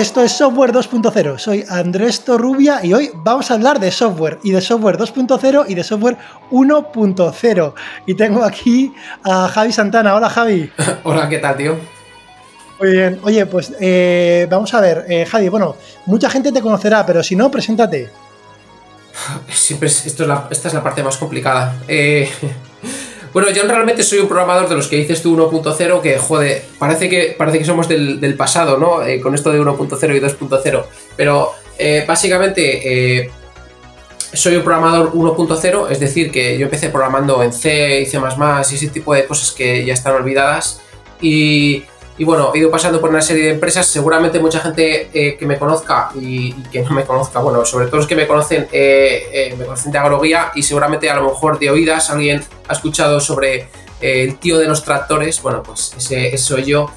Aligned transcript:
Esto 0.00 0.22
es 0.22 0.32
Software 0.32 0.72
2.0. 0.72 1.36
Soy 1.36 1.62
Andrés 1.68 2.24
Torrubia 2.24 2.82
y 2.82 2.94
hoy 2.94 3.10
vamos 3.16 3.50
a 3.50 3.54
hablar 3.54 3.78
de 3.78 3.90
software 3.90 4.38
y 4.42 4.50
de 4.50 4.62
software 4.62 4.96
2.0 4.96 5.66
y 5.68 5.74
de 5.74 5.84
software 5.84 6.16
1.0. 6.50 7.74
Y 8.06 8.14
tengo 8.14 8.42
aquí 8.42 8.94
a 9.22 9.46
Javi 9.48 9.72
Santana. 9.74 10.14
Hola 10.14 10.30
Javi. 10.30 10.72
Hola, 11.04 11.28
¿qué 11.28 11.36
tal, 11.36 11.54
tío? 11.58 11.76
Muy 12.80 12.92
bien. 12.92 13.20
Oye, 13.22 13.44
pues 13.44 13.74
eh, 13.78 14.46
vamos 14.50 14.72
a 14.72 14.80
ver, 14.80 15.04
eh, 15.06 15.26
Javi, 15.26 15.50
bueno, 15.50 15.76
mucha 16.06 16.30
gente 16.30 16.50
te 16.50 16.62
conocerá, 16.62 17.04
pero 17.04 17.22
si 17.22 17.36
no, 17.36 17.50
preséntate. 17.50 18.08
Siempre 19.52 19.88
es, 19.88 20.06
esto 20.06 20.22
es 20.22 20.28
la, 20.30 20.48
esta 20.50 20.68
es 20.68 20.72
la 20.72 20.82
parte 20.82 21.02
más 21.02 21.18
complicada. 21.18 21.76
Eh, 21.86 22.26
bueno, 23.32 23.50
yo 23.50 23.62
realmente 23.64 24.02
soy 24.02 24.18
un 24.18 24.28
programador 24.28 24.68
de 24.68 24.74
los 24.74 24.88
que 24.88 24.96
dices 24.96 25.22
tú 25.22 25.36
1.0 25.36 26.00
que, 26.00 26.18
joder, 26.18 26.64
parece 26.78 27.08
que, 27.08 27.34
parece 27.38 27.58
que 27.58 27.64
somos 27.64 27.88
del, 27.88 28.34
pasado, 28.36 28.76
¿no? 28.76 29.02
Eh, 29.02 29.20
con 29.20 29.34
esto 29.34 29.52
de 29.52 29.60
1.0 29.60 30.16
y 30.16 30.20
2.0. 30.20 30.84
Pero 31.16 31.52
eh, 31.78 32.04
básicamente 32.06 33.20
eh, 33.22 33.30
soy 34.32 34.56
un 34.56 34.64
programador 34.64 35.12
1.0, 35.12 35.90
es 35.90 36.00
decir, 36.00 36.30
que 36.30 36.58
yo 36.58 36.64
empecé 36.64 36.88
programando 36.88 37.42
en 37.42 37.52
C 37.52 38.00
y 38.00 38.06
C++ 38.06 38.18
y 38.18 38.74
ese 38.74 38.88
tipo 38.88 39.14
de 39.14 39.26
cosas 39.26 39.52
que 39.52 39.84
ya 39.84 39.94
están 39.94 40.14
olvidadas. 40.14 40.80
Y 41.20 41.84
y 42.20 42.24
bueno, 42.24 42.52
he 42.54 42.58
ido 42.58 42.70
pasando 42.70 43.00
por 43.00 43.08
una 43.08 43.22
serie 43.22 43.44
de 43.44 43.50
empresas, 43.52 43.86
seguramente 43.86 44.38
mucha 44.38 44.60
gente 44.60 45.08
eh, 45.14 45.38
que 45.38 45.46
me 45.46 45.58
conozca 45.58 46.10
y, 46.14 46.52
que 46.64 46.82
no 46.82 46.90
me 46.90 47.06
conozca, 47.06 47.38
bueno, 47.38 47.64
sobre 47.64 47.86
todo 47.86 47.96
los 47.96 48.06
que 48.06 48.14
me 48.14 48.26
conocen, 48.26 48.68
eh, 48.72 49.26
eh, 49.32 49.54
me 49.56 49.64
conocen 49.64 49.90
de 49.90 49.96
agroguía 49.96 50.52
y 50.54 50.62
seguramente 50.62 51.08
a 51.08 51.16
lo 51.16 51.30
mejor 51.30 51.58
de 51.58 51.70
oídas 51.70 52.10
alguien 52.10 52.44
ha 52.68 52.74
escuchado 52.74 53.20
sobre 53.20 53.68
el 54.02 54.36
tío 54.36 54.58
de 54.58 54.66
los 54.66 54.84
tractores, 54.84 55.40
bueno, 55.40 55.62
pues 55.62 55.94
ese, 55.96 56.36
soy 56.36 56.64
yo. 56.64 56.90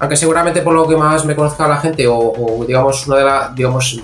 aunque 0.00 0.16
seguramente 0.16 0.60
por 0.60 0.74
lo 0.74 0.88
que 0.88 0.96
más 0.96 1.24
me 1.24 1.36
conozca 1.36 1.68
la 1.68 1.76
gente 1.76 2.08
o, 2.08 2.64
digamos 2.66 3.06
una 3.06 3.18
de, 3.18 3.24
las 3.24 3.54
digamos, 3.54 4.02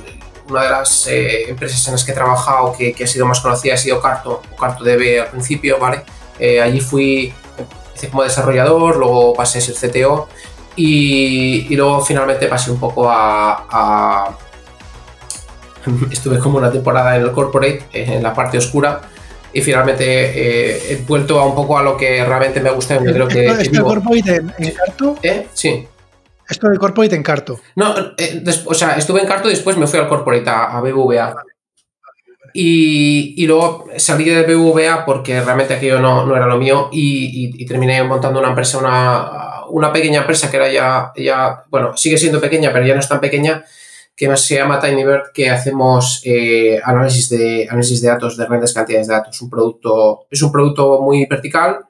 una 0.48 0.62
de 0.62 0.70
las 0.70 1.08
empresas 1.48 1.84
en 1.88 1.94
las 1.94 2.04
que 2.04 2.12
he 2.12 2.14
trabajado 2.14 2.72
que, 2.78 2.92
que, 2.92 3.02
ha 3.02 3.08
sido 3.08 3.26
más 3.26 3.40
conocida 3.40 3.74
ha 3.74 3.76
sido 3.76 4.00
Carto, 4.00 4.40
o 4.52 4.56
Carto 4.56 4.84
DB 4.84 5.20
al 5.20 5.30
principio, 5.32 5.80
¿vale? 5.80 6.04
allí 6.62 6.80
fui 6.80 7.34
como 8.10 8.22
desarrollador, 8.22 8.96
luego 8.96 9.34
pasé 9.34 9.58
a 9.58 9.60
ser 9.60 9.74
CTO 9.74 10.28
y, 10.76 11.74
luego 11.76 12.04
finalmente 12.04 12.46
pasé 12.46 12.70
un 12.70 12.80
poco 12.80 13.08
a, 13.08 14.36
Estuve 16.10 16.38
como 16.38 16.58
una 16.58 16.70
temporada 16.70 17.16
en 17.16 17.22
el 17.22 17.32
corporate, 17.32 17.86
en 17.92 18.22
la 18.22 18.32
parte 18.32 18.56
oscura, 18.56 19.00
y 19.52 19.60
finalmente 19.60 20.04
eh, 20.04 20.92
he 20.92 20.96
vuelto 21.04 21.40
a 21.40 21.46
un 21.46 21.54
poco 21.54 21.76
a 21.76 21.82
lo 21.82 21.96
que 21.96 22.24
realmente 22.24 22.60
me 22.60 22.70
gusta. 22.70 23.02
Yo 23.02 23.12
creo 23.12 23.28
que, 23.28 23.46
¿Esto, 23.46 23.84
corporate 23.84 24.36
en, 24.36 24.70
Carto? 24.70 25.16
¿Eh? 25.22 25.48
Sí. 25.52 25.86
Esto 26.48 26.68
de 26.68 26.78
corporate 26.78 27.16
en 27.16 27.22
Carto. 27.22 27.60
No, 27.74 27.94
eh, 28.16 28.44
o 28.66 28.74
sea, 28.74 28.92
estuve 28.92 29.20
en 29.20 29.26
Carto 29.26 29.48
y 29.48 29.52
después 29.54 29.76
me 29.76 29.86
fui 29.86 29.98
al 29.98 30.08
corporate, 30.08 30.48
a, 30.48 30.76
a 30.76 30.80
BBVA. 30.80 31.34
Y, 32.54 33.46
luego 33.46 33.86
salí 33.96 34.24
de 34.24 34.42
BVA 34.42 35.04
porque 35.04 35.40
realmente 35.40 35.74
aquello 35.74 36.00
no, 36.00 36.26
no 36.26 36.36
era 36.36 36.46
lo 36.46 36.58
mío 36.58 36.88
y, 36.92 37.64
terminé 37.64 38.02
montando 38.02 38.40
una 38.40 38.50
empresa, 38.50 38.78
una, 38.78 39.66
una, 39.70 39.92
pequeña 39.92 40.20
empresa 40.20 40.50
que 40.50 40.56
era 40.56 40.70
ya, 40.70 41.12
ya, 41.16 41.64
bueno, 41.70 41.96
sigue 41.96 42.18
siendo 42.18 42.40
pequeña, 42.40 42.72
pero 42.72 42.86
ya 42.86 42.94
no 42.94 43.00
es 43.00 43.08
tan 43.08 43.20
pequeña, 43.20 43.64
que 44.14 44.36
se 44.36 44.56
llama 44.56 44.78
TinyBird, 44.78 45.32
que 45.32 45.50
hacemos 45.50 46.20
eh, 46.24 46.80
análisis, 46.84 47.28
de, 47.30 47.66
análisis 47.68 48.02
de 48.02 48.08
datos 48.08 48.36
de 48.36 48.44
grandes 48.44 48.72
cantidades 48.72 49.08
de 49.08 49.14
datos. 49.14 49.40
Un 49.40 49.50
producto, 49.50 50.26
es 50.30 50.42
un 50.42 50.52
producto 50.52 51.00
muy 51.00 51.26
vertical 51.26 51.86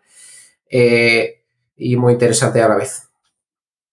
eh, 0.71 1.43
y 1.77 1.97
muy 1.97 2.15
interesante 2.15 2.61
a 2.61 2.69
la 2.69 2.77
vez. 2.77 3.09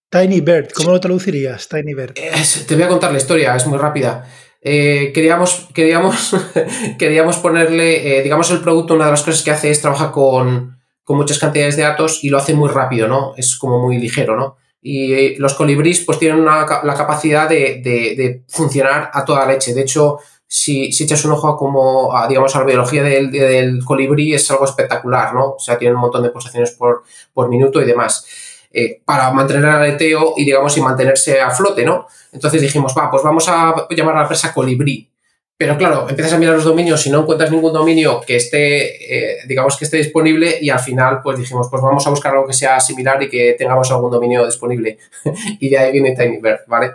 TinyBird, 0.09 0.72
¿cómo 0.72 0.92
lo 0.92 1.00
traducirías, 1.00 1.67
TinyBird? 1.67 2.14
te 2.14 2.75
voy 2.75 2.84
a 2.84 2.88
contar 2.88 3.12
la 3.12 3.17
historia, 3.17 3.56
es 3.56 3.67
muy 3.67 3.78
rápida. 3.78 4.25
Eh, 4.62 5.12
queríamos, 5.14 5.68
queríamos, 5.74 6.36
queríamos 7.00 7.38
ponerle, 7.38 8.20
eh, 8.20 8.24
digamos, 8.24 8.52
el 8.52 8.59
producto, 8.59 8.94
una 8.94 9.06
de 9.06 9.12
las 9.12 9.24
cosas 9.24 9.42
que 9.42 9.52
hace 9.52 9.72
es 9.72 9.81
trabajar 9.81 10.12
con, 10.12 10.78
muchas 11.08 11.40
cantidades 11.40 11.75
de 11.75 11.81
datos 11.81 12.24
y 12.24 12.30
lo 12.30 12.38
hace 12.38 12.53
muy 12.53 12.69
rápido, 12.69 13.08
¿no? 13.08 13.34
Es 13.36 13.58
como 13.58 13.80
muy 13.80 13.98
ligero, 13.98 14.36
¿no? 14.36 14.58
Y 14.80 15.14
eh, 15.14 15.36
los 15.40 15.56
colibríes 15.56 16.02
pues 16.06 16.19
tienen 16.19 16.46
la 16.46 16.94
capacidad 16.96 17.50
de, 17.50 18.44
funcionar 18.48 19.09
a 19.12 19.25
toda 19.25 19.48
leche. 19.48 19.74
De 19.74 19.81
hecho, 19.81 20.19
si, 20.46 20.92
si 20.92 21.06
echas 21.06 21.25
un 21.25 21.31
ojo 21.31 21.48
a 21.48 21.58
como, 21.58 22.14
digamos, 22.30 22.56
a 22.56 22.59
la 22.59 22.66
biología 22.66 23.02
del, 23.02 23.31
del, 23.31 23.84
colibrí 23.84 24.36
es 24.36 24.52
algo 24.52 24.66
espectacular, 24.66 25.34
¿no? 25.34 25.53
O 25.53 25.59
sea, 25.59 25.80
tiene 25.80 25.96
un 25.96 26.02
montón 26.02 26.22
de 26.22 26.30
pulsaciones 26.30 26.72
por, 26.74 27.02
por 27.34 27.50
minuto 27.50 27.81
y 27.81 27.86
demás. 27.86 28.28
Eh, 28.72 29.02
para 29.03 29.31
mantener 29.31 29.63
el 29.63 29.69
aleteo 29.69 30.34
y, 30.38 30.46
digamos, 30.46 30.78
y 30.78 30.81
mantenerse 30.81 31.41
a 31.41 31.50
flote, 31.50 31.84
¿no? 31.84 32.07
Entonces 32.31 32.62
dijimos, 32.62 32.94
va, 32.96 33.09
pues 33.09 33.24
vamos 33.24 33.50
a 33.50 33.88
llamar 33.90 34.13
a 34.13 34.18
la 34.18 34.24
empresa 34.24 34.53
Colibrí. 34.53 35.09
Pero 35.57 35.78
claro, 35.78 36.07
empiezas 36.07 36.34
a 36.34 36.38
mirar 36.38 36.56
los 36.56 36.63
dominios 36.63 37.06
y 37.06 37.09
no 37.09 37.22
encuentras 37.22 37.52
ningún 37.52 37.74
dominio 37.74 38.22
que 38.22 38.38
esté, 38.38 39.34
eh, 39.34 39.38
digamos, 39.46 39.75
que 39.75 39.84
esté 39.84 39.97
disponible 39.97 40.57
y 40.62 40.69
al 40.69 40.80
final, 40.80 41.22
pues 41.22 41.38
dijimos, 41.38 41.68
pues 41.69 41.81
vamos 41.81 42.07
a 42.07 42.12
buscar 42.12 42.31
algo 42.31 42.47
que 42.47 42.53
sea 42.53 42.80
similar 42.80 43.22
y 43.24 43.28
que 43.30 43.56
tengamos 43.57 43.91
algún 43.91 44.09
dominio 44.09 44.46
disponible. 44.46 45.00
y 45.59 45.69
de 45.69 45.78
ahí 45.78 45.91
viene 45.91 46.16
TinyBird, 46.16 46.62
¿vale? 46.68 46.91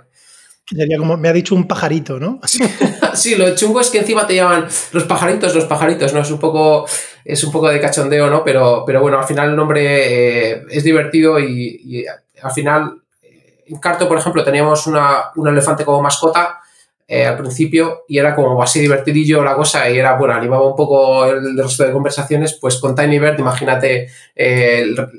Sería 0.66 0.96
como, 0.96 1.18
me 1.18 1.28
ha 1.28 1.32
dicho 1.32 1.54
un 1.54 1.68
pajarito, 1.68 2.18
¿no? 2.18 2.40
sí, 3.14 3.34
lo 3.34 3.54
chungo 3.54 3.80
es 3.80 3.90
que 3.90 3.98
encima 3.98 4.26
te 4.26 4.34
llaman 4.34 4.66
los 4.92 5.04
pajaritos, 5.04 5.54
los 5.54 5.66
pajaritos, 5.66 6.14
¿no? 6.14 6.20
Es 6.20 6.30
un 6.30 6.38
poco, 6.38 6.86
es 7.24 7.44
un 7.44 7.52
poco 7.52 7.68
de 7.68 7.80
cachondeo, 7.80 8.30
¿no? 8.30 8.42
Pero, 8.44 8.82
pero 8.86 9.02
bueno, 9.02 9.18
al 9.18 9.26
final 9.26 9.50
el 9.50 9.56
nombre 9.56 10.52
eh, 10.52 10.62
es 10.70 10.82
divertido 10.82 11.38
y, 11.38 12.06
al 12.42 12.52
final, 12.52 13.02
eh, 13.22 13.64
en 13.66 13.78
Carto, 13.78 14.08
por 14.08 14.16
ejemplo, 14.16 14.42
teníamos 14.42 14.86
una, 14.86 15.32
un 15.36 15.48
elefante 15.48 15.84
como 15.84 16.00
mascota 16.00 16.60
eh, 17.06 17.26
al 17.26 17.36
principio 17.36 18.04
y 18.08 18.16
era 18.16 18.34
como 18.34 18.62
así 18.62 18.80
divertidillo 18.80 19.44
la 19.44 19.54
cosa 19.54 19.90
y 19.90 19.98
era, 19.98 20.16
bueno, 20.16 20.32
animaba 20.32 20.66
un 20.66 20.76
poco 20.76 21.26
el 21.26 21.58
resto 21.58 21.84
de 21.84 21.92
conversaciones, 21.92 22.56
pues 22.58 22.76
con 22.76 22.94
Tiny 22.94 23.18
Bird, 23.18 23.38
imagínate 23.38 24.08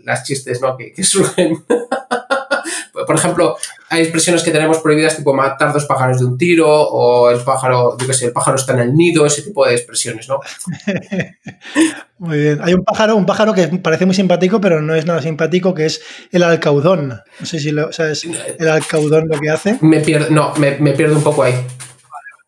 las 0.06 0.24
chistes, 0.24 0.60
¿no? 0.60 0.76
Que, 0.76 0.92
que 0.92 1.04
surgen. 1.04 1.64
por 3.06 3.16
ejemplo, 3.16 3.58
hay 3.90 4.02
expresiones 4.02 4.44
que 4.44 4.52
tenemos 4.52 4.80
prohibidas, 4.80 5.18
tipo 5.18 5.34
matar 5.34 5.74
dos 5.74 5.86
pájaros 5.86 6.20
de 6.20 6.26
un 6.26 6.38
tiro, 6.38 6.70
o 6.70 7.30
el 7.30 7.40
pájaro, 7.42 7.98
yo 7.98 8.08
qué 8.08 8.14
sé, 8.14 8.26
el 8.28 8.32
pájaro 8.32 8.58
está 8.58 8.74
en 8.74 8.80
el 8.80 8.94
nido, 8.94 9.26
ese 9.26 9.42
tipo 9.42 9.66
de 9.66 9.74
expresiones, 9.74 10.28
¿no? 10.30 10.40
muy 12.18 12.38
bien. 12.38 12.60
Hay 12.62 12.74
un 12.74 12.84
pájaro, 12.84 13.16
un 13.16 13.26
pájaro 13.26 13.54
que 13.54 13.68
parece 13.68 14.06
muy 14.06 14.16
simpático, 14.16 14.62
pero 14.62 14.82
no 14.82 14.96
es 14.96 15.06
nada 15.06 15.22
simpático, 15.22 15.74
que 15.74 15.86
es 15.86 16.02
el 16.32 16.44
alcaudón. 16.44 17.22
No 17.40 17.46
sé 17.46 17.60
si 17.60 17.72
lo, 17.72 17.92
sabes 17.92 18.26
el 18.60 18.68
alcaudón 18.68 19.28
lo 19.28 19.40
que 19.40 19.50
hace. 19.50 19.78
Me 19.82 20.00
pierdo, 20.00 20.28
no, 20.30 20.54
me, 20.56 20.78
me 20.80 20.94
pierdo 20.94 21.16
un 21.16 21.24
poco 21.24 21.44
ahí. 21.44 21.56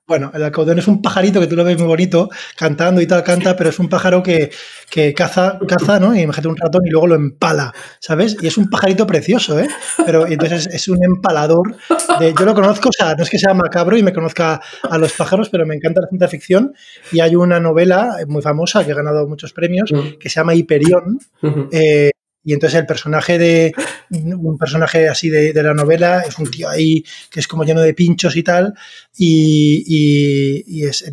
Bueno, 0.08 0.32
el 0.34 0.42
alcaudón 0.42 0.80
es 0.80 0.88
un 0.88 1.02
pajarito 1.02 1.42
que 1.42 1.48
tú 1.48 1.58
lo 1.58 1.66
ves 1.66 1.78
muy 1.78 1.86
bonito, 1.86 2.30
cantando 2.56 3.02
y 3.02 3.08
tal, 3.08 3.26
canta, 3.26 3.58
pero 3.58 3.72
es 3.72 3.78
un 3.78 3.90
pájaro 3.90 4.24
que, 4.24 4.52
caza, 5.14 5.60
caza, 5.68 6.00
¿no? 6.00 6.16
Y 6.16 6.22
imagínate 6.22 6.48
un 6.48 6.56
ratón 6.56 6.82
y 6.86 6.90
luego 6.90 7.08
lo 7.08 7.16
empala, 7.16 7.74
¿sabes? 8.00 8.38
Y 8.42 8.48
es 8.48 8.58
un 8.58 8.70
pajarito 8.70 9.06
precioso, 9.06 9.60
¿eh? 9.60 9.68
Pero 10.06 10.26
entonces 10.26 10.68
es 10.68 10.88
un 10.88 11.04
empalador. 11.04 11.76
De, 12.22 12.34
yo 12.34 12.46
lo 12.46 12.54
conozco, 12.54 12.88
o 12.88 12.94
sea, 12.94 13.16
no 13.16 13.24
es 13.24 13.30
que 13.30 13.38
sea 13.38 13.54
macabro 13.54 13.98
y 13.98 14.04
me 14.04 14.14
conozca 14.14 14.62
a 14.90 14.98
los 14.98 15.12
pájaros, 15.12 15.50
pero 15.50 15.66
me 15.66 15.76
encanta 15.76 16.00
la 16.00 16.08
ciencia 16.08 16.30
ficción. 16.30 16.74
Y 17.12 17.20
hay 17.20 17.36
una 17.36 17.60
novela 17.60 18.16
muy 18.28 18.42
famosa 18.42 18.86
que 18.86 18.94
ha 18.94 18.96
ganado 18.96 19.28
muchos 19.28 19.52
premios 19.52 19.92
que 20.18 20.30
se 20.30 20.40
llama 20.40 20.56
Hiperión, 20.56 21.20
y 22.48 22.54
entonces 22.54 22.80
el 22.80 22.86
personaje 22.86 23.38
de 23.38 23.74
un 24.10 24.58
personaje 24.58 25.10
así 25.10 25.30
de, 25.30 25.52
la 25.62 25.74
novela 25.74 26.22
es 26.22 26.40
un 26.40 26.50
tío 26.50 26.70
ahí 26.70 27.04
que 27.30 27.42
es 27.42 27.48
como 27.48 27.66
lleno 27.66 27.82
de 27.82 27.94
pinchos 27.94 28.38
y 28.38 28.44
tal, 28.44 28.74
y, 29.18 30.82
es 30.86 31.04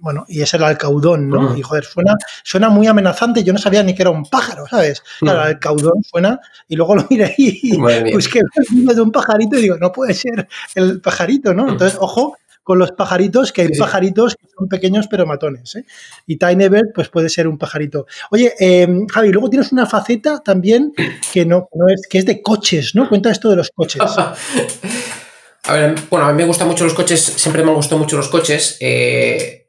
bueno, 0.00 0.24
y 0.26 0.40
es 0.40 0.54
el 0.54 0.62
alcaudón, 0.62 1.28
¿no? 1.28 1.54
Y 1.54 1.60
joder, 1.60 1.84
suena, 1.84 2.14
suena 2.42 2.70
muy 2.70 2.86
amenazante. 2.86 3.44
Yo 3.44 3.52
no 3.52 3.58
sabía 3.58 3.82
ni 3.82 3.94
que 3.94 4.00
era 4.00 4.10
un 4.10 4.24
pájaro, 4.24 4.66
¿sabes? 4.66 5.02
Claro, 5.20 5.42
el 5.42 5.46
alcaudón 5.48 6.02
suena, 6.02 6.40
y 6.66 6.76
luego 6.76 6.96
lo 6.96 7.06
miré 7.10 7.34
y 7.36 7.76
pues 7.76 8.26
que 8.26 8.40
de 8.70 9.00
un 9.02 9.12
pajarito 9.12 9.58
y 9.58 9.62
digo, 9.62 9.76
no 9.76 9.92
puede 9.92 10.14
ser 10.14 10.48
el 10.74 11.02
pajarito, 11.02 11.52
¿no? 11.52 11.68
Entonces, 11.68 11.98
ojo, 12.00 12.38
con 12.66 12.80
los 12.80 12.90
pajaritos, 12.90 13.52
que 13.52 13.62
hay 13.62 13.68
pajaritos 13.78 14.34
que 14.34 14.48
son 14.48 14.66
pequeños 14.66 15.06
pero 15.08 15.24
matones. 15.24 15.76
¿eh? 15.76 15.84
Y 16.26 16.36
Tiny 16.36 16.68
Bird, 16.68 16.88
pues 16.92 17.08
puede 17.08 17.28
ser 17.28 17.46
un 17.46 17.58
pajarito. 17.58 18.06
Oye, 18.32 18.54
em, 18.58 19.06
Javi, 19.06 19.30
luego 19.30 19.48
tienes 19.48 19.70
una 19.70 19.86
faceta 19.86 20.40
también 20.40 20.92
que 21.32 21.46
no, 21.46 21.68
no 21.72 21.86
es, 21.86 22.08
que 22.10 22.18
es 22.18 22.26
de 22.26 22.42
coches, 22.42 22.96
¿no? 22.96 23.08
Cuenta 23.08 23.30
esto 23.30 23.50
de 23.50 23.54
los 23.54 23.70
coches. 23.70 24.02
a 25.62 25.72
ver, 25.74 25.94
bueno, 26.10 26.26
a 26.26 26.32
mí 26.32 26.42
me 26.42 26.44
gustan 26.44 26.66
mucho 26.66 26.82
los 26.82 26.94
coches, 26.94 27.20
siempre 27.22 27.62
me 27.62 27.70
han 27.70 27.76
gustado 27.76 28.00
mucho 28.00 28.16
los 28.16 28.28
coches. 28.28 28.78
Eh, 28.80 29.68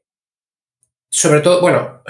sobre 1.11 1.41
todo, 1.41 1.61
bueno, 1.61 2.01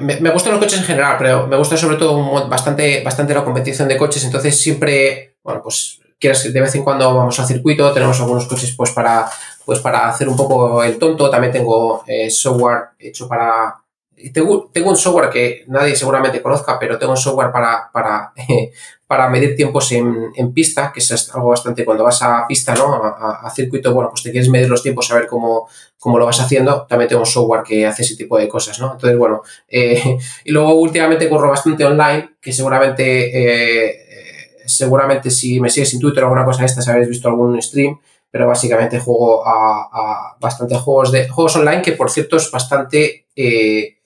me, 0.00 0.30
gustan 0.30 0.54
los 0.54 0.60
coches 0.60 0.80
en 0.80 0.84
general, 0.84 1.14
pero 1.16 1.46
me 1.46 1.56
gusta 1.56 1.76
sobre 1.76 1.94
todo 1.94 2.48
bastante, 2.48 3.04
bastante 3.04 3.34
la 3.34 3.44
competición 3.44 3.86
de 3.86 3.96
coches, 3.96 4.24
entonces 4.24 4.60
siempre, 4.60 5.36
bueno, 5.44 5.62
pues 5.62 6.00
quieres, 6.18 6.52
de 6.52 6.60
vez 6.60 6.74
en 6.74 6.82
cuando 6.82 7.14
vamos 7.14 7.38
al 7.38 7.46
circuito, 7.46 7.92
tenemos 7.92 8.18
algunos 8.18 8.46
coches 8.46 8.74
pues 8.76 8.90
para, 8.90 9.30
pues 9.64 9.80
para 9.80 10.08
hacer 10.08 10.28
un 10.28 10.36
poco 10.36 10.82
el 10.82 10.98
tonto, 10.98 11.30
también 11.30 11.52
tengo 11.52 12.04
eh, 12.06 12.30
software 12.30 12.90
hecho 12.98 13.26
para, 13.28 13.84
tengo, 14.32 14.70
tengo, 14.72 14.90
un 14.90 14.96
software 14.96 15.28
que 15.28 15.64
nadie 15.66 15.96
seguramente 15.96 16.40
conozca, 16.40 16.78
pero 16.78 16.98
tengo 16.98 17.12
un 17.12 17.16
software 17.16 17.50
para, 17.50 17.90
para, 17.92 18.32
para 19.06 19.28
medir 19.28 19.56
tiempos 19.56 19.90
en, 19.92 20.30
en, 20.34 20.52
pista, 20.52 20.92
que 20.92 21.00
es 21.00 21.30
algo 21.34 21.48
bastante 21.48 21.84
cuando 21.84 22.04
vas 22.04 22.22
a 22.22 22.46
pista, 22.46 22.74
¿no? 22.74 22.94
A, 22.94 23.40
a, 23.42 23.50
circuito, 23.50 23.92
bueno, 23.92 24.10
pues 24.10 24.22
te 24.22 24.30
quieres 24.30 24.48
medir 24.48 24.68
los 24.68 24.82
tiempos, 24.82 25.08
saber 25.08 25.26
cómo, 25.26 25.68
cómo 25.98 26.18
lo 26.18 26.26
vas 26.26 26.40
haciendo. 26.40 26.86
También 26.88 27.08
tengo 27.08 27.22
un 27.22 27.26
software 27.26 27.62
que 27.62 27.86
hace 27.86 28.02
ese 28.02 28.16
tipo 28.16 28.38
de 28.38 28.48
cosas, 28.48 28.78
¿no? 28.78 28.92
Entonces, 28.92 29.18
bueno, 29.18 29.42
eh, 29.68 30.18
y 30.44 30.50
luego 30.50 30.74
últimamente 30.74 31.28
corro 31.28 31.50
bastante 31.50 31.84
online, 31.84 32.36
que 32.40 32.52
seguramente, 32.52 33.88
eh, 33.88 34.62
seguramente 34.66 35.30
si 35.30 35.60
me 35.60 35.68
sigues 35.68 35.92
en 35.94 36.00
Twitter 36.00 36.22
o 36.22 36.26
alguna 36.26 36.44
cosa 36.44 36.60
de 36.60 36.66
estas, 36.66 36.88
habréis 36.88 37.08
visto 37.08 37.28
algún 37.28 37.60
stream 37.60 37.98
pero 38.34 38.48
básicamente 38.48 38.98
juego 38.98 39.46
a, 39.46 39.88
a 39.92 40.36
bastantes 40.40 40.78
juegos 40.78 41.12
de 41.12 41.28
juegos 41.28 41.54
online 41.54 41.82
que 41.82 41.92
por 41.92 42.10
cierto 42.10 42.36
es 42.36 42.50
bastante 42.50 43.28
eh, 43.36 43.98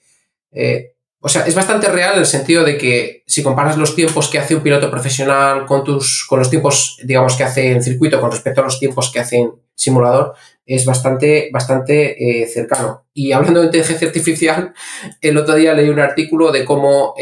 eh, 0.51 0.93
o 1.19 1.27
sea, 1.27 1.47
es 1.47 1.55
bastante 1.55 1.87
real 1.89 2.13
en 2.13 2.19
el 2.19 2.25
sentido 2.27 2.63
de 2.63 2.77
que 2.77 3.23
si 3.25 3.41
comparas 3.41 3.75
los 3.75 3.95
tiempos 3.95 4.29
que 4.29 4.37
hace 4.37 4.53
un 4.53 4.61
piloto 4.61 4.91
profesional 4.91 5.65
con, 5.65 5.83
tus, 5.83 6.27
con 6.29 6.37
los 6.37 6.49
tiempos, 6.51 6.99
digamos, 7.03 7.35
que 7.35 7.43
hace 7.43 7.71
en 7.71 7.81
circuito 7.81 8.21
con 8.21 8.29
respecto 8.29 8.61
a 8.61 8.65
los 8.65 8.79
tiempos 8.79 9.11
que 9.11 9.19
hace 9.19 9.37
en 9.37 9.51
simulador, 9.73 10.35
es 10.63 10.85
bastante, 10.85 11.49
bastante 11.51 12.41
eh, 12.43 12.47
cercano. 12.47 13.07
Y 13.13 13.31
hablando 13.31 13.61
de 13.61 13.65
inteligencia 13.65 14.07
artificial, 14.07 14.73
el 15.21 15.37
otro 15.37 15.55
día 15.55 15.73
leí 15.73 15.89
un 15.89 15.99
artículo 15.99 16.51
de 16.51 16.63
cómo 16.63 17.15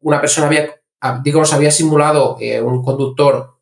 una 0.00 0.20
persona 0.20 0.46
había, 0.46 0.74
digamos, 1.22 1.52
había 1.52 1.70
simulado 1.70 2.38
un 2.64 2.82
conductor 2.82 3.58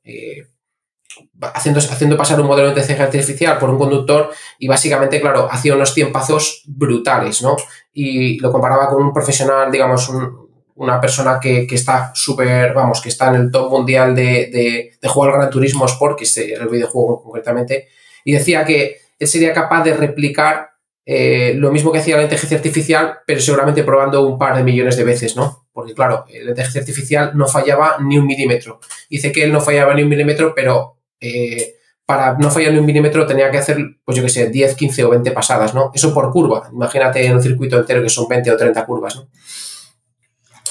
haciendo, 1.40 1.80
haciendo 1.80 2.16
pasar 2.16 2.40
un 2.40 2.46
modelo 2.46 2.68
de 2.68 2.72
inteligencia 2.72 3.04
artificial 3.04 3.58
por 3.58 3.70
un 3.70 3.78
conductor 3.78 4.30
y 4.58 4.68
básicamente, 4.68 5.20
claro, 5.20 5.48
hacía 5.50 5.74
unos 5.74 5.94
tiempazos 5.94 6.62
brutales, 6.66 7.42
¿no? 7.42 7.56
Y 7.92 8.38
lo 8.38 8.52
comparaba 8.52 8.88
con 8.88 9.02
un 9.02 9.12
profesional, 9.12 9.70
digamos, 9.70 10.08
un, 10.08 10.46
una 10.76 11.00
persona 11.00 11.38
que, 11.40 11.66
que 11.66 11.74
está 11.74 12.12
súper, 12.14 12.74
vamos, 12.74 13.00
que 13.00 13.08
está 13.08 13.28
en 13.28 13.36
el 13.36 13.50
top 13.50 13.70
mundial 13.70 14.14
de, 14.14 14.50
de, 14.52 14.90
de 15.00 15.08
jugar 15.08 15.30
al 15.30 15.38
Gran 15.38 15.50
Turismo 15.50 15.86
Sport, 15.86 16.18
que 16.18 16.24
es 16.24 16.36
el 16.36 16.68
videojuego 16.68 17.22
concretamente, 17.22 17.88
y 18.24 18.32
decía 18.32 18.64
que 18.64 18.98
él 19.18 19.28
sería 19.28 19.52
capaz 19.52 19.82
de 19.84 19.94
replicar 19.94 20.70
eh, 21.06 21.54
lo 21.56 21.70
mismo 21.70 21.92
que 21.92 21.98
hacía 21.98 22.16
la 22.16 22.24
inteligencia 22.24 22.56
artificial, 22.56 23.18
pero 23.26 23.40
seguramente 23.40 23.84
probando 23.84 24.26
un 24.26 24.38
par 24.38 24.56
de 24.56 24.64
millones 24.64 24.96
de 24.96 25.04
veces, 25.04 25.36
¿no? 25.36 25.66
Porque 25.72 25.94
claro, 25.94 26.24
la 26.28 26.50
inteligencia 26.50 26.80
artificial 26.80 27.30
no 27.34 27.46
fallaba 27.46 27.98
ni 28.00 28.18
un 28.18 28.26
milímetro. 28.26 28.80
Dice 29.08 29.30
que 29.30 29.44
él 29.44 29.52
no 29.52 29.60
fallaba 29.60 29.94
ni 29.94 30.02
un 30.02 30.08
milímetro, 30.08 30.52
pero 30.54 30.95
eh, 31.20 31.76
para 32.04 32.38
no 32.38 32.50
fallar 32.50 32.72
ni 32.72 32.78
un 32.78 32.86
milímetro 32.86 33.26
tenía 33.26 33.50
que 33.50 33.58
hacer, 33.58 33.78
pues 34.04 34.16
yo 34.16 34.22
que 34.22 34.28
sé, 34.28 34.48
10, 34.48 34.76
15 34.76 35.04
o 35.04 35.10
20 35.10 35.32
pasadas, 35.32 35.74
¿no? 35.74 35.90
Eso 35.92 36.14
por 36.14 36.30
curva. 36.30 36.68
Imagínate 36.72 37.26
en 37.26 37.34
un 37.34 37.42
circuito 37.42 37.78
entero 37.78 38.02
que 38.02 38.08
son 38.08 38.28
20 38.28 38.50
o 38.52 38.56
30 38.56 38.86
curvas, 38.86 39.16
¿no? 39.16 39.28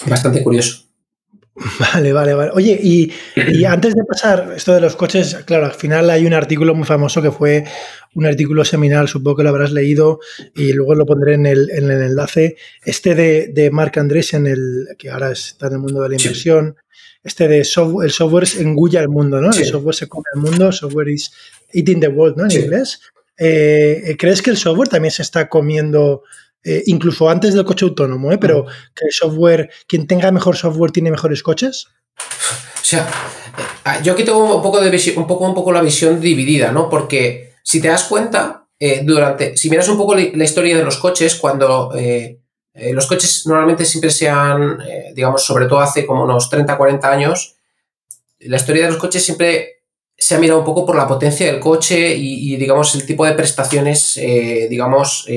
Bastante 0.07 0.41
curioso. 0.41 0.85
Vale, 1.79 2.11
vale, 2.11 2.33
vale. 2.33 2.51
Oye, 2.53 2.77
y, 2.81 3.13
y, 3.35 3.63
antes 3.65 3.95
de 3.95 4.03
pasar 4.03 4.53
esto 4.55 4.73
de 4.73 4.81
los 4.81 4.95
coches, 4.95 5.35
claro, 5.45 5.65
al 5.65 5.73
final 5.73 6.09
hay 6.09 6.25
un 6.25 6.33
artículo 6.33 6.75
muy 6.75 6.85
famoso 6.85 7.21
que 7.21 7.31
fue 7.31 7.63
un 8.13 8.25
artículo 8.25 8.65
seminal, 8.65 9.07
supongo 9.07 9.37
que 9.37 9.43
lo 9.43 9.49
habrás 9.49 9.71
leído 9.71 10.19
y 10.53 10.73
luego 10.73 10.95
lo 10.95 11.05
pondré 11.05 11.35
en 11.35 11.45
el, 11.45 11.69
en 11.71 11.89
el 11.91 12.01
enlace. 12.01 12.57
Este 12.83 13.15
de, 13.15 13.47
de 13.53 13.71
Marc 13.71 13.97
Andrés, 13.97 14.33
en 14.33 14.47
el, 14.47 14.87
que 14.97 15.09
ahora 15.09 15.31
está 15.31 15.67
en 15.67 15.73
el 15.73 15.79
mundo 15.79 16.01
de 16.01 16.09
la 16.09 16.15
inversión, 16.15 16.75
este 17.25 17.47
de 17.47 17.63
software, 17.63 18.05
el 18.05 18.11
software 18.11 18.47
engulla 18.59 19.01
el 19.01 19.09
mundo, 19.09 19.41
¿no? 19.41 19.51
Sí. 19.51 19.63
El 19.63 19.69
software 19.69 19.95
se 19.95 20.07
come 20.07 20.25
el 20.35 20.41
mundo, 20.41 20.71
software 20.71 21.09
is 21.09 21.31
eating 21.73 21.99
the 21.99 22.07
world, 22.07 22.37
¿no? 22.37 22.43
En 22.43 22.51
sí. 22.51 22.59
inglés. 22.59 23.01
Eh, 23.37 24.15
¿Crees 24.17 24.43
que 24.43 24.51
el 24.51 24.57
software 24.57 24.89
también 24.89 25.11
se 25.11 25.23
está 25.23 25.49
comiendo, 25.49 26.21
eh, 26.63 26.83
incluso 26.85 27.27
antes 27.27 27.55
del 27.55 27.65
coche 27.65 27.85
autónomo, 27.85 28.31
¿eh? 28.31 28.37
pero 28.37 28.65
que 28.93 29.05
el 29.05 29.11
software, 29.11 29.71
quien 29.87 30.05
tenga 30.05 30.31
mejor 30.31 30.55
software 30.55 30.91
tiene 30.91 31.09
mejores 31.09 31.41
coches? 31.41 31.87
O 32.15 32.83
sea, 32.83 33.09
eh, 33.85 34.03
yo 34.03 34.13
aquí 34.13 34.23
tengo 34.23 34.55
un 34.55 34.61
poco, 34.61 34.79
de 34.79 34.91
visión, 34.91 35.17
un 35.17 35.25
poco, 35.25 35.45
un 35.45 35.55
poco 35.55 35.71
la 35.71 35.81
visión 35.81 36.21
dividida, 36.21 36.71
¿no? 36.71 36.89
Porque 36.91 37.55
si 37.63 37.81
te 37.81 37.87
das 37.87 38.03
cuenta, 38.03 38.67
eh, 38.79 39.01
durante, 39.03 39.57
si 39.57 39.71
miras 39.71 39.89
un 39.89 39.97
poco 39.97 40.13
la 40.13 40.43
historia 40.43 40.77
de 40.77 40.83
los 40.83 40.97
coches, 40.97 41.35
cuando 41.35 41.91
eh, 42.75 42.91
los 42.91 43.07
coches 43.07 43.47
normalmente 43.47 43.85
siempre 43.85 44.09
se 44.09 44.29
han, 44.29 44.81
eh, 44.81 45.13
digamos, 45.15 45.45
sobre 45.45 45.65
todo 45.65 45.79
hace 45.79 46.05
como 46.05 46.23
unos 46.23 46.49
30, 46.49 46.75
40 46.75 47.09
años, 47.09 47.55
la 48.39 48.57
historia 48.57 48.83
de 48.83 48.89
los 48.89 48.99
coches 48.99 49.23
siempre 49.23 49.83
se 50.17 50.35
ha 50.35 50.39
mirado 50.39 50.59
un 50.59 50.65
poco 50.65 50.85
por 50.85 50.97
la 50.97 51.07
potencia 51.07 51.45
del 51.45 51.61
coche 51.61 52.15
y, 52.15 52.55
digamos, 52.57 52.93
el 52.95 53.05
tipo 53.05 53.25
de 53.25 53.33
prestaciones, 53.33 54.17
eh, 54.17 54.67
digamos, 54.69 55.27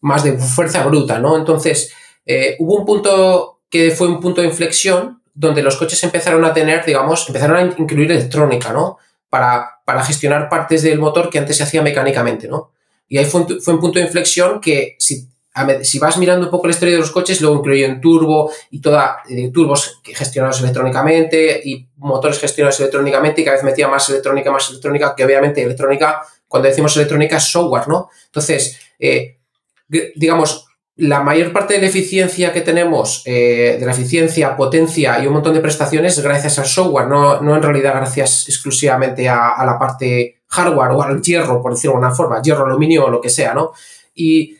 más 0.00 0.22
de 0.22 0.38
fuerza 0.38 0.84
bruta, 0.84 1.18
¿no? 1.18 1.36
Entonces, 1.36 1.92
hubo 2.58 2.76
un 2.76 2.84
punto 2.84 3.62
que 3.68 3.90
fue 3.90 4.06
un 4.06 4.20
punto 4.20 4.42
de 4.42 4.46
inflexión 4.46 5.22
donde 5.34 5.62
los 5.62 5.76
coches 5.76 6.02
empezaron 6.04 6.44
a 6.44 6.52
tener, 6.52 6.84
digamos, 6.84 7.26
empezaron 7.26 7.56
a 7.56 7.62
incluir 7.62 8.12
electrónica, 8.12 8.72
¿no? 8.72 8.98
Para, 9.28 9.80
para 9.84 10.04
gestionar 10.04 10.48
partes 10.48 10.82
del 10.82 11.00
motor 11.00 11.28
que 11.28 11.38
antes 11.38 11.56
se 11.56 11.64
hacía 11.64 11.82
mecánicamente, 11.82 12.46
¿no? 12.46 12.70
Y 13.08 13.18
ahí 13.18 13.24
fue 13.24 13.60
fue 13.60 13.74
un 13.74 13.80
punto 13.80 13.98
de 13.98 14.04
inflexión 14.04 14.60
que 14.60 14.94
si 14.98 15.28
si 15.82 15.98
vas 15.98 16.18
mirando 16.18 16.46
un 16.46 16.50
poco 16.50 16.66
la 16.66 16.72
historia 16.72 16.94
de 16.94 17.00
los 17.00 17.10
coches, 17.10 17.40
luego 17.40 17.56
incluyen 17.56 18.00
turbo 18.00 18.50
y 18.70 18.80
toda, 18.80 19.18
eh, 19.28 19.50
turbos 19.52 20.00
gestionados 20.04 20.60
electrónicamente 20.60 21.60
y 21.64 21.88
motores 21.96 22.38
gestionados 22.38 22.78
electrónicamente 22.80 23.40
y 23.40 23.44
cada 23.44 23.56
vez 23.56 23.64
metía 23.64 23.88
más 23.88 24.08
electrónica, 24.10 24.50
más 24.50 24.68
electrónica, 24.68 25.14
que 25.16 25.24
obviamente 25.24 25.62
electrónica, 25.62 26.22
cuando 26.46 26.68
decimos 26.68 26.94
electrónica 26.96 27.38
es 27.38 27.44
software, 27.44 27.88
¿no? 27.88 28.10
Entonces, 28.26 28.78
eh, 28.98 29.38
digamos, 29.88 30.66
la 30.96 31.22
mayor 31.22 31.52
parte 31.52 31.74
de 31.74 31.80
la 31.80 31.86
eficiencia 31.86 32.52
que 32.52 32.62
tenemos, 32.62 33.22
eh, 33.26 33.76
de 33.78 33.86
la 33.86 33.92
eficiencia, 33.92 34.56
potencia 34.56 35.22
y 35.22 35.26
un 35.26 35.34
montón 35.34 35.54
de 35.54 35.60
prestaciones, 35.60 36.18
gracias 36.22 36.58
al 36.58 36.66
software, 36.66 37.06
no, 37.06 37.40
no 37.40 37.54
en 37.54 37.62
realidad 37.62 37.94
gracias 37.94 38.48
exclusivamente 38.48 39.28
a, 39.28 39.50
a 39.50 39.64
la 39.66 39.78
parte 39.78 40.36
hardware 40.48 40.92
o 40.92 41.02
al 41.02 41.20
hierro, 41.20 41.60
por 41.60 41.72
decirlo 41.72 41.92
de 41.92 41.96
alguna 41.96 42.14
forma, 42.14 42.42
hierro, 42.42 42.66
aluminio 42.66 43.06
o 43.06 43.10
lo 43.10 43.20
que 43.20 43.28
sea, 43.28 43.52
¿no? 43.52 43.72
Y 44.14 44.56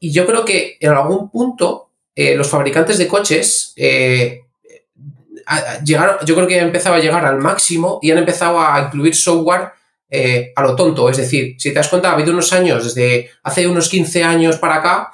y 0.00 0.12
yo 0.12 0.26
creo 0.26 0.44
que 0.44 0.76
en 0.80 0.90
algún 0.90 1.30
punto 1.30 1.90
eh, 2.14 2.34
los 2.34 2.48
fabricantes 2.48 2.98
de 2.98 3.08
coches 3.08 3.72
eh, 3.76 4.42
llegaron, 5.84 6.16
yo 6.24 6.34
creo 6.34 6.46
que 6.46 6.58
han 6.58 6.66
empezado 6.66 6.96
a 6.96 7.00
llegar 7.00 7.24
al 7.24 7.38
máximo 7.38 7.98
y 8.02 8.10
han 8.10 8.18
empezado 8.18 8.60
a 8.60 8.80
incluir 8.80 9.14
software 9.14 9.70
eh, 10.10 10.52
a 10.56 10.62
lo 10.62 10.74
tonto. 10.74 11.08
Es 11.08 11.18
decir, 11.18 11.56
si 11.58 11.70
te 11.70 11.76
das 11.76 11.88
cuenta, 11.88 12.10
ha 12.10 12.14
habido 12.14 12.32
unos 12.32 12.52
años, 12.52 12.84
desde 12.84 13.30
hace 13.42 13.66
unos 13.66 13.88
15 13.88 14.24
años 14.24 14.56
para 14.56 14.76
acá, 14.76 15.12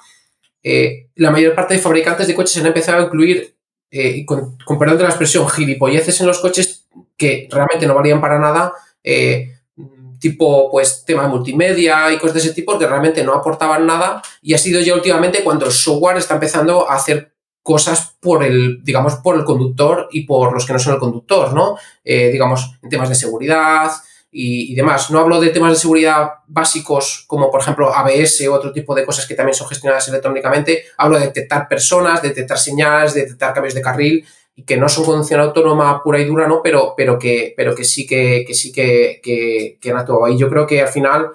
eh, 0.63 1.09
la 1.17 1.31
mayor 1.31 1.55
parte 1.55 1.75
de 1.75 1.81
fabricantes 1.81 2.27
de 2.27 2.35
coches 2.35 2.57
han 2.59 2.67
empezado 2.67 2.99
a 2.99 3.05
incluir, 3.07 3.55
eh, 3.91 4.25
con, 4.25 4.57
con, 4.65 4.79
perdón 4.79 4.99
de 4.99 5.05
la 5.05 5.11
expresión, 5.11 5.49
gilipolleces 5.49 6.21
en 6.21 6.27
los 6.27 6.39
coches 6.39 6.87
que 7.17 7.49
realmente 7.51 7.87
no 7.87 7.95
valían 7.95 8.21
para 8.21 8.39
nada 8.39 8.73
tipo 10.25 10.71
pues 10.71 11.05
tema 11.05 11.29
multimedia 11.29 12.11
y 12.11 12.17
cosas 12.17 12.33
de 12.33 12.41
ese 12.41 12.55
tipo 12.55 12.79
que 12.79 12.87
realmente 12.87 13.23
no 13.23 13.35
aportaban 13.35 13.85
nada 13.87 14.23
y 14.41 14.55
ha 14.55 14.59
sido 14.59 14.81
ya 14.81 14.95
últimamente 14.95 15.45
cuando 15.45 15.67
el 15.67 15.73
software 15.73 16.17
está 16.17 16.33
empezando 16.33 16.89
a 16.89 16.95
hacer 16.95 17.35
cosas 17.63 18.17
por 18.21 18.43
el, 18.43 18.83
digamos, 18.83 19.17
por 19.17 19.37
el 19.37 19.45
conductor 19.45 20.09
y 20.13 20.23
por 20.23 20.55
los 20.55 20.65
que 20.65 20.73
no 20.73 20.79
son 20.79 20.95
el 20.95 20.99
conductor, 20.99 21.53
¿no? 21.53 21.77
Eh, 22.03 22.31
digamos, 22.33 22.79
en 22.83 22.89
temas 22.89 23.11
de 23.11 23.15
seguridad 23.15 23.93
y, 24.31 24.75
demás. 24.75 25.11
No 25.11 25.19
hablo 25.19 25.39
de 25.39 25.51
temas 25.51 25.73
de 25.73 25.79
seguridad 25.79 26.31
básicos 26.47 27.25
como, 27.27 27.51
por 27.51 27.61
ejemplo, 27.61 27.95
ABS 27.95 28.49
o 28.49 28.55
otro 28.55 28.73
tipo 28.73 28.95
de 28.95 29.05
cosas 29.05 29.27
que 29.27 29.35
también 29.35 29.55
son 29.55 29.69
gestionadas 29.69 30.09
electrónicamente. 30.09 30.85
Hablo 30.97 31.19
de 31.19 31.27
detectar 31.27 31.69
personas, 31.69 32.23
de 32.23 32.29
detectar 32.29 32.59
señales, 32.59 33.13
de 33.13 33.23
detectar 33.23 33.53
cambios 33.53 33.75
de 33.75 33.83
carril 33.83 34.27
y 34.57 34.65
que 34.65 34.77
no 34.77 34.89
son 34.89 35.05
conducción 35.05 35.41
autónoma 35.41 36.03
pura 36.03 36.21
y 36.21 36.25
dura, 36.25 36.47
¿no? 36.47 36.61
Pero, 36.63 36.95
pero, 36.97 37.19
que, 37.19 37.55
pero 37.57 37.75
que 37.75 37.85
sí 37.85 38.07
que, 38.07 38.45
que 38.47 38.55
sí 38.55 38.71
que, 38.71 39.21
que, 39.23 39.79
que 39.81 39.91
han 39.91 39.97
actuado. 39.97 40.29
Y 40.29 40.39
yo 40.39 40.49
creo 40.49 40.67
que 40.67 40.81
al 40.81 40.89
final, 40.89 41.31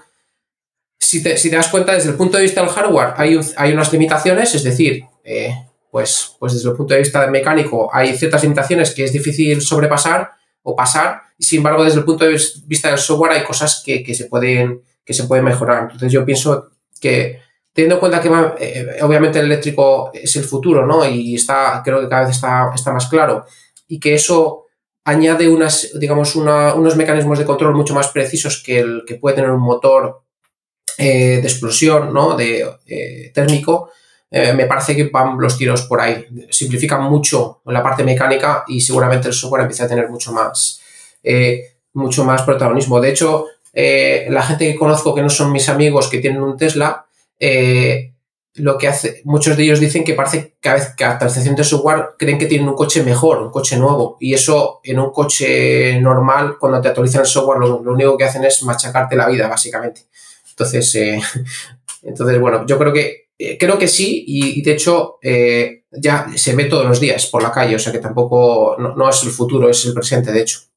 si 0.98 1.22
te, 1.22 1.38
si 1.38 1.50
te 1.50 1.58
das 1.58 1.68
cuenta, 1.68 1.94
desde 1.94 2.12
el 2.12 2.16
punto 2.16 2.38
de 2.38 2.44
vista 2.44 2.62
del 2.62 2.70
hardware, 2.70 3.14
hay, 3.18 3.40
hay 3.58 3.74
unas 3.74 3.92
limitaciones, 3.92 4.56
es 4.56 4.64
decir, 4.64 5.04
eh, 5.24 5.54
pues, 5.92 6.36
pues 6.40 6.54
desde 6.54 6.70
el 6.70 6.76
punto 6.76 6.94
de 6.94 7.02
vista 7.02 7.26
mecánico 7.28 7.90
hay 7.92 8.16
ciertas 8.16 8.44
limitaciones 8.44 8.92
que 8.94 9.04
es 9.04 9.12
difícil 9.12 9.62
sobrepasar 9.62 10.32
o 10.64 10.76
pasar, 10.76 11.24
y 11.38 11.44
sin 11.44 11.58
embargo, 11.58 11.84
desde 11.84 12.00
el 12.00 12.06
punto 12.06 12.26
de 12.26 12.38
vista 12.68 12.90
del 12.90 12.98
software 12.98 13.32
hay 13.32 13.44
cosas 13.44 13.82
que, 13.86 14.04
que 14.04 14.14
se, 14.14 14.26
pueden, 14.26 14.82
que 15.04 15.14
se 15.14 15.24
pueden 15.24 15.46
mejorar. 15.46 15.84
Entonces 15.84 16.12
yo 16.12 16.26
pienso 16.26 16.70
que 17.00 17.40
teniendo 17.80 17.96
en 17.96 18.00
cuenta 18.02 18.22
que 18.22 18.30
eh, 18.60 18.98
obviamente 19.04 19.40
el 19.40 19.46
eléctrico 19.46 20.12
es 20.14 20.36
el 20.36 20.44
futuro, 20.44 20.86
¿no? 20.86 21.08
Y 21.08 21.36
está, 21.36 21.82
creo 21.84 22.02
que 22.02 22.10
cada 22.10 22.26
vez 22.26 22.36
está, 22.36 22.92
más 22.92 23.08
claro. 23.08 23.46
Y 23.88 24.02
que 24.02 24.16
eso 24.16 24.66
añade 25.06 25.48
unas, 25.48 25.92
digamos, 25.98 26.36
unos 26.36 26.96
mecanismos 26.98 27.40
de 27.40 27.46
control 27.46 27.74
mucho 27.74 27.94
más 27.94 28.10
precisos 28.10 28.62
que 28.62 28.80
el 28.80 29.04
que 29.08 29.16
puede 29.16 29.38
tener 29.38 29.52
un 29.52 29.62
motor 29.62 30.24
eh, 30.98 31.40
de 31.42 31.48
explosión, 31.48 32.14
¿no? 32.14 32.36
De 32.36 32.70
eh, 32.86 33.32
térmico. 33.34 33.92
Eh, 34.30 34.52
me 34.52 34.66
parece 34.66 34.94
que 34.94 35.06
van 35.06 35.40
los 35.40 35.58
tiros 35.58 35.84
por 35.84 36.02
ahí. 36.02 36.26
Simplifican 36.50 37.04
mucho 37.04 37.62
la 37.66 37.82
parte 37.82 38.04
mecánica 38.04 38.66
y 38.68 38.82
seguramente 38.82 39.30
el 39.30 39.34
software 39.34 39.62
empieza 39.62 39.86
a 39.86 39.88
tener 39.88 40.10
mucho 40.10 40.34
más, 40.34 40.82
eh, 41.24 41.78
mucho 41.94 42.26
más 42.26 42.42
protagonismo. 42.42 43.00
De 43.00 43.10
hecho, 43.10 43.46
la 43.74 44.44
gente 44.44 44.70
que 44.70 44.78
conozco 44.78 45.16
que 45.16 45.22
no 45.22 45.30
son 45.30 45.54
mis 45.54 45.70
amigos 45.70 46.10
que 46.10 46.18
tienen 46.18 46.42
un 46.42 46.58
Tesla, 46.58 47.06
eh, 47.40 48.14
lo 48.56 48.78
que 48.78 48.88
hace, 48.88 49.22
muchos 49.24 49.56
de 49.56 49.64
ellos 49.64 49.80
dicen 49.80 50.04
que 50.04 50.14
parece 50.14 50.58
que 50.60 50.70
a 50.70 50.74
veces 50.74 50.96
que 50.96 51.04
actualización 51.04 51.56
de 51.56 51.64
software 51.64 52.10
creen 52.18 52.38
que 52.38 52.46
tienen 52.46 52.68
un 52.68 52.76
coche 52.76 53.04
mejor, 53.04 53.42
un 53.42 53.52
coche 53.52 53.78
nuevo. 53.78 54.18
Y 54.20 54.34
eso 54.34 54.82
en 54.84 55.00
un 55.00 55.12
coche 55.12 56.00
normal, 56.02 56.58
cuando 56.60 56.82
te 56.82 56.90
actualizan 56.90 57.22
el 57.22 57.28
software, 57.28 57.60
lo, 57.60 57.78
único 57.78 58.18
que 58.18 58.26
hacen 58.26 58.44
es 58.44 58.64
machacarte 58.64 59.16
la 59.16 59.28
vida, 59.28 59.48
básicamente. 59.48 60.02
Entonces, 60.50 60.94
eh, 60.96 61.22
entonces 62.04 62.40
bueno, 62.40 62.66
yo 62.66 62.78
creo 62.78 62.94
que 62.94 63.30
eh, 63.38 63.58
creo 63.58 63.78
que 63.78 63.88
sí, 63.88 64.26
y, 64.28 64.62
de 64.62 64.74
hecho 64.74 65.18
eh, 65.22 65.86
ya 65.92 66.28
se 66.36 66.56
ve 66.56 66.66
todos 66.66 66.86
los 66.86 67.00
días 67.00 67.28
por 67.28 67.42
la 67.42 67.52
calle, 67.52 67.76
o 67.76 67.80
sea 67.80 67.94
que 67.94 68.00
tampoco 68.00 68.76
no 68.78 69.10
es 69.10 69.24
el 69.24 69.30
futuro, 69.30 69.70
es 69.70 69.86
el 69.86 69.94
presente, 69.94 70.34
de 70.34 70.42
hecho. 70.42 70.69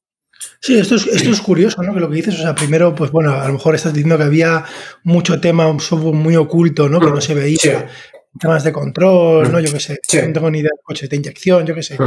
Sí, 0.63 0.79
esto 0.79 0.95
es, 0.95 1.05
esto 1.07 1.29
es 1.29 1.41
curioso, 1.41 1.83
¿no? 1.83 1.93
Que 1.93 1.99
lo 1.99 2.09
que 2.09 2.15
dices, 2.15 2.35
o 2.35 2.41
sea, 2.41 2.55
primero, 2.55 2.95
pues 2.95 3.11
bueno, 3.11 3.33
a 3.33 3.45
lo 3.47 3.53
mejor 3.55 3.75
estás 3.75 3.93
diciendo 3.93 4.17
que 4.17 4.23
había 4.23 4.63
mucho 5.03 5.41
tema, 5.41 5.67
un 5.67 5.81
software 5.81 6.15
muy 6.15 6.37
oculto, 6.37 6.87
¿no? 6.87 7.01
Que 7.01 7.07
no 7.07 7.19
se 7.19 7.33
veía. 7.33 7.89
Temas 8.39 8.63
de 8.63 8.71
control, 8.71 9.51
¿no? 9.51 9.59
Yo 9.59 9.73
qué 9.73 9.81
sé, 9.81 9.99
no 10.25 10.33
tengo 10.33 10.49
ni 10.49 10.59
idea 10.59 10.71
de 10.73 10.81
coches 10.81 11.09
de 11.09 11.17
inyección, 11.17 11.65
yo 11.65 11.75
qué 11.75 11.83
sé. 11.83 11.97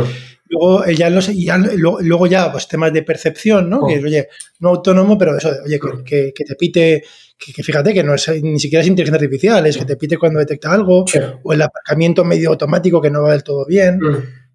Luego, 0.48 0.86
eh, 0.86 0.96
ya, 0.96 1.10
los, 1.10 1.26
ya, 1.36 1.58
luego, 1.58 2.26
ya, 2.26 2.50
pues 2.50 2.66
temas 2.66 2.94
de 2.94 3.02
percepción, 3.02 3.68
¿no? 3.68 3.86
Que, 3.86 4.02
oye, 4.02 4.28
no 4.60 4.70
autónomo, 4.70 5.18
pero 5.18 5.36
eso, 5.36 5.50
oye, 5.62 5.78
que, 6.02 6.32
que, 6.34 6.44
te 6.44 6.54
pite, 6.54 7.04
que, 7.38 7.62
fíjate 7.62 7.92
que 7.92 8.02
no 8.02 8.14
es 8.14 8.26
ni 8.42 8.58
siquiera 8.58 8.80
es 8.80 8.88
inteligencia 8.88 9.22
artificial, 9.22 9.66
es 9.66 9.76
que 9.76 9.84
te 9.84 9.96
pite 9.96 10.16
cuando 10.16 10.38
detecta 10.38 10.72
algo, 10.72 11.04
o 11.42 11.52
el 11.52 11.60
aparcamiento 11.60 12.25
medio 12.25 12.48
automático 12.48 13.02
que 13.02 13.10
no 13.10 13.22
va 13.22 13.32
del 13.32 13.44
todo 13.44 13.66
bien. 13.66 14.00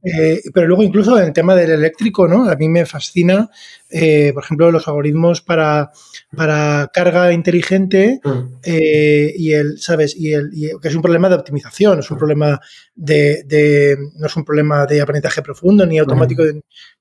Eh, 0.03 0.41
pero 0.53 0.67
luego 0.67 0.81
incluso 0.81 1.17
en 1.17 1.25
el 1.25 1.33
tema 1.33 1.55
del 1.55 1.71
eléctrico, 1.71 2.27
¿no? 2.27 2.49
A 2.49 2.55
mí 2.55 2.67
me 2.69 2.85
fascina, 2.85 3.49
eh, 3.89 4.31
por 4.33 4.43
ejemplo, 4.43 4.71
los 4.71 4.87
algoritmos 4.87 5.41
para, 5.41 5.91
para 6.35 6.89
carga 6.91 7.31
inteligente 7.31 8.19
mm. 8.23 8.39
eh, 8.63 9.33
y 9.37 9.53
el, 9.53 9.77
¿sabes? 9.79 10.15
Y 10.15 10.33
el, 10.33 10.51
que 10.81 10.87
es 10.87 10.95
un 10.95 11.03
problema 11.03 11.29
de 11.29 11.35
optimización, 11.35 11.99
es 11.99 12.09
un 12.09 12.17
problema 12.17 12.59
de, 12.95 13.97
no 14.15 14.25
es 14.25 14.35
un 14.35 14.43
problema 14.43 14.85
de 14.87 15.01
aprendizaje 15.01 15.43
profundo 15.43 15.85
ni 15.85 15.99
automático, 15.99 16.43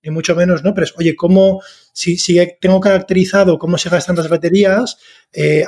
ni 0.03 0.11
mucho 0.11 0.37
menos, 0.37 0.63
¿no? 0.63 0.75
Pero 0.75 0.85
es, 0.85 0.95
oye, 0.99 1.17
¿cómo, 1.17 1.63
si, 1.93 2.17
si 2.17 2.39
tengo 2.61 2.81
caracterizado 2.81 3.59
cómo 3.59 3.79
se 3.79 3.91
gastan 3.91 4.17
las 4.17 4.29
baterías, 4.29 4.99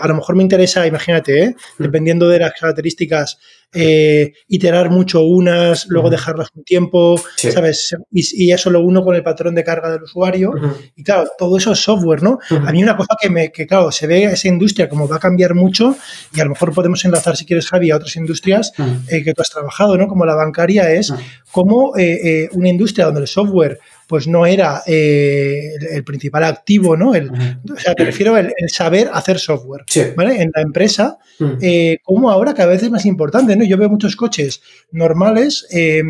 a 0.00 0.08
lo 0.08 0.14
mejor 0.14 0.36
me 0.36 0.42
interesa, 0.42 0.86
imagínate, 0.86 1.54
mm. 1.78 1.82
dependiendo 1.82 2.28
de 2.28 2.40
las 2.40 2.52
características, 2.52 3.38
eh, 3.74 4.34
iterar 4.48 4.90
mucho 4.90 5.22
unas, 5.22 5.86
luego 5.88 6.10
dejarlas 6.10 6.48
un 6.54 6.62
tiempo, 6.62 7.18
¿sabes? 7.36 7.96
Y, 8.10 8.52
eso 8.52 8.68
lo 8.68 8.80
uno 8.80 9.02
con 9.02 9.16
el 9.16 9.22
patrón 9.22 9.54
de 9.54 9.64
carga 9.64 9.90
del 9.90 10.02
usuario. 10.02 10.52
Y 10.94 11.02
claro, 11.02 11.30
todo 11.38 11.56
eso 11.56 11.72
es 11.72 11.78
software, 11.78 12.22
¿no? 12.22 12.38
A 12.50 12.70
mí 12.70 12.82
una 12.82 12.96
cosa 12.98 13.16
que, 13.18 13.30
me, 13.30 13.50
que, 13.50 13.66
claro, 13.66 13.90
se 13.90 14.06
ve 14.06 14.24
esa 14.24 14.48
industria 14.48 14.90
como 14.90 15.08
va 15.08 15.16
a 15.16 15.20
cambiar 15.20 15.54
mucho 15.54 15.96
y 16.34 16.40
a 16.40 16.44
lo 16.44 16.50
mejor 16.50 16.74
podemos 16.74 17.02
enlazar, 17.06 17.34
si 17.34 17.46
quieres, 17.46 17.66
Javi, 17.66 17.90
a 17.90 17.96
otras 17.96 18.14
industrias 18.16 18.72
eh, 19.08 19.24
que 19.24 19.32
tú 19.32 19.40
has 19.40 19.48
trabajado, 19.48 19.96
¿no? 19.96 20.06
Como 20.06 20.26
la 20.26 20.34
bancaria 20.34 20.92
es 20.92 21.14
cómo 21.50 21.96
eh, 21.96 22.50
una 22.52 22.68
industria 22.68 23.06
donde 23.06 23.22
el 23.22 23.26
software 23.26 23.78
pues 24.12 24.28
no 24.28 24.44
era 24.44 24.82
eh, 24.86 25.70
el, 25.90 26.04
principal 26.04 26.44
activo, 26.44 26.98
¿no? 26.98 27.14
El, 27.14 27.30
O 27.30 27.80
sea, 27.80 27.94
te 27.94 28.04
refiero 28.04 28.34
al 28.34 28.52
saber 28.68 29.08
hacer 29.10 29.38
software, 29.38 29.86
¿vale? 30.14 30.42
En 30.42 30.50
la 30.54 30.60
empresa, 30.60 31.16
eh, 31.62 31.96
como 32.02 32.30
ahora 32.30 32.52
cada 32.52 32.72
vez 32.72 32.82
es 32.82 32.90
más 32.90 33.06
importante, 33.06 33.56
¿no? 33.56 33.64
Yo 33.64 33.78
veo 33.78 33.88
muchos 33.88 34.14
coches 34.14 34.60
normales 34.90 35.66
eh, 35.70 36.02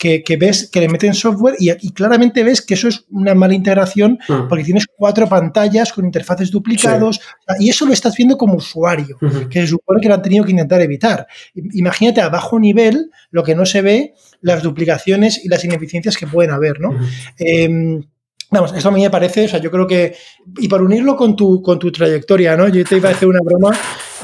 que, 0.00 0.36
ves 0.36 0.68
que 0.68 0.80
le 0.80 0.88
meten 0.88 1.14
software 1.14 1.54
y, 1.60 1.92
claramente 1.92 2.42
ves 2.42 2.60
que 2.60 2.74
eso 2.74 2.88
es 2.88 3.04
una 3.08 3.36
mala 3.36 3.54
integración 3.54 4.18
porque 4.48 4.64
tienes 4.64 4.86
cuatro 4.86 5.28
pantallas 5.28 5.92
con 5.92 6.04
interfaces 6.04 6.50
duplicados 6.50 7.20
y 7.60 7.70
eso 7.70 7.86
lo 7.86 7.92
estás 7.92 8.16
viendo 8.16 8.36
como 8.36 8.54
usuario, 8.54 9.16
que 9.48 9.60
se 9.60 9.68
supone 9.68 10.00
que 10.00 10.08
lo 10.08 10.14
han 10.14 10.22
tenido 10.22 10.44
que 10.44 10.50
intentar 10.50 10.80
evitar. 10.80 11.28
Imagínate 11.54 12.20
a 12.20 12.30
bajo 12.30 12.58
nivel 12.58 13.12
lo 13.30 13.44
que 13.44 13.54
no 13.54 13.64
se 13.64 13.80
ve, 13.80 14.14
las 14.44 14.62
duplicaciones 14.62 15.44
y 15.44 15.48
las 15.48 15.64
ineficiencias 15.64 16.16
que 16.16 16.26
pueden 16.26 16.52
haber, 16.52 16.78
¿no? 16.78 16.90
Em, 17.38 18.02
vamos, 18.50 18.74
eso 18.76 18.88
a 18.88 18.92
mí 18.92 19.00
me 19.00 19.10
parece, 19.10 19.46
o 19.46 19.48
sea, 19.48 19.58
yo 19.58 19.70
creo 19.70 19.86
que, 19.86 20.14
y 20.58 20.68
por 20.68 20.82
unirlo 20.82 21.16
con 21.16 21.34
tu, 21.34 21.62
con 21.62 21.78
tu 21.78 21.90
trayectoria, 21.90 22.56
¿no? 22.56 22.68
Yo 22.68 22.84
te 22.84 22.98
iba 22.98 23.08
a 23.08 23.12
hacer 23.12 23.26
una 23.26 23.40
broma 23.42 23.76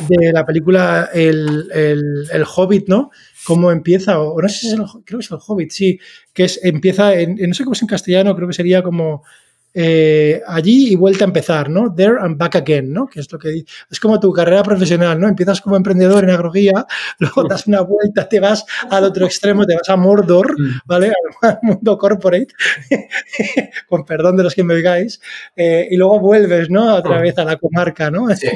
de 0.08 0.30
la 0.30 0.44
película 0.44 1.08
El, 1.12 1.70
el, 1.72 2.44
Hobbit, 2.44 2.86
¿no? 2.86 3.10
Cómo 3.44 3.72
empieza, 3.72 4.20
o 4.20 4.40
no 4.40 4.48
sé 4.48 4.58
si 4.58 4.66
es 4.68 4.74
el, 4.74 4.84
creo 5.04 5.18
que 5.18 5.24
es 5.24 5.30
el 5.30 5.38
Hobbit, 5.44 5.70
sí, 5.70 5.98
que 6.34 6.44
es, 6.44 6.60
empieza, 6.62 7.14
en, 7.14 7.36
no 7.36 7.54
sé 7.54 7.64
cómo 7.64 7.72
es 7.72 7.82
en 7.82 7.88
castellano, 7.88 8.36
creo 8.36 8.46
que 8.46 8.54
sería 8.54 8.82
como 8.82 9.24
eh, 9.72 10.42
allí 10.46 10.92
y 10.92 10.96
vuelta 10.96 11.24
a 11.24 11.28
empezar, 11.28 11.70
¿no? 11.70 11.94
There 11.94 12.16
and 12.20 12.36
back 12.36 12.56
again, 12.56 12.92
¿no? 12.92 13.06
Que 13.06 13.20
es 13.20 13.30
lo 13.30 13.38
que 13.38 13.64
es 13.90 14.00
como 14.00 14.18
tu 14.18 14.32
carrera 14.32 14.62
profesional, 14.62 15.20
¿no? 15.20 15.28
Empiezas 15.28 15.60
como 15.60 15.76
emprendedor 15.76 16.24
en 16.24 16.30
agroguía, 16.30 16.86
luego 17.18 17.44
das 17.44 17.66
una 17.66 17.82
vuelta, 17.82 18.28
te 18.28 18.40
vas 18.40 18.64
al 18.90 19.04
otro 19.04 19.26
extremo, 19.26 19.66
te 19.66 19.74
vas 19.74 19.88
a 19.88 19.96
Mordor, 19.96 20.58
mm. 20.58 20.80
¿vale? 20.84 21.12
Al 21.42 21.58
mundo 21.62 21.96
corporate, 21.96 22.48
con 23.88 24.04
perdón 24.04 24.36
de 24.36 24.42
los 24.42 24.54
que 24.54 24.64
me 24.64 24.74
oigáis, 24.74 25.20
eh, 25.56 25.88
y 25.90 25.96
luego 25.96 26.20
vuelves, 26.20 26.68
¿no? 26.68 26.96
Otra 26.96 27.18
mm. 27.18 27.22
vez 27.22 27.38
a 27.38 27.44
la 27.44 27.56
comarca, 27.56 28.10
¿no? 28.10 28.28
Sí. 28.36 28.48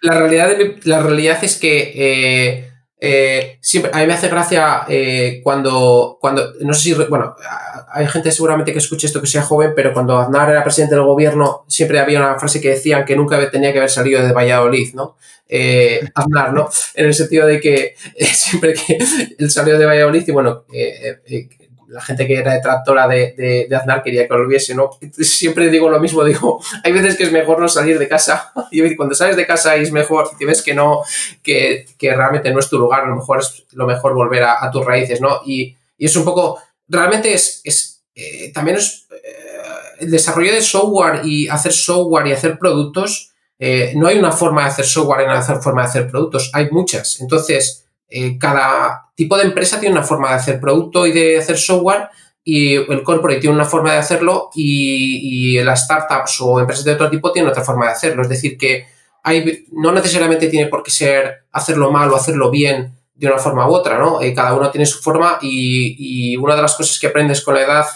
la, 0.00 0.18
realidad, 0.18 0.50
la 0.84 1.02
realidad 1.02 1.38
es 1.42 1.58
que 1.58 1.92
eh, 1.94 2.71
eh, 3.04 3.58
siempre, 3.60 3.90
a 3.92 3.98
mí 3.98 4.06
me 4.06 4.14
hace 4.14 4.28
gracia 4.28 4.84
eh, 4.88 5.40
cuando, 5.42 6.18
cuando, 6.20 6.52
no 6.60 6.72
sé 6.72 6.82
si, 6.82 6.94
bueno, 6.94 7.34
hay 7.92 8.06
gente 8.06 8.30
seguramente 8.30 8.72
que 8.72 8.78
escuche 8.78 9.08
esto 9.08 9.20
que 9.20 9.26
sea 9.26 9.42
joven, 9.42 9.72
pero 9.74 9.92
cuando 9.92 10.16
Aznar 10.16 10.50
era 10.50 10.62
presidente 10.62 10.94
del 10.94 11.02
gobierno, 11.02 11.64
siempre 11.66 11.98
había 11.98 12.20
una 12.20 12.38
frase 12.38 12.60
que 12.60 12.68
decían 12.68 13.04
que 13.04 13.16
nunca 13.16 13.50
tenía 13.50 13.72
que 13.72 13.78
haber 13.78 13.90
salido 13.90 14.22
de 14.22 14.32
Valladolid, 14.32 14.94
¿no? 14.94 15.16
Eh, 15.48 16.00
Aznar, 16.14 16.52
¿no? 16.52 16.68
En 16.94 17.06
el 17.06 17.14
sentido 17.14 17.44
de 17.44 17.60
que 17.60 17.96
siempre 18.20 18.74
que 18.74 18.98
él 19.38 19.50
salió 19.50 19.76
de 19.76 19.84
Valladolid 19.84 20.22
y 20.24 20.30
bueno, 20.30 20.64
la 21.92 22.00
gente 22.00 22.26
que 22.26 22.34
era 22.34 22.54
detractora 22.54 23.06
de, 23.06 23.34
de, 23.36 23.66
de, 23.68 23.76
Aznar 23.76 24.02
quería 24.02 24.26
que 24.26 24.32
lo 24.32 24.40
volviese, 24.40 24.74
¿no? 24.74 24.90
Siempre 25.20 25.68
digo 25.68 25.90
lo 25.90 26.00
mismo, 26.00 26.24
digo, 26.24 26.62
hay 26.82 26.92
veces 26.92 27.16
que 27.16 27.24
es 27.24 27.32
mejor 27.32 27.60
no 27.60 27.68
salir 27.68 27.98
de 27.98 28.08
casa 28.08 28.52
cuando 28.96 29.14
sales 29.14 29.36
de 29.36 29.46
casa 29.46 29.76
es 29.76 29.92
mejor, 29.92 30.30
y 30.40 30.44
ves 30.44 30.62
que 30.62 30.74
no, 30.74 31.02
que, 31.42 31.86
que, 31.98 32.14
realmente 32.14 32.50
no 32.50 32.58
es 32.58 32.68
tu 32.68 32.78
lugar, 32.78 33.04
a 33.04 33.08
lo 33.08 33.16
mejor 33.16 33.40
es 33.40 33.64
lo 33.72 33.86
mejor 33.86 34.14
volver 34.14 34.42
a, 34.44 34.70
tus 34.70 34.84
raíces, 34.84 35.20
¿no? 35.20 35.42
Y, 35.44 35.76
y, 35.98 36.06
es 36.06 36.16
un 36.16 36.24
poco, 36.24 36.58
realmente 36.88 37.34
es, 37.34 37.60
es 37.64 38.02
eh, 38.14 38.52
también 38.52 38.78
es 38.78 39.06
eh, 39.10 39.16
el 40.00 40.10
desarrollo 40.10 40.52
de 40.52 40.62
software 40.62 41.20
y 41.24 41.48
hacer 41.48 41.72
software 41.72 42.26
y 42.26 42.32
hacer 42.32 42.58
productos, 42.58 43.32
eh, 43.58 43.92
no 43.94 44.08
hay 44.08 44.18
una 44.18 44.32
forma 44.32 44.62
de 44.62 44.68
hacer 44.68 44.84
software 44.84 45.22
y 45.22 45.24
una 45.24 45.42
forma 45.42 45.82
de 45.82 45.88
hacer 45.88 46.10
productos, 46.10 46.50
hay 46.52 46.70
muchas. 46.70 47.20
Entonces, 47.20 47.84
eh, 48.14 48.36
cada 48.38 49.10
tipo 49.14 49.36
de 49.38 49.44
empresa 49.44 49.80
tiene 49.80 49.94
una 49.96 50.04
forma 50.04 50.28
de 50.28 50.34
hacer 50.34 50.60
producto 50.60 51.06
y 51.06 51.12
de 51.12 51.38
hacer 51.38 51.56
software 51.56 52.08
y 52.44 52.74
el 52.74 53.02
corporate 53.02 53.40
tiene 53.40 53.54
una 53.54 53.64
forma 53.64 53.92
de 53.92 53.98
hacerlo 53.98 54.50
y, 54.54 55.58
las 55.62 55.84
startups 55.84 56.40
o 56.40 56.60
empresas 56.60 56.84
de 56.84 56.92
otro 56.92 57.08
tipo 57.08 57.32
tienen 57.32 57.50
otra 57.50 57.64
forma 57.64 57.86
de 57.86 57.92
hacerlo. 57.92 58.22
Es 58.22 58.28
decir, 58.28 58.58
que 58.58 58.86
no 59.72 59.92
necesariamente 59.92 60.48
tiene 60.48 60.68
por 60.68 60.82
qué 60.82 60.90
ser 60.90 61.44
hacerlo 61.52 61.90
mal 61.90 62.10
o 62.10 62.16
hacerlo 62.16 62.50
bien 62.50 62.98
de 63.14 63.26
una 63.28 63.38
forma 63.38 63.68
u 63.68 63.72
otra, 63.72 63.98
¿no? 63.98 64.20
Eh, 64.20 64.34
cada 64.34 64.54
uno 64.54 64.70
tiene 64.70 64.86
su 64.86 65.00
forma 65.00 65.38
y, 65.40 66.32
y, 66.32 66.36
una 66.36 66.56
de 66.56 66.62
las 66.62 66.74
cosas 66.74 66.98
que 66.98 67.06
aprendes 67.06 67.42
con 67.42 67.54
la 67.54 67.62
edad 67.62 67.86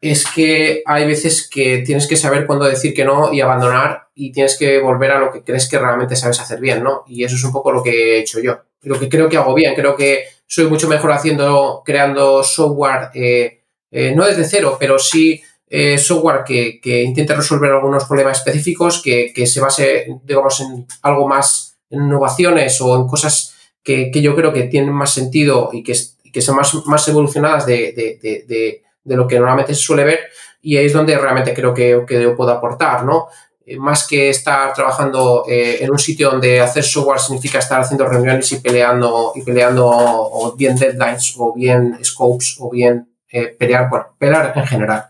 es 0.00 0.26
que 0.26 0.82
hay 0.84 1.06
veces 1.06 1.48
que 1.48 1.78
tienes 1.78 2.08
que 2.08 2.16
saber 2.16 2.46
cuándo 2.46 2.64
decir 2.64 2.92
que 2.92 3.04
no 3.04 3.32
y 3.32 3.40
abandonar 3.40 4.08
y 4.14 4.32
tienes 4.32 4.58
que 4.58 4.80
volver 4.80 5.12
a 5.12 5.20
lo 5.20 5.30
que 5.30 5.44
crees 5.44 5.68
que 5.68 5.78
realmente 5.78 6.16
sabes 6.16 6.40
hacer 6.40 6.58
bien, 6.60 6.82
¿no? 6.82 7.04
Y 7.06 7.22
eso 7.24 7.36
es 7.36 7.44
un 7.44 7.52
poco 7.52 7.70
lo 7.70 7.82
que 7.82 8.16
he 8.16 8.20
hecho 8.20 8.40
yo 8.40 8.60
lo 8.82 8.98
que 8.98 9.08
creo 9.08 9.28
que 9.28 9.36
hago 9.36 9.54
bien. 9.54 9.74
Creo 9.74 9.96
que 9.96 10.24
soy 10.46 10.66
mucho 10.66 10.88
mejor 10.88 11.12
haciendo, 11.12 11.82
creando 11.84 12.42
software, 12.42 13.10
eh, 13.14 13.62
eh, 13.90 14.12
no 14.14 14.26
desde 14.26 14.44
cero, 14.44 14.76
pero 14.78 14.98
sí 14.98 15.40
eh, 15.68 15.98
software 15.98 16.42
que, 16.44 16.80
que, 16.80 17.02
intente 17.02 17.34
resolver 17.34 17.70
algunos 17.70 18.04
problemas 18.04 18.38
específicos, 18.38 19.00
que, 19.02 19.32
se 19.46 19.60
base, 19.60 20.06
digamos, 20.24 20.60
en 20.60 20.86
algo 21.02 21.28
más, 21.28 21.78
en 21.88 22.02
innovaciones 22.02 22.80
o 22.80 22.96
en 22.96 23.06
cosas 23.06 23.54
que, 23.82 24.10
yo 24.12 24.34
creo 24.34 24.52
que 24.52 24.64
tienen 24.64 24.92
más 24.92 25.14
sentido 25.14 25.70
y 25.72 25.84
que, 25.84 25.94
que 26.32 26.40
son 26.40 26.56
más, 26.56 26.74
más 26.86 27.06
evolucionadas 27.06 27.66
de, 27.66 27.92
de, 27.94 28.82
lo 29.04 29.28
que 29.28 29.36
normalmente 29.36 29.74
se 29.74 29.82
suele 29.82 30.04
ver. 30.04 30.20
Y 30.62 30.76
ahí 30.76 30.86
es 30.86 30.92
donde 30.92 31.16
realmente 31.16 31.54
creo 31.54 31.72
que, 31.72 32.04
que 32.06 32.20
yo 32.20 32.36
puedo 32.36 32.50
aportar, 32.50 33.04
¿no? 33.04 33.28
Eh, 33.66 33.76
más 33.76 34.06
que 34.06 34.30
estar 34.30 34.72
trabajando 34.72 35.44
eh, 35.48 35.78
en 35.80 35.90
un 35.90 35.98
sitio 35.98 36.30
donde 36.30 36.60
hacer 36.60 36.82
software 36.82 37.20
significa 37.20 37.58
estar 37.58 37.80
haciendo 37.80 38.06
reuniones 38.06 38.50
y 38.52 38.56
peleando, 38.56 39.32
y 39.34 39.42
peleando 39.42 39.86
o 39.86 40.56
bien 40.56 40.76
deadlines 40.76 41.34
o 41.36 41.54
bien 41.54 41.98
scopes 42.02 42.56
o 42.58 42.70
bien 42.70 43.08
eh, 43.30 43.54
pelear, 43.58 43.88
bueno, 43.88 44.06
pelear 44.18 44.52
en 44.56 44.66
general, 44.66 45.04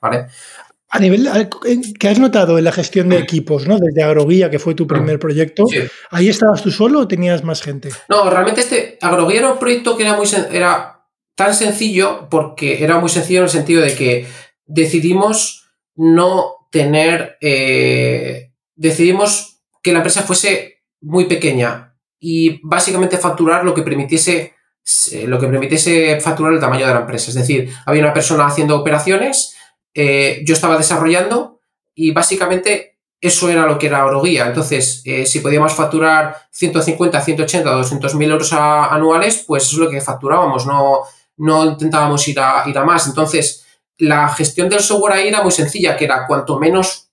¿vale? 0.00 0.26
A 0.88 1.00
nivel, 1.00 1.28
¿qué 1.98 2.08
has 2.08 2.18
notado 2.18 2.56
en 2.56 2.64
la 2.64 2.72
gestión 2.72 3.08
de 3.08 3.18
equipos, 3.18 3.66
¿no? 3.66 3.76
Desde 3.78 4.04
Agroguía, 4.04 4.48
que 4.50 4.60
fue 4.60 4.74
tu 4.74 4.86
primer 4.86 5.18
proyecto, 5.18 5.64
¿ahí 6.10 6.28
estabas 6.28 6.62
tú 6.62 6.70
solo 6.70 7.00
o 7.00 7.08
tenías 7.08 7.42
más 7.42 7.60
gente? 7.60 7.90
No, 8.08 8.30
realmente 8.30 8.60
este 8.60 8.96
Agroguía 9.02 9.40
era 9.40 9.52
un 9.52 9.58
proyecto 9.58 9.96
que 9.96 10.04
era 10.04 10.16
muy 10.16 10.28
era 10.52 11.02
tan 11.34 11.54
sencillo 11.54 12.28
porque 12.30 12.82
era 12.82 12.98
muy 12.98 13.10
sencillo 13.10 13.40
en 13.40 13.44
el 13.44 13.50
sentido 13.50 13.82
de 13.82 13.94
que 13.94 14.26
decidimos 14.64 15.68
no 15.96 16.55
tener, 16.76 17.38
eh, 17.40 18.52
decidimos 18.74 19.62
que 19.82 19.92
la 19.92 20.00
empresa 20.00 20.20
fuese 20.20 20.82
muy 21.00 21.24
pequeña 21.24 21.96
y 22.20 22.60
básicamente 22.62 23.16
facturar 23.16 23.64
lo 23.64 23.72
que 23.72 23.80
permitiese 23.80 24.52
lo 25.26 25.40
que 25.40 25.48
permitiese 25.48 26.20
facturar 26.20 26.52
el 26.52 26.60
tamaño 26.60 26.86
de 26.86 26.94
la 26.94 27.00
empresa. 27.00 27.30
Es 27.30 27.34
decir, 27.34 27.72
había 27.86 28.02
una 28.02 28.12
persona 28.12 28.46
haciendo 28.46 28.76
operaciones, 28.76 29.56
eh, 29.94 30.42
yo 30.44 30.54
estaba 30.54 30.76
desarrollando 30.76 31.60
y 31.92 32.12
básicamente 32.12 32.98
eso 33.20 33.48
era 33.48 33.66
lo 33.66 33.78
que 33.78 33.88
era 33.88 34.04
Oroguía. 34.04 34.46
Entonces, 34.46 35.02
eh, 35.04 35.26
si 35.26 35.40
podíamos 35.40 35.72
facturar 35.72 36.36
150, 36.52 37.20
180, 37.20 37.68
200 37.68 38.14
mil 38.14 38.30
euros 38.30 38.52
anuales, 38.52 39.42
pues 39.44 39.64
es 39.64 39.72
lo 39.72 39.90
que 39.90 40.00
facturábamos, 40.00 40.66
no, 40.66 41.00
no 41.38 41.64
intentábamos 41.64 42.28
ir 42.28 42.38
a, 42.38 42.62
ir 42.68 42.78
a 42.78 42.84
más. 42.84 43.08
Entonces, 43.08 43.65
la 43.98 44.28
gestión 44.28 44.68
del 44.68 44.80
software 44.80 45.14
ahí 45.14 45.28
era 45.28 45.42
muy 45.42 45.52
sencilla, 45.52 45.96
que 45.96 46.04
era 46.04 46.26
cuanto 46.26 46.58
menos 46.58 47.10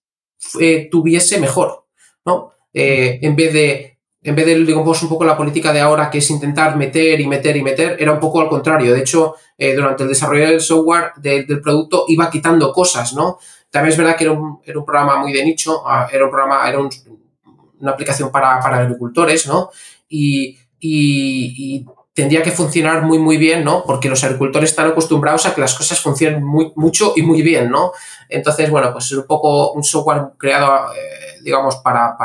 eh, 0.60 0.88
tuviese, 0.92 1.40
mejor. 1.40 1.86
¿no? 2.26 2.52
en 2.76 3.36
vez 3.36 3.54
de 3.54 3.94
en 4.24 4.36
vez 4.36 4.46
de, 4.46 4.56
digamos, 4.64 5.04
un 5.04 5.10
poco 5.10 5.26
la 5.26 5.36
política 5.36 5.74
de 5.74 5.82
ahora, 5.82 6.10
que 6.10 6.20
es 6.20 6.30
intentar 6.30 6.78
meter 6.78 7.20
y 7.20 7.28
meter 7.28 7.58
y 7.58 7.62
meter, 7.62 7.98
era 8.00 8.14
un 8.14 8.20
poco 8.20 8.40
al 8.40 8.48
contrario. 8.48 8.94
De 8.94 9.02
hecho, 9.02 9.36
eh, 9.58 9.76
durante 9.76 10.04
el 10.04 10.10
desarrollo 10.10 10.48
del 10.48 10.62
software, 10.62 11.12
del 11.18 11.62
producto, 11.62 12.06
iba 12.08 12.30
quitando 12.30 12.72
cosas, 12.72 13.14
¿no? 13.14 13.38
También 13.70 13.92
es 13.92 13.98
verdad 13.98 14.16
que 14.16 14.24
era 14.24 14.34
un, 14.34 14.60
era 14.64 14.80
un 14.80 14.86
programa 14.86 15.18
muy 15.18 15.34
de 15.34 15.44
nicho, 15.44 15.84
ah, 15.86 16.08
era 16.12 16.24
un 16.24 16.32
programa, 16.32 16.68
era 16.70 16.80
una 16.80 17.92
aplicación 17.92 18.32
para, 18.32 18.60
para, 18.62 18.78
agricultores, 18.78 19.46
¿no? 19.48 19.72
Y, 20.08 20.58
y, 20.80 21.86
tendría 22.14 22.44
que 22.44 22.52
funcionar 22.52 23.02
muy, 23.04 23.18
muy 23.18 23.38
bien, 23.38 23.64
¿no? 23.64 23.84
Porque 23.86 24.10
los 24.10 24.24
agricultores 24.24 24.70
están 24.70 24.88
acostumbrados 24.88 25.46
a 25.46 25.56
que 25.56 25.62
las 25.62 25.74
cosas 25.74 26.00
funcionen 26.00 26.44
muy, 26.44 26.72
mucho 26.76 27.14
y 27.16 27.22
muy 27.24 27.42
bien, 27.42 27.70
¿no? 27.70 27.92
Entonces, 28.30 28.70
bueno, 28.70 28.92
pues 28.92 29.06
es 29.06 29.14
un 29.14 29.28
poco 29.28 29.72
un 29.74 29.84
software 29.84 30.24
creado... 30.38 30.94
Eh, 30.94 31.24
digamos, 31.44 31.76
para, 31.78 32.16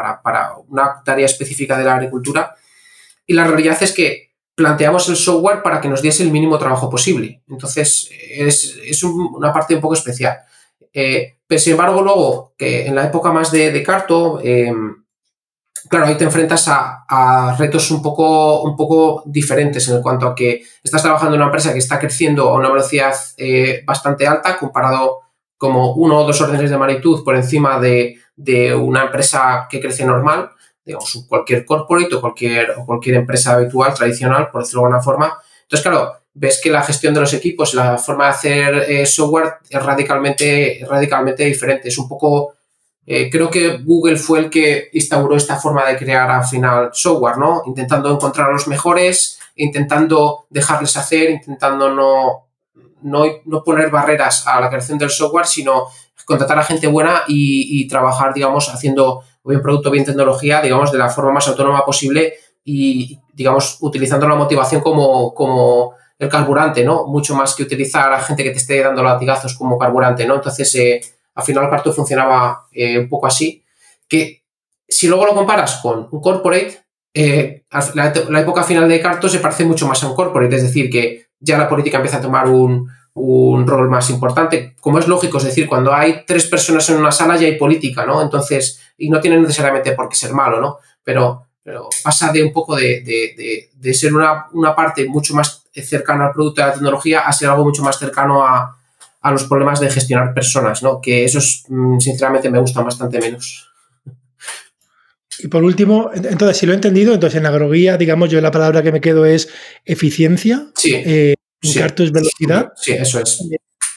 una 0.68 1.02
tarea 1.04 1.26
específica 1.26 1.76
de 1.76 1.85
la 1.85 1.97
agricultura. 1.97 2.54
Y 3.26 3.35
la 3.35 3.45
realidad 3.45 3.76
es 3.83 3.92
que 3.92 4.33
planteamos 4.54 5.09
el 5.09 5.16
software 5.16 5.62
para 5.62 5.80
que 5.80 5.88
nos 5.88 6.00
diese 6.00 6.23
el 6.23 6.30
mínimo 6.30 6.59
trabajo 6.59 6.88
posible. 6.88 7.42
Entonces, 7.49 8.09
es, 8.30 9.02
una 9.02 9.52
parte 9.52 9.75
un 9.75 9.80
poco 9.80 9.95
especial. 9.95 10.38
Eh, 10.92 11.38
pero 11.47 11.61
sin 11.61 11.73
embargo, 11.73 12.00
luego, 12.02 12.54
que 12.57 12.87
en 12.87 12.95
la 12.95 13.04
época 13.04 13.33
más 13.33 13.50
de, 13.50 13.83
Carto, 13.83 14.40
eh, 14.42 14.73
claro, 15.88 16.06
ahí 16.06 16.16
te 16.16 16.25
enfrentas 16.25 16.66
a, 16.68 17.56
retos 17.58 17.90
un 17.90 18.02
poco, 18.02 18.62
un 18.62 18.76
poco 18.76 19.23
diferentes 19.26 19.88
en 19.88 20.02
cuanto 20.02 20.26
a 20.26 20.35
que 20.35 20.62
estás 20.82 21.02
trabajando 21.02 21.35
en 21.35 21.40
una 21.40 21.49
empresa 21.49 21.73
que 21.73 21.78
está 21.78 21.99
creciendo 21.99 22.49
a 22.49 22.54
una 22.54 22.70
velocidad 22.70 23.14
eh, 23.37 23.82
bastante 23.85 24.26
alta 24.26 24.56
comparado 24.58 25.20
como 25.56 25.94
uno 25.94 26.18
o 26.18 26.26
dos 26.26 26.40
órdenes 26.40 26.70
de 26.70 26.78
magnitud 26.78 27.25
por 27.25 27.35
encima 27.35 27.80
de, 27.80 28.16
de 28.37 28.75
una 28.75 29.04
empresa 29.04 29.66
que 29.68 29.80
crece 29.80 30.04
normal, 30.04 30.50
digamos, 30.85 31.26
cualquier 31.28 31.66
corporate 31.66 32.14
o 32.14 32.20
cualquier, 32.20 32.70
o 32.78 32.87
cualquier 32.87 33.16
empresa 33.16 33.54
habitual, 33.54 33.92
tradicional, 33.92 34.50
por 34.50 34.62
decirlo 34.62 34.82
de 34.82 34.87
alguna 34.87 35.02
forma. 35.02 35.38
Entonces, 35.62 35.82
claro, 35.82 36.14
ves 36.32 36.61
que 36.62 36.70
la 36.70 36.82
gestión 36.82 37.12
de 37.12 37.20
los 37.20 37.35
equipos, 37.35 37.75
la 37.75 37.99
forma 37.99 38.25
de 38.25 38.30
hacer 38.30 38.75
eh, 38.88 39.06
software 39.06 39.54
es 39.68 39.82
radicalmente, 39.82 40.80
radicalmente 40.88 41.44
diferente. 41.44 41.88
Es 41.88 41.99
un 41.99 42.08
poco, 42.08 42.54
eh, 43.07 43.31
creo 43.31 43.50
que 43.50 43.78
Google 43.78 44.17
fue 44.17 44.40
el 44.40 44.50
que 44.50 44.90
instauró 44.93 45.37
esta 45.37 45.57
forma 45.57 45.87
de 45.87 45.97
crear 45.97 46.31
al 46.31 46.45
final 46.45 46.90
software, 46.93 47.38
¿no? 47.38 47.62
Intentando 47.67 48.11
encontrar 48.11 48.50
a 48.50 48.52
los 48.52 48.69
mejores, 48.69 49.38
intentando 49.57 50.47
dejarles 50.50 50.97
hacer, 50.97 51.31
intentando 51.31 51.90
no, 51.90 52.49
no, 53.02 53.25
no 53.45 53.62
poner 53.64 53.90
barreras 53.90 54.47
a 54.47 54.61
la 54.61 54.69
creación 54.69 54.99
del 54.99 55.11
software, 55.11 55.47
sino 55.47 55.87
contratar 56.28 56.59
a 56.59 56.62
gente 56.62 56.87
buena 56.87 57.23
y, 57.26 57.88
trabajar, 57.88 58.35
digamos, 58.35 58.69
haciendo 58.69 59.23
bien 59.43 59.62
producto, 59.62 59.90
bien 59.90 60.05
tecnología, 60.05 60.61
digamos, 60.61 60.93
de 60.93 60.99
la 60.99 61.09
forma 61.09 61.33
más 61.33 61.49
autónoma 61.49 61.87
posible 61.87 62.35
y, 62.62 63.19
digamos, 63.33 63.78
utilizando 63.81 64.28
la 64.28 64.35
motivación 64.35 64.83
como, 64.83 65.33
como 65.33 65.95
el 66.19 66.28
carburante, 66.28 66.85
¿no? 66.85 67.07
Mucho 67.07 67.35
más 67.35 67.55
que 67.55 67.62
utilizar 67.62 68.12
a 68.12 68.21
gente 68.21 68.45
que 68.45 68.50
te 68.50 68.59
esté 68.59 68.83
dando 68.83 69.02
latigazos 69.02 69.55
como 69.57 69.78
carburante, 69.78 70.26
¿no? 70.26 70.35
Entonces, 70.35 70.75
eh, 70.75 71.00
al 71.38 71.45
final 71.45 71.71
Carto 71.71 71.92
funcionaba 71.92 72.66
eh, 72.73 72.99
un 72.99 73.08
poco 73.08 73.28
así, 73.28 73.63
que 74.08 74.43
si 74.89 75.06
luego 75.06 75.25
lo 75.25 75.34
comparas 75.36 75.76
con 75.76 76.08
un 76.10 76.21
corporate, 76.21 76.80
eh, 77.15 77.63
la, 77.95 78.13
la, 78.28 78.41
época 78.41 78.65
final 78.65 78.89
de 78.89 79.00
Carto 79.00 79.28
se 79.28 79.39
parece 79.39 79.65
mucho 79.65 79.86
más 79.86 80.02
a 80.02 80.08
un 80.08 80.17
corporate, 80.17 80.56
es 80.56 80.65
decir, 80.65 80.91
que 80.91 81.28
ya 81.39 81.56
la 81.56 81.69
política 81.69 81.99
empieza 81.99 82.17
a 82.17 82.23
tomar 82.23 82.49
un, 82.49 82.91
un 83.15 83.69
rol 83.69 83.89
más 83.89 84.10
importante. 84.10 84.75
Como 84.80 84.99
es 84.99 85.06
lógico, 85.06 85.39
es 85.39 85.45
decir, 85.45 85.69
cuando 85.69 85.95
hay 85.95 86.25
tres 86.26 86.47
personas 86.47 86.91
en 86.91 86.97
una 86.97 87.13
sala 87.13 87.36
ya 87.36 87.47
hay 87.47 87.56
política, 87.56 88.04
¿no? 88.04 88.21
Entonces, 88.21 88.80
y 88.97 89.08
no 89.08 89.21
tiene 89.21 89.39
necesariamente 89.41 89.93
por 89.93 90.08
qué 90.08 90.17
ser 90.17 90.32
malo, 90.32 90.60
¿no? 90.60 90.78
Pero, 91.04 91.47
pero 91.63 91.89
pasa 92.02 92.32
de 92.32 92.43
un 92.43 92.52
poco 92.52 92.75
de, 92.75 93.71
ser 93.93 94.13
una, 94.13 94.75
parte 94.75 95.06
mucho 95.06 95.34
más 95.34 95.63
cercana 95.73 96.26
al 96.26 96.32
producto 96.32 96.60
de 96.60 96.67
la 96.67 96.75
tecnología 96.75 97.21
a 97.21 97.32
ser 97.32 97.49
algo 97.49 97.63
mucho 97.63 97.84
más 97.84 97.97
cercano 97.97 98.45
a, 98.45 98.76
los 99.23 99.45
problemas 99.45 99.81
de 99.81 99.91
gestionar 99.91 100.33
personas, 100.35 100.83
¿no? 100.83 101.00
Que 101.00 101.25
eso 101.25 101.39
mm, 101.69 101.99
sinceramente 101.99 102.50
me 102.50 102.61
gusta 102.61 102.83
bastante 102.83 103.19
menos. 103.19 103.69
Y 105.41 105.49
por 105.49 105.63
último, 105.63 106.11
entonces, 106.15 106.57
si 106.57 106.67
lo 106.67 106.73
he 106.73 106.75
entendido, 106.75 107.15
entonces 107.15 107.39
en 107.39 107.47
agroguía, 107.47 107.97
digamos, 107.97 108.31
yo 108.31 108.41
la 108.41 108.50
palabra 108.50 108.83
que 108.83 108.93
me 108.93 109.00
quedo 109.00 109.25
es 109.25 109.49
eficiencia. 109.85 110.69
Sí. 110.75 110.95
Eh, 110.95 111.35
en 111.63 111.71
sí, 111.71 111.81
es 111.81 112.13
velocidad. 112.13 112.73
Sí, 112.76 112.93
eso 112.93 113.21
es. 113.21 113.41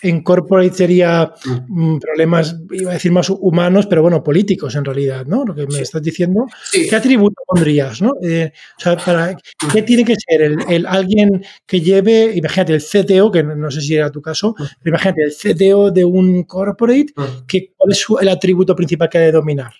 En 0.01 0.23
corporate 0.23 0.73
sería 0.73 1.33
mm. 1.45 1.93
Mm, 1.93 1.99
problemas, 1.99 2.55
iba 2.71 2.91
a 2.91 2.93
decir 2.95 3.11
más 3.11 3.29
humanos, 3.29 3.87
pero 3.87 4.01
bueno, 4.01 4.23
políticos 4.23 4.75
en 4.75 4.85
realidad, 4.85 5.25
¿no? 5.25 5.45
Lo 5.45 5.53
que 5.53 5.67
me 5.67 5.79
estás 5.79 6.01
diciendo. 6.01 6.45
¿Qué 6.71 6.95
atributo 6.95 7.41
pondrías, 7.45 8.01
no? 8.01 8.11
Eh, 8.21 8.51
o 8.77 8.79
sea, 8.79 8.97
para, 8.97 9.37
¿qué 9.71 9.81
tiene 9.83 10.03
que 10.03 10.15
ser 10.15 10.41
el, 10.41 10.85
alguien 10.85 11.43
que 11.65 11.81
lleve, 11.81 12.31
imagínate, 12.35 12.73
el 12.73 12.81
CTO, 12.81 13.31
que 13.31 13.43
no, 13.43 13.71
sé 13.71 13.81
si 13.81 13.95
era 13.95 14.11
tu 14.11 14.21
caso, 14.21 14.55
mm. 14.57 14.63
pero 14.81 14.95
imagínate, 14.95 15.23
el 15.23 15.33
CTO 15.33 15.91
de 15.91 16.05
un 16.05 16.43
corporate, 16.43 17.13
que, 17.47 17.73
¿cuál 17.75 17.91
es 17.91 18.05
el 18.19 18.29
atributo 18.29 18.75
principal 18.75 19.09
que 19.09 19.17
ha 19.17 19.21
de 19.21 19.31
dominar? 19.31 19.73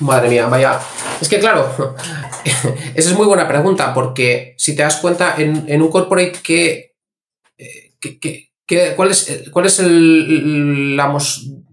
Madre 0.00 0.28
mía, 0.28 0.46
vaya. 0.46 0.80
Es 1.20 1.28
que 1.28 1.38
claro, 1.38 1.74
esa 2.44 3.10
es 3.10 3.14
muy 3.14 3.26
buena 3.26 3.48
pregunta, 3.48 3.92
porque 3.92 4.54
si 4.56 4.76
te 4.76 4.82
das 4.82 4.96
cuenta, 4.96 5.34
en, 5.38 5.82
un 5.82 5.90
corporate, 5.90 6.87
¿qué, 8.00 8.94
cuál, 8.96 9.10
es, 9.10 9.44
¿cuál 9.52 9.66
es 9.66 9.78
el, 9.80 10.96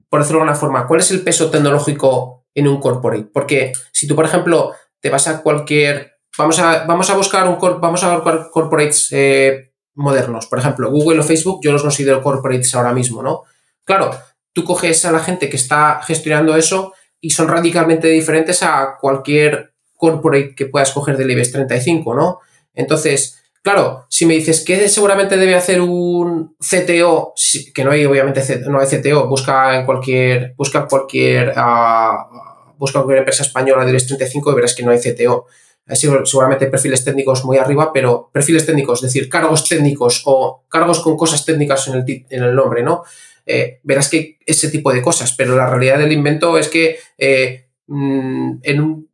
por 0.09 0.19
decirlo 0.19 0.39
de 0.39 0.43
alguna 0.43 0.55
forma, 0.55 0.87
cuál 0.87 0.99
es 0.99 1.11
el 1.11 1.21
peso 1.21 1.49
tecnológico 1.49 2.45
en 2.53 2.67
un 2.67 2.79
corporate? 2.79 3.29
Porque 3.33 3.73
si 3.91 4.07
tú, 4.07 4.15
por 4.15 4.25
ejemplo, 4.25 4.73
te 4.99 5.09
vas 5.09 5.27
a 5.27 5.41
cualquier. 5.41 6.13
Vamos 6.37 6.59
a, 6.59 6.85
vamos 6.85 7.09
a 7.09 7.15
buscar 7.15 7.47
un 7.47 7.59
vamos 7.79 8.03
a 8.03 8.15
buscar 8.15 8.49
corporates 8.49 9.09
eh, 9.11 9.71
modernos. 9.93 10.47
Por 10.47 10.59
ejemplo, 10.59 10.89
Google 10.91 11.19
o 11.19 11.23
Facebook, 11.23 11.59
yo 11.63 11.71
los 11.71 11.81
considero 11.81 12.21
corporates 12.21 12.73
ahora 12.75 12.93
mismo, 12.93 13.21
¿no? 13.21 13.43
Claro, 13.83 14.11
tú 14.51 14.63
coges 14.63 15.05
a 15.05 15.11
la 15.11 15.19
gente 15.19 15.49
que 15.49 15.57
está 15.57 16.01
gestionando 16.03 16.55
eso 16.55 16.93
y 17.21 17.29
son 17.29 17.47
radicalmente 17.47 18.07
diferentes 18.07 18.63
a 18.63 18.97
cualquier 18.99 19.75
corporate 19.95 20.55
que 20.55 20.65
puedas 20.65 20.91
coger 20.91 21.17
del 21.17 21.31
IBEX 21.31 21.51
35, 21.51 22.15
¿no? 22.15 22.39
Entonces, 22.73 23.43
claro, 23.65 24.05
si 24.09 24.27
me 24.27 24.35
dices 24.35 24.63
que 24.63 24.87
seguramente 24.87 25.37
debe 25.37 25.55
hacer 25.55 25.81
un 25.81 26.55
CTO, 26.59 27.33
que 27.73 27.83
no 27.83 27.91
hay 27.91 28.05
obviamente 28.05 28.41
no 28.69 28.79
hay 28.79 28.85
CTO, 28.85 29.27
busca 29.27 29.79
en 29.79 29.87
cualquier 29.87 30.53
busca 30.55 30.85
cualquier 30.85 31.49
uh, 31.49 32.75
busca 32.77 32.99
cualquier 32.99 33.19
empresa 33.19 33.41
española 33.41 33.83
del 33.83 33.95
IBEX 33.95 34.05
35 34.05 34.51
y 34.51 34.55
verás 34.55 34.75
que 34.75 34.83
no 34.83 34.91
hay 34.91 34.99
CTO. 34.99 35.47
Seguramente 35.87 36.67
perfiles 36.67 37.03
técnicos 37.03 37.43
muy 37.43 37.57
arriba, 37.57 37.91
pero 37.91 38.29
perfiles 38.31 38.67
técnicos, 38.67 38.99
es 38.99 39.13
decir, 39.13 39.29
cargos 39.29 39.67
técnicos 39.67 40.21
o 40.25 40.63
cargos 40.69 40.99
con 40.99 41.17
cosas 41.17 41.43
técnicas 41.43 41.87
en 41.87 41.95
el, 41.95 42.25
en 42.29 42.43
el 42.43 42.55
nombre, 42.55 42.83
¿no? 42.83 43.03
Eh, 43.47 43.79
verás 43.83 44.09
que 44.09 44.37
ese 44.45 44.69
tipo 44.69 44.93
de 44.93 45.01
cosas, 45.01 45.33
pero 45.33 45.55
la 45.55 45.69
realidad 45.69 45.97
del 45.97 46.11
invento 46.11 46.57
es 46.57 46.69
que 46.69 46.97
eh, 47.17 47.65
mm, 47.87 48.59
en 48.61 48.81
un 48.81 49.04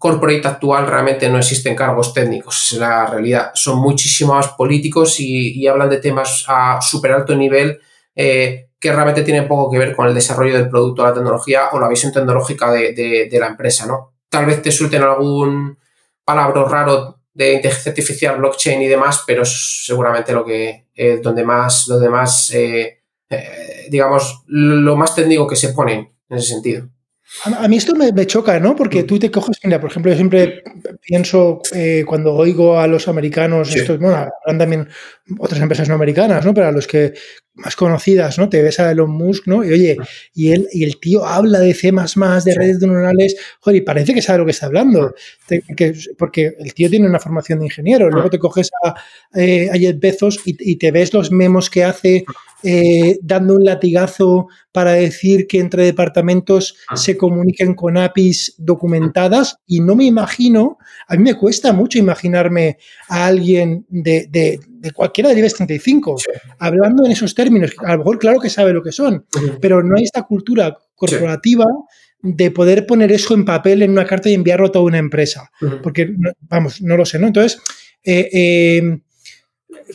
corporate 0.00 0.48
actual 0.48 0.86
realmente 0.86 1.28
no 1.28 1.36
existen 1.36 1.76
cargos 1.76 2.14
técnicos, 2.14 2.72
es 2.72 2.78
la 2.78 3.04
realidad. 3.04 3.50
Son 3.54 3.78
muchísimos 3.78 4.48
políticos 4.48 5.20
y, 5.20 5.66
hablan 5.68 5.90
de 5.90 5.98
temas 5.98 6.44
a 6.48 6.80
súper 6.80 7.12
alto 7.12 7.36
nivel 7.36 7.78
eh, 8.16 8.70
que 8.80 8.92
realmente 8.92 9.22
tienen 9.22 9.46
poco 9.46 9.70
que 9.70 9.78
ver 9.78 9.94
con 9.94 10.08
el 10.08 10.14
desarrollo 10.14 10.54
del 10.54 10.70
producto, 10.70 11.04
la 11.04 11.12
tecnología 11.12 11.68
o 11.72 11.78
la 11.78 11.86
visión 11.86 12.12
tecnológica 12.12 12.72
de, 12.72 13.28
la 13.38 13.48
empresa, 13.48 13.86
¿no? 13.86 14.14
Tal 14.30 14.46
vez 14.46 14.62
te 14.62 14.72
suelten 14.72 15.02
algún 15.02 15.78
palabra 16.24 16.64
raro 16.64 17.20
de 17.34 17.52
inteligencia 17.52 17.90
artificial, 17.90 18.38
blockchain 18.38 18.80
y 18.80 18.88
demás, 18.88 19.22
pero 19.26 19.42
es 19.42 19.84
seguramente 19.84 20.32
lo 20.32 20.46
que 20.46 20.86
donde 21.22 21.44
más, 21.44 21.84
donde 21.86 22.08
más 22.08 22.50
eh, 22.54 23.00
digamos, 23.90 24.42
lo 24.46 24.96
más 24.96 25.14
técnico 25.14 25.46
que 25.46 25.56
se 25.56 25.74
pone 25.74 26.14
en 26.28 26.38
ese 26.38 26.48
sentido. 26.48 26.88
A, 27.44 27.68
mí 27.68 27.76
esto 27.76 27.94
me, 27.94 28.26
choca, 28.26 28.58
¿no? 28.58 28.74
Porque 28.74 29.02
mm. 29.02 29.06
tú 29.06 29.18
te 29.18 29.30
coges, 29.30 29.56
mira, 29.62 29.80
por 29.80 29.90
ejemplo, 29.90 30.10
yo 30.10 30.16
siempre 30.16 30.62
pienso 31.00 31.62
eh, 31.72 32.04
cuando 32.06 32.34
oigo 32.34 32.78
a 32.78 32.86
los 32.86 33.06
americanos, 33.08 33.72
bueno, 33.98 34.16
habrán 34.16 34.58
también 34.58 34.88
otras 35.38 35.60
empresas 35.60 35.88
no 35.88 35.94
americanas, 35.94 36.44
¿no? 36.44 36.52
Pero 36.52 36.68
a 36.68 36.72
los 36.72 36.86
que 36.86 37.14
más 37.54 37.76
conocidas, 37.76 38.38
¿no? 38.38 38.48
Te 38.48 38.62
ves 38.62 38.80
a 38.80 38.90
Elon 38.90 39.10
Musk, 39.10 39.46
¿no? 39.46 39.64
Y 39.64 39.72
oye, 39.72 39.96
y 40.34 40.52
él 40.52 40.68
y 40.72 40.84
el 40.84 40.98
tío 40.98 41.24
habla 41.24 41.60
de 41.60 41.72
C++, 41.72 41.92
de 41.92 42.54
redes 42.54 42.80
neuronales, 42.80 43.36
joder, 43.60 43.80
y 43.80 43.84
parece 43.84 44.12
que 44.12 44.22
sabe 44.22 44.40
lo 44.40 44.44
que 44.44 44.52
está 44.52 44.66
hablando, 44.66 45.14
porque 46.18 46.54
el 46.58 46.74
tío 46.74 46.90
tiene 46.90 47.06
una 47.06 47.20
formación 47.20 47.60
de 47.60 47.66
ingeniero. 47.66 48.10
Luego 48.10 48.30
te 48.30 48.38
coges 48.38 48.70
a, 48.84 48.94
eh, 49.38 49.70
a 49.72 49.76
Jeff 49.76 49.96
Bezos 49.98 50.40
y, 50.44 50.56
y, 50.58 50.76
te 50.76 50.90
ves 50.90 51.14
los 51.14 51.30
memos 51.30 51.70
que 51.70 51.84
hace 51.84 52.24
eh, 52.62 53.18
dando 53.22 53.56
un 53.56 53.64
latigazo 53.64 54.48
para 54.72 54.92
decir 54.92 55.46
que 55.46 55.58
entre 55.58 55.84
departamentos 55.84 56.76
ah. 56.88 56.96
se 56.96 57.16
comuniquen 57.16 57.74
con 57.74 57.96
APIs 57.96 58.54
documentadas 58.58 59.56
y 59.66 59.80
no 59.80 59.96
me 59.96 60.04
imagino, 60.04 60.78
a 61.08 61.16
mí 61.16 61.22
me 61.22 61.34
cuesta 61.34 61.72
mucho 61.72 61.98
imaginarme 61.98 62.78
a 63.08 63.26
alguien 63.26 63.86
de, 63.88 64.26
de, 64.30 64.60
cualquiera 64.92 65.30
del 65.30 65.38
IBEX 65.38 65.54
35 65.54 66.16
hablando 66.58 67.04
en 67.04 67.12
esos 67.12 67.34
términos, 67.34 67.72
a 67.84 67.92
lo 67.92 67.98
mejor 67.98 68.18
claro 68.18 68.40
que 68.40 68.50
sabe 68.50 68.72
lo 68.72 68.82
que 68.82 68.92
son, 68.92 69.24
pero 69.60 69.82
no 69.82 69.96
hay 69.96 70.04
esta 70.04 70.22
cultura 70.22 70.76
corporativa 70.94 71.64
de 72.22 72.50
poder 72.50 72.86
poner 72.86 73.10
eso 73.12 73.34
en 73.34 73.44
papel 73.44 73.82
en 73.82 73.92
una 73.92 74.04
carta 74.04 74.28
y 74.28 74.34
enviarlo 74.34 74.66
a 74.66 74.72
toda 74.72 74.84
una 74.84 74.98
empresa, 74.98 75.50
porque, 75.82 76.14
vamos, 76.42 76.82
no 76.82 76.96
lo 76.96 77.06
sé, 77.06 77.18
¿no? 77.18 77.26
Entonces, 77.26 77.60
eh, 78.04 78.28
eh, 78.32 79.00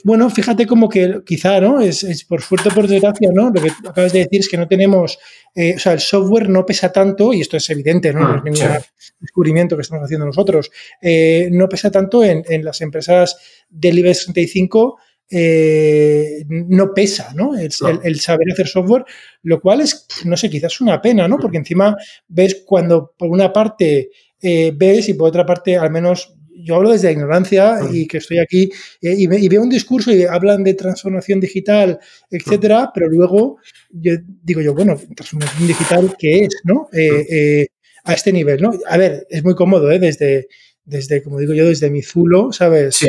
bueno, 0.04 0.30
fíjate 0.30 0.66
como 0.68 0.90
que 0.90 1.22
quizá, 1.26 1.60
¿no? 1.60 1.82
Es, 1.82 2.26
por 2.26 2.42
suerte 2.42 2.70
o 2.70 2.72
por 2.74 2.88
desgracia, 2.88 3.30
¿no? 3.34 3.50
Lo 3.50 3.62
que 3.62 3.70
acabas 3.88 4.14
de 4.14 4.20
decir 4.20 4.40
es 4.40 4.50
que 4.50 4.58
no 4.58 4.68
tenemos, 4.68 5.18
eh, 5.54 5.76
o 5.76 5.80
sea, 5.80 5.94
el 5.94 6.00
software 6.00 6.50
no 6.50 6.66
pesa 6.66 6.92
tanto, 6.92 7.34
y 7.34 7.42
esto 7.42 7.58
es 7.58 7.70
evidente, 7.70 8.14
¿no? 8.14 8.22
no 8.22 8.52
es 8.52 8.62
ah, 8.62 8.68
ningún 8.68 8.84
descubrimiento 9.20 9.76
que 9.76 9.82
estamos 9.82 10.06
haciendo 10.06 10.26
nosotros, 10.26 10.72
eh, 11.02 11.50
no 11.52 11.68
pesa 11.70 11.92
tanto 11.92 12.24
en, 12.24 12.44
las 12.64 12.82
empresas 12.82 13.38
del 13.70 14.00
IBEX 14.00 14.24
35, 14.26 14.98
eh, 15.30 16.46
no 16.48 16.94
pesa, 16.94 17.34
¿no? 17.34 17.56
El, 17.56 17.72
saber 17.72 18.52
hacer 18.52 18.68
software, 18.68 19.06
lo 19.44 19.60
cual 19.60 19.82
es, 19.82 20.08
no 20.26 20.38
sé, 20.38 20.50
quizás 20.50 20.82
una 20.82 21.02
pena, 21.02 21.28
¿no? 21.28 21.38
Porque 21.38 21.58
encima 21.58 21.96
ves 22.28 22.64
cuando 22.66 23.14
por 23.18 23.30
una 23.30 23.52
parte 23.52 24.12
ves 24.42 25.10
y 25.10 25.16
por 25.16 25.30
otra 25.30 25.44
parte 25.44 25.76
al 25.76 25.90
menos 25.90 26.35
yo 26.58 26.76
hablo 26.76 26.92
desde 26.92 27.08
la 27.08 27.12
ignorancia 27.14 27.80
y 27.92 28.08
que 28.08 28.18
estoy 28.18 28.40
aquí 28.40 28.72
eh, 29.02 29.16
y, 29.18 29.48
veo 29.48 29.62
un 29.62 29.70
discurso 29.70 30.12
y 30.12 30.24
hablan 30.24 30.64
de 30.64 30.74
transformación 30.74 31.40
digital, 31.40 32.00
etcétera, 32.30 32.92
pero 32.94 33.10
luego 33.10 33.58
yo 33.92 34.14
digo 34.44 34.62
yo, 34.62 34.74
bueno, 34.74 35.00
transformación 35.16 35.68
digital, 35.68 36.16
¿qué 36.18 36.46
es? 36.46 36.62
¿no? 36.64 36.90
Eh, 36.94 37.26
eh, 37.30 37.68
a 38.04 38.14
este 38.14 38.32
nivel, 38.32 38.62
¿no? 38.62 38.72
A 38.88 38.98
ver, 38.98 39.26
es 39.30 39.44
muy 39.44 39.56
cómodo, 39.56 39.92
¿eh? 39.92 40.00
Desde, 40.00 40.48
desde 40.84 41.24
como 41.24 41.40
digo 41.40 41.54
yo, 41.54 41.66
desde 41.66 41.90
mi 41.90 42.04
zulo, 42.04 42.52
¿sabes? 42.52 42.96
Sí. 42.96 43.08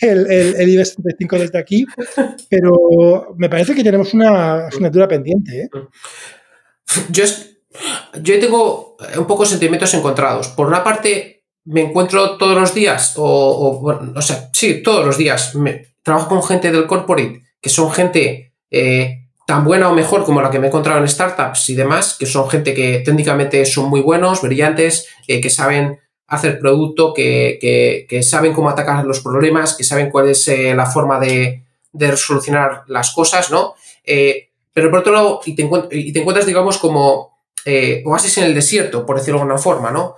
el, 0.00 0.26
el, 0.30 0.56
el 0.56 0.68
IBEX 0.68 0.94
35 0.94 1.38
desde 1.38 1.58
aquí, 1.58 1.86
pero 2.48 3.34
me 3.38 3.48
parece 3.48 3.74
que 3.74 3.84
tenemos 3.84 4.12
una 4.14 4.66
asignatura 4.66 5.06
pendiente. 5.06 5.62
¿eh? 5.62 5.68
Yo, 7.10 7.24
yo 8.20 8.40
tengo 8.40 8.96
un 9.16 9.26
poco 9.26 9.46
sentimientos 9.46 9.94
encontrados. 9.94 10.48
Por 10.48 10.66
una 10.66 10.82
parte, 10.82 11.33
me 11.64 11.82
encuentro 11.82 12.36
todos 12.36 12.58
los 12.58 12.74
días, 12.74 13.14
o, 13.16 13.82
o, 14.14 14.22
sea, 14.22 14.50
sí, 14.52 14.82
todos 14.82 15.04
los 15.04 15.16
días, 15.16 15.54
me, 15.54 15.94
trabajo 16.02 16.28
con 16.28 16.42
gente 16.42 16.70
del 16.70 16.86
corporate, 16.86 17.42
que 17.60 17.70
son 17.70 17.90
gente 17.90 18.52
eh, 18.70 19.22
tan 19.46 19.64
buena 19.64 19.90
o 19.90 19.94
mejor 19.94 20.24
como 20.24 20.42
la 20.42 20.50
que 20.50 20.58
me 20.58 20.66
he 20.66 20.68
encontrado 20.68 21.00
en 21.00 21.08
startups 21.08 21.70
y 21.70 21.74
demás, 21.74 22.16
que 22.18 22.26
son 22.26 22.48
gente 22.48 22.74
que 22.74 23.00
técnicamente 23.00 23.64
son 23.64 23.88
muy 23.88 24.00
buenos, 24.00 24.42
brillantes, 24.42 25.08
eh, 25.26 25.40
que 25.40 25.50
saben 25.50 25.98
hacer 26.26 26.58
producto, 26.58 27.12
que, 27.14 27.58
que, 28.08 28.22
saben 28.22 28.52
cómo 28.52 28.68
atacar 28.68 29.04
los 29.04 29.20
problemas, 29.20 29.74
que 29.74 29.84
saben 29.84 30.10
cuál 30.10 30.28
es 30.30 30.46
eh, 30.48 30.74
la 30.74 30.86
forma 30.86 31.20
de, 31.20 31.64
de, 31.92 32.16
solucionar 32.16 32.82
las 32.88 33.12
cosas, 33.12 33.50
¿no? 33.50 33.74
pero 34.72 34.90
por 34.90 35.00
otro 35.00 35.12
lado, 35.12 35.40
y 35.46 35.54
te, 35.54 35.68
y 35.92 36.12
te 36.12 36.18
encuentras, 36.18 36.46
digamos, 36.46 36.78
como 36.78 37.38
oasis 38.04 38.38
en 38.38 38.44
el 38.44 38.54
desierto, 38.54 39.06
por 39.06 39.16
decirlo 39.16 39.38
de 39.38 39.42
alguna 39.42 39.58
forma, 39.58 39.90
¿no? 39.90 40.16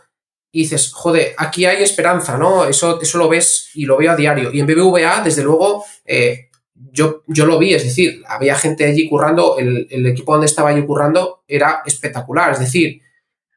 Y 0.56 0.60
dices, 0.60 0.90
joder, 0.90 1.34
aquí 1.36 1.66
hay 1.66 1.82
esperanza, 1.82 2.38
¿no? 2.38 2.64
Eso, 2.64 2.98
eso 2.98 3.18
lo 3.18 3.28
ves 3.28 3.68
y 3.74 3.84
lo 3.84 3.98
veo 3.98 4.12
a 4.12 4.16
diario. 4.16 4.50
Y 4.50 4.60
en 4.60 4.66
BBVA, 4.66 5.20
desde 5.22 5.42
luego, 5.42 5.84
eh, 6.06 6.48
yo, 6.74 7.24
yo 7.26 7.44
lo 7.44 7.58
vi, 7.58 7.74
es 7.74 7.84
decir, 7.84 8.22
había 8.26 8.54
gente 8.56 8.86
allí 8.86 9.06
currando, 9.06 9.58
el, 9.58 10.06
equipo 10.06 10.32
donde 10.32 10.46
estaba 10.46 10.72
yo 10.72 10.86
currando 10.86 11.42
era 11.46 11.82
espectacular, 11.84 12.52
es 12.52 12.60
decir, 12.60 13.02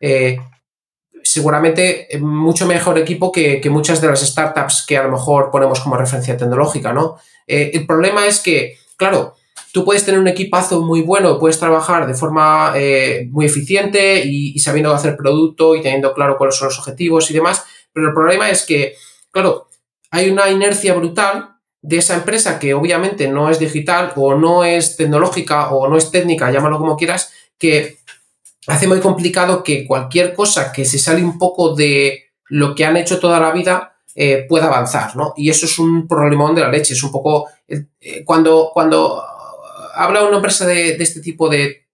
eh, 0.02 0.40
seguramente 1.24 2.10
mucho 2.20 2.68
mejor 2.68 2.98
equipo 2.98 3.32
que, 3.32 3.62
muchas 3.70 4.02
de 4.02 4.10
las 4.10 4.20
startups 4.20 4.84
que 4.86 4.98
a 4.98 5.04
lo 5.04 5.12
mejor 5.14 5.52
ponemos 5.52 5.80
como 5.80 5.96
referencia 5.96 6.36
tecnológica, 6.36 6.92
¿no? 6.92 7.16
Eh, 7.48 7.72
el 7.76 7.88
problema 7.88 8.28
es 8.28 8.42
que, 8.42 8.78
claro, 8.98 9.36
tú 9.72 9.86
puedes 9.86 10.06
tener 10.06 10.20
un 10.20 10.28
equipazo 10.28 10.82
muy 10.82 11.02
bueno, 11.02 11.38
puedes 11.40 11.60
trabajar 11.60 12.08
de 12.08 12.14
forma 12.14 12.74
eh, 12.76 13.28
muy 13.32 13.46
eficiente 13.46 14.24
y, 14.26 14.58
sabiendo 14.60 14.94
hacer 14.94 15.16
producto 15.16 15.76
y 15.76 15.82
teniendo 15.82 16.14
claro 16.14 16.38
cuáles 16.38 16.56
son 16.56 16.70
los 16.70 16.80
objetivos 16.80 17.30
y 17.30 17.34
demás, 17.34 17.64
pero 17.94 18.08
el 18.08 18.14
problema 18.14 18.50
es 18.50 18.66
que, 18.66 18.96
claro, 19.32 19.68
hay 20.12 20.30
una 20.30 20.50
inercia 20.50 20.94
brutal 20.94 21.56
de 21.82 21.98
esa 21.98 22.16
empresa 22.16 22.60
que 22.60 22.74
obviamente 22.74 23.28
no 23.28 23.50
es 23.50 23.60
digital 23.60 24.12
o 24.16 24.36
no 24.36 24.64
es 24.64 24.98
tecnológica 24.98 25.70
o 25.70 25.88
no 25.88 25.98
es 25.98 26.12
técnica, 26.12 26.52
llámalo 26.52 26.78
como 26.78 26.98
quieras, 26.98 27.32
que 27.58 28.00
hace 28.68 28.88
muy 28.88 29.00
complicado 29.00 29.64
que 29.64 29.86
cualquier 29.86 30.34
cosa 30.34 30.72
que 30.72 30.86
se 30.86 31.00
sale 31.00 31.24
un 31.24 31.38
poco 31.38 31.76
de 31.76 32.32
lo 32.48 32.76
que 32.76 32.86
han 32.86 32.98
hecho 32.98 33.20
toda 33.20 33.40
la 33.40 33.52
vida 33.52 33.98
eh, 34.16 34.46
pueda 34.50 34.66
avanzar, 34.66 35.16
¿no? 35.16 35.34
Y 35.38 35.50
eso 35.50 35.66
es 35.66 35.80
un 35.80 36.08
problemón 36.08 36.56
de 36.56 36.62
la 36.62 36.70
leche, 36.70 36.94
es 36.94 37.04
un 37.04 37.12
poco 37.12 37.48
eh, 37.68 38.24
cuando, 38.26 38.72
cuando 38.74 39.24
habla 40.00 40.24
una 40.24 40.38
empresa 40.38 40.66
de, 40.66 40.92
este 40.92 41.20
tipo 41.20 41.50
de, 41.50 41.88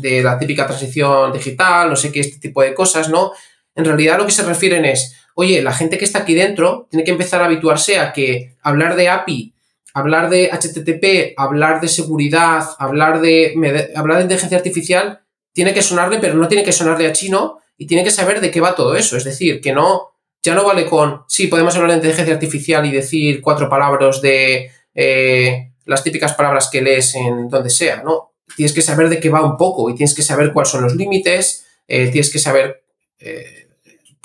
de 0.00 0.22
la 0.22 0.38
típica 0.38 0.66
transición 0.66 1.32
digital, 1.32 1.88
no 1.88 1.96
sé 1.96 2.10
qué, 2.10 2.20
este 2.20 2.38
tipo 2.38 2.60
de 2.62 2.74
cosas, 2.74 3.08
¿no? 3.08 3.32
En 3.74 3.84
realidad 3.84 4.18
lo 4.18 4.26
que 4.26 4.32
se 4.32 4.42
refieren 4.42 4.84
es, 4.84 5.14
oye, 5.34 5.62
la 5.62 5.72
gente 5.72 5.96
que 5.96 6.04
está 6.04 6.20
aquí 6.20 6.34
dentro 6.34 6.88
tiene 6.90 7.04
que 7.04 7.12
empezar 7.12 7.42
a 7.42 7.46
habituarse 7.46 7.98
a 7.98 8.12
que 8.12 8.56
hablar 8.62 8.96
de 8.96 9.08
API, 9.08 9.54
hablar 9.94 10.28
de 10.28 10.50
HTTP, 10.50 11.34
hablar 11.36 11.80
de 11.80 11.88
seguridad, 11.88 12.64
hablar 12.78 13.20
de, 13.20 13.54
hablar 13.94 14.18
de 14.18 14.22
inteligencia 14.24 14.58
artificial, 14.58 15.20
tiene 15.52 15.72
que 15.72 15.82
sonarle, 15.82 16.18
pero 16.18 16.34
no 16.34 16.48
tiene 16.48 16.64
que 16.64 16.72
sonarle 16.72 17.06
a 17.06 17.12
chino 17.12 17.60
y 17.78 17.86
tiene 17.86 18.02
que 18.02 18.10
saber 18.10 18.40
de 18.40 18.50
qué 18.50 18.60
va 18.60 18.74
todo 18.74 18.96
eso. 18.96 19.16
Es 19.16 19.24
decir, 19.24 19.60
que 19.60 19.72
no, 19.72 20.16
ya 20.42 20.54
no 20.54 20.64
vale 20.64 20.86
con, 20.86 21.22
sí, 21.28 21.46
podemos 21.46 21.74
hablar 21.76 21.90
de 21.90 21.96
inteligencia 21.96 22.34
artificial 22.34 22.84
y 22.86 22.92
decir 22.92 23.40
cuatro 23.40 23.68
palabras 23.68 24.20
de 24.20 24.70
eh, 24.94 25.65
las 25.86 26.02
típicas 26.02 26.34
palabras 26.34 26.68
que 26.70 26.82
lees 26.82 27.14
en 27.14 27.48
donde 27.48 27.70
sea, 27.70 28.02
¿no? 28.02 28.32
Tienes 28.56 28.72
que 28.72 28.82
saber 28.82 29.08
de 29.08 29.18
qué 29.18 29.30
va 29.30 29.42
un 29.42 29.56
poco 29.56 29.88
y 29.88 29.94
tienes 29.94 30.14
que 30.14 30.22
saber 30.22 30.52
cuáles 30.52 30.70
son 30.70 30.82
los 30.82 30.94
límites, 30.94 31.66
eh, 31.88 32.08
tienes 32.08 32.30
que 32.30 32.38
saber 32.38 32.84
eh, 33.18 33.68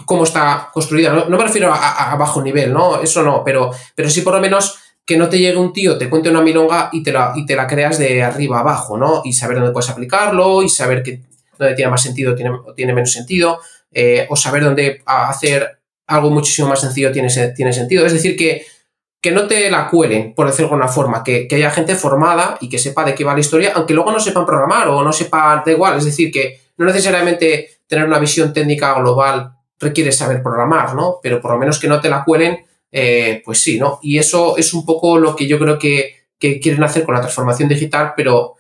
cómo 0.06 0.24
está 0.24 0.70
construida. 0.74 1.14
No, 1.14 1.38
me 1.38 1.44
refiero 1.44 1.72
a, 1.74 2.16
bajo 2.16 2.42
nivel, 2.42 2.74
¿no? 2.74 3.02
Eso 3.02 3.24
no, 3.24 3.44
pero, 3.44 3.72
pero 3.96 4.10
sí 4.10 4.22
por 4.22 4.34
lo 4.34 4.42
menos 4.42 4.78
que 5.06 5.18
no 5.18 5.30
te 5.30 5.40
llegue 5.40 5.58
un 5.58 5.74
tío, 5.74 5.98
te 5.98 6.10
cuente 6.10 6.30
una 6.30 6.42
milonga 6.42 6.90
y 6.92 7.04
te 7.04 7.12
la, 7.12 7.34
y 7.36 7.46
te 7.46 7.56
la 7.56 7.68
creas 7.68 7.98
de 7.98 8.24
arriba 8.24 8.60
abajo, 8.60 8.98
¿no? 8.98 9.22
Y 9.24 9.34
saber 9.34 9.58
dónde 9.58 9.72
puedes 9.72 9.90
aplicarlo 9.90 10.64
y 10.64 10.70
saber 10.70 11.04
que 11.04 11.22
dónde 11.58 11.76
tiene 11.76 11.92
más 11.92 12.02
sentido 12.02 12.36
tiene, 12.36 12.52
o 12.52 12.74
tiene 12.74 12.94
menos 12.94 13.12
sentido, 13.12 13.60
eh, 13.92 14.28
o 14.30 14.36
saber 14.36 14.64
dónde 14.64 15.02
hacer 15.06 15.80
algo 16.08 16.30
muchísimo 16.30 16.68
más 16.68 16.82
sencillo 16.82 17.12
tiene, 17.12 17.30
tiene 17.56 17.74
sentido. 17.74 18.06
Es 18.06 18.14
decir, 18.14 18.36
que 18.36 18.66
que 19.22 19.32
no 19.32 19.48
te 19.48 19.70
la 19.70 19.88
cuelen, 19.88 20.34
por 20.34 20.48
decirlo 20.48 20.68
de 20.68 20.74
alguna 20.74 20.92
forma, 20.92 21.24
que, 21.24 21.48
haya 21.52 21.70
gente 21.70 21.96
formada 21.96 22.58
y 22.60 22.68
que 22.68 22.80
sepa 22.80 23.06
de 23.06 23.14
qué 23.14 23.24
va 23.24 23.36
la 23.36 23.40
historia, 23.40 23.72
aunque 23.76 23.94
luego 23.94 24.12
no 24.12 24.20
sepan 24.20 24.48
programar 24.48 24.88
o 24.88 25.04
no 25.04 25.14
sepa, 25.14 25.62
da 25.64 25.72
igual, 25.72 25.98
es 26.00 26.06
decir, 26.06 26.32
que 26.32 26.60
no 26.78 26.86
necesariamente 26.88 27.82
tener 27.86 28.06
una 28.06 28.18
visión 28.18 28.52
técnica 28.52 28.96
global 28.96 29.52
requiere 29.80 30.12
saber 30.12 30.42
programar, 30.42 30.96
¿no? 30.96 31.20
Pero 31.22 31.40
por 31.40 31.52
lo 31.52 31.60
menos 31.60 31.78
que 31.78 31.88
no 31.88 32.02
te 32.02 32.10
la 32.10 32.24
cuelen, 32.24 32.66
eh, 32.92 33.44
pues 33.46 33.62
sí, 33.62 33.80
¿no? 33.80 34.00
Y 34.02 34.18
eso 34.18 34.58
es 34.58 34.74
un 34.74 34.86
poco 34.86 35.20
lo 35.20 35.36
que 35.36 35.48
yo 35.48 35.60
creo 35.60 35.78
que, 35.78 36.20
quieren 36.40 36.84
hacer 36.84 37.04
con 37.04 37.14
la 37.14 37.22
transformación 37.22 37.70
digital, 37.70 38.14
pero 38.18 38.56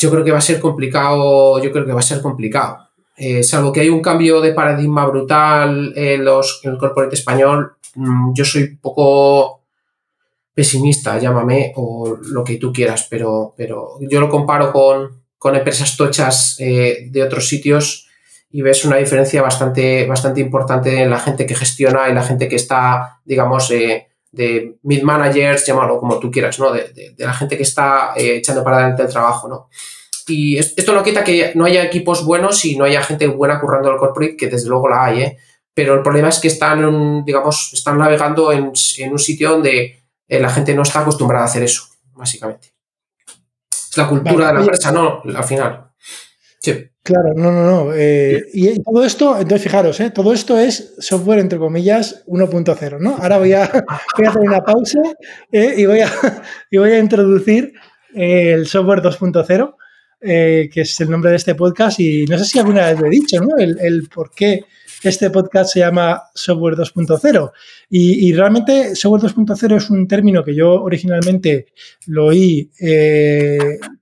yo 0.00 0.10
creo 0.10 0.24
que 0.24 0.32
va 0.32 0.38
a 0.38 0.40
ser 0.40 0.58
complicado, 0.58 1.62
yo 1.62 1.70
creo 1.70 1.84
que 1.84 1.92
va 1.92 2.00
a 2.00 2.02
ser 2.02 2.22
complicado. 2.22 2.88
Eh, 3.14 3.42
salvo 3.42 3.70
que 3.70 3.80
hay 3.80 3.90
un 3.90 4.00
cambio 4.00 4.40
de 4.40 4.54
paradigma 4.54 5.04
brutal 5.04 5.92
en, 5.94 6.24
los, 6.24 6.60
en 6.62 6.72
el 6.72 6.78
corporate 6.78 7.14
español, 7.14 7.75
yo 8.34 8.44
soy 8.44 8.76
poco 8.76 9.64
pesimista, 10.54 11.18
llámame, 11.18 11.72
o 11.76 12.16
lo 12.20 12.42
que 12.42 12.56
tú 12.56 12.72
quieras, 12.72 13.06
pero, 13.10 13.54
pero 13.56 13.98
yo 14.00 14.20
lo 14.20 14.28
comparo 14.28 14.72
con, 14.72 15.24
empresas 15.54 15.96
tochas 15.96 16.56
eh, 16.58 17.06
de 17.08 17.22
otros 17.22 17.48
sitios 17.48 18.08
y 18.50 18.62
ves 18.62 18.84
una 18.84 18.96
diferencia 18.96 19.40
bastante, 19.42 20.04
bastante 20.06 20.40
importante 20.40 21.02
en 21.02 21.08
la 21.08 21.20
gente 21.20 21.46
que 21.46 21.54
gestiona 21.54 22.08
y 22.08 22.14
la 22.14 22.24
gente 22.24 22.48
que 22.48 22.56
está, 22.56 23.20
digamos, 23.24 23.70
eh, 23.70 24.08
de 24.32 24.76
mid 24.82 25.02
managers, 25.02 25.64
llámalo 25.64 26.00
como 26.00 26.18
tú 26.18 26.32
quieras, 26.32 26.58
¿no? 26.58 26.72
De, 26.72 27.14
la 27.16 27.32
gente 27.32 27.56
que 27.56 27.62
está 27.62 28.14
eh, 28.16 28.38
echando 28.38 28.64
para 28.64 28.78
adelante 28.78 29.02
el 29.02 29.08
trabajo, 29.08 29.46
¿no? 29.46 29.68
y 30.28 30.58
esto 30.58 30.92
no 30.92 31.02
quita 31.02 31.22
que 31.22 31.52
no 31.54 31.64
haya 31.64 31.84
equipos 31.84 32.24
buenos 32.24 32.64
y 32.64 32.76
no 32.76 32.84
haya 32.84 33.02
gente 33.02 33.26
buena 33.28 33.60
currando 33.60 33.92
el 33.92 33.96
corporate, 33.96 34.36
que 34.36 34.48
desde 34.48 34.68
luego 34.68 34.88
la 34.88 35.04
hay, 35.04 35.22
¿eh? 35.22 35.36
Pero 35.76 35.92
el 35.92 36.00
problema 36.00 36.30
es 36.30 36.38
que 36.38 36.48
están, 36.48 37.22
digamos, 37.22 37.70
están 37.74 37.98
navegando 37.98 38.50
en, 38.50 38.64
un 38.64 39.18
sitio 39.18 39.50
donde 39.50 40.00
eh, 40.26 40.40
la 40.40 40.48
gente 40.48 40.74
no 40.74 40.80
está 40.80 41.00
acostumbrada 41.00 41.44
a 41.44 41.48
hacer 41.48 41.62
eso, 41.62 41.82
básicamente. 42.14 42.72
Es 43.68 43.94
la 43.98 44.08
cultura 44.08 44.46
de 44.46 44.54
la 44.54 44.60
empresa, 44.60 44.90
¿no? 44.90 45.20
Al 45.22 45.44
final. 45.44 45.90
Sí. 46.62 46.72
Claro, 47.02 47.34
no, 47.36 47.52
no, 47.52 47.66
no. 47.66 47.92
Eh, 47.94 48.46
y 48.54 48.82
todo 48.82 49.04
esto, 49.04 49.36
entonces 49.36 49.62
fijaros, 49.62 50.00
¿eh? 50.00 50.10
todo 50.10 50.32
esto 50.32 50.58
es 50.58 50.94
software 50.98 51.40
entre 51.40 51.58
comillas 51.58 52.24
1.0, 52.26 52.98
¿no? 52.98 53.18
Ahora 53.18 53.36
voy 53.36 53.52
a, 53.52 53.64
hacer 53.64 54.40
una 54.40 54.64
pausa 54.64 55.00
eh, 55.52 55.74
y, 55.76 55.84
voy 55.84 56.00
a, 56.00 56.10
y 56.70 56.78
voy 56.78 56.92
a 56.92 56.98
introducir 56.98 57.74
el 58.14 58.66
software 58.66 59.02
2.0, 59.02 59.74
que 60.22 60.70
es 60.80 61.00
el 61.00 61.10
nombre 61.10 61.32
de 61.32 61.36
este 61.36 61.54
podcast. 61.54 62.00
Y 62.00 62.24
no 62.24 62.38
sé 62.38 62.46
si 62.46 62.58
alguna 62.58 62.86
vez 62.86 62.98
lo 62.98 63.08
he 63.08 63.10
dicho, 63.10 63.38
¿no? 63.42 63.58
El, 63.58 63.78
el 63.78 64.08
por 64.08 64.30
qué 64.30 64.64
este 65.08 65.30
podcast 65.30 65.72
se 65.72 65.80
llama 65.80 66.22
Software 66.34 66.76
2.0. 66.76 67.52
Y, 67.90 68.32
realmente 68.32 68.94
Software 68.94 69.32
2.0 69.32 69.76
es 69.76 69.90
un 69.90 70.06
término 70.06 70.44
que 70.44 70.54
yo 70.54 70.82
originalmente 70.82 71.66
lo 72.06 72.26
oí 72.26 72.70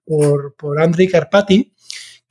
por, 0.05 0.55
por 0.57 0.81
Andrei 0.81 1.09
Carpati 1.09 1.75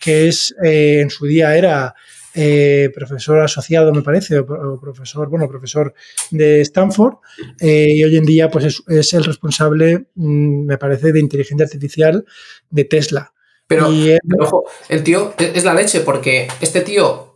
que 0.04 0.28
es 0.28 0.54
eh, 0.62 1.00
en 1.00 1.10
su 1.10 1.26
día 1.26 1.56
era 1.56 1.96
eh, 2.36 2.90
profesor 2.94 3.40
asociado, 3.40 3.94
me 3.94 4.02
parece, 4.02 4.38
o, 4.40 4.80
profesor, 4.80 5.30
bueno, 5.30 5.48
profesor 5.48 5.94
de 6.30 6.60
Stanford, 6.62 7.16
eh, 7.62 7.94
y 7.96 8.04
hoy 8.04 8.18
en 8.18 8.26
día 8.26 8.50
pues 8.50 8.82
es, 8.86 9.14
el 9.14 9.24
responsable, 9.24 10.08
mm, 10.16 10.66
me 10.66 10.78
parece, 10.78 11.14
de 11.14 11.22
inteligencia 11.22 11.66
artificial 11.66 12.26
de 12.70 12.84
Tesla. 12.84 13.34
Pero, 13.66 13.90
ojo, 14.40 14.66
el 14.90 15.04
tío 15.04 15.34
es 15.38 15.64
la 15.64 15.74
leche, 15.74 16.02
porque 16.02 16.50
este 16.60 16.82
tío 16.82 17.33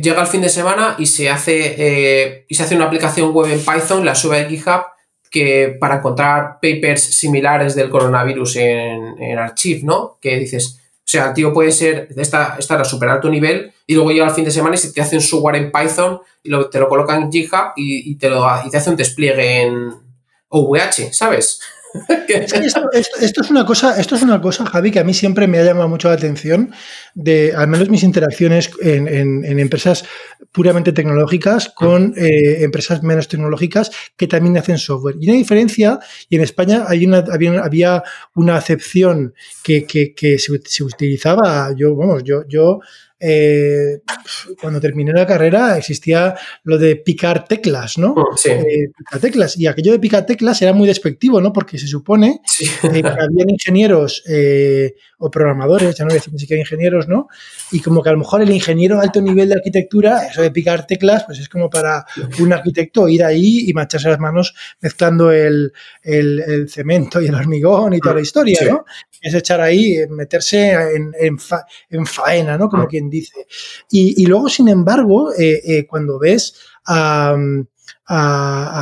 llega 0.00 0.20
al 0.20 0.26
fin 0.26 0.42
de 0.42 0.48
semana 0.48 0.94
y 0.98 1.06
se 1.06 1.30
hace 1.30 2.44
y 2.48 2.54
se 2.54 2.62
hace 2.62 2.76
una 2.76 2.86
aplicación 2.86 3.32
web 3.32 3.50
en 3.50 3.60
Python, 3.60 4.04
la 4.04 4.14
sube 4.14 4.40
a 4.40 4.48
GitHub 4.48 4.82
que 5.30 5.76
para 5.78 5.96
encontrar 5.96 6.58
papers 6.60 7.02
similares 7.02 7.74
del 7.74 7.90
coronavirus 7.90 8.56
en, 8.56 9.22
en 9.22 9.38
Archive, 9.38 9.80
¿no? 9.84 10.18
Que 10.20 10.38
dices, 10.38 10.78
o 11.08 11.10
sea, 11.10 11.28
el 11.28 11.32
tío 11.32 11.54
puede 11.54 11.72
ser, 11.72 12.08
estar, 12.16 12.58
estar 12.58 12.78
a 12.78 12.84
súper 12.84 13.08
alto 13.08 13.30
nivel 13.30 13.72
y 13.86 13.94
luego 13.94 14.10
llega 14.10 14.26
el 14.26 14.34
fin 14.34 14.44
de 14.44 14.50
semana 14.50 14.74
y 14.74 14.78
se 14.78 14.92
te 14.92 15.00
hace 15.00 15.16
un 15.16 15.22
software 15.22 15.56
en 15.56 15.72
Python 15.72 16.20
y 16.42 16.50
te 16.70 16.78
lo 16.78 16.86
coloca 16.86 17.16
en 17.16 17.32
GitHub 17.32 17.72
y, 17.76 18.14
te 18.16 18.28
lo, 18.28 18.46
y 18.62 18.68
te 18.68 18.76
hace 18.76 18.90
un 18.90 18.96
despliegue 18.96 19.62
en 19.62 19.90
OVH, 20.48 21.12
¿sabes? 21.12 21.60
esto, 22.28 23.40
es 23.40 23.50
una 23.50 23.64
cosa, 23.64 23.98
esto 23.98 24.14
es 24.14 24.22
una 24.22 24.40
cosa, 24.40 24.66
Javi, 24.66 24.90
que 24.90 25.00
a 25.00 25.04
mí 25.04 25.14
siempre 25.14 25.46
me 25.46 25.58
ha 25.58 25.64
llamado 25.64 25.88
mucho 25.88 26.08
la 26.08 26.14
atención 26.14 26.72
de, 27.14 27.54
al 27.56 27.68
menos 27.68 27.88
mis 27.88 28.02
interacciones 28.02 28.70
en, 28.80 29.58
empresas 29.58 30.04
puramente 30.52 30.92
tecnológicas 30.92 31.70
con 31.70 32.14
eh, 32.16 32.62
empresas 32.62 33.02
menos 33.02 33.28
tecnológicas 33.28 33.90
que 34.16 34.26
también 34.26 34.56
hacen 34.58 34.78
software. 34.78 35.16
Y 35.20 35.28
una 35.28 35.38
diferencia, 35.38 35.98
y 36.28 36.36
en 36.36 36.42
España 36.42 36.84
hay 36.86 37.06
una, 37.06 37.18
había, 37.18 38.02
una 38.34 38.56
acepción 38.56 39.34
que, 39.62 39.86
se, 40.38 40.60
se, 40.64 40.84
utilizaba, 40.84 41.72
yo, 41.76 41.96
vamos, 41.96 42.22
yo, 42.24 42.44
yo 42.48 42.80
eh, 43.20 44.00
cuando 44.60 44.80
terminé 44.80 45.12
la 45.12 45.26
carrera 45.26 45.76
existía 45.76 46.36
lo 46.62 46.78
de 46.78 46.96
picar 46.96 47.44
teclas, 47.46 47.98
¿no? 47.98 48.14
Oh, 48.16 48.36
sí. 48.36 48.50
Eh, 48.50 48.90
picar 48.96 49.20
teclas. 49.20 49.56
Y 49.58 49.66
aquello 49.66 49.92
de 49.92 49.98
picar 49.98 50.24
teclas 50.26 50.62
era 50.62 50.72
muy 50.72 50.86
despectivo, 50.86 51.40
¿no? 51.40 51.52
Porque 51.52 51.78
se 51.78 51.88
supone 51.88 52.40
que 52.58 52.68
habían 53.06 53.50
ingenieros 53.50 54.22
eh, 54.28 54.94
o 55.18 55.30
programadores, 55.30 55.96
ya 55.96 56.04
no 56.04 56.10
voy 56.10 56.16
a 56.16 56.20
decir 56.20 56.32
ni 56.32 56.38
siquiera 56.38 56.60
ingenieros, 56.60 57.08
¿no? 57.08 57.28
Y 57.72 57.80
como 57.80 58.02
que 58.02 58.08
a 58.08 58.12
lo 58.12 58.18
mejor 58.18 58.40
el 58.40 58.50
ingeniero 58.50 59.00
alto 59.00 59.20
nivel 59.20 59.48
de 59.48 59.56
arquitectura, 59.56 60.26
eso 60.26 60.42
de 60.42 60.50
picar 60.52 60.86
teclas, 60.86 61.24
pues 61.24 61.40
es 61.40 61.48
como 61.48 61.68
para 61.68 62.06
un 62.38 62.52
arquitecto 62.52 63.08
ir 63.08 63.24
ahí 63.24 63.68
y 63.68 63.72
mancharse 63.72 64.08
las 64.08 64.20
manos 64.20 64.54
mezclando 64.80 65.32
el, 65.32 65.72
cemento 66.68 67.20
y 67.20 67.26
el 67.26 67.34
hormigón 67.34 67.94
y 67.94 67.98
toda 67.98 68.14
la 68.14 68.20
historia, 68.20 68.60
¿no? 68.68 68.84
Es 69.20 69.34
echar 69.34 69.60
ahí, 69.60 69.96
meterse 70.08 70.72
en, 71.18 72.06
faena, 72.06 72.56
¿no? 72.56 72.68
Como 72.68 72.86
quien 72.86 73.07
dice. 73.10 73.46
Y, 73.90 74.26
luego, 74.26 74.48
sin 74.48 74.68
embargo, 74.68 75.32
eh, 75.34 75.60
eh, 75.64 75.86
cuando 75.86 76.18
ves 76.18 76.54
a, 76.86 77.36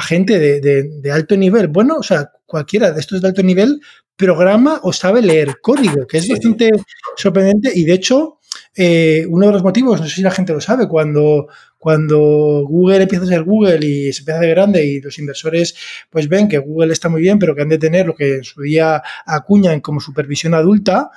gente 0.02 0.38
de, 0.38 1.12
alto 1.12 1.36
nivel, 1.36 1.68
bueno, 1.68 1.96
o 1.98 2.02
sea, 2.02 2.30
cualquiera 2.44 2.92
de 2.92 3.00
estos 3.00 3.20
de 3.20 3.28
alto 3.28 3.42
nivel 3.42 3.80
programa 4.16 4.80
o 4.82 4.92
sabe 4.92 5.20
leer 5.22 5.60
código, 5.60 6.06
que 6.06 6.18
es 6.18 6.28
bastante 6.28 6.70
sorprendente. 7.16 7.72
Y 7.74 7.84
de 7.84 7.92
hecho 7.92 8.36
eh, 8.74 9.26
uno 9.28 9.46
de 9.46 9.52
los 9.52 9.62
motivos, 9.62 10.00
no 10.00 10.06
sé 10.06 10.16
si 10.16 10.22
la 10.22 10.30
gente 10.30 10.52
lo 10.52 10.60
sabe, 10.60 10.88
cuando, 10.88 11.48
cuando 11.78 12.64
Google 12.66 13.02
empieza 13.02 13.24
a 13.24 13.28
ser 13.28 13.42
Google 13.42 13.86
y 13.86 14.12
se 14.12 14.20
empieza 14.20 14.34
a 14.34 14.40
hacer 14.40 14.50
grande 14.50 14.84
y 14.84 15.00
los 15.00 15.18
inversores 15.18 15.74
pues 16.10 16.28
ven 16.28 16.48
que 16.48 16.58
Google 16.58 16.92
está 16.92 17.08
muy 17.08 17.22
bien, 17.22 17.38
pero 17.38 17.54
que 17.54 17.62
han 17.62 17.68
de 17.68 17.78
tener 17.78 18.06
lo 18.06 18.14
que 18.14 18.36
en 18.36 18.44
su 18.44 18.60
día 18.62 19.02
acuñan 19.24 19.80
como 19.80 20.00
supervisión 20.00 20.54
adulta 20.54 21.10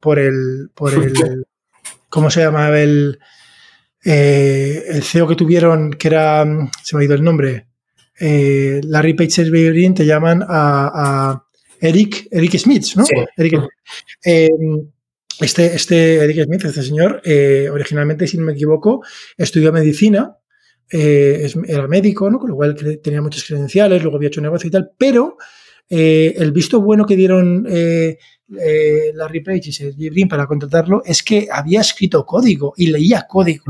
por 0.00 0.18
el, 0.18 0.70
por 0.74 0.92
el 1.02 1.46
¿cómo 2.08 2.30
se 2.30 2.40
llama? 2.40 2.78
El, 2.78 3.18
eh, 4.04 4.84
el 4.88 5.02
CEO 5.02 5.26
que 5.26 5.34
tuvieron, 5.34 5.90
que 5.90 6.08
era, 6.08 6.44
se 6.84 6.96
me 6.96 7.02
ha 7.02 7.06
ido 7.06 7.14
el 7.14 7.24
nombre, 7.24 7.66
eh, 8.20 8.80
Larry 8.84 9.14
Page 9.14 9.42
y 9.42 9.94
te 9.94 10.06
llaman 10.06 10.44
a, 10.48 11.42
Eric, 11.80 12.28
Eric 12.30 12.56
Smith, 12.56 12.86
¿no? 12.94 13.04
Eh, 14.24 14.48
este, 15.40 15.74
este 15.74 16.14
Eric 16.24 16.44
Smith, 16.44 16.64
este 16.64 16.82
señor, 16.82 17.20
originalmente, 17.72 18.26
si 18.26 18.38
no 18.38 18.44
me 18.46 18.52
equivoco, 18.52 19.02
estudió 19.36 19.72
medicina, 19.72 20.36
era 20.88 21.88
médico, 21.88 22.30
¿no? 22.30 22.38
Con 22.38 22.50
lo 22.50 22.56
cual 22.56 22.76
tenía 23.02 23.20
muchas 23.20 23.44
credenciales, 23.44 24.02
luego 24.02 24.16
había 24.16 24.28
hecho 24.28 24.40
negocio 24.40 24.68
y 24.68 24.70
tal, 24.70 24.92
pero 24.96 25.36
el 25.88 26.52
visto 26.52 26.80
bueno 26.80 27.06
que 27.06 27.16
dieron 27.16 27.66
eh, 27.68 29.12
Larry 29.14 29.40
Page 29.40 29.70
y 29.70 29.72
Sergey 29.72 30.10
Brin 30.10 30.28
para 30.28 30.46
contratarlo 30.46 31.02
es 31.04 31.22
que 31.22 31.48
había 31.50 31.80
escrito 31.80 32.24
código 32.24 32.74
y 32.76 32.88
leía 32.88 33.26
código. 33.28 33.64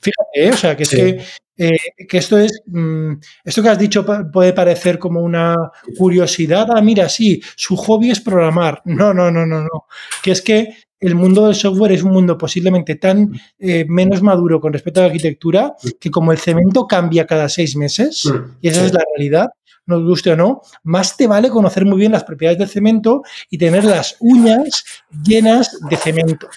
Fíjate, 0.00 0.46
¿eh? 0.46 0.50
o 0.50 0.56
sea, 0.56 0.76
que 0.76 0.82
es 0.82 0.90
que, 0.90 1.20
eh, 1.56 1.78
que, 2.06 2.18
esto 2.18 2.38
es, 2.38 2.62
mm, 2.66 3.12
esto 3.44 3.62
que 3.62 3.68
has 3.70 3.78
dicho 3.78 4.04
puede 4.30 4.52
parecer 4.52 4.98
como 4.98 5.20
una 5.20 5.56
curiosidad. 5.96 6.66
Ah, 6.74 6.82
mira, 6.82 7.08
sí, 7.08 7.40
su 7.56 7.76
hobby 7.76 8.10
es 8.10 8.20
programar. 8.20 8.82
No, 8.84 9.14
no, 9.14 9.30
no, 9.30 9.46
no, 9.46 9.62
no. 9.62 9.86
Que 10.22 10.32
es 10.32 10.42
que 10.42 10.74
el 11.00 11.14
mundo 11.14 11.46
del 11.46 11.54
software 11.54 11.92
es 11.92 12.02
un 12.02 12.12
mundo 12.12 12.36
posiblemente 12.36 12.96
tan 12.96 13.32
eh, 13.58 13.84
menos 13.88 14.22
maduro 14.22 14.60
con 14.60 14.72
respecto 14.72 15.00
a 15.00 15.04
la 15.04 15.06
arquitectura 15.08 15.74
que 16.00 16.10
como 16.10 16.32
el 16.32 16.38
cemento 16.38 16.86
cambia 16.86 17.26
cada 17.26 17.48
seis 17.48 17.76
meses, 17.76 18.30
y 18.60 18.68
esa 18.68 18.84
es 18.84 18.92
la 18.92 19.02
realidad, 19.14 19.48
nos 19.86 20.02
guste 20.02 20.32
o 20.32 20.36
no, 20.36 20.62
más 20.82 21.16
te 21.16 21.26
vale 21.26 21.50
conocer 21.50 21.84
muy 21.84 21.98
bien 21.98 22.12
las 22.12 22.24
propiedades 22.24 22.58
del 22.58 22.68
cemento 22.68 23.22
y 23.50 23.58
tener 23.58 23.84
las 23.84 24.16
uñas 24.20 24.84
llenas 25.24 25.78
de 25.88 25.96
cemento. 25.96 26.48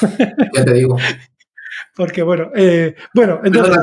Ya 0.54 0.64
te 0.64 0.74
digo. 0.74 0.96
Porque 1.94 2.22
bueno, 2.22 2.50
eh, 2.54 2.94
bueno, 3.14 3.40
entonces... 3.44 3.76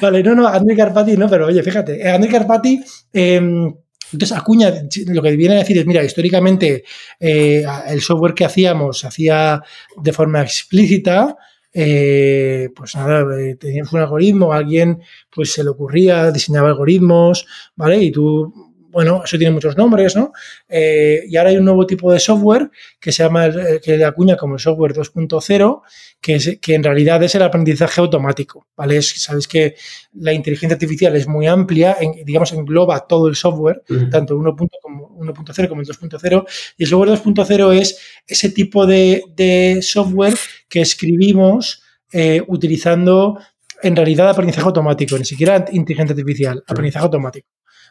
vale, 0.00 0.22
no, 0.22 0.34
no, 0.34 0.46
André 0.46 0.76
Carpati 0.76 1.16
no, 1.16 1.28
pero 1.28 1.46
oye, 1.46 1.62
fíjate, 1.62 2.00
eh, 2.00 2.10
André 2.10 2.30
Carpati... 2.30 2.82
Em, 3.12 3.74
entonces, 4.12 4.36
Acuña 4.36 4.72
lo 5.08 5.20
que 5.20 5.36
viene 5.36 5.56
a 5.56 5.58
decir 5.58 5.78
es, 5.78 5.86
mira, 5.86 6.04
históricamente 6.04 6.84
eh, 7.18 7.64
el 7.88 8.00
software 8.00 8.34
que 8.34 8.44
hacíamos 8.44 9.00
se 9.00 9.08
hacía 9.08 9.60
de 10.00 10.12
forma 10.12 10.42
explícita, 10.42 11.36
eh, 11.78 12.70
pues 12.74 12.94
nada, 12.94 13.38
eh, 13.38 13.54
teníamos 13.56 13.92
un 13.92 14.00
algoritmo, 14.00 14.50
alguien 14.50 15.02
pues 15.30 15.52
se 15.52 15.62
le 15.62 15.68
ocurría, 15.68 16.32
diseñaba 16.32 16.68
algoritmos, 16.70 17.46
¿vale? 17.76 18.02
Y 18.02 18.10
tú, 18.10 18.65
bueno, 18.96 19.20
eso 19.22 19.36
tiene 19.36 19.52
muchos 19.52 19.76
nombres, 19.76 20.16
¿no? 20.16 20.32
Eh, 20.66 21.24
y 21.28 21.36
ahora 21.36 21.50
hay 21.50 21.58
un 21.58 21.66
nuevo 21.66 21.86
tipo 21.86 22.10
de 22.10 22.18
software 22.18 22.70
que 22.98 23.12
se 23.12 23.22
llama, 23.22 23.50
que 23.82 23.98
le 23.98 24.06
acuña 24.06 24.38
como 24.38 24.54
el 24.54 24.60
software 24.60 24.94
2.0, 24.94 25.82
que, 26.18 26.58
que 26.58 26.74
en 26.74 26.82
realidad 26.82 27.22
es 27.22 27.34
el 27.34 27.42
aprendizaje 27.42 28.00
automático, 28.00 28.68
¿vale? 28.74 29.02
Sabéis 29.02 29.48
que 29.48 29.74
la 30.14 30.32
inteligencia 30.32 30.76
artificial 30.76 31.14
es 31.14 31.28
muy 31.28 31.46
amplia, 31.46 31.94
digamos, 32.24 32.54
engloba 32.54 33.06
todo 33.06 33.28
el 33.28 33.36
software, 33.36 33.82
tanto 34.10 34.32
el 34.32 34.40
1.0 34.40 34.68
como, 34.80 35.08
como 35.08 35.30
el 35.30 35.36
2.0, 35.36 36.46
y 36.78 36.82
el 36.84 36.88
software 36.88 37.10
2.0 37.10 37.78
es 37.78 38.00
ese 38.26 38.48
tipo 38.48 38.86
de, 38.86 39.24
de 39.36 39.80
software 39.82 40.38
que 40.70 40.80
escribimos 40.80 41.82
eh, 42.14 42.40
utilizando 42.46 43.38
en 43.82 43.94
realidad 43.94 44.30
aprendizaje 44.30 44.66
automático, 44.66 45.18
ni 45.18 45.26
siquiera 45.26 45.66
inteligencia 45.70 46.14
artificial, 46.14 46.64
aprendizaje 46.66 47.04
automático, 47.04 47.46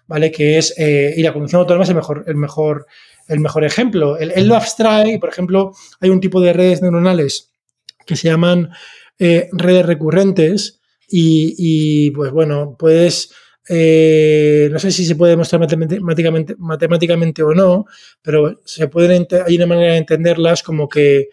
¿vale? 0.07 0.31
Que 0.31 0.57
es, 0.57 0.73
y 0.77 1.21
la 1.21 1.33
conducción 1.33 1.61
autónoma 1.61 1.83
es 1.83 1.89
el 1.89 1.95
mejor, 1.95 2.23
el 2.27 2.35
mejor, 2.35 2.85
el 3.27 3.39
mejor 3.39 3.63
ejemplo. 3.63 4.17
Él, 4.17 4.47
lo 4.47 4.55
abstrae, 4.55 5.19
por 5.19 5.29
ejemplo, 5.29 5.73
hay 5.99 6.09
un 6.09 6.19
tipo 6.19 6.41
de 6.41 6.53
redes 6.53 6.81
neuronales 6.81 7.51
que 8.05 8.15
se 8.15 8.27
llaman 8.27 8.69
eh, 9.17 9.49
redes 9.51 9.85
recurrentes 9.85 10.79
y, 11.07 12.11
pues 12.11 12.31
bueno, 12.31 12.75
puedes 12.77 13.31
eh, 13.67 14.69
no 14.71 14.77
sé 14.77 14.91
si 14.91 15.05
se 15.05 15.15
puede 15.15 15.31
demostrar 15.31 15.59
matemáticamente, 15.59 16.55
matemáticamente 16.57 17.41
o 17.41 17.53
no, 17.53 17.85
pero 18.21 18.61
se 18.63 18.87
pueden, 18.87 19.27
hay 19.45 19.55
una 19.55 19.65
manera 19.65 19.93
de 19.93 19.97
entenderlas 19.97 20.61
como 20.61 20.87
que, 20.87 21.29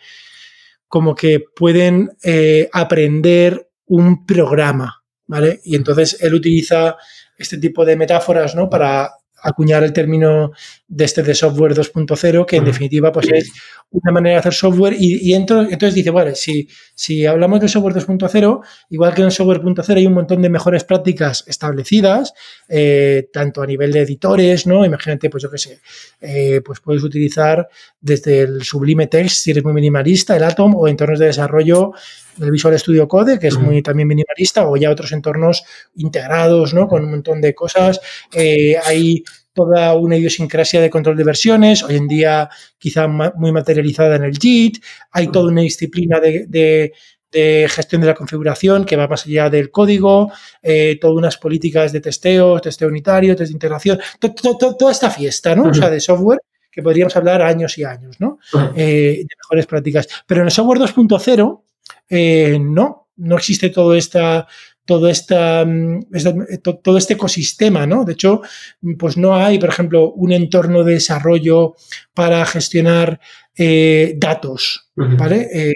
como 0.89 1.15
que 1.15 1.41
pueden 1.55 2.11
eh, 2.23 2.71
aprender 2.73 3.69
un 3.85 4.25
programa, 4.25 5.03
¿vale? 5.27 5.61
Y 5.65 5.77
entonces 5.77 6.17
él 6.23 6.35
utiliza 6.35 6.97
este 7.43 7.59
tipo 7.59 7.85
de 7.85 7.97
metáforas, 7.97 8.55
¿no? 8.55 8.69
Para 8.71 9.11
acuñar 9.43 9.83
el 9.83 9.93
término 9.93 10.53
de 10.87 11.05
este 11.05 11.23
de 11.23 11.35
software 11.35 11.75
2.0, 11.75 12.47
que 12.47 12.57
en 12.57 12.65
definitiva 12.65 13.11
pues 13.11 13.29
es 13.33 13.51
una 13.91 14.13
manera 14.13 14.35
de 14.35 14.41
hacer 14.41 14.55
software 14.55 14.95
y, 14.99 15.35
entonces 15.35 15.95
dice, 15.95 16.11
bueno, 16.11 16.35
si, 16.35 16.69
si 16.95 17.27
hablamos 17.27 17.61
de 17.61 17.69
software 17.69 17.95
2.0, 17.95 18.61
igual 18.91 19.15
que 19.15 19.21
en 19.21 19.27
el 19.27 19.33
software 19.33 19.61
2.0 19.61 19.97
hay 19.97 20.07
un 20.07 20.15
montón 20.15 20.41
de 20.43 20.49
mejores 20.49 20.85
prácticas 20.85 21.45
establecidas, 21.47 22.33
eh, 22.69 23.29
tanto 23.33 23.63
a 23.63 23.67
nivel 23.67 23.93
de 23.93 24.01
editores, 24.01 24.67
¿no? 24.67 24.85
Imagínate, 24.85 25.29
pues 25.29 25.43
yo 25.43 25.51
qué 25.51 25.59
sé, 25.59 25.81
eh, 26.21 26.61
pues 26.65 26.81
puedes 26.81 27.03
utilizar 27.03 27.69
desde 28.01 28.41
el 28.43 28.63
Sublime 28.63 29.09
Text, 29.09 29.37
si 29.39 29.51
eres 29.51 29.65
muy 29.65 29.73
minimalista, 29.73 30.37
el 30.37 30.45
Atom 30.45 30.75
o 30.77 30.89
entornos 30.89 31.19
de 31.19 31.27
desarrollo 31.27 31.93
el 32.41 32.51
Visual 32.51 32.79
Studio 32.79 33.09
Code, 33.09 33.39
que 33.39 33.49
es 33.49 33.59
muy 33.59 33.83
también 33.83 34.09
minimalista, 34.09 34.67
o 34.69 34.77
ya 34.77 34.91
otros 34.91 35.13
entornos 35.13 35.65
integrados, 35.97 36.75
¿no? 36.75 36.89
Con 36.89 37.05
un 37.05 37.11
montón 37.11 37.41
de 37.41 37.55
cosas. 37.55 38.01
Eh, 38.33 38.77
hay 38.85 39.23
toda 39.53 39.95
una 39.95 40.17
idiosincrasia 40.17 40.81
de 40.81 40.91
control 40.91 41.17
de 41.17 41.25
versiones, 41.25 41.83
hoy 41.83 41.97
en 41.97 42.09
día 42.09 42.49
quizá 42.79 43.07
muy 43.07 43.53
materializada 43.53 44.17
en 44.17 44.25
el 44.25 44.39
JIT, 44.39 44.83
hay 45.11 45.29
toda 45.29 45.51
una 45.51 45.61
disciplina 45.61 46.21
de, 46.21 46.93
gestión 47.69 48.01
de 48.03 48.07
la 48.07 48.15
configuración 48.15 48.85
que 48.85 48.97
va 48.97 49.09
más 49.09 49.27
allá 49.27 49.49
del 49.49 49.71
código, 49.71 50.31
eh, 50.63 50.99
todas 51.01 51.17
unas 51.17 51.39
políticas 51.39 51.93
de 51.93 52.01
testeo, 52.01 52.61
testeo 52.61 52.89
unitario, 52.89 53.35
test 53.37 53.51
de 53.51 53.55
integración, 53.55 54.01
toda 54.19 54.93
esta 54.93 55.11
fiesta, 55.11 55.55
¿no? 55.55 55.65
O 55.65 55.75
sea, 55.75 55.89
de 55.89 56.01
software 56.01 56.41
que 56.71 56.83
podríamos 56.83 57.15
hablar 57.17 57.43
años 57.43 57.77
y 57.77 57.85
años, 57.85 58.19
¿no? 58.19 58.39
Eh, 58.75 59.25
de 59.29 59.37
mejores 59.45 59.67
prácticas. 59.67 60.09
Pero 60.27 60.41
en 60.41 60.47
el 60.47 60.51
software 60.51 60.79
2.0 60.79 61.62
eh, 62.15 62.59
no, 62.61 63.09
no 63.17 63.37
existe 63.37 63.71
todo 63.71 63.95
esta, 63.95 64.47
todo, 64.85 65.09
esta, 65.09 65.65
mm, 65.65 66.01
todo 66.83 66.99
este 66.99 67.15
ecosistema, 67.15 67.87
¿no? 67.87 68.05
De 68.05 68.13
hecho, 68.13 68.43
pues 68.99 69.17
no 69.17 69.35
hay, 69.35 69.59
por 69.59 69.71
ejemplo, 69.71 70.13
un 70.13 70.31
entorno 70.31 70.85
de 70.85 70.93
desarrollo 70.93 71.75
para 72.13 72.45
gestionar 72.45 73.19
eh, 73.57 74.13
datos, 74.19 74.91
¿vale? 74.95 75.49
Eh, 75.55 75.73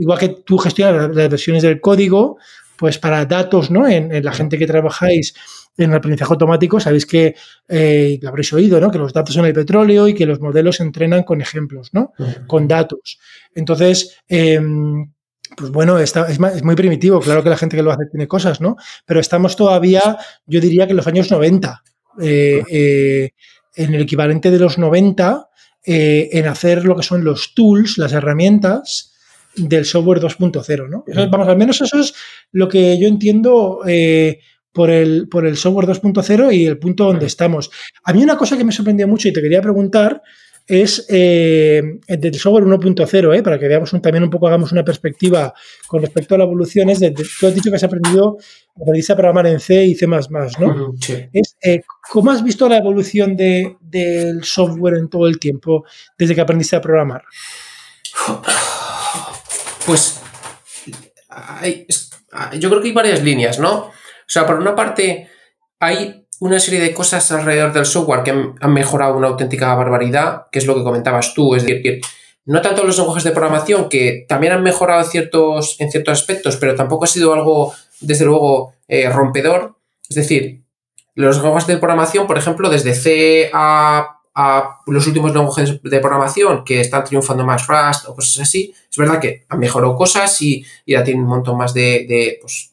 igual 0.00 0.18
que 0.18 0.28
tú 0.44 0.58
gestionas 0.58 1.14
las 1.14 1.30
versiones 1.30 1.62
del 1.62 1.80
código, 1.80 2.38
pues 2.76 2.98
para 2.98 3.24
datos, 3.24 3.70
¿no? 3.70 3.86
En, 3.86 4.24
la 4.24 4.32
gente 4.32 4.58
que 4.58 4.66
trabajáis 4.66 5.34
en 5.76 5.90
el 5.90 5.96
aprendizaje 5.96 6.32
automático, 6.32 6.80
sabéis 6.80 7.06
que, 7.06 7.34
lo 7.68 8.28
habréis 8.28 8.52
oído, 8.52 8.80
¿no? 8.80 8.90
Que 8.90 8.98
los 8.98 9.12
datos 9.12 9.34
son 9.34 9.46
el 9.46 9.52
petróleo 9.52 10.08
y 10.08 10.14
que 10.14 10.26
los 10.26 10.40
modelos 10.40 10.76
se 10.76 10.82
entrenan 10.82 11.22
con 11.22 11.40
ejemplos, 11.40 11.90
¿no? 11.92 12.12
Con 12.46 12.68
datos. 12.68 13.18
Entonces, 13.54 14.18
em, 14.28 15.10
pues 15.56 15.70
bueno, 15.70 15.98
está, 15.98 16.26
es, 16.30 16.38
muy 16.38 16.74
primitivo, 16.74 17.20
claro 17.20 17.42
que 17.42 17.50
la 17.50 17.56
gente 17.56 17.76
que 17.76 17.82
lo 17.82 17.92
hace 17.92 18.06
tiene 18.06 18.26
cosas, 18.26 18.60
¿no? 18.60 18.76
Pero 19.06 19.20
estamos 19.20 19.56
todavía, 19.56 20.18
yo 20.46 20.60
diría 20.60 20.86
que 20.86 20.92
en 20.92 20.96
los 20.96 21.06
años 21.06 21.30
90, 21.30 21.82
eh, 22.20 22.62
eh, 22.70 23.30
en 23.74 23.94
el 23.94 24.02
equivalente 24.02 24.50
de 24.50 24.58
los 24.58 24.78
90, 24.78 25.48
eh, 25.84 26.30
en 26.32 26.46
hacer 26.46 26.84
lo 26.84 26.96
que 26.96 27.02
son 27.02 27.24
los 27.24 27.54
tools, 27.54 27.98
las 27.98 28.12
herramientas 28.12 29.14
del 29.56 29.84
software 29.84 30.20
2.0, 30.20 30.88
¿no? 30.88 31.04
vamos, 31.30 31.48
al 31.48 31.58
menos 31.58 31.80
eso 31.80 31.98
es 31.98 32.14
lo 32.52 32.68
que 32.68 32.98
yo 32.98 33.06
entiendo 33.06 33.80
por, 34.72 34.90
el, 34.90 35.28
por 35.28 35.46
el 35.46 35.56
software 35.56 35.86
2.0 35.86 36.54
y 36.54 36.66
el 36.66 36.78
punto 36.78 37.04
donde 37.04 37.26
estamos. 37.26 37.70
A 38.04 38.12
mí 38.12 38.22
una 38.22 38.36
cosa 38.36 38.56
que 38.56 38.64
me 38.64 38.72
sorprendió 38.72 39.06
mucho 39.06 39.28
y 39.28 39.32
te 39.32 39.42
quería 39.42 39.60
preguntar 39.60 40.22
es 40.66 41.06
eh, 41.08 41.82
del 42.06 42.34
software 42.36 42.64
1.0, 42.64 43.36
eh, 43.36 43.42
para 43.42 43.58
que 43.58 43.66
veamos 43.66 43.90
también 43.90 44.22
un 44.22 44.30
poco, 44.30 44.46
hagamos 44.46 44.70
una 44.72 44.84
perspectiva 44.84 45.52
con 45.86 46.00
respecto 46.00 46.34
a 46.34 46.38
la 46.38 46.44
evolución. 46.44 46.88
Es 46.88 47.00
de, 47.00 47.10
tú 47.10 47.46
has 47.46 47.54
dicho 47.54 47.68
que 47.68 47.76
has 47.76 47.84
aprendido, 47.84 48.38
aprendiste 48.80 49.12
a 49.12 49.16
programar 49.16 49.46
en 49.48 49.60
C 49.60 49.84
y 49.84 49.94
C, 49.94 50.06
¿no? 50.06 50.94
Es, 51.32 51.56
eh, 51.62 51.82
¿Cómo 52.10 52.30
has 52.30 52.44
visto 52.44 52.68
la 52.68 52.78
evolución 52.78 53.36
de, 53.36 53.76
del 53.80 54.44
software 54.44 54.94
en 54.94 55.08
todo 55.08 55.26
el 55.26 55.38
tiempo 55.38 55.84
desde 56.16 56.34
que 56.34 56.40
aprendiste 56.40 56.76
a 56.76 56.80
programar? 56.80 57.24
Pues 59.84 60.20
yo 62.58 62.68
creo 62.70 62.80
que 62.80 62.88
hay 62.88 62.94
varias 62.94 63.22
líneas, 63.22 63.58
¿no? 63.58 63.90
O 64.22 64.30
sea, 64.32 64.46
por 64.46 64.56
una 64.56 64.74
parte, 64.74 65.28
hay 65.80 66.26
una 66.40 66.58
serie 66.58 66.80
de 66.80 66.92
cosas 66.92 67.30
alrededor 67.30 67.72
del 67.72 67.86
software 67.86 68.22
que 68.22 68.30
han 68.30 68.72
mejorado 68.72 69.16
una 69.16 69.28
auténtica 69.28 69.74
barbaridad, 69.74 70.46
que 70.50 70.58
es 70.58 70.66
lo 70.66 70.74
que 70.74 70.82
comentabas 70.82 71.34
tú, 71.34 71.54
es 71.54 71.64
decir, 71.64 72.00
no 72.44 72.60
tanto 72.60 72.84
los 72.84 72.98
lenguajes 72.98 73.24
de 73.24 73.30
programación, 73.30 73.88
que 73.88 74.24
también 74.28 74.52
han 74.52 74.62
mejorado 74.62 75.04
ciertos, 75.04 75.76
en 75.80 75.90
ciertos 75.90 76.18
aspectos, 76.18 76.56
pero 76.56 76.74
tampoco 76.74 77.04
ha 77.04 77.08
sido 77.08 77.32
algo, 77.32 77.72
desde 78.00 78.24
luego, 78.24 78.74
eh, 78.88 79.08
rompedor. 79.08 79.76
Es 80.08 80.16
decir, 80.16 80.62
los 81.14 81.36
lenguajes 81.36 81.68
de 81.68 81.76
programación, 81.76 82.26
por 82.26 82.38
ejemplo, 82.38 82.68
desde 82.68 82.94
C 82.94 83.50
a, 83.52 84.18
los 84.86 85.06
últimos 85.06 85.34
lenguajes 85.34 85.82
de 85.82 86.00
programación 86.00 86.64
que 86.64 86.80
están 86.80 87.04
triunfando 87.04 87.44
más 87.44 87.66
Rust 87.66 88.08
o 88.08 88.14
cosas 88.14 88.48
así, 88.48 88.74
es 88.90 88.96
verdad 88.96 89.20
que 89.20 89.44
han 89.48 89.58
mejorado 89.58 89.94
cosas 89.94 90.40
y, 90.40 90.64
ya 90.86 91.04
tienen 91.04 91.24
un 91.24 91.28
montón 91.28 91.58
más 91.58 91.74
de, 91.74 92.38
pues, 92.40 92.70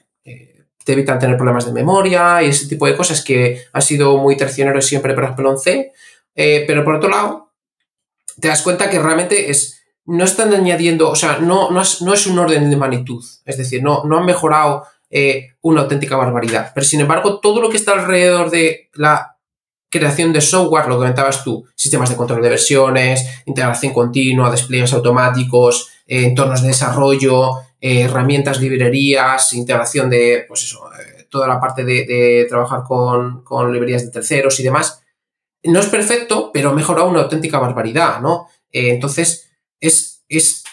te 0.90 0.94
evitan 0.94 1.20
tener 1.20 1.38
problemas 1.38 1.68
de 1.68 1.72
memoria 1.72 2.42
y 2.42 2.50
ese 2.50 2.66
tipo 2.66 2.88
de 2.88 2.98
cosas 2.98 3.24
que 3.24 3.62
ha 3.72 3.80
sido 3.80 4.18
muy 4.18 4.36
traicionero 4.36 4.82
siempre, 4.82 5.14
ejemplo, 5.14 5.52
en 5.52 5.60
C. 5.60 5.94
Eh, 6.34 6.64
pero 6.66 6.84
por 6.84 6.96
otro 6.96 7.12
lado, 7.12 7.52
te 8.42 8.48
das 8.48 8.64
cuenta 8.64 8.90
que 8.90 8.98
realmente 8.98 9.52
es, 9.52 9.84
no 10.06 10.24
están 10.24 10.52
añadiendo, 10.52 11.12
o 11.12 11.16
sea, 11.16 11.38
no, 11.38 11.70
no, 11.70 11.84
es, 11.84 12.26
un 12.26 12.40
orden 12.40 12.72
de 12.72 12.76
magnitud. 12.76 13.24
Es 13.46 13.58
decir, 13.60 13.84
no, 13.84 14.04
no 14.06 14.18
han 14.18 14.26
mejorado 14.26 14.88
eh, 15.12 15.50
una 15.62 15.82
auténtica 15.82 16.16
barbaridad. 16.16 16.72
Pero 16.74 16.84
sin 16.88 17.02
embargo, 17.02 17.40
todo 17.40 17.62
lo 17.62 17.70
que 17.70 17.78
está 17.78 17.92
alrededor 17.92 18.50
de 18.50 18.90
la 18.96 19.38
creación 19.92 20.34
de 20.34 20.42
software, 20.42 20.88
lo 20.88 20.96
que 20.96 21.02
comentabas 21.02 21.44
tú, 21.44 21.68
sistemas 21.76 22.10
de 22.10 22.16
control 22.16 22.42
de 22.42 22.50
versiones, 22.50 23.44
integración 23.46 23.94
continua, 23.94 24.50
despliegues 24.50 24.94
automáticos, 24.94 25.92
eh, 26.10 26.26
entornos 26.26 26.64
de 26.64 26.70
desarrollo, 26.70 27.52
eh, 27.80 28.02
herramientas, 28.02 28.60
librerías, 28.60 29.54
integración 29.54 30.10
de, 30.10 30.44
pues 30.48 30.64
eso, 30.64 30.90
eh, 30.94 31.28
toda 31.30 31.48
la 31.48 31.60
parte 31.60 31.84
de, 31.84 32.48
trabajar 32.50 32.82
con, 32.84 33.44
librerías 33.72 34.04
de 34.04 34.12
terceros 34.12 34.60
y 34.60 34.64
demás. 34.64 35.04
No 35.64 35.80
es 35.80 35.86
perfecto, 35.86 36.50
pero 36.52 36.72
ha 36.72 36.74
mejorado 36.74 37.08
una 37.08 37.22
auténtica 37.22 37.60
barbaridad, 37.60 38.22
¿no? 38.22 38.48
Entonces, 38.72 39.52
es, 39.80 40.24
es 40.28 40.64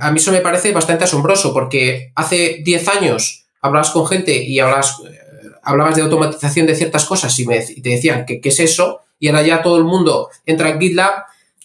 a 0.00 0.10
mí 0.10 0.18
eso 0.18 0.32
me 0.32 0.40
parece 0.40 0.72
bastante 0.72 1.04
asombroso, 1.04 1.52
porque 1.52 2.10
hace 2.16 2.60
10 2.64 2.88
años 2.88 3.46
hablabas 3.60 3.90
con 3.90 4.06
gente 4.08 4.42
y 4.42 4.58
hablabas, 4.58 4.96
hablabas 5.62 5.94
de 5.94 6.02
automatización 6.02 6.66
de 6.66 6.74
ciertas 6.74 7.04
cosas 7.04 7.38
y, 7.38 7.46
me, 7.46 7.60
te 7.60 7.90
decían 7.90 8.26
que 8.26 8.40
qué 8.40 8.48
es 8.48 8.58
eso, 8.58 9.02
y 9.20 9.28
ahora 9.28 9.42
ya 9.42 9.62
todo 9.62 9.76
el 9.76 9.84
mundo 9.84 10.30
entra 10.46 10.70
en 10.70 10.80
GitLab 10.80 11.12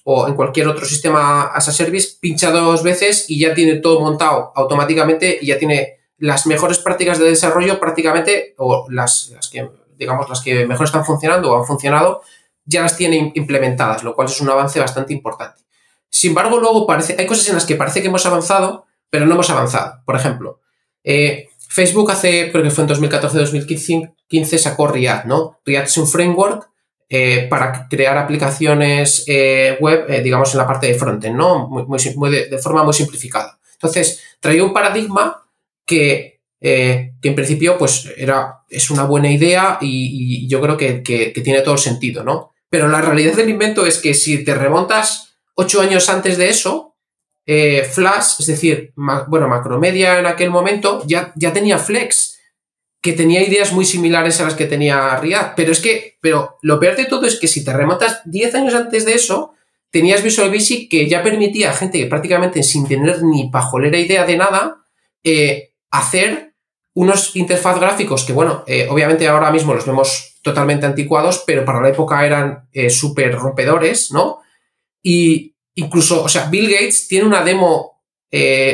o 0.07 0.27
en 0.27 0.35
cualquier 0.35 0.67
otro 0.67 0.85
sistema 0.85 1.45
as 1.45 1.67
a 1.67 1.71
service, 1.71 2.17
pincha 2.21 2.51
dos 2.51 2.83
veces 2.83 3.25
y 3.27 3.39
ya 3.39 3.55
tiene 3.55 3.77
todo 3.77 4.01
montado 4.01 4.51
automáticamente 4.55 5.39
y 5.41 5.47
ya 5.47 5.57
tiene 5.57 5.97
las 6.19 6.45
mejores 6.45 6.77
prácticas 6.77 7.17
de 7.17 7.25
desarrollo 7.25 7.79
prácticamente, 7.79 8.53
o 8.59 8.85
las, 8.89 9.31
que, 9.51 9.67
digamos, 9.97 10.29
las 10.29 10.41
que 10.41 10.67
mejor 10.67 10.85
están 10.85 11.05
funcionando 11.05 11.51
o 11.51 11.57
han 11.57 11.65
funcionado, 11.65 12.21
ya 12.65 12.83
las 12.83 12.95
tiene 12.95 13.31
implementadas, 13.33 14.03
lo 14.03 14.13
cual 14.13 14.27
es 14.27 14.39
un 14.39 14.49
avance 14.49 14.79
bastante 14.79 15.11
importante. 15.11 15.63
Sin 16.07 16.31
embargo, 16.31 16.59
luego 16.59 16.85
parece, 16.85 17.15
hay 17.17 17.25
cosas 17.25 17.49
en 17.49 17.55
las 17.55 17.65
que 17.65 17.75
parece 17.75 18.01
que 18.01 18.07
hemos 18.07 18.27
avanzado, 18.27 18.85
pero 19.09 19.25
no 19.25 19.33
hemos 19.33 19.49
avanzado. 19.49 20.03
Por 20.05 20.15
ejemplo, 20.15 20.61
eh, 21.03 21.49
Facebook 21.67 22.11
hace, 22.11 22.51
creo 22.51 22.63
que 22.63 22.69
fue 22.69 22.83
en 22.83 22.91
2014-2015, 22.91 24.57
sacó 24.59 24.87
React, 24.87 25.25
¿no? 25.25 25.59
React 25.65 25.87
es 25.87 25.97
un 25.97 26.07
framework 26.07 26.69
eh, 27.07 27.45
para 27.47 27.87
crear 27.87 28.17
aplicaciones 28.17 29.25
eh, 29.27 29.77
web, 29.79 30.05
eh, 30.09 30.21
digamos, 30.23 30.51
en 30.53 30.57
la 30.57 30.65
parte 30.65 30.87
de 30.87 30.95
frontend, 30.95 31.35
¿no? 31.35 31.67
Muy, 31.67 32.31
de, 32.31 32.57
forma 32.57 32.83
muy 32.83 32.93
simplificada. 32.93 33.59
Entonces, 33.73 34.23
traía 34.39 34.63
un 34.63 34.73
paradigma 34.73 35.43
que, 35.85 36.41
en 36.59 37.35
principio, 37.35 37.77
pues, 37.77 38.11
era, 38.17 38.63
es 38.67 38.89
una 38.89 39.03
buena 39.03 39.29
idea 39.29 39.77
y, 39.81 40.47
yo 40.47 40.59
creo 40.61 40.77
que, 40.77 41.31
tiene 41.43 41.61
todo 41.61 41.77
sentido, 41.77 42.23
¿no? 42.23 42.53
Pero 42.69 42.87
la 42.87 43.01
realidad 43.01 43.35
del 43.35 43.51
invento 43.51 43.85
es 43.85 43.99
que 43.99 44.15
si 44.15 44.43
te 44.43 44.55
remontas 44.55 45.37
ocho 45.53 45.81
años 45.81 46.09
antes 46.09 46.39
de 46.39 46.49
eso, 46.49 46.95
Flash, 47.45 48.39
es 48.39 48.47
decir, 48.47 48.93
bueno, 49.27 49.47
Macromedia 49.47 50.17
en 50.17 50.25
aquel 50.25 50.49
momento, 50.49 51.03
ya, 51.05 51.31
ya 51.35 51.53
tenía 51.53 51.77
Flex 51.77 52.34
que 53.05 53.13
tenía 53.13 53.43
ideas 53.43 53.71
muy 53.71 53.85
similares 53.85 54.41
a 54.41 54.45
las 54.45 54.55
que 54.55 54.65
tenía 54.65 55.15
React. 55.17 55.55
Pero 55.55 55.71
es 55.71 55.79
que, 55.79 56.17
pero 56.21 56.57
lo 56.63 56.79
peor 56.79 56.95
de 56.95 57.05
todo 57.05 57.27
es 57.27 57.39
que 57.39 57.47
si 57.47 57.63
te 57.63 57.71
remontas 57.71 58.21
10 58.25 58.55
años 58.55 58.73
antes 58.73 59.05
de 59.05 59.13
eso, 59.13 59.53
tenías 59.91 60.23
Visual 60.23 60.49
Basic 60.49 60.89
que 60.89 61.07
ya 61.07 61.21
permitía 61.21 61.69
a 61.69 61.75
gente 61.75 61.99
que 61.99 62.07
prácticamente 62.07 62.63
sin 62.63 62.87
tener 62.87 63.21
ni 63.21 63.51
pajolera 63.51 63.99
idea 63.99 64.25
de 64.25 64.37
nada, 64.37 64.77
eh, 65.23 65.73
hacer 65.91 66.55
unos 66.95 67.35
interfaz 67.35 67.79
gráficos 67.79 68.23
que, 68.23 68.33
bueno, 68.33 68.63
eh, 68.65 68.87
obviamente 68.89 69.27
ahora 69.27 69.51
mismo 69.51 69.75
los 69.75 69.85
vemos 69.85 70.39
totalmente 70.41 70.87
anticuados, 70.87 71.43
pero 71.45 71.63
para 71.63 71.81
la 71.81 71.89
época 71.89 72.25
eran 72.25 72.67
eh, 72.71 72.89
súper 72.89 73.35
rompedores, 73.35 74.11
¿no? 74.11 74.39
Y 75.03 75.55
incluso, 75.75 76.23
o 76.23 76.27
sea, 76.27 76.49
Bill 76.49 76.71
Gates 76.71 77.07
tiene 77.07 77.27
una 77.27 77.43
demo, 77.43 78.01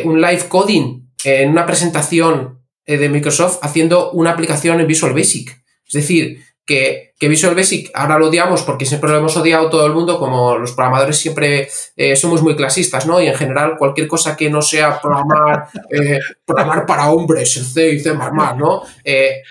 un 0.06 0.22
live 0.22 0.48
coding 0.48 1.10
en 1.26 1.50
una 1.50 1.66
presentación 1.66 2.61
de 2.98 3.10
Microsoft 3.10 3.60
haciendo 3.62 4.12
una 4.12 4.32
aplicación 4.32 4.80
en 4.80 4.88
Visual 4.88 5.14
Basic. 5.14 5.50
Es 5.86 5.94
decir, 5.94 6.44
que, 6.66 7.14
Visual 7.28 7.56
Basic 7.56 7.92
ahora 7.94 8.18
lo 8.18 8.28
odiamos 8.28 8.64
porque 8.64 8.86
siempre 8.86 9.10
lo 9.10 9.18
hemos 9.18 9.36
odiado 9.38 9.70
todo 9.70 9.86
el 9.86 9.94
mundo, 9.94 10.18
como 10.18 10.58
los 10.58 10.72
programadores 10.72 11.18
siempre 11.18 11.70
eh, 11.96 12.16
somos 12.16 12.42
muy 12.42 12.56
clasistas, 12.56 13.06
¿no? 13.06 13.22
Y 13.22 13.28
en 13.28 13.36
general 13.36 13.76
cualquier 13.78 14.08
cosa 14.08 14.36
que 14.36 14.50
no 14.50 14.62
sea 14.62 15.00
programar, 15.00 15.68
eh, 15.92 16.20
programar 16.46 16.86
para 16.86 17.12
hombres, 17.12 17.56
en 17.58 17.66
C 17.66 17.90
y 17.94 18.00
C++, 18.00 18.14
¿no? 18.14 18.84
Eh, 19.04 19.42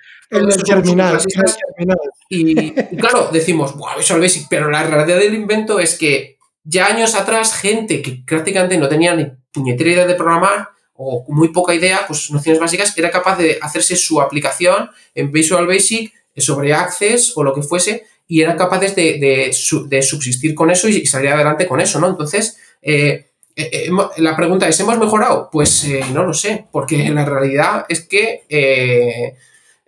y, 2.29 2.73
claro, 2.97 3.31
decimos, 3.33 3.75
Visual 3.97 4.21
Basic, 4.21 4.47
pero 4.49 4.71
la 4.71 4.85
realidad 4.85 5.19
del 5.19 5.35
invento 5.35 5.81
es 5.81 5.99
que 5.99 6.39
ya 6.63 6.87
años 6.87 7.15
atrás, 7.15 7.57
gente 7.57 8.01
que 8.01 8.23
prácticamente 8.27 8.79
no 8.79 8.89
tenía 8.89 9.15
ni 9.15 9.27
puñetera 9.53 9.91
idea 9.91 10.07
de 10.07 10.15
programar 10.15 10.69
o 11.03 11.25
muy 11.29 11.49
poca 11.49 11.75
idea, 11.75 12.05
pues 12.07 12.31
nociones 12.31 12.61
básicas, 12.61 12.97
era 12.99 13.11
capaz 13.11 13.39
de 13.39 13.59
hacerse 13.63 13.97
su 13.97 14.21
aplicación 14.21 14.91
en 15.15 15.33
Visual 15.33 15.67
Basic 15.67 16.13
sobre 16.37 16.75
Access 16.75 17.33
o 17.37 17.43
lo 17.43 17.55
que 17.55 17.63
fuese, 17.63 18.05
y 18.29 18.43
eran 18.43 18.59
capaces 18.59 18.95
de, 18.95 19.51
subsistir 19.53 20.55
con 20.55 20.71
eso 20.71 20.89
y 20.89 21.07
salir 21.07 21.31
adelante 21.31 21.67
con 21.67 21.81
eso, 21.81 21.99
¿no? 22.01 22.09
Entonces, 22.09 22.59
eh, 22.83 23.31
eh, 23.57 23.71
eh, 23.73 23.91
la 24.19 24.37
pregunta 24.37 24.69
es, 24.69 24.79
¿hemos 24.79 24.99
mejorado? 24.99 25.49
Pues 25.51 25.89
no 26.13 26.23
lo 26.25 26.35
sé, 26.35 26.67
porque 26.71 27.09
la 27.15 27.25
realidad 27.25 27.87
es 27.89 28.07
que 28.07 28.43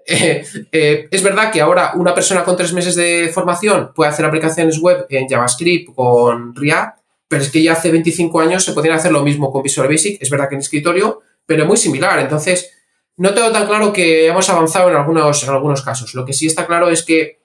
es 0.07 1.23
verdad 1.23 1.53
que 1.53 1.61
ahora 1.61 1.93
una 1.95 2.15
persona 2.15 2.43
con 2.43 2.57
tres 2.57 2.73
meses 2.73 2.97
de 2.97 3.31
formación 3.35 3.93
puede 3.95 4.11
hacer 4.11 4.25
aplicaciones 4.25 4.79
web 4.79 5.05
en 5.11 5.29
JavaScript 5.29 5.95
con 5.95 6.57
React, 6.57 7.02
pero 7.33 7.45
es 7.45 7.51
que 7.51 7.63
ya 7.63 7.73
hace 7.73 7.91
25 7.91 8.41
años 8.41 8.63
se 8.63 8.75
podían 8.75 8.95
hacer 8.95 9.11
lo 9.11 9.23
mismo 9.23 9.51
con 9.51 9.63
Visual 9.63 9.89
Basic, 9.89 10.21
es 10.21 10.29
verdad 10.29 10.51
que 10.51 10.55
en 10.55 10.61
escritorio, 10.61 11.23
pero 11.47 11.65
muy 11.65 11.79
similar. 11.79 12.19
Entonces, 12.19 12.71
no 13.17 13.33
tengo 13.33 13.51
tan 13.51 13.67
claro 13.67 13.91
que 13.91 14.27
hemos 14.27 14.51
avanzado 14.51 14.91
en 14.91 14.97
algunos, 14.97 15.43
en 15.43 15.49
algunos 15.49 15.81
casos. 15.81 16.13
Lo 16.13 16.27
que 16.27 16.35
sí 16.35 16.47
está 16.47 16.67
claro 16.67 16.91
es 16.91 17.03
que 17.03 17.41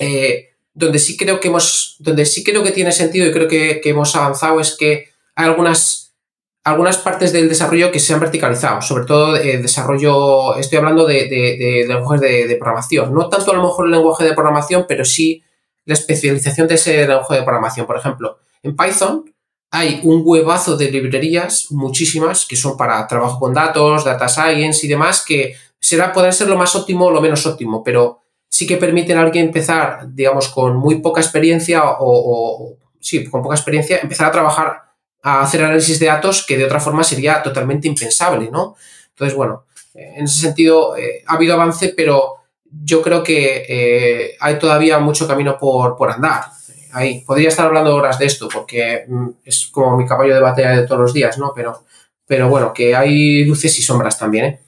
eh, 0.00 0.50
donde 0.74 0.98
sí 0.98 1.16
creo 1.16 1.40
que 1.40 1.48
hemos, 1.48 1.96
donde 1.98 2.26
sí 2.26 2.44
creo 2.44 2.62
que 2.62 2.72
tiene 2.72 2.92
sentido 2.92 3.26
y 3.26 3.32
creo 3.32 3.48
que, 3.48 3.80
hemos 3.84 4.14
avanzado 4.14 4.60
es 4.60 4.76
que 4.76 5.08
hay 5.34 5.46
algunas, 5.46 6.14
algunas 6.62 6.98
partes 6.98 7.32
del 7.32 7.48
desarrollo 7.48 7.90
que 7.90 8.00
se 8.00 8.12
han 8.12 8.20
verticalizado, 8.20 8.82
sobre 8.82 9.06
todo 9.06 9.34
el 9.36 9.62
desarrollo, 9.62 10.56
estoy 10.56 10.76
hablando 10.76 11.06
de, 11.06 11.26
de, 11.26 11.86
lenguajes 11.88 12.20
de, 12.20 12.56
programación, 12.56 13.14
no 13.14 13.30
tanto 13.30 13.52
a 13.52 13.54
lo 13.54 13.62
mejor 13.62 13.86
el 13.86 13.92
lenguaje 13.92 14.24
de 14.24 14.34
programación, 14.34 14.84
pero 14.86 15.06
sí 15.06 15.42
la 15.86 15.94
especialización 15.94 16.68
de 16.68 16.74
ese 16.74 17.08
lenguaje 17.08 17.36
de 17.36 17.42
programación. 17.44 17.86
Por 17.86 17.96
ejemplo, 17.96 18.40
en 18.66 18.76
Python 18.76 19.24
hay 19.70 20.00
un 20.04 20.22
huevazo 20.24 20.76
de 20.76 20.90
librerías, 20.90 21.66
muchísimas, 21.70 22.46
que 22.46 22.56
son 22.56 22.76
para 22.76 23.06
trabajo 23.06 23.38
con 23.38 23.52
datos, 23.52 24.04
data 24.04 24.28
science 24.28 24.86
y 24.86 24.88
demás, 24.88 25.24
que 25.26 25.54
será, 25.78 26.12
podrán 26.12 26.32
ser 26.32 26.48
lo 26.48 26.56
más 26.56 26.74
óptimo 26.74 27.06
o 27.06 27.10
lo 27.10 27.20
menos 27.20 27.44
óptimo, 27.46 27.82
pero 27.82 28.20
sí 28.48 28.66
que 28.66 28.76
permiten 28.76 29.18
a 29.18 29.22
alguien 29.22 29.46
empezar, 29.46 30.06
digamos, 30.12 30.48
con 30.48 30.76
muy 30.76 31.00
poca 31.00 31.20
experiencia 31.20 31.82
o, 31.84 32.76
sí, 33.00 33.24
con 33.28 33.42
poca 33.42 33.56
experiencia, 33.56 33.98
empezar 33.98 34.28
a 34.28 34.32
trabajar, 34.32 34.82
a 35.22 35.42
hacer 35.42 35.62
análisis 35.62 35.98
de 35.98 36.06
datos 36.06 36.44
que 36.46 36.56
de 36.56 36.64
otra 36.64 36.80
forma 36.80 37.04
sería 37.04 37.42
totalmente 37.42 37.88
impensable, 37.88 38.50
¿no? 38.50 38.76
Entonces, 39.10 39.36
bueno, 39.36 39.64
en 39.94 40.24
ese 40.24 40.40
sentido 40.40 40.96
eh, 40.96 41.24
ha 41.26 41.34
habido 41.34 41.54
avance, 41.54 41.92
pero 41.96 42.36
yo 42.84 43.02
creo 43.02 43.22
que 43.22 43.64
eh, 43.68 44.36
hay 44.40 44.58
todavía 44.58 44.98
mucho 44.98 45.26
camino 45.26 45.58
por, 45.58 45.96
por 45.96 46.10
andar 46.10 46.56
ahí. 46.96 47.22
Podría 47.26 47.48
estar 47.48 47.66
hablando 47.66 47.94
horas 47.94 48.18
de 48.18 48.26
esto 48.26 48.48
porque 48.52 49.04
mm, 49.06 49.28
es 49.44 49.66
como 49.66 49.96
mi 49.96 50.06
caballo 50.06 50.34
de 50.34 50.40
batalla 50.40 50.80
de 50.80 50.86
todos 50.86 51.00
los 51.00 51.12
días, 51.12 51.38
¿no? 51.38 51.52
Pero, 51.54 51.84
pero 52.26 52.48
bueno, 52.48 52.72
que 52.72 52.94
hay 52.96 53.44
luces 53.44 53.78
y 53.78 53.82
sombras 53.82 54.18
también, 54.18 54.44
¿eh? 54.46 54.60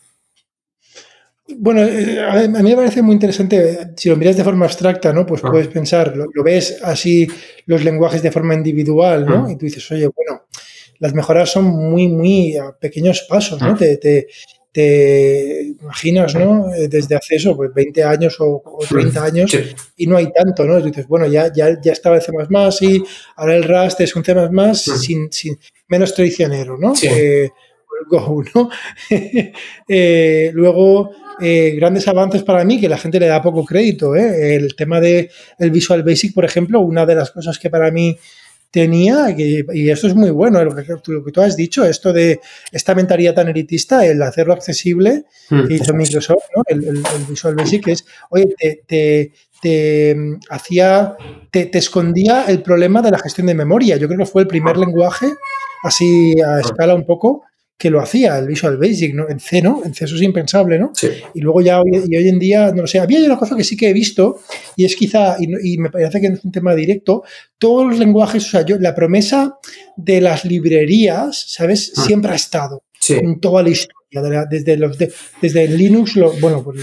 Bueno, 1.57 1.83
eh, 1.83 2.21
a 2.21 2.47
mí 2.47 2.71
me 2.71 2.77
parece 2.77 3.01
muy 3.01 3.15
interesante, 3.15 3.93
si 3.97 4.11
lo 4.11 4.17
miras 4.17 4.37
de 4.37 4.45
forma 4.45 4.67
abstracta, 4.67 5.15
¿no? 5.15 5.25
Pues 5.25 5.43
ah. 5.43 5.51
puedes 5.51 5.69
pensar, 5.69 6.15
lo, 6.15 6.45
ves 6.45 6.79
así 6.83 7.27
los 7.65 7.83
lenguajes 7.83 8.23
de 8.23 8.31
forma 8.31 8.55
individual, 8.55 9.25
¿no? 9.25 9.47
Ah. 9.47 9.53
Y 9.53 9.57
tú 9.57 9.65
dices, 9.65 9.91
oye, 9.91 10.09
bueno, 10.15 10.43
las 10.99 11.15
mejoras 11.15 11.51
son 11.51 11.65
muy, 11.65 12.09
muy 12.09 12.57
a 12.57 12.73
pequeños 12.73 13.27
pasos, 13.29 13.63
¿no? 13.63 13.71
Ah. 13.71 13.77
te, 13.79 14.27
te 14.73 15.75
imaginas, 15.81 16.35
¿no? 16.35 16.73
Eh, 16.75 16.89
desde 16.89 17.17
hace 17.17 17.37
eso, 17.37 17.57
pues 17.57 17.73
20 17.75 18.05
años 18.05 18.37
o, 18.41 18.63
30 18.89 19.25
años 19.25 19.57
y 19.97 20.07
no 20.07 20.17
hay 20.17 20.31
tanto, 20.33 20.65
¿no? 20.65 20.81
Dices, 20.81 21.07
bueno, 21.07 21.27
ya, 21.27 21.53
ya, 21.53 21.81
ya 21.81 21.93
estaba 21.93 22.17
el 22.17 22.23
C++ 22.23 22.33
y 22.83 23.03
ahora 23.37 23.57
el 23.57 23.65
Rust 23.65 24.01
es 24.01 24.15
un 24.15 24.25
C++ 24.25 24.35
sin, 24.75 25.33
sin, 25.33 25.59
menos 25.89 26.15
traicionero, 26.15 26.77
¿no? 26.77 26.93
Eh, 27.03 27.51
Go, 28.09 28.45
¿no? 28.55 28.71
Eh, 29.89 30.51
luego, 30.53 31.13
grandes 31.41 32.07
avances 32.09 32.43
para 32.43 32.65
mí 32.65 32.81
que 32.81 32.89
la 32.89 32.99
gente 32.99 33.19
le 33.19 33.27
da 33.27 33.43
poco 33.43 33.65
crédito, 33.65 34.15
El 34.15 34.75
tema 34.77 35.01
del 35.01 35.31
el 35.59 35.71
Visual 35.71 36.03
Basic, 36.03 36.35
por 36.35 36.45
ejemplo, 36.45 36.81
una 36.81 37.07
de 37.07 37.15
las 37.15 37.31
cosas 37.31 37.59
que 37.59 37.71
para 37.71 37.91
mí 37.91 38.17
tenía, 38.71 39.31
y 39.31 39.91
esto 39.91 40.09
es 40.09 40.15
muy 40.15 40.31
bueno, 40.31 40.63
lo 40.63 40.75
que, 40.75 40.85
lo 41.07 41.25
que, 41.25 41.33
tú 41.33 41.41
has 41.41 41.57
dicho, 41.57 41.85
esto 41.85 42.13
de 42.13 42.41
esta 42.71 42.95
mentalidad 42.95 43.35
tan 43.35 43.49
elitista, 43.49 44.05
el 44.05 44.21
hacerlo 44.23 44.53
accesible 44.53 45.25
hmm. 45.49 45.67
que 45.67 45.75
hizo 45.75 45.95
Microsoft, 45.95 46.45
¿no? 46.55 46.63
el, 46.67 47.03
Visual 47.29 47.55
Basic, 47.55 47.89
es, 47.89 48.05
oye, 48.31 48.55
te, 48.87 49.33
te, 49.61 50.15
mm, 50.15 50.41
hacía, 50.51 51.17
te, 51.51 51.77
escondía 51.79 52.45
el 52.45 52.63
problema 52.63 53.01
de 53.01 53.11
la 53.11 53.19
gestión 53.19 53.47
de 53.47 53.55
memoria. 53.55 53.97
Yo 53.97 54.07
creo 54.07 54.19
que 54.19 54.27
fue 54.27 54.43
el 54.43 54.49
primer 54.49 54.77
lenguaje, 54.77 55.29
así 55.83 56.35
a 56.41 56.61
escala 56.61 56.95
un 56.95 57.07
poco, 57.07 57.45
que 57.79 57.91
lo 57.91 58.01
hacía, 58.01 58.37
el 58.37 58.49
Visual 58.49 58.77
Basic, 58.77 59.15
¿no? 59.15 59.29
En 59.29 59.39
C, 59.39 59.63
¿no? 59.63 59.83
En 59.85 59.95
C 59.95 60.05
eso 60.05 60.17
es 60.17 60.23
impensable, 60.23 60.81
¿no? 60.81 60.93
Y 61.33 61.41
luego 61.41 61.61
ya 61.61 61.81
hoy, 61.81 62.03
y 62.09 62.17
hoy 62.17 62.29
en 62.29 62.41
día, 62.41 62.73
no 62.73 62.83
lo 62.83 62.89
sé, 62.89 62.99
había 62.99 63.21
una 63.21 63.39
cosa 63.39 63.55
que 63.55 63.63
sí 63.63 63.77
que 63.77 63.89
he 63.89 63.93
visto, 63.93 64.41
y 64.75 64.85
es 64.85 64.97
quizá, 64.97 65.37
y, 65.39 65.79
me 65.79 65.89
parece 65.89 66.21
que 66.21 66.27
es 66.27 66.45
un 66.45 66.51
tema 66.51 66.75
directo, 66.75 67.23
todos 67.57 67.87
los 67.87 67.99
lenguajes, 68.01 68.45
o 68.47 68.51
sea, 68.51 68.67
yo, 68.67 68.79
la 68.81 68.97
promesa 68.97 69.59
de 69.97 70.21
las 70.21 70.45
librerías, 70.45 71.45
¿sabes? 71.49 71.93
Ah. 71.97 72.03
Siempre 72.05 72.33
ha 72.33 72.35
estado 72.35 72.83
en 73.09 73.39
toda 73.39 73.63
la 73.63 73.71
historia, 73.71 74.45
desde, 74.51 74.77
los 74.77 74.99
desde 74.99 75.69
Linux, 75.69 76.15
bueno, 76.41 76.65
pues 76.65 76.81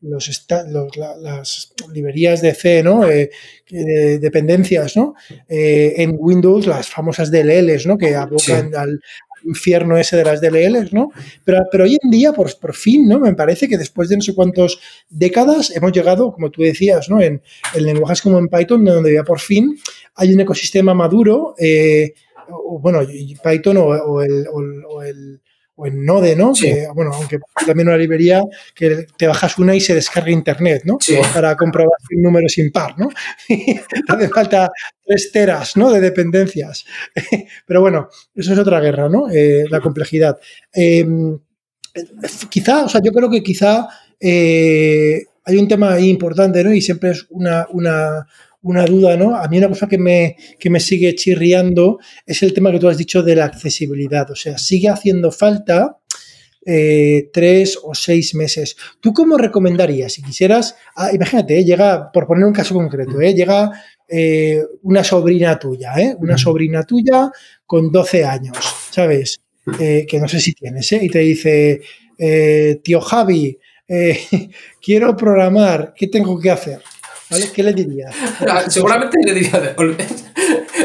los, 0.00 0.30
los, 0.68 0.96
las 0.96 1.72
librerías 1.92 2.40
de 2.40 2.54
C, 2.54 2.82
¿no? 2.84 3.08
Eh, 3.08 3.30
de 3.68 4.18
dependencias, 4.20 4.96
¿no? 4.96 5.14
Eh, 5.48 5.94
en 5.96 6.14
Windows, 6.16 6.66
las 6.66 6.88
famosas 6.88 7.30
DLLs, 7.30 7.86
¿no? 7.86 7.98
Que 7.98 8.14
abocan 8.14 8.74
al, 8.76 9.00
infierno 9.44 9.96
ese 9.96 10.16
de 10.16 10.24
las 10.24 10.40
DLLs, 10.40 10.92
¿no? 10.92 11.10
Pero, 11.44 11.64
pero 11.70 11.84
hoy 11.84 11.98
en 12.02 12.10
día, 12.10 12.32
por, 12.32 12.58
por 12.58 12.74
fin, 12.74 13.08
¿no? 13.08 13.20
Me 13.20 13.34
parece 13.34 13.68
que 13.68 13.78
después 13.78 14.08
de 14.08 14.16
no 14.16 14.22
sé 14.22 14.34
cuántas 14.34 14.78
décadas 15.08 15.70
hemos 15.74 15.92
llegado, 15.92 16.32
como 16.32 16.50
tú 16.50 16.62
decías, 16.62 17.08
¿no? 17.08 17.20
En, 17.20 17.42
en 17.74 17.84
lenguajes 17.84 18.22
como 18.22 18.38
en 18.38 18.48
Python, 18.48 18.84
donde 18.84 19.14
ya 19.14 19.22
por 19.22 19.40
fin 19.40 19.76
hay 20.16 20.32
un 20.32 20.40
ecosistema 20.40 20.94
maduro, 20.94 21.54
eh, 21.58 22.14
o, 22.48 22.78
bueno, 22.78 23.00
Python 23.42 23.76
o, 23.78 24.22
el, 24.22 24.46
o 24.88 25.02
el 25.02 25.40
o 25.76 25.86
en 25.86 26.04
Node, 26.04 26.36
¿no? 26.36 26.52
bueno, 26.94 27.10
aunque 27.14 27.38
también 27.66 27.88
una 27.88 27.96
librería 27.96 28.42
que 28.74 29.06
te 29.16 29.26
bajas 29.26 29.58
una 29.58 29.74
y 29.74 29.80
se 29.80 29.94
descarga 29.94 30.30
internet, 30.30 30.82
¿no? 30.84 30.98
Para 31.32 31.56
comprobar 31.56 31.98
un 32.14 32.22
número 32.22 32.46
es 32.46 32.58
impar, 32.58 32.96
¿no? 32.98 33.08
Hace 34.08 34.28
falta 34.28 34.70
tres 35.04 35.32
teras, 35.32 35.76
¿no? 35.76 35.90
De 35.90 36.00
dependencias. 36.00 36.84
Pero 37.66 37.80
bueno, 37.80 38.08
eso 38.34 38.52
es 38.52 38.58
otra 38.58 38.80
guerra, 38.80 39.08
¿no? 39.08 39.28
Eh, 39.30 39.64
la 39.68 39.80
complejidad. 39.80 40.38
Em, 40.72 41.38
quizá, 42.48 42.84
o 42.84 42.88
sea, 42.88 43.00
yo 43.02 43.12
creo 43.12 43.30
que 43.30 43.42
quizá 43.42 43.88
eh, 44.20 45.24
hay 45.44 45.56
un 45.56 45.68
tema 45.68 45.92
ahí 45.94 46.08
importante, 46.08 46.62
¿no? 46.62 46.72
Y 46.72 46.80
siempre 46.80 47.10
es 47.10 47.26
una, 47.30 47.66
una, 47.70 48.26
una 48.64 48.84
duda, 48.84 49.16
¿no? 49.16 49.36
A 49.36 49.46
mí 49.48 49.58
una 49.58 49.68
cosa 49.68 49.86
que 49.86 49.98
me, 49.98 50.36
que 50.58 50.70
me 50.70 50.80
sigue 50.80 51.14
chirriando 51.14 51.98
es 52.26 52.42
el 52.42 52.52
tema 52.52 52.72
que 52.72 52.78
tú 52.78 52.88
has 52.88 52.98
dicho 52.98 53.22
de 53.22 53.36
la 53.36 53.44
accesibilidad. 53.44 54.30
O 54.30 54.36
sea, 54.36 54.58
sigue 54.58 54.88
haciendo 54.88 55.30
falta 55.30 55.98
eh, 56.66 57.28
tres 57.30 57.78
o 57.82 57.94
seis 57.94 58.34
meses. 58.34 58.76
¿Tú 59.00 59.12
cómo 59.12 59.36
recomendarías? 59.36 60.14
Si 60.14 60.22
quisieras, 60.22 60.76
ah, 60.96 61.10
imagínate, 61.12 61.58
eh, 61.58 61.64
llega, 61.64 62.10
por 62.10 62.26
poner 62.26 62.44
un 62.44 62.54
caso 62.54 62.74
concreto, 62.74 63.20
eh, 63.20 63.34
llega 63.34 63.70
una 64.82 65.02
sobrina 65.02 65.58
tuya, 65.58 65.92
una 66.18 66.38
sobrina 66.38 66.84
tuya 66.84 67.30
con 67.66 67.90
12 67.90 68.24
años, 68.24 68.56
¿sabes? 68.90 69.40
que 69.78 70.18
no 70.20 70.28
sé 70.28 70.40
si 70.40 70.52
tienes, 70.52 70.92
y 70.92 71.08
te 71.08 71.20
dice, 71.20 71.80
tío 72.82 73.00
Javi, 73.00 73.58
quiero 74.82 75.16
programar, 75.16 75.94
¿qué 75.96 76.06
tengo 76.08 76.38
que 76.38 76.50
hacer? 76.50 76.82
¿Qué 77.54 77.62
le 77.62 77.72
dirías? 77.72 78.14
Ah, 78.48 78.64
seguramente 78.68 79.18
le 79.24 79.34
diría, 79.34 79.74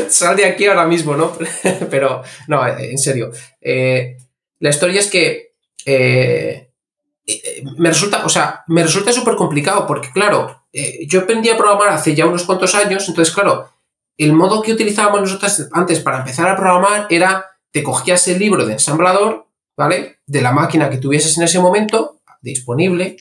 sal 0.09 0.35
de 0.35 0.45
aquí 0.45 0.65
ahora 0.65 0.85
mismo, 0.85 1.15
¿no? 1.15 1.37
Pero, 1.89 2.23
no, 2.47 2.67
en 2.67 2.97
serio. 2.97 3.31
Eh, 3.61 4.17
la 4.59 4.69
historia 4.69 4.99
es 4.99 5.07
que 5.07 5.53
eh, 5.85 6.69
eh, 7.25 7.63
me 7.77 7.89
resulta, 7.89 8.25
o 8.25 8.29
sea, 8.29 8.63
me 8.67 8.83
resulta 8.83 9.11
súper 9.11 9.35
complicado 9.35 9.85
porque, 9.85 10.11
claro, 10.11 10.63
eh, 10.73 11.05
yo 11.07 11.21
aprendí 11.21 11.49
a 11.49 11.57
programar 11.57 11.89
hace 11.89 12.15
ya 12.15 12.25
unos 12.25 12.43
cuantos 12.43 12.75
años, 12.75 13.07
entonces, 13.07 13.33
claro, 13.33 13.69
el 14.17 14.33
modo 14.33 14.61
que 14.61 14.73
utilizábamos 14.73 15.21
nosotros 15.21 15.67
antes 15.71 15.99
para 15.99 16.19
empezar 16.19 16.49
a 16.49 16.55
programar 16.55 17.07
era, 17.09 17.45
te 17.71 17.83
cogías 17.83 18.27
el 18.27 18.39
libro 18.39 18.65
de 18.65 18.73
ensamblador, 18.73 19.47
¿vale? 19.77 20.19
De 20.25 20.41
la 20.41 20.51
máquina 20.51 20.89
que 20.89 20.97
tuvieses 20.97 21.37
en 21.37 21.43
ese 21.43 21.59
momento 21.59 22.19
disponible 22.41 23.17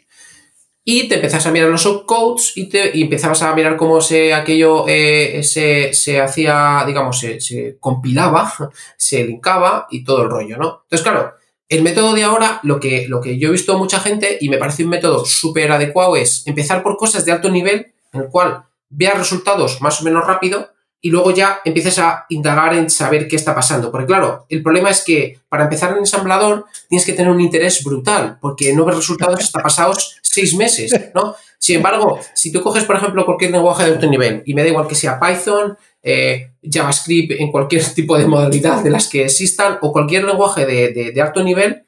y 0.91 1.07
te 1.07 1.17
empezás 1.17 1.45
a 1.45 1.51
mirar 1.51 1.69
los 1.69 1.83
subcodes 1.83 2.57
y, 2.57 2.67
te, 2.71 2.97
y 2.97 3.03
empezabas 3.03 3.43
a 3.43 3.55
mirar 3.55 3.77
cómo 3.77 4.01
se, 4.01 4.33
aquello 4.33 4.87
eh, 4.89 5.43
se, 5.43 5.93
se, 5.93 6.19
hacía, 6.19 6.83
digamos, 6.87 7.19
se, 7.19 7.43
se, 7.43 7.77
compilaba, 7.79 8.51
se 8.97 9.23
linkaba 9.23 9.87
y 9.91 10.03
todo 10.03 10.23
el 10.23 10.31
rollo, 10.31 10.57
¿no? 10.57 10.85
Entonces, 10.85 11.03
claro, 11.03 11.35
el 11.69 11.83
método 11.83 12.15
de 12.15 12.23
ahora, 12.23 12.61
lo 12.63 12.81
que, 12.81 13.07
lo 13.07 13.21
que 13.21 13.39
yo 13.39 13.51
he 13.51 13.53
visto 13.53 13.77
mucha 13.77 14.01
gente 14.01 14.39
y 14.41 14.49
me 14.49 14.57
parece 14.57 14.83
un 14.85 14.89
método 14.89 15.27
súper 15.27 15.71
adecuado 15.73 16.17
es 16.17 16.47
empezar 16.47 16.83
por 16.83 16.97
cosas 16.97 17.27
de 17.27 17.33
alto 17.33 17.51
nivel 17.51 17.93
en 18.15 18.23
el 18.23 18.29
cual 18.29 18.65
veas 18.89 19.19
resultados 19.19 19.83
más 19.83 20.01
o 20.01 20.05
menos 20.05 20.27
rápido 20.27 20.71
y 21.01 21.11
luego 21.11 21.31
ya 21.33 21.61
empieces 21.65 21.99
a 21.99 22.27
indagar 22.29 22.75
en 22.75 22.91
saber 22.91 23.29
qué 23.29 23.37
está 23.37 23.55
pasando. 23.55 23.91
Porque 23.91 24.07
claro, 24.07 24.47
el 24.49 24.63
problema 24.63 24.91
es 24.91 25.05
que 25.05 25.41
para 25.49 25.65
empezar 25.65 25.93
en 25.93 25.99
ensamblador 25.99 26.67
tienes 26.89 27.07
que 27.07 27.13
tener 27.13 27.31
un 27.31 27.41
interés 27.41 27.85
brutal, 27.85 28.39
porque 28.41 28.73
no 28.73 28.85
ves 28.85 28.97
resultados 28.97 29.41
hasta 29.41 29.63
pasados 29.63 30.19
seis 30.23 30.55
meses, 30.55 30.93
¿no? 31.15 31.35
Sin 31.59 31.77
embargo, 31.77 32.19
si 32.35 32.53
tú 32.53 32.63
coges, 32.63 32.85
por 32.85 32.97
ejemplo, 32.97 33.25
cualquier 33.27 33.51
lenguaje 33.51 33.85
de 33.85 33.93
alto 33.93 34.07
nivel, 34.07 34.43
y 34.47 34.55
me 34.55 34.63
da 34.63 34.69
igual 34.69 34.87
que 34.87 34.95
sea 34.95 35.19
Python, 35.21 35.77
eh, 36.03 36.53
JavaScript 36.63 37.33
en 37.41 37.51
cualquier 37.51 37.85
tipo 37.95 38.17
de 38.17 38.27
modalidad 38.27 38.83
de 38.83 38.91
las 38.91 39.09
que 39.09 39.25
existan, 39.25 39.79
o 39.83 39.93
cualquier 39.93 40.25
lenguaje 40.25 40.67
de, 40.67 40.93
de, 40.93 41.13
de 41.13 41.23
alto 41.23 41.43
nivel, 41.43 41.85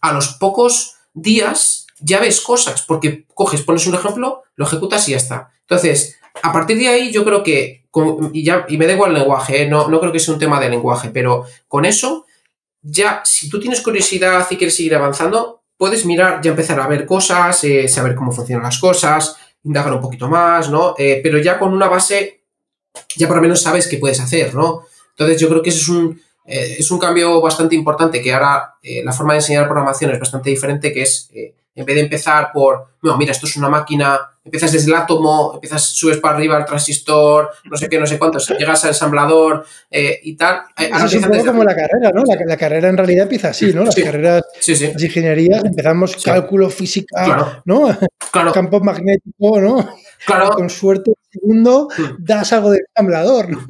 a 0.00 0.12
los 0.12 0.34
pocos 0.34 0.96
días 1.14 1.86
ya 2.00 2.20
ves 2.20 2.40
cosas, 2.40 2.82
porque 2.82 3.24
coges, 3.34 3.62
pones 3.62 3.86
un 3.86 3.94
ejemplo, 3.94 4.42
lo 4.56 4.66
ejecutas 4.66 5.08
y 5.08 5.12
ya 5.12 5.16
está. 5.16 5.50
Entonces, 5.60 6.18
a 6.42 6.52
partir 6.52 6.78
de 6.78 6.88
ahí, 6.88 7.12
yo 7.12 7.24
creo 7.24 7.42
que, 7.42 7.83
con, 7.94 8.32
y, 8.32 8.42
ya, 8.42 8.66
y 8.68 8.76
me 8.76 8.88
da 8.88 8.94
igual 8.94 9.12
el 9.12 9.20
lenguaje, 9.20 9.62
¿eh? 9.62 9.68
no, 9.68 9.86
no 9.86 10.00
creo 10.00 10.10
que 10.10 10.18
sea 10.18 10.34
un 10.34 10.40
tema 10.40 10.58
de 10.58 10.68
lenguaje, 10.68 11.10
pero 11.10 11.44
con 11.68 11.84
eso, 11.84 12.26
ya, 12.82 13.22
si 13.24 13.48
tú 13.48 13.60
tienes 13.60 13.82
curiosidad 13.82 14.44
y 14.50 14.56
quieres 14.56 14.74
seguir 14.74 14.96
avanzando, 14.96 15.62
puedes 15.76 16.04
mirar, 16.04 16.40
ya 16.42 16.50
empezar 16.50 16.80
a 16.80 16.88
ver 16.88 17.06
cosas, 17.06 17.62
eh, 17.62 17.86
saber 17.86 18.16
cómo 18.16 18.32
funcionan 18.32 18.64
las 18.64 18.80
cosas, 18.80 19.36
indagar 19.62 19.92
un 19.92 20.00
poquito 20.00 20.28
más, 20.28 20.70
¿no? 20.70 20.96
Eh, 20.98 21.20
pero 21.22 21.38
ya 21.38 21.56
con 21.56 21.72
una 21.72 21.86
base, 21.86 22.40
ya 23.14 23.28
por 23.28 23.36
lo 23.36 23.42
menos 23.42 23.62
sabes 23.62 23.86
qué 23.86 23.98
puedes 23.98 24.18
hacer, 24.18 24.56
¿no? 24.56 24.82
Entonces 25.10 25.40
yo 25.40 25.48
creo 25.48 25.62
que 25.62 25.70
eso 25.70 25.82
es 25.82 25.88
un, 25.88 26.20
es 26.44 26.90
un 26.90 26.98
cambio 26.98 27.40
bastante 27.40 27.76
importante, 27.76 28.20
que 28.20 28.34
ahora 28.34 28.74
la 28.82 29.12
forma 29.12 29.34
de 29.34 29.38
enseñar 29.38 29.66
programación 29.66 30.10
es 30.10 30.18
bastante 30.18 30.50
diferente, 30.50 30.92
que 30.92 31.02
es, 31.02 31.30
en 31.74 31.84
vez 31.84 31.96
de 31.96 32.02
empezar 32.02 32.50
por, 32.52 32.86
no, 33.02 33.16
mira, 33.16 33.32
esto 33.32 33.46
es 33.46 33.56
una 33.56 33.68
máquina, 33.68 34.18
empiezas 34.44 34.70
desde 34.72 34.88
el 34.90 34.96
átomo, 34.96 35.52
empiezas, 35.54 35.82
subes 35.82 36.18
para 36.18 36.36
arriba 36.36 36.56
al 36.56 36.64
transistor, 36.64 37.50
no 37.64 37.76
sé 37.76 37.88
qué, 37.88 37.98
no 37.98 38.06
sé 38.06 38.18
cuántos, 38.18 38.48
llegas 38.50 38.84
al 38.84 38.90
ensamblador 38.90 39.64
eh, 39.90 40.20
y 40.22 40.36
tal. 40.36 40.62
Eso 40.76 41.06
es 41.06 41.14
un 41.14 41.22
poco 41.30 41.46
como 41.46 41.64
la 41.64 41.74
carrera, 41.74 42.10
¿no? 42.14 42.22
La, 42.26 42.36
la, 42.46 42.56
carrera 42.56 42.88
en 42.90 42.96
realidad 42.96 43.22
empieza 43.24 43.48
así, 43.48 43.72
¿no? 43.72 43.84
Las 43.84 43.94
Sí. 43.94 44.02
carreras, 44.02 44.42
Sí, 44.60 44.76
sí. 44.76 44.90
las 44.92 45.02
ingenierías, 45.02 45.64
empezamos 45.64 46.16
cálculo, 46.22 46.70
física, 46.70 47.24
Claro. 47.24 47.62
¿no? 47.64 47.96
Claro, 48.30 48.52
Campo 48.52 48.80
magnético, 48.80 49.60
¿no? 49.60 49.88
claro. 50.26 50.50
Con 50.50 50.68
suerte, 50.70 51.12
segundo, 51.30 51.88
Mm. 51.96 52.02
das 52.18 52.52
algo 52.52 52.70
de 52.70 52.80
ensamblador, 52.88 53.48
¿no? 53.50 53.66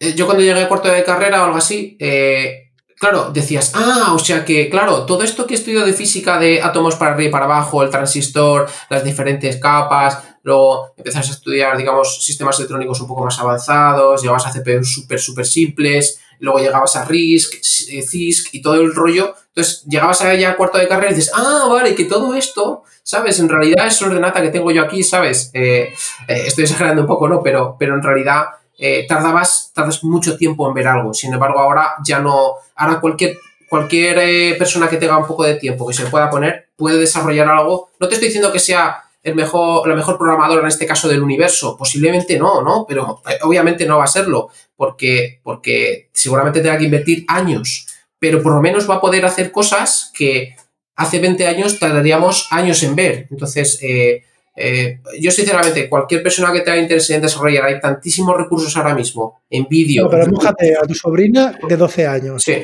Eh, 0.00 0.14
Yo 0.14 0.26
cuando 0.26 0.42
llegué 0.42 0.62
a 0.62 0.68
cuarto 0.68 0.88
de 0.88 1.04
carrera 1.04 1.42
o 1.42 1.44
algo 1.46 1.58
así, 1.58 1.96
eh, 2.00 2.65
claro, 2.98 3.30
decías, 3.32 3.72
ah, 3.74 4.12
o 4.14 4.18
sea 4.18 4.44
que, 4.44 4.68
claro, 4.68 5.06
todo 5.06 5.22
esto 5.22 5.46
que 5.46 5.54
he 5.54 5.56
estudiado 5.56 5.86
de 5.86 5.92
física 5.92 6.38
de 6.38 6.62
átomos 6.62 6.96
para 6.96 7.12
arriba 7.12 7.28
y 7.28 7.32
para 7.32 7.44
abajo, 7.44 7.82
el 7.82 7.90
transistor, 7.90 8.68
las 8.90 9.04
diferentes 9.04 9.56
capas, 9.56 10.22
luego 10.42 10.92
empezás 10.96 11.28
a 11.28 11.32
estudiar, 11.32 11.76
digamos, 11.76 12.24
sistemas 12.24 12.58
electrónicos 12.58 13.00
un 13.00 13.08
poco 13.08 13.24
más 13.24 13.38
avanzados, 13.38 14.22
llegabas 14.22 14.46
a 14.46 14.52
CPUs 14.52 14.92
súper, 14.92 15.18
súper 15.18 15.46
simples, 15.46 16.20
luego 16.38 16.58
llegabas 16.58 16.96
a 16.96 17.04
RISC, 17.04 17.54
eh, 17.90 18.02
CISC 18.02 18.54
y 18.54 18.62
todo 18.62 18.74
el 18.74 18.94
rollo. 18.94 19.34
Entonces, 19.48 19.84
llegabas 19.88 20.20
allá 20.22 20.50
a 20.50 20.56
cuarto 20.56 20.78
de 20.78 20.88
carrera 20.88 21.12
y 21.12 21.14
dices, 21.14 21.32
ah, 21.34 21.66
vale, 21.68 21.94
que 21.94 22.04
todo 22.04 22.34
esto, 22.34 22.82
¿sabes? 23.02 23.40
En 23.40 23.48
realidad 23.48 23.86
es 23.86 24.00
ordenata 24.02 24.42
que 24.42 24.50
tengo 24.50 24.70
yo 24.70 24.82
aquí, 24.82 25.02
¿sabes? 25.02 25.50
Eh, 25.54 25.92
eh, 26.28 26.42
estoy 26.46 26.64
exagerando 26.64 27.02
un 27.02 27.08
poco, 27.08 27.28
¿no? 27.28 27.42
Pero, 27.42 27.76
pero 27.78 27.94
en 27.94 28.02
realidad 28.02 28.44
eh, 28.78 29.06
tardabas, 29.08 29.70
tardas 29.74 30.04
mucho 30.04 30.36
tiempo 30.36 30.68
en 30.68 30.74
ver 30.74 30.88
algo. 30.88 31.14
Sin 31.14 31.32
embargo, 31.32 31.58
ahora 31.58 31.94
ya 32.04 32.18
no. 32.18 32.54
Ahora 32.74 33.00
cualquier, 33.00 33.38
cualquier 33.68 34.18
eh, 34.18 34.54
persona 34.58 34.88
que 34.88 34.96
tenga 34.96 35.16
un 35.16 35.26
poco 35.26 35.44
de 35.44 35.56
tiempo 35.56 35.86
que 35.86 35.94
se 35.94 36.06
pueda 36.06 36.30
poner 36.30 36.68
puede 36.76 36.98
desarrollar 36.98 37.48
algo. 37.48 37.90
No 37.98 38.08
te 38.08 38.14
estoy 38.14 38.28
diciendo 38.28 38.52
que 38.52 38.58
sea 38.58 39.02
el 39.22 39.34
mejor, 39.34 39.88
la 39.88 39.94
mejor 39.94 40.18
programadora 40.18 40.62
en 40.62 40.68
este 40.68 40.86
caso 40.86 41.08
del 41.08 41.22
universo. 41.22 41.76
Posiblemente 41.76 42.38
no, 42.38 42.62
¿no? 42.62 42.84
Pero 42.86 43.22
eh, 43.28 43.38
obviamente 43.42 43.86
no 43.86 43.98
va 43.98 44.04
a 44.04 44.08
serlo. 44.08 44.50
Porque, 44.76 45.40
porque 45.42 46.10
seguramente 46.12 46.60
tenga 46.60 46.78
que 46.78 46.84
invertir 46.84 47.24
años. 47.28 47.86
Pero 48.18 48.42
por 48.42 48.54
lo 48.54 48.60
menos 48.60 48.88
va 48.88 48.96
a 48.96 49.00
poder 49.00 49.24
hacer 49.24 49.50
cosas 49.50 50.10
que 50.14 50.54
hace 50.96 51.18
20 51.18 51.46
años 51.46 51.78
tardaríamos 51.78 52.48
años 52.50 52.82
en 52.82 52.94
ver. 52.94 53.26
Entonces, 53.30 53.78
eh, 53.82 54.24
eh, 54.56 55.00
yo 55.20 55.30
sinceramente, 55.30 55.88
cualquier 55.88 56.22
persona 56.22 56.52
que 56.52 56.60
tenga 56.62 56.78
interés 56.78 57.08
en 57.10 57.20
desarrollar, 57.20 57.64
hay 57.66 57.80
tantísimos 57.80 58.36
recursos 58.36 58.74
ahora 58.76 58.94
mismo 58.94 59.42
en 59.50 59.66
vídeo. 59.68 60.04
No, 60.04 60.10
pero 60.10 60.26
mójate 60.26 60.74
a 60.74 60.86
tu 60.86 60.94
sobrina 60.94 61.58
de 61.68 61.76
12 61.76 62.06
años. 62.06 62.42
Sí, 62.42 62.54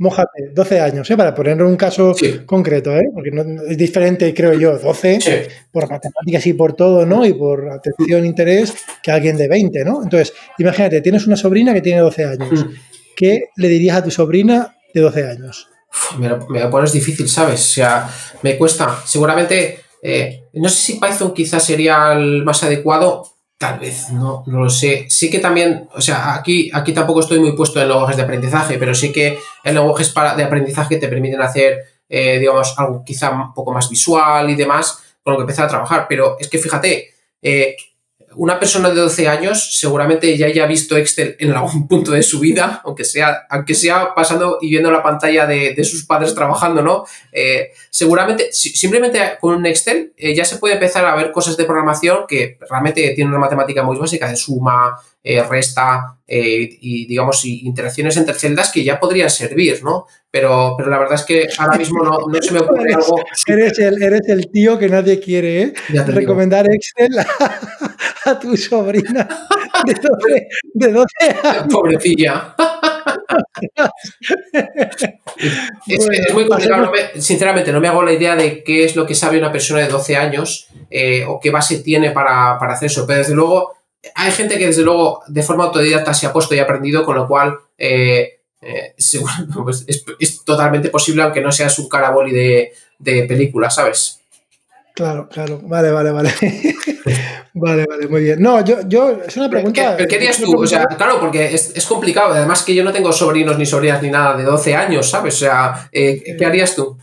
Mójate, 0.00 0.48
12 0.54 0.80
años, 0.80 1.10
¿eh? 1.10 1.16
Para 1.18 1.34
poner 1.34 1.62
un 1.62 1.76
caso 1.76 2.14
Sí. 2.14 2.40
concreto, 2.46 2.96
¿eh? 2.96 3.02
Porque 3.12 3.30
no, 3.30 3.42
es 3.64 3.76
diferente, 3.76 4.32
creo 4.32 4.54
yo, 4.54 4.78
12 4.78 5.20
sí, 5.20 5.30
por 5.70 5.90
matemáticas 5.90 6.46
y 6.46 6.54
por 6.54 6.72
todo, 6.72 7.04
¿no? 7.04 7.26
Y 7.26 7.34
por 7.34 7.68
atención, 7.68 8.24
interés, 8.24 8.72
que 9.02 9.10
alguien 9.10 9.36
de 9.36 9.46
20, 9.46 9.84
¿no? 9.84 10.02
Entonces, 10.02 10.32
imagínate, 10.58 11.02
tienes 11.02 11.26
una 11.26 11.36
sobrina 11.36 11.74
que 11.74 11.82
tiene 11.82 12.00
12 12.00 12.24
años. 12.24 12.64
Mm. 12.64 12.70
¿Qué 13.14 13.40
le 13.56 13.68
dirías 13.68 13.98
a 13.98 14.02
tu 14.04 14.10
sobrina 14.10 14.74
de 14.94 15.02
12 15.02 15.22
años? 15.22 15.68
Uf, 15.92 16.16
me, 16.18 16.30
lo, 16.30 16.48
me 16.48 16.60
lo 16.60 16.70
pones 16.70 16.92
difícil, 16.92 17.28
¿sabes? 17.28 17.60
O 17.60 17.72
sea, 17.74 18.08
me 18.42 18.56
cuesta. 18.56 19.02
Seguramente, 19.04 19.80
eh, 20.02 20.39
no 20.54 20.68
sé 20.68 20.76
si 20.76 21.00
Python 21.00 21.34
quizás 21.34 21.64
sería 21.64 22.12
el 22.12 22.44
más 22.44 22.62
adecuado. 22.62 23.26
Tal 23.58 23.78
vez, 23.78 24.10
no, 24.10 24.42
no 24.46 24.62
lo 24.62 24.70
sé. 24.70 25.04
Sí 25.10 25.30
que 25.30 25.38
también, 25.38 25.86
o 25.94 26.00
sea, 26.00 26.34
aquí, 26.34 26.70
aquí 26.72 26.94
tampoco 26.94 27.20
estoy 27.20 27.38
muy 27.40 27.52
puesto 27.52 27.80
en 27.80 27.88
lenguajes 27.88 28.16
de 28.16 28.22
aprendizaje, 28.22 28.78
pero 28.78 28.94
sí 28.94 29.12
que 29.12 29.38
en 29.64 29.74
lenguajes 29.74 30.08
para, 30.10 30.34
de 30.34 30.44
aprendizaje 30.44 30.96
te 30.96 31.08
permiten 31.08 31.42
hacer, 31.42 31.78
eh, 32.08 32.38
digamos, 32.38 32.74
algo 32.78 33.04
quizá 33.04 33.30
un 33.30 33.52
poco 33.52 33.72
más 33.72 33.90
visual 33.90 34.48
y 34.48 34.54
demás, 34.54 35.02
con 35.22 35.32
lo 35.32 35.38
que 35.38 35.42
empezar 35.42 35.66
a 35.66 35.68
trabajar. 35.68 36.06
Pero 36.08 36.38
es 36.40 36.48
que 36.48 36.58
fíjate, 36.58 37.10
eh, 37.42 37.76
una 38.36 38.58
persona 38.60 38.90
de 38.90 38.96
12 39.00 39.26
años 39.28 39.76
seguramente 39.78 40.36
ya 40.38 40.46
haya 40.46 40.66
visto 40.66 40.96
Excel 40.96 41.36
en 41.38 41.52
algún 41.52 41.88
punto 41.88 42.12
de 42.12 42.22
su 42.22 42.38
vida, 42.40 42.80
aunque 42.84 43.04
sea, 43.04 43.46
aunque 43.50 43.74
sea 43.74 44.14
pasando 44.14 44.58
y 44.60 44.70
viendo 44.70 44.90
la 44.90 45.02
pantalla 45.02 45.46
de, 45.46 45.74
de 45.74 45.84
sus 45.84 46.04
padres 46.06 46.34
trabajando, 46.34 46.80
¿no? 46.82 47.04
Eh, 47.32 47.70
seguramente, 47.90 48.48
si- 48.52 48.70
simplemente 48.70 49.20
con 49.40 49.54
un 49.56 49.66
Excel 49.66 50.12
eh, 50.16 50.34
ya 50.34 50.44
se 50.44 50.56
puede 50.56 50.74
empezar 50.74 51.04
a 51.04 51.14
ver 51.16 51.32
cosas 51.32 51.56
de 51.56 51.64
programación 51.64 52.20
que 52.28 52.56
realmente 52.68 53.00
tienen 53.14 53.30
una 53.30 53.38
matemática 53.40 53.82
muy 53.82 53.96
básica 53.96 54.28
de 54.28 54.36
suma, 54.36 54.96
eh, 55.22 55.42
resta 55.42 56.16
eh, 56.26 56.68
y, 56.80 57.06
digamos, 57.06 57.44
y 57.44 57.66
interacciones 57.66 58.16
entre 58.16 58.34
celdas 58.34 58.70
que 58.72 58.82
ya 58.84 58.98
podrían 58.98 59.28
servir, 59.30 59.82
¿no? 59.84 60.06
Pero, 60.30 60.74
pero 60.78 60.88
la 60.90 60.98
verdad 60.98 61.16
es 61.16 61.24
que 61.24 61.48
ahora 61.58 61.76
mismo 61.76 62.02
no, 62.04 62.18
no 62.28 62.40
se 62.42 62.52
me 62.52 62.60
ocurre 62.60 62.94
algo. 62.94 63.16
Eres 63.46 63.78
el, 63.80 64.00
eres 64.02 64.28
el 64.28 64.48
tío 64.50 64.78
que 64.78 64.88
nadie 64.88 65.18
quiere, 65.20 65.62
¿eh? 65.62 65.72
Digo. 65.88 66.04
Recomendar 66.06 66.66
Excel 66.72 67.18
a, 67.18 67.26
a 68.30 68.38
tu 68.38 68.56
sobrina 68.56 69.28
de 69.84 69.94
12, 69.94 70.48
de 70.74 70.92
12 70.92 71.06
años. 71.48 71.66
Pobrecilla. 71.70 72.54
es, 75.86 76.06
Bueno, 76.06 76.22
es 76.26 76.34
muy 76.34 76.46
complicado. 76.46 76.82
pasemos- 76.84 76.86
no 76.86 76.92
me- 76.92 77.20
sinceramente, 77.20 77.72
no 77.72 77.80
me 77.80 77.88
hago 77.88 78.02
la 78.02 78.12
idea 78.12 78.36
de 78.36 78.62
qué 78.62 78.84
es 78.84 78.96
lo 78.96 79.06
que 79.06 79.14
sabe 79.14 79.38
una 79.38 79.52
persona 79.52 79.80
de 79.80 79.88
12 79.88 80.16
años 80.16 80.68
eh, 80.90 81.24
o 81.26 81.40
qué 81.40 81.50
base 81.50 81.78
tiene 81.80 82.10
para, 82.10 82.58
para 82.58 82.74
hacer 82.74 82.86
eso. 82.86 83.06
Pero 83.06 83.18
desde 83.18 83.34
luego, 83.34 83.72
hay 84.14 84.32
gente 84.32 84.58
que 84.58 84.66
desde 84.66 84.82
luego 84.82 85.22
de 85.26 85.42
forma 85.42 85.64
autodidacta 85.64 86.14
se 86.14 86.26
ha 86.26 86.32
puesto 86.32 86.54
y 86.54 86.58
ha 86.58 86.62
aprendido, 86.64 87.04
con 87.04 87.16
lo 87.16 87.26
cual 87.28 87.58
eh, 87.76 88.40
eh, 88.62 88.94
pues, 89.64 89.84
es, 89.86 90.04
es 90.18 90.44
totalmente 90.44 90.88
posible, 90.88 91.22
aunque 91.22 91.40
no 91.40 91.52
seas 91.52 91.78
un 91.78 91.88
caraboli 91.88 92.32
de, 92.32 92.72
de 92.98 93.24
película, 93.24 93.70
¿sabes? 93.70 94.20
Claro, 94.94 95.28
claro. 95.28 95.60
Vale, 95.62 95.90
vale, 95.90 96.10
vale. 96.10 96.32
Vale, 97.52 97.84
vale, 97.84 98.06
muy 98.06 98.22
bien. 98.22 98.40
No, 98.40 98.64
yo, 98.64 98.76
yo, 98.86 99.22
es 99.26 99.36
una 99.36 99.46
¿Qué, 99.46 99.50
pregunta. 99.50 99.94
pero 99.96 100.08
¿qué 100.08 100.16
harías 100.16 100.38
tú? 100.38 100.56
O 100.56 100.66
sea, 100.66 100.86
claro, 100.86 101.18
porque 101.18 101.52
es, 101.52 101.72
es 101.74 101.84
complicado. 101.84 102.32
Además 102.32 102.62
que 102.62 102.74
yo 102.74 102.84
no 102.84 102.92
tengo 102.92 103.12
sobrinos 103.12 103.58
ni 103.58 103.66
sobrinas 103.66 104.00
ni 104.02 104.10
nada 104.10 104.36
de 104.36 104.44
12 104.44 104.74
años, 104.76 105.10
¿sabes? 105.10 105.34
O 105.34 105.38
sea, 105.38 105.88
eh, 105.90 106.36
¿qué 106.38 106.46
harías 106.46 106.76
tú? 106.76 106.96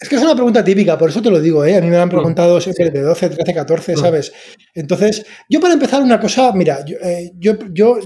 Es 0.00 0.08
que 0.08 0.14
es 0.14 0.22
una 0.22 0.34
pregunta 0.36 0.62
típica, 0.62 0.96
por 0.96 1.10
eso 1.10 1.20
te 1.20 1.28
lo 1.28 1.40
digo, 1.40 1.64
¿eh? 1.64 1.76
A 1.76 1.80
mí 1.80 1.88
me 1.88 1.96
Mm. 1.96 2.02
han 2.02 2.08
preguntado 2.08 2.60
siempre 2.60 2.88
de 2.90 3.00
12, 3.00 3.30
13, 3.30 3.52
14, 3.52 3.94
Mm. 3.94 3.96
¿sabes? 3.98 4.32
Entonces, 4.72 5.26
yo 5.48 5.60
para 5.60 5.74
empezar 5.74 6.00
una 6.02 6.20
cosa, 6.20 6.52
mira, 6.52 6.84
yo, 6.84 6.96
eh, 7.02 7.32
yo, 7.36 7.54
yo, 7.72 7.98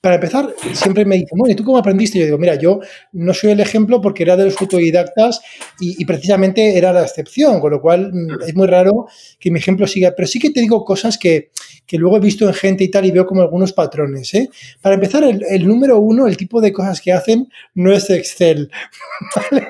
para 0.00 0.14
empezar 0.14 0.54
siempre 0.74 1.04
me 1.04 1.16
dicen, 1.16 1.36
bueno, 1.36 1.52
¿y 1.52 1.56
tú 1.56 1.64
cómo 1.64 1.78
aprendiste? 1.78 2.20
Yo 2.20 2.26
digo, 2.26 2.38
mira, 2.38 2.54
yo 2.54 2.78
no 3.14 3.34
soy 3.34 3.50
el 3.50 3.58
ejemplo 3.58 4.00
porque 4.00 4.22
era 4.22 4.36
de 4.36 4.44
los 4.44 4.60
autodidactas 4.60 5.40
y, 5.80 6.00
y 6.00 6.04
precisamente 6.04 6.78
era 6.78 6.92
la 6.92 7.02
excepción, 7.02 7.58
con 7.58 7.72
lo 7.72 7.80
cual 7.80 8.12
mm, 8.12 8.42
es 8.46 8.54
muy 8.54 8.68
raro 8.68 9.06
que 9.40 9.50
mi 9.50 9.58
ejemplo 9.58 9.88
siga, 9.88 10.12
pero 10.16 10.28
sí 10.28 10.38
que 10.38 10.50
te 10.50 10.60
digo 10.60 10.84
cosas 10.84 11.18
que, 11.18 11.50
que 11.84 11.98
luego 11.98 12.16
he 12.18 12.20
visto 12.20 12.46
en 12.46 12.54
gente 12.54 12.84
y 12.84 12.90
tal 12.92 13.06
y 13.06 13.10
veo 13.10 13.26
como 13.26 13.42
algunos 13.42 13.72
patrones. 13.72 14.32
¿eh? 14.34 14.48
Para 14.80 14.94
empezar, 14.94 15.24
el, 15.24 15.42
el 15.50 15.66
número 15.66 15.98
uno, 15.98 16.28
el 16.28 16.36
tipo 16.36 16.60
de 16.60 16.72
cosas 16.72 17.00
que 17.00 17.10
hacen 17.12 17.48
no 17.74 17.92
es 17.92 18.08
Excel. 18.08 18.70
¿vale? 19.50 19.66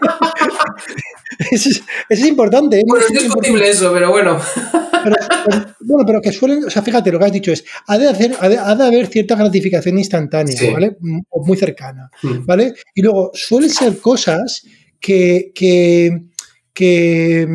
eso, 1.50 1.68
es, 1.68 1.76
eso, 1.76 1.84
es, 2.08 2.26
importante. 2.26 2.78
¿eh? 2.78 2.82
Bueno, 2.86 3.04
es 3.06 3.22
discutible 3.22 3.68
eso, 3.68 3.92
pero 3.92 4.10
bueno. 4.10 4.38
Pero, 5.02 5.16
bueno, 5.80 6.06
pero 6.06 6.20
que 6.20 6.32
suelen, 6.32 6.64
o 6.64 6.70
sea, 6.70 6.82
fíjate, 6.82 7.10
lo 7.10 7.18
que 7.18 7.24
has 7.24 7.32
dicho 7.32 7.52
es, 7.52 7.64
ha 7.86 7.96
de, 7.98 8.08
hacer, 8.08 8.34
ha 8.38 8.48
de, 8.48 8.58
ha 8.58 8.74
de 8.74 8.84
haber 8.84 9.06
cierta 9.06 9.34
gratificación 9.34 9.98
instantánea, 9.98 10.56
sí. 10.56 10.70
¿vale? 10.70 10.96
O 11.30 11.44
muy 11.44 11.56
cercana, 11.56 12.10
mm. 12.22 12.44
¿vale? 12.44 12.74
Y 12.94 13.02
luego, 13.02 13.30
suelen 13.34 13.70
ser 13.70 13.98
cosas 13.98 14.66
que, 15.00 15.52
que, 15.54 16.24
que, 16.74 17.48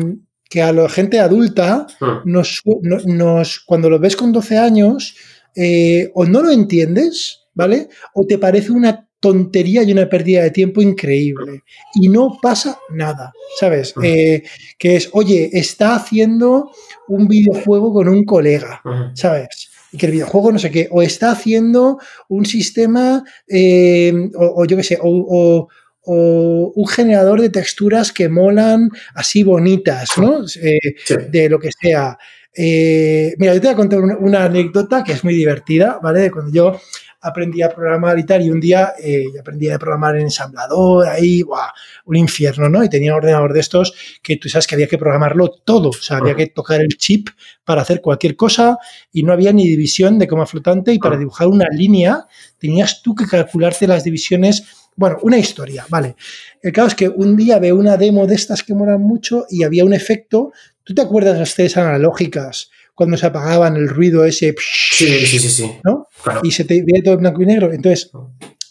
que 0.48 0.62
a 0.62 0.72
la 0.72 0.88
gente 0.88 1.20
adulta, 1.20 1.86
mm. 2.00 2.30
nos, 2.30 2.62
nos, 3.04 3.60
cuando 3.60 3.90
lo 3.90 3.98
ves 3.98 4.16
con 4.16 4.32
12 4.32 4.58
años, 4.58 5.14
eh, 5.54 6.10
o 6.14 6.24
no 6.26 6.42
lo 6.42 6.50
entiendes, 6.50 7.46
¿vale? 7.54 7.88
O 8.14 8.26
te 8.26 8.38
parece 8.38 8.72
una 8.72 9.05
tontería 9.26 9.82
y 9.82 9.90
una 9.90 10.08
pérdida 10.08 10.44
de 10.44 10.52
tiempo 10.52 10.80
increíble. 10.80 11.64
Y 11.94 12.08
no 12.08 12.38
pasa 12.40 12.78
nada, 12.90 13.32
¿sabes? 13.58 13.92
Eh, 14.00 14.44
que 14.78 14.94
es, 14.94 15.08
oye, 15.12 15.50
está 15.52 15.96
haciendo 15.96 16.70
un 17.08 17.26
videojuego 17.26 17.92
con 17.92 18.08
un 18.08 18.24
colega, 18.24 18.80
¿sabes? 19.14 19.68
Y 19.90 19.98
que 19.98 20.06
el 20.06 20.12
videojuego 20.12 20.52
no 20.52 20.60
sé 20.60 20.70
qué, 20.70 20.86
o 20.92 21.02
está 21.02 21.32
haciendo 21.32 21.98
un 22.28 22.46
sistema, 22.46 23.24
eh, 23.48 24.12
o, 24.36 24.62
o, 24.62 24.64
yo 24.64 24.76
qué 24.76 24.84
sé, 24.84 24.98
o, 25.02 25.08
o, 25.08 25.68
o, 26.02 26.72
un 26.76 26.86
generador 26.86 27.40
de 27.40 27.50
texturas 27.50 28.12
que 28.12 28.28
molan 28.28 28.90
así 29.16 29.42
bonitas, 29.42 30.10
¿no? 30.18 30.44
Eh, 30.62 30.78
sí. 31.04 31.14
De 31.30 31.48
lo 31.48 31.58
que 31.58 31.70
sea. 31.72 32.16
Eh, 32.54 33.34
mira, 33.38 33.54
yo 33.54 33.60
te 33.60 33.66
voy 33.66 33.74
a 33.74 33.76
contar 33.76 34.00
una, 34.00 34.16
una, 34.18 34.44
anécdota 34.44 35.02
que 35.02 35.12
es 35.12 35.24
muy 35.24 35.34
divertida, 35.34 35.98
¿vale? 36.00 36.30
Cuando 36.30 36.52
yo 36.52 36.80
aprendí 37.26 37.62
a 37.62 37.68
programar 37.68 38.18
y 38.18 38.24
tal, 38.24 38.42
y 38.42 38.50
un 38.50 38.60
día 38.60 38.94
eh, 39.02 39.24
aprendí 39.38 39.68
a 39.68 39.78
programar 39.78 40.16
en 40.16 40.22
ensamblador, 40.22 41.08
ahí, 41.08 41.42
¡buah! 41.42 41.70
un 42.04 42.16
infierno, 42.16 42.68
¿no? 42.68 42.84
Y 42.84 42.88
tenía 42.88 43.12
un 43.12 43.18
ordenador 43.18 43.52
de 43.52 43.60
estos 43.60 43.94
que 44.22 44.36
tú 44.36 44.48
sabes 44.48 44.66
que 44.66 44.76
había 44.76 44.86
que 44.86 44.98
programarlo 44.98 45.48
todo, 45.48 45.88
o 45.88 45.92
sea, 45.92 46.18
había 46.18 46.36
que 46.36 46.46
tocar 46.46 46.80
el 46.80 46.96
chip 46.96 47.28
para 47.64 47.82
hacer 47.82 48.00
cualquier 48.00 48.36
cosa 48.36 48.78
y 49.12 49.22
no 49.22 49.32
había 49.32 49.52
ni 49.52 49.66
división 49.66 50.18
de 50.18 50.28
coma 50.28 50.46
flotante 50.46 50.92
y 50.92 50.98
para 50.98 51.16
dibujar 51.16 51.48
una 51.48 51.66
línea 51.70 52.26
tenías 52.58 53.02
tú 53.02 53.14
que 53.14 53.26
calcularte 53.26 53.86
las 53.86 54.04
divisiones 54.04 54.64
bueno, 54.98 55.18
una 55.22 55.36
historia, 55.36 55.84
vale. 55.90 56.16
El 56.62 56.72
caso 56.72 56.88
es 56.88 56.94
que 56.94 57.08
un 57.10 57.36
día 57.36 57.58
veo 57.58 57.76
una 57.76 57.98
demo 57.98 58.26
de 58.26 58.34
estas 58.34 58.62
que 58.62 58.74
molan 58.74 59.02
mucho 59.02 59.44
y 59.50 59.62
había 59.62 59.84
un 59.84 59.92
efecto. 59.92 60.52
¿Tú 60.84 60.94
te 60.94 61.02
acuerdas 61.02 61.34
de 61.34 61.64
las 61.64 61.76
analógicas 61.76 62.70
cuando 62.96 63.16
se 63.16 63.26
apagaban 63.26 63.76
el 63.76 63.88
ruido 63.88 64.24
ese? 64.24 64.54
Sí, 64.58 65.26
sí, 65.26 65.38
sí, 65.38 65.48
sí. 65.48 65.70
¿no? 65.84 66.08
Claro. 66.24 66.40
Y 66.42 66.50
se 66.50 66.64
te 66.64 66.82
veía 66.82 67.04
todo 67.04 67.14
en 67.14 67.20
blanco 67.20 67.42
y 67.42 67.46
negro. 67.46 67.72
Entonces, 67.72 68.10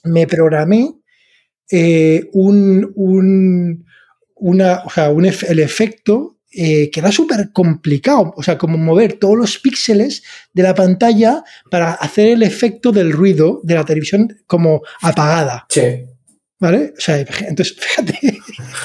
me 0.04 0.28
programé 0.28 0.92
eh, 1.72 2.28
un, 2.34 2.92
un, 2.96 3.86
una, 4.36 4.84
o 4.86 4.90
sea, 4.90 5.12
un, 5.12 5.26
el 5.26 5.60
efecto 5.60 6.40
eh, 6.52 6.90
que 6.90 7.02
era 7.02 7.12
súper 7.12 7.52
complicado, 7.52 8.34
o 8.36 8.42
sea, 8.42 8.58
como 8.58 8.78
mover 8.78 9.14
todos 9.14 9.38
los 9.38 9.60
píxeles 9.60 10.24
de 10.54 10.64
la 10.64 10.74
pantalla 10.74 11.44
para 11.70 11.92
hacer 11.92 12.30
el 12.30 12.44
efecto 12.44 12.92
del 12.92 13.12
ruido 13.12 13.60
de 13.64 13.76
la 13.76 13.84
televisión 13.84 14.36
como 14.48 14.82
apagada. 15.02 15.66
Sí. 15.70 15.82
¿Vale? 16.58 16.94
O 16.98 17.02
sea, 17.02 17.20
entonces, 17.20 17.76
fíjate, 17.78 18.40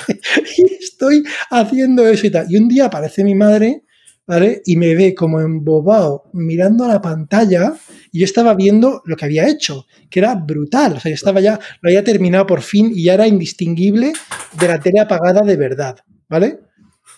estoy 0.80 1.22
haciendo 1.50 2.06
eso 2.08 2.26
y 2.26 2.30
tal. 2.30 2.46
Y 2.50 2.56
un 2.56 2.66
día 2.66 2.86
aparece 2.86 3.22
mi 3.22 3.36
madre, 3.36 3.84
¿vale? 4.30 4.62
Y 4.64 4.76
me 4.76 4.94
ve 4.94 5.12
como 5.12 5.40
embobado 5.40 6.30
mirando 6.34 6.84
a 6.84 6.88
la 6.88 7.02
pantalla 7.02 7.74
y 8.12 8.20
yo 8.20 8.24
estaba 8.24 8.54
viendo 8.54 9.02
lo 9.04 9.16
que 9.16 9.24
había 9.24 9.48
hecho, 9.48 9.86
que 10.08 10.20
era 10.20 10.36
brutal. 10.36 10.92
O 10.92 11.00
sea, 11.00 11.10
yo 11.10 11.16
estaba 11.16 11.40
ya, 11.40 11.58
lo 11.80 11.88
había 11.88 12.04
terminado 12.04 12.46
por 12.46 12.62
fin 12.62 12.92
y 12.94 13.02
ya 13.02 13.14
era 13.14 13.26
indistinguible 13.26 14.12
de 14.56 14.68
la 14.68 14.78
tele 14.78 15.00
apagada 15.00 15.40
de 15.40 15.56
verdad, 15.56 15.98
¿vale? 16.28 16.60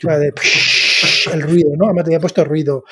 De 0.00 0.32
el 1.34 1.42
ruido, 1.42 1.76
¿no? 1.76 1.84
Además 1.84 2.04
te 2.04 2.08
había 2.08 2.20
puesto 2.20 2.44
ruido. 2.46 2.84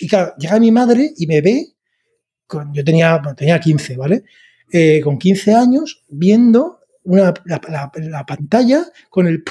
Y 0.00 0.08
claro, 0.08 0.34
llega 0.38 0.60
mi 0.60 0.70
madre 0.70 1.14
y 1.16 1.26
me 1.26 1.40
ve, 1.40 1.68
con, 2.46 2.74
yo 2.74 2.84
tenía, 2.84 3.16
bueno, 3.16 3.34
tenía 3.34 3.58
15, 3.58 3.96
¿vale? 3.96 4.24
Eh, 4.70 5.00
con 5.02 5.18
15 5.18 5.54
años 5.54 6.04
viendo 6.10 6.80
una, 7.04 7.32
la, 7.46 7.90
la, 7.94 8.26
pantalla 8.26 8.84
con 9.08 9.26
el 9.26 9.42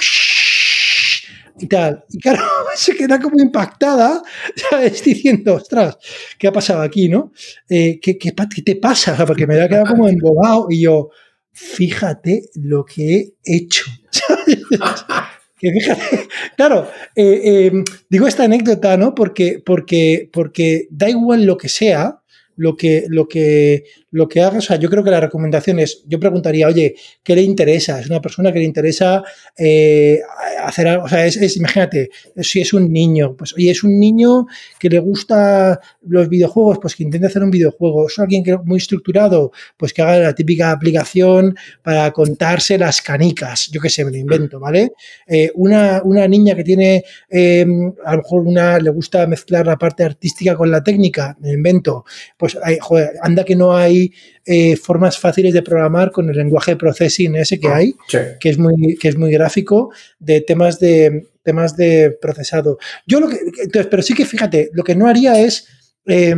y 1.62 1.68
tal. 1.68 2.04
Y 2.10 2.20
claro, 2.20 2.44
se 2.76 2.96
queda 2.96 3.20
como 3.20 3.42
impactada, 3.42 4.22
¿sabes? 4.56 5.04
Diciendo, 5.06 5.56
ostras, 5.56 5.98
¿qué 6.38 6.48
ha 6.48 6.52
pasado 6.52 6.82
aquí, 6.82 7.10
no? 7.10 7.32
Eh, 7.70 8.00
¿qué, 8.02 8.18
qué, 8.18 8.34
qué, 8.56 8.62
te 8.62 8.76
pasa? 8.76 9.26
Porque 9.26 9.48
me 9.48 9.54
había 9.56 9.70
quedado 9.70 9.86
como 9.88 10.08
embobado 10.08 10.68
y 10.70 10.82
yo, 10.82 11.10
fíjate 11.52 12.50
lo 12.56 12.86
que 12.86 13.34
he 13.44 13.56
hecho. 13.58 13.86
que 15.60 15.72
fíjate, 15.72 16.28
claro, 16.58 16.90
eh, 17.16 17.42
eh, 17.44 17.84
digo 18.10 18.28
esta 18.28 18.46
anécdota, 18.46 18.98
¿no? 18.98 19.14
Porque, 19.14 19.62
porque, 19.64 20.30
porque 20.34 20.88
da 20.90 21.10
igual 21.10 21.46
lo 21.46 21.58
que 21.58 21.70
sea, 21.70 22.22
lo 22.56 22.76
que, 22.76 23.06
lo 23.10 23.28
que, 23.28 23.84
lo 24.12 24.28
que 24.28 24.42
haga, 24.42 24.58
o 24.58 24.62
sea, 24.62 24.76
yo 24.76 24.90
creo 24.90 25.04
que 25.04 25.10
la 25.10 25.22
recomendación 25.22 25.80
es, 25.80 26.04
yo 26.06 26.20
preguntaría, 26.20 26.68
oye, 26.68 26.96
¿qué 27.24 27.34
le 27.34 27.42
interesa? 27.42 28.00
Es 28.00 28.08
una 28.08 28.22
persona 28.22 28.52
que 28.52 28.60
le 28.60 28.66
interesa 28.66 29.24
eh, 29.58 30.20
hacer 30.62 30.90
algo, 30.90 31.06
o 31.06 31.08
sea, 31.08 31.26
es, 31.26 31.56
imagínate, 31.56 32.10
si 32.38 32.60
es 32.60 32.74
un 32.74 32.92
niño, 32.92 33.36
pues 33.38 33.54
oye, 33.54 33.72
es 33.72 33.84
un 33.84 33.98
niño 33.98 34.48
que 34.80 34.90
le 34.90 35.00
gusta 35.00 35.80
los 36.06 36.28
videojuegos, 36.28 36.80
pues 36.82 36.96
que 36.96 37.04
intente 37.04 37.28
hacer 37.28 37.42
un 37.42 37.52
videojuego, 37.52 38.08
es 38.08 38.20
alguien 38.20 38.44
que 38.44 38.58
muy 38.58 38.78
estructurado, 38.80 39.52
pues 39.78 39.94
que 39.94 40.02
haga 40.02 40.18
la 40.20 40.36
típica 40.36 40.72
aplicación 40.72 41.56
para 41.82 42.12
contarse 42.12 42.78
las 42.78 43.02
canicas, 43.02 43.70
yo 43.72 43.80
qué 43.80 43.90
sé, 43.90 44.04
me 44.04 44.12
lo 44.12 44.18
invento, 44.18 44.60
¿vale? 44.60 44.92
Eh, 45.26 45.52
una, 45.56 46.02
una, 46.04 46.28
niña 46.28 46.54
que 46.56 46.64
tiene, 46.64 47.04
eh, 47.30 47.66
a 48.06 48.12
lo 48.12 48.18
mejor 48.18 48.42
una, 48.42 48.78
le 48.78 48.90
gusta 48.90 49.26
mezclar 49.26 49.66
la 49.66 49.78
parte 49.78 50.04
artística 50.04 50.56
con 50.56 50.70
la 50.70 50.84
técnica, 50.84 51.38
me 51.40 51.48
lo 51.48 51.54
invento, 51.54 52.04
pues 52.38 52.58
joder, 52.82 53.14
anda 53.22 53.46
que 53.46 53.56
no 53.56 53.76
hay 53.76 54.01
eh, 54.46 54.76
formas 54.76 55.18
fáciles 55.18 55.54
de 55.54 55.62
programar 55.62 56.12
con 56.12 56.30
el 56.30 56.38
lenguaje 56.38 56.76
processing 56.76 57.36
ese 57.36 57.60
que 57.60 57.68
hay, 57.68 57.96
sí. 58.08 58.18
que, 58.40 58.50
es 58.50 58.58
muy, 58.58 58.98
que 59.00 59.10
es 59.10 59.18
muy 59.18 59.32
gráfico, 59.32 59.92
de 60.20 60.42
temas 60.42 60.80
de, 60.80 61.28
temas 61.44 61.76
de 61.76 62.18
procesado. 62.22 62.78
Yo 63.06 63.20
lo 63.20 63.28
que, 63.30 63.38
entonces, 63.64 63.88
pero 63.90 64.02
sí 64.02 64.14
que 64.14 64.26
fíjate, 64.26 64.70
lo 64.74 64.84
que 64.84 64.96
no 64.96 65.08
haría 65.08 65.40
es 65.42 65.68
eh, 66.06 66.36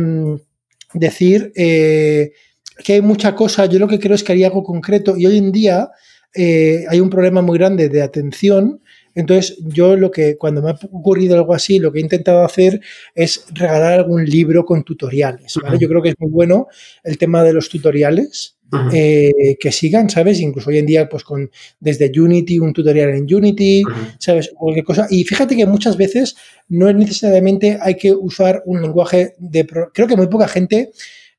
decir 0.92 1.52
eh, 1.54 2.32
que 2.82 2.94
hay 2.94 3.00
mucha 3.00 3.34
cosa, 3.34 3.66
yo 3.66 3.78
lo 3.78 3.88
que 3.88 3.98
creo 3.98 4.14
es 4.14 4.24
que 4.24 4.32
haría 4.32 4.48
algo 4.48 4.64
concreto 4.64 5.16
y 5.16 5.26
hoy 5.26 5.38
en 5.38 5.52
día 5.52 5.90
eh, 6.34 6.84
hay 6.88 7.00
un 7.00 7.10
problema 7.10 7.42
muy 7.42 7.58
grande 7.58 7.88
de 7.88 8.02
atención 8.02 8.80
entonces, 9.14 9.58
yo 9.64 9.96
lo 9.96 10.10
que, 10.10 10.36
cuando 10.36 10.60
me 10.62 10.70
ha 10.70 10.78
ocurrido 10.90 11.36
algo 11.36 11.54
así, 11.54 11.78
lo 11.78 11.92
que 11.92 11.98
he 11.98 12.02
intentado 12.02 12.44
hacer 12.44 12.80
es 13.14 13.46
regalar 13.52 13.92
algún 13.92 14.24
libro 14.24 14.64
con 14.64 14.82
tutoriales. 14.82 15.54
¿vale? 15.62 15.76
Uh 15.76 15.78
-huh. 15.78 15.82
Yo 15.82 15.88
creo 15.88 16.02
que 16.02 16.08
es 16.10 16.14
muy 16.18 16.30
bueno 16.30 16.66
el 17.04 17.16
tema 17.18 17.42
de 17.42 17.52
los 17.52 17.68
tutoriales. 17.68 18.56
Uh 18.72 18.76
-huh. 18.76 18.90
eh, 18.94 19.56
que 19.60 19.70
sigan, 19.70 20.08
¿sabes? 20.10 20.40
Incluso 20.40 20.70
hoy 20.70 20.78
en 20.78 20.86
día, 20.86 21.08
pues 21.08 21.22
con 21.22 21.48
desde 21.78 22.10
Unity, 22.18 22.58
un 22.58 22.72
tutorial 22.72 23.10
en 23.10 23.32
Unity, 23.32 23.84
uh 23.84 23.88
-huh. 23.88 24.16
¿sabes? 24.18 24.50
Cualquier 24.56 24.84
cosa. 24.84 25.06
Y 25.10 25.22
fíjate 25.24 25.54
que 25.54 25.66
muchas 25.66 25.96
veces 25.96 26.34
no 26.68 26.88
es 26.88 26.96
necesariamente 26.96 27.78
hay 27.80 27.96
que 27.96 28.12
usar 28.12 28.62
un 28.66 28.82
lenguaje 28.82 29.34
de. 29.38 29.66
Creo 29.92 30.08
que 30.08 30.16
muy 30.16 30.28
poca 30.28 30.48
gente 30.48 30.90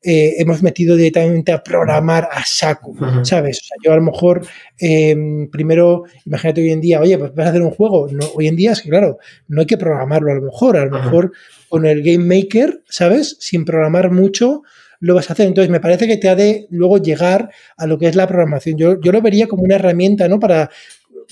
eh, 0.06 0.36
hemos 0.38 0.62
metido 0.62 0.95
directamente 0.95 1.51
a 1.51 1.64
programar 1.64 2.30
a 2.32 2.43
saco, 2.45 2.91
uh 2.91 2.95
-huh. 2.95 3.26
¿sabes? 3.26 3.60
O 3.62 3.64
sea, 3.66 3.78
yo 3.84 3.91
a 3.91 3.95
lo 3.95 4.03
mejor 4.03 4.45
eh, 4.80 5.16
primero, 5.51 6.03
imagínate 6.26 6.62
hoy 6.62 6.70
en 6.70 6.82
día, 6.82 7.01
oye, 7.01 7.18
pues 7.18 7.34
vas 7.34 7.47
a 7.47 7.49
hacer 7.49 7.62
un 7.62 7.72
juego. 7.72 8.08
No, 8.12 8.26
hoy 8.36 8.47
en 8.47 8.56
día 8.56 8.72
es 8.74 8.82
que, 8.82 8.89
claro, 8.89 9.18
no 9.47 9.62
hay 9.62 9.68
que 9.68 9.78
programarlo 9.78 10.32
a 10.32 10.36
lo 10.36 10.41
mejor, 10.43 10.78
a 10.78 10.86
lo 10.86 10.91
uh 10.91 10.99
-huh. 10.99 11.03
mejor 11.03 11.32
con 11.70 11.86
el 11.86 12.03
Game 12.03 12.26
Maker, 12.26 12.84
¿sabes? 12.88 13.38
Sin 13.39 13.66
programar 13.66 14.12
mucho, 14.12 14.62
lo 14.99 15.16
vas 15.16 15.30
a 15.30 15.34
hacer. 15.34 15.47
Entonces, 15.47 15.72
me 15.72 15.80
parece 15.80 16.08
que 16.08 16.18
te 16.18 16.30
ha 16.30 16.36
de 16.36 16.68
luego 16.70 16.97
llegar 16.99 17.49
a 17.76 17.88
lo 17.88 17.97
que 17.97 18.08
es 18.08 18.16
la 18.16 18.28
programación. 18.28 18.78
Yo, 18.78 19.01
yo 19.01 19.12
lo 19.12 19.22
vería 19.22 19.47
como 19.47 19.64
una 19.64 19.76
herramienta, 19.76 20.28
¿no? 20.28 20.39
Para, 20.39 20.70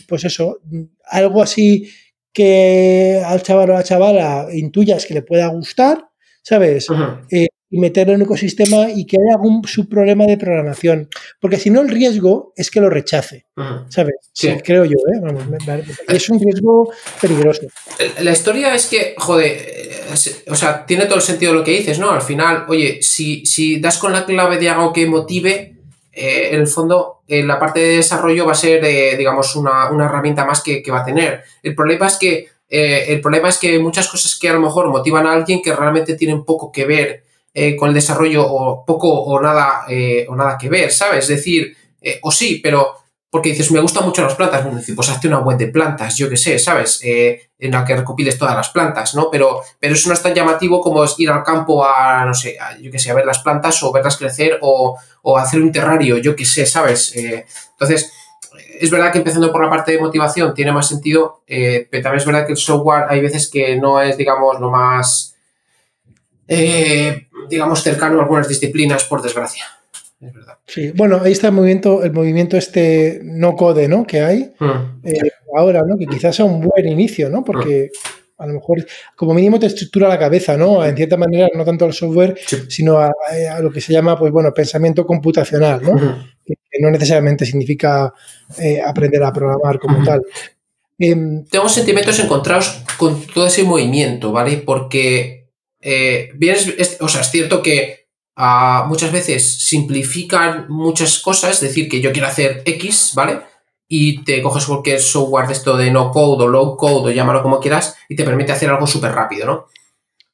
pues 0.08 0.26
eso, 0.26 0.60
algo 1.06 1.42
así 1.42 1.90
que 2.34 3.22
al 3.24 3.44
chaval 3.44 3.70
o 3.70 3.74
a 3.74 3.78
la 3.78 3.84
chavala 3.84 4.48
intuyas 4.52 5.06
que 5.06 5.14
le 5.14 5.22
pueda 5.22 5.48
gustar, 5.48 6.06
¿sabes? 6.42 6.88
Eh, 7.30 7.48
y 7.74 7.80
meterlo 7.80 8.14
en 8.14 8.18
un 8.18 8.26
ecosistema 8.26 8.92
y 8.92 9.08
que 9.08 9.18
haya 9.18 9.34
algún 9.34 9.64
subproblema 9.68 10.28
de 10.28 10.38
programación. 10.38 11.10
Porque 11.40 11.58
si 11.58 11.72
no, 11.72 11.82
el 11.82 11.90
riesgo 11.90 12.54
es 12.56 12.70
que 12.70 12.80
lo 12.80 12.88
rechace, 12.88 13.48
¿sabes? 13.90 14.14
Sí. 14.32 14.54
Creo 14.64 14.86
yo, 14.86 14.98
¿eh? 15.12 15.84
es 16.10 16.30
un 16.30 16.40
riesgo 16.40 16.94
peligroso. 17.20 17.64
La 18.20 18.32
historia 18.32 18.76
es 18.76 18.86
que, 18.86 19.16
joder, 19.18 19.58
o 20.48 20.56
sea, 20.56 20.86
tiene 20.86 21.06
todo 21.06 21.16
el 21.16 21.24
sentido 21.24 21.52
lo 21.52 21.64
que 21.64 21.72
dices, 21.72 21.98
¿no? 21.98 22.12
Al 22.12 22.22
final, 22.22 22.66
oye, 22.68 23.00
si, 23.02 23.44
si 23.48 23.80
das 23.80 23.98
con 23.98 24.14
la 24.14 24.24
clave 24.28 24.60
de 24.60 24.70
algo 24.70 24.94
que 24.94 25.08
motive, 25.08 25.74
eh, 26.12 26.50
en 26.52 26.62
el 26.62 26.68
fondo, 26.68 27.24
eh, 27.28 27.42
la 27.42 27.58
parte 27.58 27.80
de 27.80 27.96
desarrollo 27.96 28.46
va 28.46 28.52
a 28.52 28.56
ser, 28.56 28.86
eh, 28.86 29.18
digamos, 29.18 29.56
una, 29.56 29.90
herramienta 30.06 30.46
más 30.46 30.62
que, 30.62 30.84
va 30.92 31.00
a 31.00 31.06
tener. 31.06 31.44
El 31.64 31.74
problema 31.74 32.06
es 32.06 32.18
que 32.18 32.54
el 32.70 33.22
problema 33.22 33.50
es 33.50 33.60
que 33.60 33.78
muchas 33.78 34.08
cosas 34.08 34.36
que 34.36 34.50
a 34.50 34.54
lo 34.54 34.60
mejor 34.60 34.88
motivan 34.90 35.28
a 35.28 35.34
alguien 35.34 35.62
que 35.62 35.76
realmente 35.76 36.16
tienen 36.16 36.44
poco 36.44 36.72
que 36.72 36.86
ver 36.86 37.24
con 37.78 37.90
el 37.90 37.94
desarrollo 37.94 38.46
o 38.46 38.84
poco 38.86 39.10
o 39.10 39.40
nada, 39.40 39.86
o 40.28 40.36
nada 40.36 40.58
que 40.58 40.70
ver, 40.70 40.92
¿sabes? 40.92 41.26
Es 41.26 41.38
decir, 41.38 41.76
o 42.22 42.32
sí, 42.32 42.60
pero 42.64 43.04
porque 43.34 43.50
dices, 43.50 43.72
me 43.72 43.80
gustan 43.80 44.06
mucho 44.06 44.22
las 44.22 44.36
plantas, 44.36 44.64
pues 44.96 45.10
hazte 45.10 45.28
una 45.28 45.40
web 45.40 45.58
de 45.58 45.66
plantas, 45.66 46.16
yo 46.16 46.30
qué 46.30 46.38
sé, 46.38 46.60
¿sabes? 46.60 47.00
Eh, 47.04 47.50
en 47.58 47.72
la 47.72 47.84
que 47.84 47.96
recopiles 47.96 48.38
todas 48.38 48.56
las 48.56 48.70
plantas, 48.70 49.16
¿no? 49.16 49.32
Pero, 49.32 49.64
pero 49.80 49.96
eso 49.96 50.08
no 50.08 50.14
es 50.14 50.22
tan 50.22 50.36
llamativo 50.36 50.80
como 50.80 51.04
es 51.04 51.16
ir 51.18 51.32
al 51.32 51.42
campo 51.42 51.84
a, 51.84 52.24
no 52.26 52.36
sé, 52.36 52.58
yo 52.80 52.92
qué 52.92 53.00
sé, 53.00 53.10
a 53.10 53.16
ver 53.16 53.26
las 53.26 53.40
plantas 53.40 53.82
o 53.82 53.92
verlas 53.92 54.18
crecer 54.18 54.60
o, 54.62 55.00
hacer 55.36 55.64
un 55.64 55.72
terrario, 55.72 56.20
yo 56.20 56.36
qué 56.36 56.46
sé, 56.46 56.68
¿sabes? 56.68 57.16
Eh, 57.16 57.44
entonces, 57.72 58.14
es 58.80 58.92
verdad 58.92 59.12
que 59.12 59.18
empezando 59.18 59.52
por 59.52 59.64
la 59.64 59.70
parte 59.72 59.94
de 59.94 60.00
motivación 60.00 60.54
tiene 60.54 60.72
más 60.72 60.88
sentido, 60.88 61.42
eh, 61.48 61.88
pero 61.90 62.04
también 62.04 62.20
es 62.20 62.28
verdad 62.28 62.46
que 62.46 62.52
el 62.52 62.60
software 62.60 63.06
hay 63.10 63.20
veces 63.20 63.50
que 63.50 63.78
no 63.78 64.00
es, 64.00 64.16
digamos, 64.16 64.60
lo 64.60 64.70
más, 64.70 65.36
digamos, 67.50 67.84
cercano 67.84 68.20
a 68.20 68.24
algunas 68.24 68.48
disciplinas, 68.48 69.04
por 69.06 69.22
desgracia 69.22 69.66
verdad. 70.32 70.58
Sí, 70.66 70.92
bueno, 70.96 71.20
ahí 71.22 71.32
está 71.32 71.48
el 71.48 71.54
movimiento, 71.54 72.04
el 72.04 72.14
movimiento 72.14 72.58
este 72.58 73.20
no 73.24 73.56
code, 73.56 73.88
¿no? 73.88 74.06
Que 74.06 74.22
hay 74.22 74.54
hmm. 74.60 75.02
eh, 75.04 75.32
ahora, 75.58 75.82
¿no? 75.86 75.98
Que 75.98 76.06
quizás 76.06 76.36
sea 76.36 76.46
un 76.46 76.62
buen 76.62 76.88
inicio, 76.88 77.30
¿no? 77.30 77.44
Porque 77.44 77.92
a 78.38 78.48
lo 78.48 78.54
mejor, 78.54 78.86
como 79.16 79.34
mínimo, 79.34 79.60
te 79.60 79.68
estructura 79.68 80.08
la 80.08 80.20
cabeza, 80.20 80.58
¿no? 80.58 80.84
En 80.86 80.96
cierta 80.96 81.18
manera, 81.18 81.50
no 81.54 81.64
tanto 81.64 81.86
al 81.86 81.94
software, 81.94 82.38
sino 82.68 82.98
a, 82.98 83.12
lo 83.62 83.72
que 83.72 83.82
se 83.82 83.94
llama, 83.94 84.18
pues 84.18 84.32
bueno, 84.32 84.54
pensamiento 84.54 85.06
computacional, 85.06 85.82
¿no? 85.82 85.94
Hmm. 85.94 86.34
Que, 86.46 86.56
no 86.80 86.90
necesariamente 86.90 87.46
significa 87.46 88.12
eh, 88.58 88.82
aprender 88.84 89.24
a 89.24 89.32
programar 89.32 89.78
como 89.78 90.04
tal. 90.04 90.24
Em, 90.98 91.46
Tengo 91.46 91.70
sentimientos 91.70 92.18
encontrados 92.20 92.84
con 92.98 93.22
todo 93.28 93.46
ese 93.46 93.64
movimiento, 93.64 94.32
¿vale? 94.32 94.58
Porque, 94.58 95.43
eh, 95.86 96.32
bien, 96.36 96.56
o 97.02 97.08
sea, 97.10 97.22
es 97.22 97.30
cierto 97.30 97.62
que 97.62 98.08
muchas 98.88 99.12
veces 99.12 99.44
simplifican 99.68 100.66
muchas 100.70 101.20
cosas, 101.20 101.56
es 101.56 101.62
decir, 101.62 101.90
que 101.90 102.02
yo 102.02 102.12
quiero 102.12 102.28
hacer 102.28 102.64
X, 102.66 103.12
¿vale? 103.14 103.42
Y 103.88 104.24
te 104.24 104.42
coges 104.42 104.66
cualquier 104.66 105.00
software 105.00 105.48
de 105.48 105.54
esto 105.54 105.78
de 105.78 105.92
no 105.92 106.10
code 106.10 106.46
o 106.46 106.48
low 106.48 106.78
code 106.78 107.12
o 107.12 107.14
llámalo 107.14 107.44
como 107.44 107.60
quieras 107.60 107.98
y 108.10 108.16
te 108.16 108.24
permite 108.24 108.54
hacer 108.54 108.70
algo 108.70 108.88
súper 108.88 109.12
rápido, 109.12 109.46
¿no? 109.46 109.66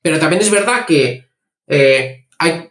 Pero 0.02 0.20
también 0.20 0.42
es 0.42 0.52
verdad 0.52 0.86
que 0.86 1.26
eh, 1.68 2.28
hay, 2.38 2.70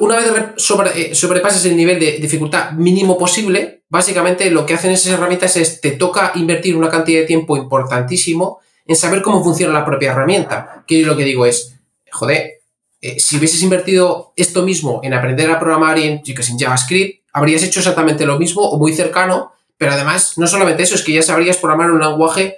una 0.00 0.16
vez 0.16 0.26
sobre, 0.56 1.00
eh, 1.00 1.14
sobrepasas 1.14 1.64
el 1.64 1.76
nivel 1.76 1.98
de 2.00 2.18
dificultad 2.18 2.72
mínimo 2.72 3.16
posible, 3.16 3.84
básicamente 3.88 4.50
lo 4.50 4.66
que 4.66 4.74
hacen 4.74 4.90
esas 4.90 5.12
herramientas 5.12 5.56
es 5.56 5.80
te 5.80 5.92
toca 5.92 6.32
invertir 6.34 6.76
una 6.76 6.90
cantidad 6.90 7.20
de 7.20 7.26
tiempo 7.26 7.56
importantísimo 7.56 8.60
en 8.90 8.96
saber 8.96 9.22
cómo 9.22 9.44
funciona 9.44 9.72
la 9.72 9.84
propia 9.84 10.10
herramienta. 10.10 10.82
Que 10.84 11.00
yo 11.00 11.06
lo 11.06 11.16
que 11.16 11.22
digo 11.22 11.46
es, 11.46 11.76
joder, 12.10 12.54
eh, 13.00 13.20
si 13.20 13.36
hubieses 13.36 13.62
invertido 13.62 14.32
esto 14.34 14.64
mismo 14.64 15.00
en 15.04 15.14
aprender 15.14 15.48
a 15.48 15.60
programar 15.60 15.96
en, 15.96 16.20
en 16.26 16.58
JavaScript, 16.58 17.22
habrías 17.32 17.62
hecho 17.62 17.78
exactamente 17.78 18.26
lo 18.26 18.36
mismo 18.36 18.62
o 18.62 18.78
muy 18.78 18.92
cercano, 18.92 19.52
pero 19.78 19.92
además, 19.92 20.36
no 20.38 20.48
solamente 20.48 20.82
eso, 20.82 20.96
es 20.96 21.02
que 21.04 21.12
ya 21.12 21.22
sabrías 21.22 21.58
programar 21.58 21.92
un 21.92 22.00
lenguaje 22.00 22.56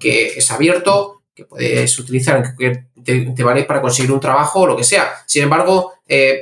que 0.00 0.28
es 0.28 0.50
abierto, 0.50 1.20
que 1.34 1.44
puedes 1.44 1.98
utilizar, 1.98 2.56
que 2.56 2.86
te, 3.04 3.44
vale 3.44 3.64
para 3.64 3.82
conseguir 3.82 4.10
un 4.10 4.20
trabajo 4.20 4.60
o 4.60 4.66
lo 4.66 4.78
que 4.78 4.84
sea. 4.84 5.12
Sin 5.26 5.42
embargo, 5.42 5.92
eh, 6.08 6.40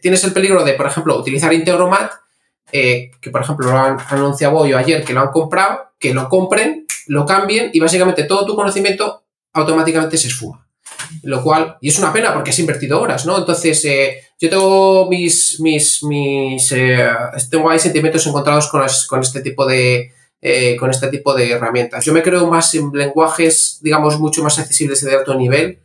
tienes 0.00 0.24
el 0.24 0.32
peligro 0.32 0.64
de, 0.64 0.72
por 0.72 0.86
ejemplo, 0.86 1.16
utilizar 1.16 1.52
Integromat, 1.52 2.10
eh, 2.72 3.12
que 3.20 3.30
por 3.30 3.42
ejemplo 3.42 3.70
lo 3.70 3.78
han 3.78 3.98
anunciado 4.08 4.56
hoy 4.56 4.72
o 4.72 4.78
ayer 4.78 5.04
que 5.04 5.12
lo 5.12 5.20
han 5.20 5.30
comprado, 5.30 5.91
que 6.02 6.12
lo 6.12 6.28
compren, 6.28 6.84
lo 7.06 7.24
cambien 7.24 7.70
y 7.72 7.78
básicamente 7.78 8.24
todo 8.24 8.44
tu 8.44 8.56
conocimiento 8.56 9.22
automáticamente 9.52 10.18
se 10.18 10.26
esfuma. 10.26 10.66
Lo 11.22 11.42
cual, 11.42 11.78
y 11.80 11.88
es 11.88 11.98
una 11.98 12.12
pena 12.12 12.34
porque 12.34 12.50
has 12.50 12.58
invertido 12.58 13.00
horas, 13.00 13.24
¿no? 13.24 13.38
Entonces, 13.38 13.84
eh, 13.84 14.18
yo 14.40 14.50
tengo 14.50 15.08
mis, 15.08 15.60
mis, 15.60 16.02
mis 16.02 16.72
eh, 16.72 17.08
tengo 17.48 17.78
sentimientos 17.78 18.26
encontrados 18.26 18.68
con, 18.68 18.84
con 19.08 19.20
este 19.20 19.40
tipo 19.42 19.64
de, 19.64 20.10
eh, 20.40 20.76
con 20.76 20.90
este 20.90 21.06
tipo 21.06 21.34
de 21.34 21.52
herramientas. 21.52 22.04
Yo 22.04 22.12
me 22.12 22.22
creo 22.22 22.48
más 22.48 22.74
en 22.74 22.90
lenguajes, 22.92 23.78
digamos, 23.80 24.18
mucho 24.18 24.42
más 24.42 24.58
accesibles 24.58 25.04
de 25.04 25.14
alto 25.14 25.34
nivel, 25.34 25.78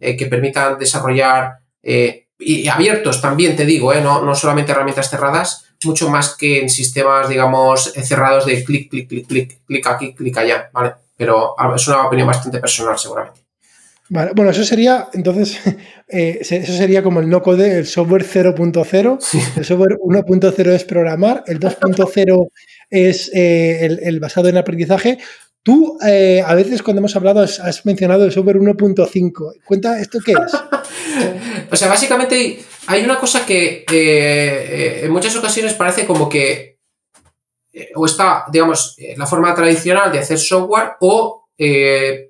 que 0.00 0.26
permitan 0.26 0.80
desarrollar, 0.80 1.58
y, 1.80 2.66
abiertos 2.66 3.20
también, 3.20 3.54
te 3.54 3.64
digo, 3.64 3.94
no, 3.94 4.22
no 4.22 4.34
solamente 4.34 4.72
herramientas 4.72 5.08
cerradas, 5.08 5.71
mucho 5.84 6.08
más 6.08 6.36
que 6.36 6.60
en 6.60 6.68
sistemas, 6.68 7.28
digamos, 7.28 7.92
cerrados 8.02 8.46
de 8.46 8.64
clic, 8.64 8.90
clic, 8.90 9.08
clic, 9.08 9.26
clic, 9.26 9.58
clic 9.66 9.86
aquí, 9.86 10.14
clic 10.14 10.36
allá, 10.38 10.70
¿vale? 10.72 10.94
Pero 11.16 11.54
es 11.74 11.88
una 11.88 12.06
opinión 12.06 12.28
bastante 12.28 12.58
personal, 12.58 12.98
seguramente 12.98 13.42
bueno, 14.34 14.50
eso 14.50 14.64
sería, 14.64 15.08
entonces, 15.14 15.58
eh, 16.08 16.38
eso 16.40 16.72
sería 16.72 17.02
como 17.02 17.20
el 17.20 17.28
no 17.28 17.42
code, 17.42 17.78
el 17.78 17.86
software 17.86 18.24
0.0. 18.24 19.56
El 19.56 19.64
software 19.64 19.98
1.0 19.98 20.68
es 20.70 20.84
programar, 20.84 21.44
el 21.46 21.58
2.0 21.58 22.48
es 22.90 23.30
eh, 23.34 23.98
el, 24.02 24.20
basado 24.20 24.48
en 24.48 24.58
aprendizaje. 24.58 25.18
Tú, 25.62 25.98
eh, 26.04 26.42
a 26.44 26.54
veces 26.54 26.82
cuando 26.82 27.00
hemos 27.00 27.14
hablado, 27.14 27.40
has, 27.40 27.86
mencionado 27.86 28.24
el 28.24 28.32
software 28.32 28.58
1.5. 28.58 29.60
Cuenta, 29.64 30.00
¿esto 30.00 30.18
qué 30.24 30.32
es? 30.32 30.52
o 31.70 31.76
sea, 31.76 31.88
básicamente 31.88 32.58
hay 32.86 33.04
una 33.04 33.18
cosa 33.18 33.46
que 33.46 33.84
en 33.88 35.10
muchas 35.12 35.36
ocasiones 35.36 35.74
parece 35.74 36.04
como 36.04 36.28
que 36.28 36.78
o 37.94 38.04
está, 38.04 38.44
digamos, 38.50 38.96
la 39.16 39.26
forma 39.26 39.54
tradicional 39.54 40.12
de 40.12 40.18
hacer 40.18 40.38
software 40.38 40.96
o 41.00 41.46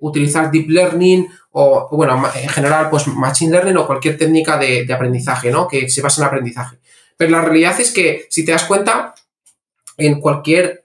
utilizar 0.00 0.50
deep 0.50 0.68
learning 0.68 1.26
o, 1.52 1.88
bueno, 1.92 2.30
en 2.34 2.48
general, 2.48 2.88
pues 2.88 3.06
Machine 3.08 3.52
Learning 3.52 3.76
o 3.76 3.86
cualquier 3.86 4.16
técnica 4.16 4.56
de, 4.56 4.90
aprendizaje, 4.92 5.50
¿no? 5.50 5.68
Que 5.68 5.88
se 5.88 6.00
basa 6.00 6.22
en 6.22 6.28
aprendizaje. 6.28 6.78
Pero 7.16 7.30
la 7.30 7.42
realidad 7.42 7.78
es 7.78 7.92
que, 7.92 8.26
si 8.30 8.44
te 8.44 8.52
das 8.52 8.64
cuenta, 8.64 9.14
en 9.98 10.18
cualquier, 10.18 10.81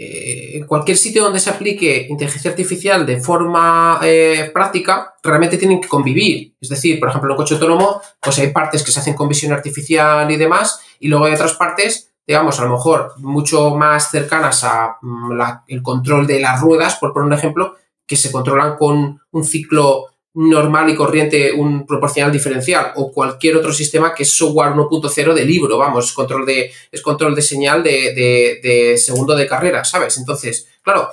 eh, 0.00 0.56
en 0.56 0.64
cualquier 0.64 0.96
sitio 0.96 1.24
donde 1.24 1.40
se 1.40 1.50
aplique 1.50 2.06
inteligencia 2.08 2.52
artificial 2.52 3.04
de 3.04 3.20
forma 3.20 3.98
eh, 4.04 4.50
práctica, 4.54 5.14
realmente 5.22 5.58
tienen 5.58 5.80
que 5.80 5.88
convivir. 5.88 6.54
Es 6.60 6.68
decir, 6.68 7.00
por 7.00 7.08
ejemplo, 7.08 7.28
en 7.28 7.32
un 7.32 7.36
coche 7.36 7.54
autónomo, 7.54 8.00
pues 8.20 8.38
hay 8.38 8.52
partes 8.52 8.84
que 8.84 8.92
se 8.92 9.00
hacen 9.00 9.14
con 9.14 9.28
visión 9.28 9.52
artificial 9.52 10.30
y 10.30 10.36
demás, 10.36 10.80
y 11.00 11.08
luego 11.08 11.24
hay 11.24 11.34
otras 11.34 11.54
partes 11.54 12.08
digamos, 12.28 12.60
a 12.60 12.64
lo 12.64 12.72
mejor 12.72 13.14
mucho 13.16 13.74
más 13.74 14.10
cercanas 14.10 14.62
a 14.62 14.98
mm, 15.00 15.40
el 15.66 15.82
control 15.82 16.26
de 16.26 16.40
las 16.40 16.60
ruedas, 16.60 16.96
por 16.96 17.14
poner 17.14 17.26
un 17.26 17.32
ejemplo, 17.32 17.76
que 18.06 18.16
se 18.16 18.30
controlan 18.30 18.76
con 18.76 19.20
un 19.30 19.44
ciclo 19.44 20.08
normal 20.38 20.88
y 20.88 20.94
corriente, 20.94 21.52
un 21.52 21.84
proporcional 21.84 22.30
diferencial 22.30 22.92
o 22.94 23.10
cualquier 23.10 23.56
otro 23.56 23.72
sistema 23.72 24.14
que 24.14 24.22
es 24.22 24.30
software 24.30 24.72
1.0 24.72 25.34
de 25.34 25.44
libro, 25.44 25.76
vamos, 25.76 26.12
control 26.12 26.46
de, 26.46 26.70
es 26.92 27.02
control 27.02 27.34
de 27.34 27.42
señal 27.42 27.82
de, 27.82 28.94
segundo 28.96 29.34
de 29.34 29.48
carrera, 29.48 29.84
¿sabes? 29.84 30.16
Entonces, 30.16 30.68
claro, 30.80 31.10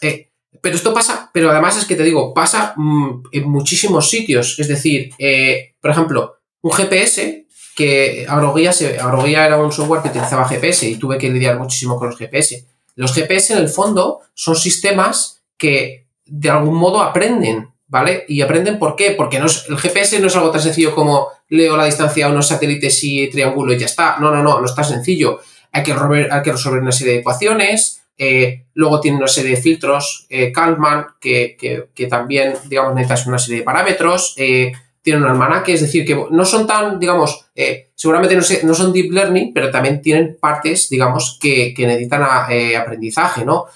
eh, 0.00 0.30
pero 0.62 0.74
esto 0.74 0.94
pasa, 0.94 1.28
pero 1.34 1.50
además 1.50 1.76
es 1.76 1.84
que 1.84 1.96
te 1.96 2.02
digo, 2.02 2.32
pasa 2.32 2.72
mm, 2.74 3.24
en 3.32 3.50
muchísimos 3.50 4.08
sitios, 4.08 4.58
es 4.58 4.68
decir, 4.68 5.10
eh, 5.18 5.74
por 5.78 5.90
ejemplo, 5.90 6.36
un 6.62 6.72
GPS 6.72 7.44
que 7.76 8.24
Agroguía, 8.26 8.72
se, 8.72 8.98
Agroguía 8.98 9.44
era 9.44 9.62
un 9.62 9.70
software 9.72 10.00
que 10.00 10.08
utilizaba 10.08 10.48
GPS 10.48 10.88
y 10.88 10.96
tuve 10.96 11.18
que 11.18 11.30
lidiar 11.30 11.58
muchísimo 11.58 11.98
con 11.98 12.08
los 12.08 12.18
GPS. 12.18 12.66
Los 12.94 13.12
GPS 13.12 13.52
en 13.52 13.58
el 13.58 13.68
fondo 13.68 14.20
son 14.32 14.56
sistemas 14.56 15.42
que 15.58 16.06
de 16.24 16.48
algún 16.48 16.76
modo 16.76 17.02
aprenden, 17.02 17.71
¿vale? 17.92 18.24
Y 18.26 18.40
aprenden 18.40 18.78
por 18.78 18.96
qué, 18.96 19.10
porque 19.10 19.36
el 19.36 19.76
GPS 19.76 20.18
no 20.18 20.28
es 20.28 20.34
algo 20.34 20.50
tan 20.50 20.62
sencillo 20.62 20.94
como 20.94 21.28
leo 21.50 21.76
la 21.76 21.84
distancia 21.84 22.24
a 22.24 22.30
unos 22.30 22.48
satélites 22.48 23.04
y 23.04 23.28
triángulo 23.28 23.74
y 23.74 23.78
ya 23.78 23.84
está. 23.84 24.16
No, 24.18 24.30
no, 24.30 24.42
no, 24.42 24.60
no 24.60 24.64
está 24.64 24.82
sencillo. 24.82 25.40
Hay 25.72 25.82
que 25.82 25.92
resolver, 25.92 26.30
que 26.42 26.50
una 26.78 26.90
serie 26.90 27.12
de 27.12 27.18
ecuaciones, 27.18 28.02
eh, 28.16 28.64
luego 28.72 28.98
tiene 28.98 29.18
una 29.18 29.28
serie 29.28 29.50
de 29.50 29.60
filtros, 29.60 30.26
eh, 30.30 30.50
Kalman, 30.50 31.04
que, 31.20 31.86
también, 32.08 32.54
digamos, 32.66 32.94
necesitas 32.94 33.26
una 33.26 33.38
serie 33.38 33.58
de 33.58 33.64
parámetros, 33.64 34.34
eh, 34.38 34.72
tienen 35.02 35.24
un 35.24 35.28
almanaque, 35.28 35.74
es 35.74 35.82
decir, 35.82 36.06
que 36.06 36.18
no 36.30 36.44
son 36.46 36.66
tan, 36.66 36.98
digamos, 36.98 37.50
seguramente 37.94 38.34
no, 38.34 38.42
no, 38.62 38.74
son 38.74 38.92
deep 38.94 39.12
learning, 39.12 39.52
pero 39.52 39.70
también 39.70 40.00
tienen 40.00 40.38
partes, 40.40 40.88
digamos, 40.88 41.38
que, 41.38 41.74
que 41.74 41.86
necesitan 41.86 42.22
aprendizaje, 42.22 43.44
¿no? 43.44 43.66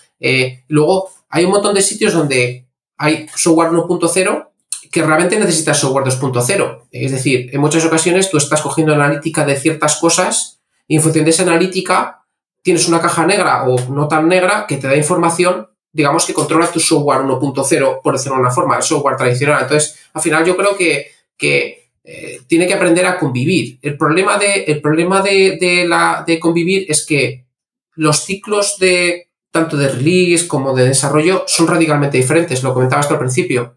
luego, 0.68 1.10
hay 1.28 1.44
un 1.44 1.50
montón 1.50 1.74
de 1.74 1.82
sitios 1.82 2.14
donde 2.14 2.65
hay 2.96 3.26
software 3.34 3.70
1.0 3.70 4.48
que 4.90 5.02
realmente 5.02 5.38
necesitas 5.38 5.78
software 5.78 6.06
2.0. 6.06 6.88
Es 6.90 7.12
decir, 7.12 7.50
en 7.52 7.60
muchas 7.60 7.84
ocasiones 7.84 8.30
tú 8.30 8.38
estás 8.38 8.62
cogiendo 8.62 8.94
analítica 8.94 9.44
de 9.44 9.56
ciertas 9.56 9.96
cosas 9.96 10.60
y 10.88 10.96
en 10.96 11.02
función 11.02 11.24
de 11.24 11.30
esa 11.30 11.42
analítica 11.42 12.22
tienes 12.62 12.88
una 12.88 13.00
caja 13.00 13.26
negra 13.26 13.64
o 13.64 13.78
no 13.92 14.08
tan 14.08 14.28
negra 14.28 14.66
que 14.66 14.76
te 14.76 14.88
da 14.88 14.96
información, 14.96 15.68
digamos, 15.92 16.26
que 16.26 16.34
controla 16.34 16.70
tu 16.70 16.80
software 16.80 17.20
1.0, 17.20 18.00
por 18.02 18.14
decirlo 18.14 18.36
de 18.36 18.42
una 18.42 18.50
forma, 18.50 18.76
el 18.76 18.82
software 18.82 19.16
tradicional. 19.16 19.62
Entonces, 19.62 19.98
al 20.12 20.22
final 20.22 20.44
yo 20.44 20.56
creo 20.56 20.76
que, 20.76 21.12
que 21.36 21.90
eh, 22.02 22.40
tiene 22.46 22.66
que 22.66 22.74
aprender 22.74 23.06
a 23.06 23.18
convivir. 23.18 23.78
El 23.82 23.96
problema, 23.96 24.38
de, 24.38 24.64
el 24.64 24.80
problema 24.80 25.22
de, 25.22 25.84
la, 25.88 26.24
de 26.26 26.38
convivir 26.38 26.86
es 26.88 27.04
que 27.04 27.46
los 27.94 28.24
ciclos 28.24 28.78
de 28.78 29.25
tanto 29.56 29.76
de 29.76 29.88
release 29.88 30.46
como 30.46 30.74
de 30.74 30.88
desarrollo 30.88 31.44
son 31.46 31.66
radicalmente 31.66 32.18
diferentes. 32.18 32.62
Lo 32.62 32.74
comentaba 32.74 33.00
hasta 33.00 33.14
al 33.14 33.20
principio. 33.20 33.76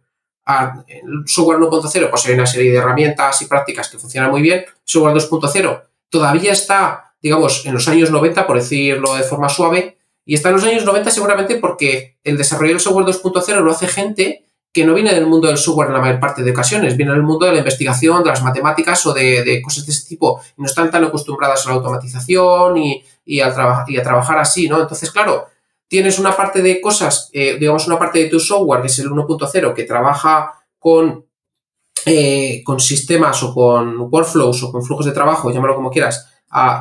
el 0.87 1.23
software 1.25 1.59
1.0 1.59 2.09
pues 2.09 2.25
hay 2.25 2.33
una 2.33 2.45
serie 2.45 2.71
de 2.71 2.77
herramientas 2.77 3.41
y 3.41 3.45
prácticas 3.45 3.89
que 3.89 3.97
funcionan 3.97 4.31
muy 4.31 4.41
bien. 4.41 4.65
Software 4.83 5.15
2.0 5.15 5.83
todavía 6.09 6.51
está 6.51 7.09
digamos, 7.21 7.65
en 7.65 7.73
los 7.73 7.87
años 7.87 8.11
90, 8.11 8.47
por 8.47 8.57
decirlo 8.57 9.15
de 9.15 9.23
forma 9.23 9.49
suave, 9.49 9.97
y 10.25 10.35
está 10.35 10.49
en 10.49 10.55
los 10.55 10.63
años 10.63 10.85
90 10.85 11.09
seguramente 11.11 11.55
porque 11.55 12.17
el 12.23 12.37
desarrollo 12.37 12.73
del 12.73 12.79
software 12.79 13.05
2.0 13.05 13.61
lo 13.61 13.71
hace 13.71 13.87
gente 13.87 14.45
que 14.71 14.85
no 14.85 14.93
viene 14.93 15.13
del 15.13 15.25
mundo 15.25 15.47
del 15.47 15.57
software 15.57 15.87
en 15.87 15.95
la 15.95 16.01
mayor 16.01 16.19
parte 16.19 16.43
de 16.43 16.51
ocasiones, 16.51 16.95
viene 16.95 17.11
del 17.11 17.23
mundo 17.23 17.47
de 17.47 17.53
la 17.53 17.57
investigación, 17.57 18.23
de 18.23 18.29
las 18.29 18.43
matemáticas 18.43 19.03
o 19.07 19.13
de, 19.13 19.61
cosas 19.63 19.85
de 19.87 19.91
ese 19.91 20.07
tipo, 20.07 20.39
no 20.57 20.67
están 20.67 20.91
tan 20.91 21.03
acostumbradas 21.03 21.65
a 21.65 21.69
la 21.69 21.75
automatización 21.77 22.77
y, 22.77 23.03
y, 23.25 23.41
a, 23.41 23.85
y 23.87 23.97
a 23.97 24.03
trabajar 24.03 24.37
así, 24.37 24.69
¿no? 24.69 24.79
Entonces, 24.79 25.09
claro, 25.09 25.47
tienes 25.89 26.17
una 26.19 26.37
parte 26.37 26.61
de 26.61 26.79
cosas, 26.79 27.29
eh, 27.33 27.57
digamos, 27.59 27.85
una 27.87 27.99
parte 27.99 28.19
de 28.19 28.29
tu 28.29 28.39
software, 28.39 28.79
que 28.81 28.87
es 28.87 28.99
el 28.99 29.09
1.0, 29.09 29.73
que 29.73 29.83
trabaja 29.83 30.53
con, 30.77 31.25
eh, 32.05 32.61
con 32.63 32.79
sistemas 32.79 33.43
o 33.43 33.53
con 33.53 33.99
workflows 33.99 34.63
o 34.63 34.71
con 34.71 34.85
flujos 34.85 35.07
de 35.07 35.11
trabajo, 35.11 35.51
llámalo 35.51 35.75
como 35.75 35.91
quieras, 35.91 36.27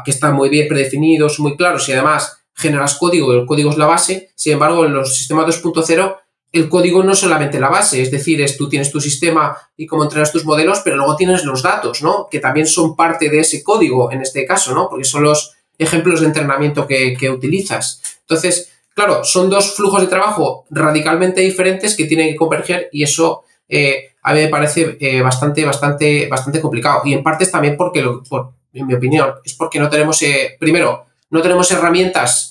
que 0.05 0.11
están 0.13 0.35
muy 0.35 0.49
bien 0.49 0.69
predefinidos, 0.69 1.41
muy 1.41 1.57
claros 1.57 1.89
y 1.89 1.93
además 1.93 2.39
generas 2.55 2.97
código 2.97 3.35
y 3.35 3.39
el 3.39 3.47
código 3.47 3.71
es 3.71 3.77
la 3.77 3.87
base. 3.87 4.31
Sin 4.35 4.55
embargo, 4.55 4.85
en 4.87 4.95
los 4.95 5.17
sistemas 5.17 5.47
2.0 5.47 6.17
el 6.53 6.69
código 6.69 7.03
no 7.03 7.13
es 7.13 7.19
solamente 7.19 7.61
la 7.61 7.69
base, 7.69 8.01
es 8.01 8.11
decir, 8.11 8.41
es, 8.41 8.57
tú 8.57 8.69
tienes 8.69 8.91
tu 8.91 9.01
sistema 9.01 9.57
y 9.77 9.87
cómo 9.87 10.05
entrenas 10.05 10.33
tus 10.33 10.45
modelos, 10.45 10.81
pero 10.83 10.97
luego 10.97 11.17
tienes 11.17 11.45
los 11.45 11.63
datos, 11.63 12.03
¿no? 12.03 12.27
Que 12.31 12.41
también 12.41 12.67
son 12.67 12.97
parte 12.97 13.29
de 13.29 13.41
ese 13.41 13.63
código 13.63 14.11
en 14.11 14.23
este 14.23 14.47
caso, 14.47 14.75
¿no? 14.75 14.89
Porque 14.89 15.05
son 15.05 15.25
los 15.25 15.53
ejemplos 15.77 16.21
de 16.21 16.27
entrenamiento 16.27 16.87
que, 16.87 17.31
utilizas. 17.31 18.01
Entonces, 18.21 18.73
claro, 18.99 19.23
son 19.23 19.49
dos 19.49 19.77
flujos 19.77 20.01
de 20.01 20.09
trabajo 20.09 20.65
radicalmente 20.71 21.41
diferentes 21.41 21.97
que 21.97 22.07
tienen 22.07 22.31
que 22.31 22.37
converger 22.37 22.89
y 22.91 23.05
eso 23.05 23.45
eh, 23.69 24.15
a 24.23 24.35
mí 24.35 24.41
me 24.41 24.49
parece 24.49 24.97
eh, 24.99 25.23
bastante, 25.23 25.65
bastante, 25.65 26.27
bastante 26.27 26.61
complicado. 26.61 27.03
Y 27.05 27.15
en 27.15 27.23
parte 27.23 27.45
es 27.45 27.53
también 27.53 27.77
porque, 27.77 28.03
lo, 28.03 28.25
por, 28.25 28.55
en 28.73 28.89
mi 28.89 28.95
opinión, 28.95 29.35
es 29.45 29.55
porque 29.55 29.79
no 29.79 29.89
tenemos, 29.89 30.21
eh, 30.23 30.57
primero, 30.59 31.07
no 31.31 31.41
tenemos 31.41 31.71
herramientas, 31.71 32.51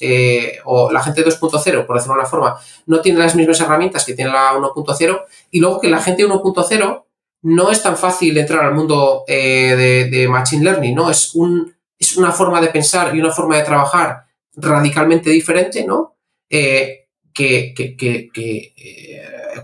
o 0.64 0.89
la 0.89 1.02
gente 1.02 1.26
2.0, 1.26 1.86
por 1.86 1.95
decirlo 1.98 2.14
de 2.14 2.20
una 2.20 2.30
forma, 2.30 2.58
no 2.86 3.02
tiene 3.02 3.20
las 3.20 3.36
mismas 3.36 3.60
herramientas 3.60 4.06
que 4.06 4.14
tiene 4.14 4.32
la 4.32 4.54
1.0, 4.54 5.22
y 5.52 5.60
luego 5.60 5.82
que 5.82 5.89
la 5.89 6.00
gente 6.00 6.26
1.0 6.26 7.04
no 7.41 7.72
es 7.72 7.84
tan 7.84 7.98
fácil 7.98 8.38
entrar 8.38 8.64
al 8.64 8.76
mundo 8.76 9.24
eh, 9.28 10.08
de, 10.10 10.28
Machine 10.28 10.64
Learning, 10.64 10.95
¿no? 10.95 11.10
Es, 11.10 11.36
un, 11.36 11.76
es 12.00 12.16
una 12.16 12.32
forma 12.32 12.62
de 12.62 12.68
pensar 12.68 13.16
y 13.16 13.20
una 13.20 13.32
forma 13.32 13.58
de 13.58 13.64
trabajar 13.64 14.26
radicalmente 14.56 15.30
diferente, 15.30 15.86
¿no? 15.86 16.16
Que, 16.50 17.74
que 17.76 18.32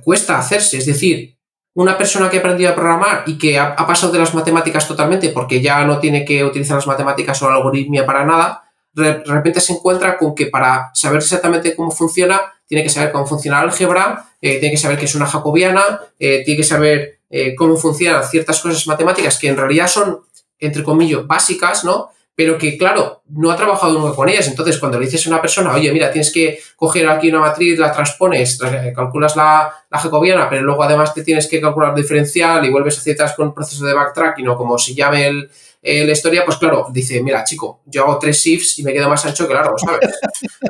cuesta 0.03 0.37
hacerse, 0.37 0.77
es 0.77 0.85
decir, 0.85 1.33
una 1.75 1.97
persona 1.97 2.29
que 2.29 2.37
ha 2.37 2.39
aprendido 2.39 2.71
a 2.71 2.75
programar 2.75 3.23
y 3.25 3.37
que 3.37 3.57
ha, 3.57 3.75
pasado 3.75 4.11
de 4.11 4.19
las 4.19 4.33
matemáticas 4.33 4.87
totalmente 4.87 5.29
porque 5.29 5.61
ya 5.61 5.83
no 5.85 5.99
tiene 5.99 6.23
que 6.23 6.43
utilizar 6.43 6.75
las 6.75 6.87
matemáticas 6.87 7.41
o 7.41 7.49
la 7.49 7.55
algoritmia 7.55 8.05
para 8.05 8.25
nada, 8.25 8.63
de 8.93 9.23
repente 9.25 9.59
se 9.59 9.73
encuentra 9.73 10.17
con 10.17 10.35
que 10.35 10.47
para 10.47 10.91
saber 10.93 11.17
exactamente 11.17 11.75
cómo 11.75 11.89
funciona, 11.89 12.39
tiene 12.67 12.83
que 12.83 12.89
saber 12.89 13.11
cómo 13.11 13.25
funciona 13.25 13.57
la 13.57 13.63
álgebra, 13.63 14.25
eh, 14.39 14.59
tiene 14.59 14.71
que 14.71 14.77
saber 14.77 14.99
que 14.99 15.05
es 15.05 15.15
una 15.15 15.25
jacobiana, 15.25 16.01
eh, 16.19 16.43
tiene 16.45 16.57
que 16.57 16.63
saber 16.63 17.19
eh, 17.29 17.55
cómo 17.55 17.75
funcionan 17.75 18.23
ciertas 18.23 18.59
cosas 18.61 18.85
matemáticas 18.85 19.39
que 19.39 19.47
en 19.47 19.57
realidad 19.57 19.87
son, 19.87 20.19
entre 20.59 20.83
comillas, 20.83 21.25
básicas, 21.25 21.83
¿no? 21.83 22.11
Pero 22.35 22.57
que, 22.57 22.77
claro, 22.77 23.21
no 23.29 23.51
ha 23.51 23.55
trabajado 23.55 23.99
nunca 23.99 24.15
con 24.15 24.27
ellas. 24.27 24.47
Entonces, 24.47 24.77
cuando 24.79 24.99
le 24.99 25.05
dices 25.05 25.25
a 25.27 25.29
una 25.29 25.41
persona, 25.41 25.73
oye, 25.73 25.91
mira, 25.91 26.11
tienes 26.11 26.31
que 26.31 26.59
coger 26.75 27.07
aquí 27.07 27.29
una 27.29 27.39
matriz, 27.39 27.77
la 27.77 27.91
transpones, 27.91 28.59
calculas 28.95 29.35
la, 29.35 29.71
la 29.89 29.99
jacobiana, 29.99 30.49
pero 30.49 30.63
luego 30.63 30.83
además 30.83 31.13
te 31.13 31.23
tienes 31.23 31.47
que 31.47 31.61
calcular 31.61 31.93
diferencial 31.93 32.65
y 32.65 32.71
vuelves 32.71 32.97
a 32.97 33.01
hacer 33.01 33.17
con 33.35 33.47
un 33.47 33.53
proceso 33.53 33.85
de 33.85 33.93
backtracking 33.93 34.47
o 34.47 34.57
como 34.57 34.77
se 34.79 34.95
llame 34.95 35.27
el, 35.27 35.49
la 35.83 36.11
historia, 36.11 36.45
pues 36.45 36.57
claro, 36.57 36.87
dice, 36.91 37.21
mira, 37.21 37.43
chico, 37.43 37.81
yo 37.85 38.03
hago 38.03 38.17
tres 38.17 38.37
shifts 38.37 38.79
y 38.79 38.83
me 38.83 38.93
quedo 38.93 39.09
más 39.09 39.25
ancho 39.25 39.47
que 39.47 39.53
largo, 39.53 39.77
¿sabes? 39.77 40.09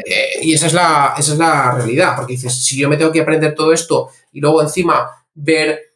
Eh, 0.06 0.40
y 0.42 0.54
esa 0.54 0.68
es, 0.68 0.74
la, 0.74 1.14
esa 1.18 1.34
es 1.34 1.38
la 1.38 1.72
realidad, 1.72 2.16
porque 2.16 2.34
dices, 2.34 2.54
si 2.54 2.78
yo 2.78 2.90
me 2.90 2.98
tengo 2.98 3.12
que 3.12 3.22
aprender 3.22 3.54
todo 3.54 3.72
esto 3.72 4.10
y 4.32 4.42
luego 4.42 4.62
encima 4.62 5.10
ver 5.36 5.93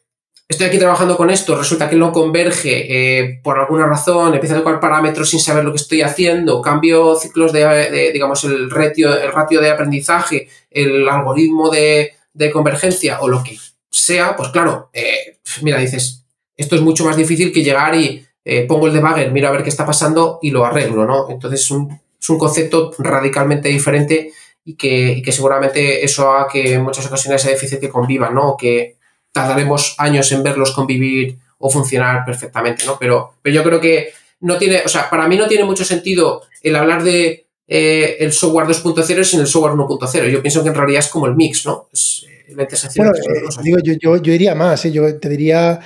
estoy 0.48 0.66
aquí 0.66 0.78
trabajando 0.78 1.16
con 1.16 1.28
esto, 1.28 1.56
resulta 1.56 1.90
que 1.90 1.96
no 1.96 2.10
converge 2.10 2.86
eh, 2.88 3.40
por 3.42 3.58
alguna 3.58 3.86
razón, 3.86 4.32
empiezo 4.32 4.56
a 4.56 4.58
tocar 4.58 4.80
parámetros 4.80 5.28
sin 5.28 5.40
saber 5.40 5.62
lo 5.62 5.72
que 5.72 5.76
estoy 5.76 6.00
haciendo, 6.00 6.62
cambio 6.62 7.14
ciclos 7.16 7.52
de, 7.52 8.10
digamos, 8.12 8.44
el 8.44 8.70
ratio, 8.70 9.14
el 9.14 9.30
ratio 9.30 9.60
de 9.60 9.70
aprendizaje, 9.70 10.48
el 10.70 11.06
algoritmo 11.08 11.70
de, 11.70 12.14
convergencia 12.52 13.20
o 13.20 13.28
lo 13.28 13.42
que 13.42 13.58
sea, 13.90 14.36
pues 14.36 14.50
claro, 14.50 14.90
eh, 14.92 15.38
mira, 15.62 15.78
dices, 15.78 16.24
esto 16.56 16.76
es 16.76 16.82
mucho 16.82 17.04
más 17.04 17.16
difícil 17.16 17.52
que 17.52 17.64
llegar 17.64 17.96
y 17.96 18.24
eh, 18.44 18.64
pongo 18.66 18.86
el 18.86 18.92
debugger, 18.92 19.32
miro 19.32 19.48
a 19.48 19.50
ver 19.50 19.64
qué 19.64 19.68
está 19.68 19.84
pasando 19.84 20.38
y 20.40 20.52
lo 20.52 20.64
arreglo, 20.64 21.04
¿no? 21.04 21.28
Entonces 21.28 21.62
es 21.62 21.70
un, 21.72 22.00
es 22.18 22.30
un 22.30 22.38
concepto 22.38 22.92
radicalmente 22.98 23.68
diferente 23.68 24.32
y 24.64 24.76
que, 24.76 25.20
que, 25.24 25.32
seguramente 25.32 26.04
eso 26.04 26.30
haga 26.30 26.46
que 26.46 26.74
en 26.74 26.82
muchas 26.82 27.06
ocasiones 27.06 27.42
sea 27.42 27.52
difícil 27.52 27.80
que 27.80 27.88
convivan, 27.88 28.34
¿no? 28.34 28.56
que 28.56 28.97
tardaremos 29.32 29.94
años 29.98 30.30
en 30.32 30.42
verlos 30.42 30.72
convivir 30.72 31.38
o 31.58 31.70
funcionar 31.70 32.24
perfectamente, 32.24 32.84
¿no? 32.86 32.96
Pero, 32.98 33.34
pero 33.42 33.54
yo 33.54 33.62
creo 33.62 33.80
que 33.80 34.12
no 34.40 34.58
tiene, 34.58 34.82
o 34.84 34.88
sea, 34.88 35.10
para 35.10 35.26
mí 35.28 35.36
no 35.36 35.48
tiene 35.48 35.64
mucho 35.64 35.84
sentido 35.84 36.42
el 36.62 36.76
hablar 36.76 37.02
de 37.02 37.46
eh, 37.66 38.16
el 38.20 38.32
software 38.32 38.66
2.0 38.66 39.24
sin 39.24 39.40
el 39.40 39.46
software 39.46 39.74
1.0. 39.74 40.30
Yo 40.30 40.40
pienso 40.40 40.62
que 40.62 40.70
en 40.70 40.74
realidad 40.74 41.00
es 41.00 41.08
como 41.08 41.26
el 41.26 41.34
mix, 41.34 41.66
¿no? 41.66 41.88
Es, 41.92 42.24
eh, 42.26 42.66
bueno, 42.96 43.12
eh, 43.12 43.62
digo, 43.62 43.78
yo, 43.84 43.92
yo, 44.00 44.16
yo, 44.22 44.32
iría 44.32 44.54
más, 44.54 44.84
yo 44.84 45.18
te 45.18 45.28
diría, 45.28 45.78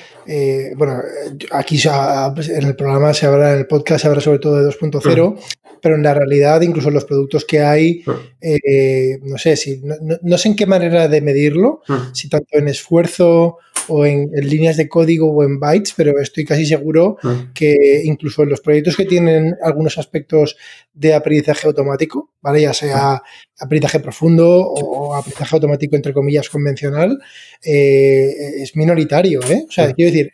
bueno, 0.76 1.02
aquí 1.50 1.80
en 1.84 2.66
el 2.66 2.76
programa 2.76 3.12
se 3.12 3.26
habla, 3.26 3.52
en 3.52 3.58
el 3.58 3.66
podcast 3.66 4.02
se 4.02 4.08
habla 4.08 4.20
sobre 4.20 4.38
todo 4.38 4.62
de 4.62 4.70
2.0, 4.70 5.38
pero 5.80 5.96
en 5.96 6.02
la 6.02 6.14
realidad, 6.14 6.60
incluso 6.60 6.90
los 6.90 7.04
productos 7.04 7.44
que 7.44 7.60
hay, 7.60 8.04
eh, 8.40 9.18
no 9.22 9.38
sé, 9.38 9.56
si, 9.56 9.80
no, 10.22 10.38
sé 10.38 10.48
en 10.48 10.56
qué 10.56 10.66
manera 10.66 11.08
de 11.08 11.20
medirlo, 11.20 11.82
si 12.12 12.28
tanto 12.28 12.58
en 12.58 12.68
esfuerzo 12.68 13.58
o 13.88 14.06
en, 14.06 14.30
líneas 14.32 14.76
de 14.76 14.88
código 14.88 15.30
o 15.30 15.42
en 15.42 15.58
bytes, 15.58 15.94
pero 15.96 16.18
estoy 16.20 16.44
casi 16.44 16.66
seguro 16.66 17.16
que 17.54 18.02
incluso 18.04 18.42
en 18.42 18.50
los 18.50 18.60
proyectos 18.60 18.96
que 18.96 19.04
tienen 19.04 19.56
algunos 19.62 19.98
aspectos 19.98 20.56
de 20.94 21.14
aprendizaje 21.14 21.66
automático, 21.66 22.30
¿vale? 22.42 22.62
Ya 22.62 22.74
sea 22.74 23.22
aprendizaje 23.58 24.00
profundo 24.00 24.60
o 24.60 25.14
aprendizaje 25.14 25.56
automático, 25.56 25.96
entre 25.96 26.12
comillas, 26.12 26.48
convencional, 26.48 27.18
eh, 27.64 28.62
es 28.62 28.76
minoritario, 28.76 29.40
¿eh? 29.48 29.64
O 29.68 29.72
sea, 29.72 29.92
quiero 29.92 30.10
decir, 30.10 30.32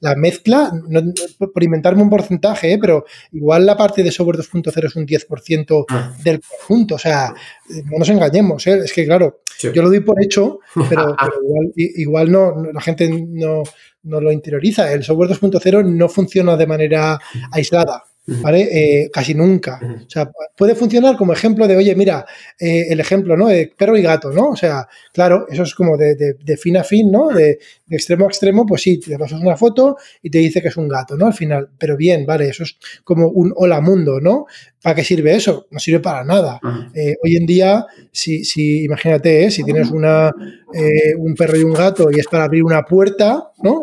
la 0.00 0.14
mezcla, 0.16 0.72
por 1.38 1.62
inventarme 1.62 2.02
un 2.02 2.10
porcentaje, 2.10 2.72
¿eh? 2.72 2.78
pero 2.78 3.04
igual 3.32 3.64
la 3.64 3.76
parte 3.76 4.02
de 4.02 4.10
software 4.10 4.36
2.0 4.42 4.86
es 4.86 4.96
un 4.96 5.06
10% 5.06 5.84
ah. 5.88 6.14
del 6.22 6.40
conjunto, 6.40 6.96
o 6.96 6.98
sea, 6.98 7.34
no 7.84 7.98
nos 7.98 8.08
engañemos, 8.08 8.66
¿eh? 8.66 8.80
es 8.84 8.92
que 8.92 9.04
claro, 9.04 9.42
yo 9.60 9.82
lo 9.82 9.88
doy 9.88 10.00
por 10.00 10.22
hecho, 10.22 10.58
pero, 10.88 11.16
igual, 11.76 12.30
no, 12.30 12.62
la 12.72 12.80
gente 12.80 13.08
no, 13.08 13.62
no 14.04 14.20
lo 14.20 14.32
interioriza, 14.32 14.92
el 14.92 15.04
software 15.04 15.30
2.0 15.30 15.84
no 15.84 16.08
funciona 16.08 16.56
de 16.56 16.66
manera 16.66 17.18
aislada. 17.50 18.04
¿vale? 18.26 18.68
Eh, 18.70 19.10
casi 19.12 19.34
nunca. 19.34 19.80
O 20.06 20.08
sea, 20.08 20.30
puede 20.56 20.74
funcionar 20.74 21.16
como 21.16 21.32
ejemplo 21.32 21.66
de, 21.66 21.76
oye, 21.76 21.94
mira, 21.96 22.24
eh, 22.58 22.86
el 22.90 23.00
ejemplo, 23.00 23.36
¿no? 23.36 23.48
De 23.48 23.72
perro 23.76 23.96
y 23.96 24.02
gato, 24.02 24.30
¿no? 24.30 24.50
O 24.50 24.56
sea, 24.56 24.86
claro, 25.12 25.46
eso 25.50 25.64
es 25.64 25.74
como 25.74 25.96
de, 25.96 26.14
de, 26.14 26.56
fin 26.56 26.76
a 26.76 26.84
fin, 26.84 27.10
¿no? 27.10 27.28
De, 27.28 27.58
extremo 27.94 28.26
a 28.26 28.28
extremo, 28.28 28.66
pues 28.66 28.82
sí, 28.82 28.98
te 28.98 29.18
pasas 29.18 29.40
una 29.40 29.56
foto 29.56 29.96
y 30.22 30.30
te 30.30 30.38
dice 30.38 30.62
que 30.62 30.68
es 30.68 30.76
un 30.76 30.88
gato, 30.88 31.16
¿no? 31.16 31.26
Al 31.26 31.34
final, 31.34 31.70
pero 31.78 31.96
bien, 31.96 32.26
vale, 32.26 32.48
eso 32.48 32.62
es 32.62 32.76
como 33.04 33.28
un 33.28 33.52
hola 33.56 33.80
mundo, 33.80 34.20
¿no? 34.20 34.46
¿Para 34.82 34.96
qué 34.96 35.04
sirve 35.04 35.34
eso? 35.34 35.66
No 35.70 35.78
sirve 35.78 36.00
para 36.00 36.24
nada. 36.24 36.60
Eh, 36.94 37.14
hoy 37.22 37.36
en 37.36 37.46
día, 37.46 37.86
si, 38.10 38.44
si 38.44 38.84
imagínate, 38.84 39.50
si 39.50 39.62
tienes 39.62 39.90
una, 39.90 40.32
un 41.18 41.34
perro 41.34 41.56
y 41.56 41.62
un 41.62 41.72
gato 41.72 42.10
y 42.10 42.18
es 42.18 42.26
para 42.26 42.44
abrir 42.44 42.64
una 42.64 42.82
puerta, 42.82 43.52
¿no? 43.62 43.82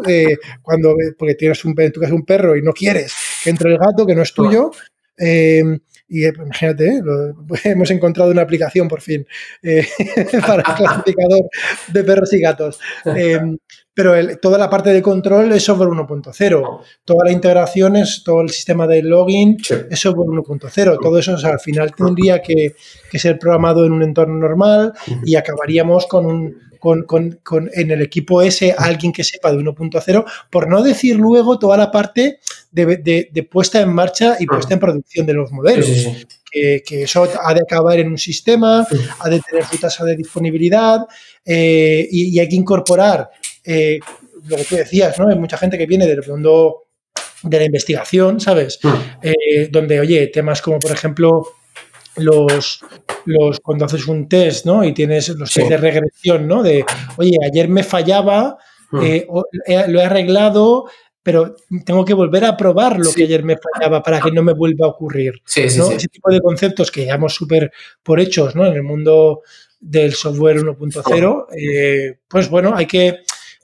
cuando, 0.62 0.96
porque 1.18 1.36
tienes 1.36 1.64
un, 1.64 1.74
en 1.80 1.92
tu 1.92 2.02
casa 2.02 2.14
un 2.14 2.26
perro 2.26 2.58
y 2.58 2.62
no 2.62 2.74
quieres 2.74 3.14
que 3.44 3.50
entre 3.50 3.72
el 3.72 3.78
gato, 3.78 4.06
que 4.06 4.16
no 4.16 4.22
es 4.22 4.34
tuyo, 4.34 4.72
eh, 5.18 5.64
y 6.08 6.26
eh, 6.26 6.34
imagínate, 6.36 6.88
¿eh? 6.88 7.02
hemos 7.66 7.92
encontrado 7.92 8.32
una 8.32 8.42
aplicación 8.42 8.88
por 8.88 9.02
fin 9.02 9.26
eh, 9.62 9.86
para 10.46 10.64
el 10.68 10.76
clasificador 10.76 11.50
de 11.88 12.04
perros 12.04 12.34
y 12.34 12.40
gatos. 12.40 12.80
pero 13.94 14.14
toda 14.38 14.58
la 14.58 14.70
parte 14.70 14.92
de 14.92 15.02
control 15.02 15.52
es 15.52 15.64
software 15.64 15.90
1.0. 15.90 16.82
Toda 17.04 17.26
la 17.26 17.32
integración 17.32 17.96
es 17.98 18.24
todo 18.24 18.42
el 18.42 18.50
sistema 18.50 18.88
de 18.88 19.04
login 19.04 19.58
es 19.90 20.00
software 20.00 20.30
1.0. 20.30 20.98
Todo 21.02 21.20
eso 21.20 21.36
al 21.36 21.60
final 21.60 21.94
tendría 21.94 22.42
que, 22.42 22.76
ser 23.18 23.38
programado 23.38 23.86
en 23.86 23.92
un 23.92 24.04
entorno 24.04 24.36
normal 24.36 24.94
y 25.26 25.36
acabaríamos 25.36 26.08
con 26.08 26.26
un 26.26 26.70
con, 26.80 27.40
en 27.74 27.92
el 27.92 28.02
equipo 28.02 28.42
ese 28.42 28.74
alguien 28.78 29.12
que 29.12 29.24
sepa 29.24 29.52
de 29.52 29.58
1.0, 29.58 30.26
por 30.50 30.70
no 30.70 30.82
decir 30.82 31.18
luego 31.18 31.60
toda 31.60 31.78
la 31.78 31.92
parte 31.92 32.40
de, 32.72 33.48
puesta 33.52 33.82
en 33.82 33.94
marcha 33.94 34.38
y 34.40 34.46
puesta 34.46 34.74
en 34.74 34.80
producción 34.80 35.26
de 35.26 35.34
los 35.34 35.52
modelos. 35.52 35.88
Que, 36.52 36.82
eso 36.90 37.28
ha 37.44 37.54
de 37.54 37.62
acabar 37.62 38.00
en 38.00 38.08
un 38.08 38.18
sistema, 38.18 38.88
ha 39.20 39.30
de 39.30 39.40
tener 39.40 39.66
su 39.66 39.78
tasa 39.78 40.04
de 40.06 40.16
disponibilidad 40.16 41.02
eh, 41.46 42.08
y, 42.10 42.40
hay 42.40 42.50
que 42.50 42.56
incorporar 42.56 43.30
eh, 43.64 44.00
lo 44.48 44.56
que 44.58 44.66
tú 44.66 44.76
decías, 44.76 45.18
¿no? 45.20 45.30
Hay 45.30 45.38
mucha 45.38 45.58
gente 45.58 45.78
que 45.78 45.86
viene 45.86 46.08
del 46.08 46.24
mundo 46.28 46.88
de 47.44 47.58
la 47.58 47.66
investigación, 47.66 48.40
¿sabes? 48.40 48.80
Eh, 49.22 49.70
donde, 49.72 50.00
oye, 50.00 50.28
temas 50.28 50.62
como, 50.62 50.80
por 50.80 50.92
ejemplo, 50.92 51.46
los, 52.18 52.82
los 53.26 53.60
cuando 53.60 53.86
haces 53.86 54.08
un 54.08 54.28
test, 54.28 54.66
¿no? 54.66 54.84
Y 54.84 54.94
tienes 54.94 55.30
los 55.30 55.52
test 55.52 55.70
de 55.70 55.78
regresión, 55.78 56.48
¿no? 56.48 56.64
De, 56.64 56.86
oye, 57.18 57.38
ayer 57.46 57.70
me 57.70 57.84
fallaba, 57.84 58.58
lo 58.92 59.44
he 59.68 60.04
arreglado, 60.04 60.86
pero 61.30 61.56
tengo 61.86 62.06
que 62.06 62.14
volver 62.14 62.46
a 62.46 62.58
probar 62.58 62.98
lo 62.98 63.12
que 63.14 63.24
ayer 63.24 63.44
me 63.44 63.58
fallaba 63.58 64.02
para 64.02 64.20
que 64.20 64.32
no 64.32 64.42
me 64.42 64.54
vuelva 64.54 64.88
a 64.88 64.90
ocurrir. 64.90 65.34
Ese 65.54 66.08
tipo 66.08 66.32
de 66.32 66.42
conceptos 66.42 66.92
que 66.92 67.06
llevamos 67.06 67.36
súper 67.36 67.72
por 68.02 68.20
hechos 68.20 68.56
¿no? 68.56 68.66
en 68.66 68.74
el 68.74 68.84
mundo 68.84 69.42
del 69.80 70.14
software 70.14 70.58
1.0, 70.58 71.46
eh, 71.56 72.20
pues 72.28 72.50
bueno, 72.50 72.74
hay 72.76 72.86
que, 72.86 73.20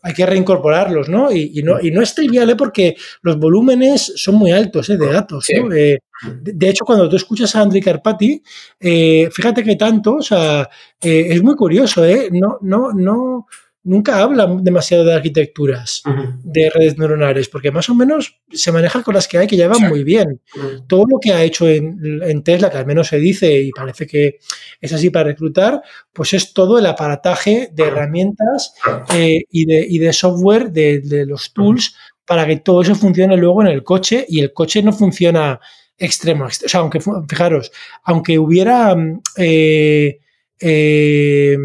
hay 0.06 0.14
que 0.14 0.24
reincorporarlos, 0.24 1.10
¿no? 1.10 1.32
Y, 1.32 1.64
no, 1.64 1.82
y 1.82 1.90
no 1.90 2.00
es 2.00 2.14
trivial, 2.14 2.48
¿eh? 2.52 2.56
porque 2.56 2.96
los 3.24 3.40
volúmenes 3.40 4.14
son 4.16 4.36
muy 4.36 4.52
altos 4.52 4.88
¿eh? 4.92 4.98
de 4.98 5.12
datos. 5.12 5.50
Eh, 5.50 5.98
de, 6.44 6.70
hecho, 6.70 6.86
cuando 6.86 7.10
tú 7.10 7.16
escuchas 7.16 7.56
a 7.56 7.62
Andrei 7.62 7.82
Carpati, 7.82 8.40
fíjate 8.80 9.64
que 9.64 9.76
tanto, 9.76 10.18
o 10.18 10.22
sea, 10.22 10.70
es 11.02 11.42
muy 11.42 11.56
curioso, 11.56 12.06
¿eh? 12.06 12.30
No, 12.32 12.60
no, 12.62 12.94
no, 12.94 13.48
nunca 13.86 14.20
habla 14.22 14.48
demasiado 14.62 15.06
de 15.06 15.14
arquitecturas 15.14 16.02
de 16.44 16.70
redes 16.74 16.98
neuronales, 16.98 17.48
porque 17.48 17.72
más 17.72 17.88
o 17.90 17.96
menos 17.96 18.42
se 18.52 18.72
maneja 18.72 19.04
con 19.04 19.14
las 19.14 19.28
que 19.28 19.38
hay 19.38 19.48
que 19.48 19.56
ya 19.56 19.68
van 19.68 19.88
muy 19.88 20.04
bien. 20.04 20.42
Todo 20.88 21.06
lo 21.08 21.20
que 21.22 21.32
ha 21.32 21.44
hecho 21.44 21.70
en, 21.70 22.44
Tesla, 22.44 22.70
que 22.70 22.78
al 22.78 22.86
menos 22.86 23.08
se 23.08 23.20
dice 23.20 23.62
y 23.62 23.72
parece 23.72 24.08
que 24.08 24.40
es 24.82 24.92
así 24.92 25.12
para 25.12 25.30
reclutar, 25.30 25.82
pues 26.12 26.34
es 26.34 26.54
todo 26.54 26.80
el 26.80 26.86
aparataje 26.88 27.70
de 27.72 27.84
herramientas 27.84 28.74
eh, 29.14 29.44
y, 29.50 29.66
de, 29.66 29.86
y, 29.88 30.00
de, 30.00 30.12
software 30.14 30.72
de, 30.72 31.26
los 31.28 31.54
tools 31.54 31.96
para 32.26 32.48
que 32.48 32.58
todo 32.58 32.82
eso 32.82 32.96
funcione 32.96 33.38
luego 33.38 33.62
en 33.62 33.68
el 33.68 33.84
coche 33.84 34.26
y 34.28 34.40
el 34.40 34.52
coche 34.52 34.82
no 34.82 34.94
funciona 34.94 35.60
extremo. 35.96 36.46
O 36.46 36.50
sea, 36.50 36.80
aunque, 36.80 37.00
fijaros, 37.30 37.72
aunque 38.04 38.40
hubiera, 38.40 38.96
mm, 38.96 39.22
eh, 39.38 40.20
eh, 40.60 41.58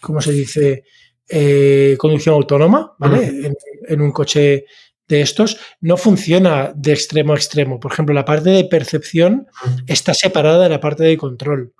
¿cómo 0.00 0.22
se 0.22 0.32
dice? 0.32 0.84
Eh, 1.32 1.94
conducción 1.96 2.34
autónoma, 2.34 2.94
¿vale? 2.98 3.52
en, 3.88 4.00
un 4.00 4.10
coche 4.10 4.64
de 5.06 5.20
estos, 5.20 5.58
no 5.80 5.96
funciona 5.96 6.72
de 6.74 6.92
extremo 6.92 7.34
a 7.34 7.36
extremo. 7.36 7.78
Por 7.78 7.92
ejemplo, 7.92 8.14
la 8.14 8.24
parte 8.24 8.50
de 8.50 8.64
percepción 8.64 9.46
está 9.86 10.12
separada 10.12 10.64
de 10.64 10.68
la 10.68 10.80
parte 10.80 11.04
de 11.04 11.16
control. 11.16 11.72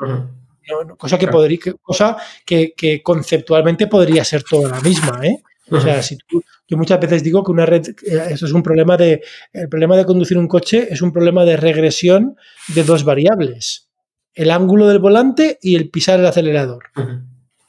cosa 0.97 1.19
que 1.19 1.27
podría, 1.27 1.59
cosa 1.83 2.17
que, 2.45 3.01
conceptualmente 3.03 3.89
podría 3.89 4.25
ser 4.25 4.45
toda 4.45 4.69
la 4.69 4.81
misma, 4.81 5.21
¿eh? 5.25 5.43
O 5.73 5.81
sea, 5.81 6.03
si 6.03 6.17
tú, 6.17 6.43
yo 6.69 6.77
muchas 6.77 7.01
veces 7.01 7.23
digo 7.23 7.45
que 7.45 7.53
una 7.53 7.67
red, 7.67 7.89
eh, 7.89 8.29
eso 8.31 8.47
es 8.47 8.53
un 8.53 8.63
problema 8.63 8.97
de, 8.97 9.23
el 9.53 9.69
problema 9.69 9.97
de 9.97 10.05
conducir 10.05 10.37
un 10.37 10.49
coche 10.49 10.89
es 10.91 11.01
un 11.01 11.13
problema 11.13 11.45
de 11.45 11.57
regresión 11.57 12.37
de 12.75 12.83
dos 12.83 13.05
variables, 13.05 13.89
el 14.35 14.51
ángulo 14.51 14.89
del 14.89 14.99
volante 14.99 15.59
y 15.63 15.77
el 15.77 15.91
pisar 15.91 16.19
el 16.19 16.27
acelerador. 16.27 16.85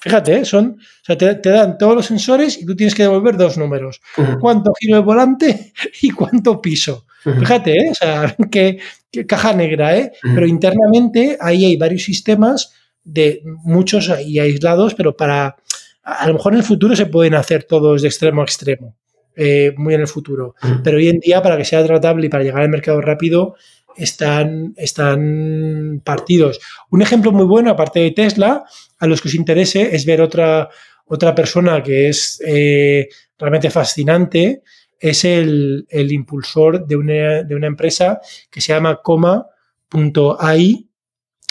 Fíjate, 0.01 0.37
¿eh? 0.37 0.45
son, 0.45 0.77
o 0.79 1.05
sea, 1.05 1.15
te, 1.15 1.49
dan 1.49 1.77
todos 1.77 1.95
los 1.95 2.05
sensores 2.07 2.59
y 2.59 2.65
tú 2.65 2.75
tienes 2.75 2.95
que 2.95 3.03
devolver 3.03 3.37
dos 3.37 3.57
números. 3.57 4.01
Cuánto 4.39 4.73
giro 4.79 4.97
de 4.97 5.03
volante 5.03 5.73
y 6.01 6.09
cuánto 6.09 6.59
piso. 6.59 7.05
Fíjate, 7.23 7.73
¿eh? 7.73 7.89
o 7.91 7.93
sea, 7.93 8.35
qué, 8.51 8.79
caja 9.27 9.53
negra, 9.53 9.95
¿eh? 9.95 10.11
Pero 10.23 10.47
internamente 10.47 11.37
ahí 11.39 11.65
hay 11.65 11.77
varios 11.77 12.03
sistemas 12.03 12.73
de 13.03 13.43
muchos 13.63 14.11
y 14.25 14.39
aislados, 14.39 14.95
pero 14.95 15.15
para, 15.15 15.57
a 16.03 16.27
lo 16.27 16.33
mejor 16.33 16.53
en 16.53 16.59
el 16.59 16.65
futuro 16.65 16.95
se 16.95 17.05
pueden 17.05 17.35
hacer 17.35 17.63
todos 17.65 18.01
de 18.01 18.07
extremo 18.07 18.41
a 18.41 18.45
extremo, 18.45 18.95
eh, 19.35 19.73
muy 19.77 19.93
en 19.93 20.01
el 20.01 20.07
futuro. 20.07 20.55
Pero 20.83 20.97
hoy 20.97 21.09
en 21.09 21.19
día, 21.19 21.43
para 21.43 21.57
que 21.57 21.65
sea 21.65 21.85
tratable 21.85 22.25
y 22.25 22.29
para 22.29 22.43
llegar 22.43 22.63
al 22.63 22.69
mercado 22.69 23.01
rápido, 23.01 23.55
están, 23.95 24.73
están 24.77 26.01
partidos. 26.03 26.59
Un 26.89 27.01
ejemplo 27.01 27.31
muy 27.31 27.45
bueno, 27.45 27.71
aparte 27.71 27.99
de 27.99 28.11
Tesla, 28.11 28.63
a 28.99 29.07
los 29.07 29.21
que 29.21 29.27
os 29.27 29.35
interese, 29.35 29.95
es 29.95 30.05
ver 30.05 30.21
otra, 30.21 30.69
otra 31.05 31.35
persona 31.35 31.81
que 31.83 32.09
es 32.09 32.41
eh, 32.45 33.09
realmente 33.37 33.69
fascinante, 33.69 34.61
es 34.99 35.25
el, 35.25 35.87
impulsor 35.91 36.85
de 36.85 36.95
una, 36.95 37.43
de 37.43 37.55
una, 37.55 37.67
empresa 37.67 38.19
que 38.51 38.61
se 38.61 38.71
llama 38.71 39.01
coma.ai, 39.01 40.87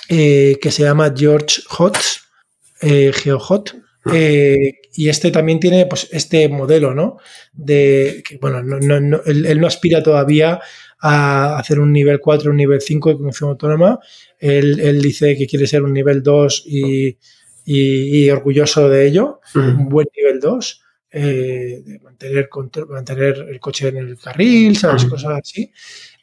eh, 0.09 0.59
que 0.61 0.71
se 0.71 0.85
llama 0.85 1.13
George 1.15 1.63
Hotz, 1.79 2.21
eh, 2.81 3.13
GeoHot. 3.13 3.77
Eh, 4.13 4.80
y 4.95 5.09
este 5.09 5.31
también 5.31 5.61
tiene 5.61 5.87
pues, 5.87 6.09
este 6.11 6.49
modelo, 6.49 6.95
¿no? 6.95 7.19
De 7.53 8.23
que, 8.27 8.39
bueno, 8.39 8.59
él, 8.59 9.61
no 9.61 9.67
aspira 9.67 10.03
todavía 10.03 10.61
a 11.01 11.59
hacer 11.59 11.79
un 11.79 11.93
nivel 11.93 12.21
4, 12.21 12.51
un 12.51 12.57
nivel 12.57 12.81
5 12.81 13.09
de 13.11 13.17
conducción 13.17 13.51
autónoma. 13.51 14.01
Él, 14.39 15.01
dice 15.01 15.37
que 15.37 15.47
quiere 15.47 15.67
ser 15.67 15.83
un 15.83 15.93
nivel 15.93 16.23
2 16.23 16.65
y, 16.67 18.31
orgulloso 18.31 18.89
de 18.89 19.07
ello, 19.07 19.41
un 19.55 19.89
buen 19.89 20.09
nivel 20.17 20.41
2, 20.41 20.83
eh, 21.13 21.83
de 21.85 21.99
mantener, 22.01 22.49
mantener 22.89 23.47
el 23.49 23.61
coche 23.61 23.89
en 23.89 23.97
el 23.97 24.19
carril, 24.19 24.77
¿sabes? 24.77 25.05
Cosas 25.05 25.39
así. 25.41 25.73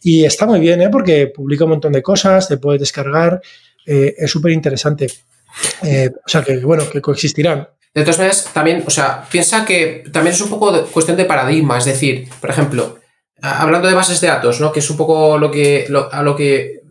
Y 0.01 0.26
está 0.26 0.45
muy 0.45 0.59
bien, 0.59 0.82
¿eh? 0.82 0.89
Porque 0.89 1.28
publica 1.28 1.63
un 1.63 1.72
montón 1.72 1.93
de 1.93 2.01
cosas, 2.01 2.47
te 2.47 2.57
puedes 2.57 2.82
descargar, 2.82 3.41
eh, 3.86 4.13
es 4.18 4.30
súper 4.30 4.51
interesante. 4.51 5.07
o 5.82 6.30
sea, 6.30 6.43
que 6.43 6.57
bueno, 6.57 6.84
que 6.89 7.01
coexistirán. 7.01 7.68
De 7.97 8.03
todas 8.03 8.19
maneras, 8.19 8.51
también, 8.53 8.83
o 8.85 8.91
sea, 8.91 9.27
piensa 9.27 9.65
que 9.65 10.03
también 10.13 10.35
es 10.35 10.41
un 10.41 10.51
poco 10.51 10.85
cuestión 10.93 11.17
de 11.17 11.25
paradigma, 11.25 11.79
es 11.79 11.85
decir, 11.85 12.29
por 12.39 12.51
ejemplo, 12.51 12.99
hablando 13.41 13.87
de 13.87 13.95
bases 13.95 14.21
de 14.21 14.27
datos, 14.27 14.61
¿no? 14.61 14.71
Que 14.71 14.81
es 14.81 14.89
un 14.91 14.97
poco 14.97 15.39
lo 15.39 15.49
que, 15.49 15.91
a 16.11 16.21
lo 16.21 16.35
que 16.35 16.83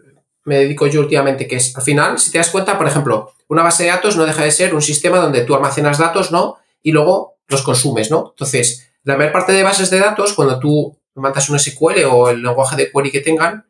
me 0.46 0.58
dedico 0.58 0.88
yo 0.88 0.98
últimamente, 0.98 1.46
que 1.46 1.54
es, 1.54 1.76
al 1.76 1.84
final, 1.84 2.18
si 2.18 2.32
te 2.32 2.38
das 2.38 2.50
cuenta, 2.50 2.76
por 2.76 2.88
ejemplo, 2.88 3.32
una 3.46 3.62
base 3.62 3.84
de 3.84 3.90
datos 3.90 4.16
no 4.16 4.26
deja 4.26 4.42
de 4.42 4.50
ser 4.50 4.74
un 4.74 4.82
sistema 4.82 5.18
donde 5.18 5.42
tú 5.42 5.54
almacenas 5.54 5.98
datos, 5.98 6.32
¿no? 6.32 6.56
Y 6.82 6.90
luego 6.90 7.36
los 7.46 7.62
consumes, 7.62 8.10
¿no? 8.10 8.30
Entonces, 8.30 8.90
la 9.04 9.16
mayor 9.16 9.30
parte 9.32 9.52
de 9.52 9.62
bases 9.62 9.90
de 9.90 10.00
datos, 10.00 10.32
cuando 10.32 10.58
tú 10.58 10.98
mandas 11.14 11.48
un 11.48 11.60
SQL 11.60 12.02
o 12.10 12.30
el 12.30 12.42
lenguaje 12.42 12.74
de 12.74 12.90
query 12.90 13.12
que 13.12 13.20
tengan, 13.20 13.64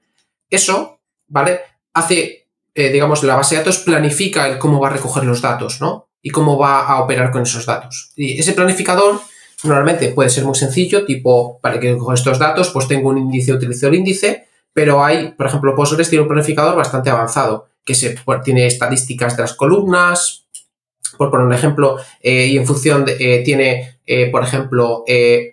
eso, 0.49 1.01
¿vale? 1.29 1.61
Hace, 1.93 2.49
eh, 2.75 2.89
digamos, 2.89 3.23
la 3.25 3.37
base 3.37 3.57
de 3.57 3.61
datos 3.61 3.81
planifica 3.81 4.49
el 4.49 4.57
cómo 4.57 4.81
va 4.81 4.89
a 4.89 4.93
recoger 4.93 5.25
los 5.25 5.43
datos, 5.43 5.83
¿no? 5.83 6.06
Y 6.23 6.31
cómo 6.31 6.59
va 6.59 6.87
a 6.87 7.01
operar 7.01 7.31
con 7.31 7.43
esos 7.43 7.67
datos. 7.67 8.13
Y 8.17 8.39
ese 8.39 8.53
planificador 8.53 9.21
Normalmente 9.65 10.09
puede 10.09 10.29
ser 10.29 10.45
muy 10.45 10.55
sencillo, 10.55 11.05
tipo, 11.05 11.59
para 11.61 11.81
que 11.81 11.97
con 11.97 12.15
estos 12.15 12.39
datos, 12.39 12.71
pues 12.71 12.89
tengo 12.89 13.09
un 13.09 13.19
índice, 13.19 13.53
utilizo 13.53 13.89
el 13.89 13.95
índice, 13.95 14.47
pero 14.73 15.03
hay, 15.03 15.33
por 15.33 15.47
ejemplo, 15.47 15.75
Postgres 15.75 16.11
tiene 16.11 16.23
un 16.23 16.29
planificador 16.29 16.77
bastante 16.77 17.09
avanzado, 17.09 17.69
que 17.85 17.95
se, 17.95 18.17
tiene 18.45 18.67
estadísticas 18.67 19.37
de 19.37 19.43
las 19.43 19.55
columnas, 19.55 20.47
por 21.17 21.31
poner 21.31 21.47
un 21.47 21.55
ejemplo, 21.55 21.97
eh, 22.21 22.47
y 22.47 22.59
en 22.59 22.67
función 22.67 23.05
de, 23.05 23.17
eh, 23.19 23.43
tiene, 23.45 24.01
eh, 24.05 24.31
por 24.31 24.43
ejemplo, 24.45 25.05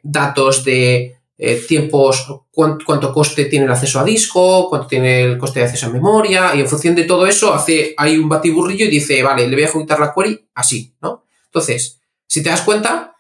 datos 0.03 0.65
de 0.65 1.17
tiempos, 1.67 2.25
cuánto, 2.51 3.13
coste 3.13 3.45
tiene 3.45 3.65
el 3.65 3.71
acceso 3.71 3.99
a 3.99 4.03
disco, 4.03 4.69
cuánto 4.69 4.87
tiene 4.87 5.23
el 5.23 5.37
coste 5.37 5.59
de 5.59 5.65
acceso 5.65 5.87
a 5.87 5.89
memoria, 5.89 6.55
y 6.55 6.61
en 6.61 6.67
función 6.67 6.95
de 6.95 7.03
todo 7.03 7.27
eso 7.27 7.53
hace, 7.53 7.93
hay 7.97 8.17
un 8.17 8.29
batiburrillo 8.29 8.85
y 8.85 8.89
dice, 8.89 9.21
vale, 9.23 9.47
le 9.47 9.55
voy 9.55 9.63
a 9.63 9.67
ejecutar 9.67 9.99
la 9.99 10.13
query 10.13 10.47
así, 10.55 10.95
¿no? 11.01 11.25
Entonces, 11.45 11.99
si 12.27 12.41
te 12.41 12.49
das 12.49 12.61
cuenta, 12.61 13.15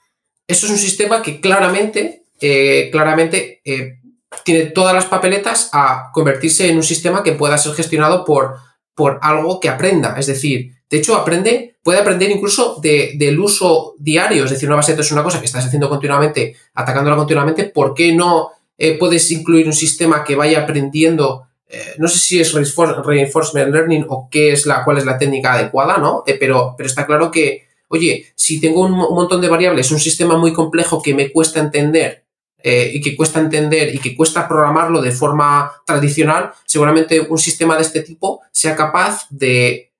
eso 0.47 0.65
es 0.65 0.71
un 0.71 0.77
sistema 0.77 1.21
que 1.21 1.41
claramente, 1.41 2.25
eh, 2.39 2.89
claramente 2.91 3.61
eh, 3.65 3.99
tiene 4.43 4.65
todas 4.67 4.93
las 4.93 5.05
papeletas 5.05 5.69
a 5.73 6.09
convertirse 6.13 6.69
en 6.69 6.77
un 6.77 6.83
sistema 6.83 7.23
que 7.23 7.33
pueda 7.33 7.57
ser 7.57 7.73
gestionado 7.73 8.25
por, 8.25 8.57
por 8.95 9.19
algo 9.21 9.59
que 9.59 9.69
aprenda. 9.69 10.15
Es 10.17 10.27
decir, 10.27 10.73
de 10.89 10.97
hecho, 10.97 11.15
aprende, 11.15 11.77
puede 11.83 11.99
aprender 11.99 12.29
incluso 12.29 12.79
del 12.81 13.39
uso 13.39 13.95
diario. 13.97 14.45
Es 14.45 14.51
decir, 14.51 14.69
una 14.69 14.75
base 14.75 14.91
de 14.91 14.95
datos 14.95 15.07
es 15.07 15.11
una 15.11 15.23
cosa 15.23 15.39
que 15.39 15.45
estás 15.45 15.65
haciendo 15.65 15.89
continuamente, 15.89 16.55
atacándola 16.73 17.15
continuamente. 17.15 17.65
¿Por 17.65 17.93
qué 17.93 18.13
no 18.13 18.51
eh, 18.77 18.97
puedes 18.97 19.29
incluir 19.31 19.67
un 19.67 19.73
sistema 19.73 20.23
que 20.23 20.35
vaya 20.35 20.61
aprendiendo 20.61 21.47
eh, 21.73 21.95
no 21.97 22.07
sé 22.07 22.19
si 22.19 22.39
es 22.39 22.53
reinforcement 22.53 23.73
learning 23.73 24.05
o 24.07 24.29
qué 24.29 24.51
es 24.51 24.67
la, 24.67 24.83
cuál 24.83 24.99
es 24.99 25.05
la 25.05 25.17
técnica 25.17 25.53
adecuada, 25.53 25.97
¿no? 25.97 26.23
Eh, 26.27 26.37
pero, 26.39 26.75
pero 26.77 26.85
está 26.85 27.07
claro 27.07 27.31
que, 27.31 27.65
oye, 27.87 28.27
si 28.35 28.61
tengo 28.61 28.81
un, 28.81 28.91
montón 28.91 29.41
de 29.41 29.49
variables, 29.49 29.89
un 29.91 29.99
sistema 29.99 30.37
muy 30.37 30.53
complejo 30.53 31.01
que 31.01 31.15
me 31.15 31.31
cuesta 31.31 31.59
entender 31.59 32.22
eh, 32.63 32.91
y 32.93 33.01
que 33.01 33.15
cuesta 33.15 33.39
entender 33.39 33.93
y 33.93 33.99
que 33.99 34.15
cuesta 34.15 34.47
programarlo 34.47 35.01
de 35.01 35.11
forma 35.11 35.71
tradicional, 35.85 36.51
seguramente 36.65 37.19
un 37.19 37.37
sistema 37.37 37.75
de 37.75 37.83
este 37.83 38.01
tipo 38.01 38.41
sea 38.51 38.75
capaz 38.75 39.27
de, 39.29 39.91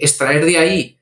extraer 0.00 0.44
de 0.46 0.58
ahí 0.58 0.96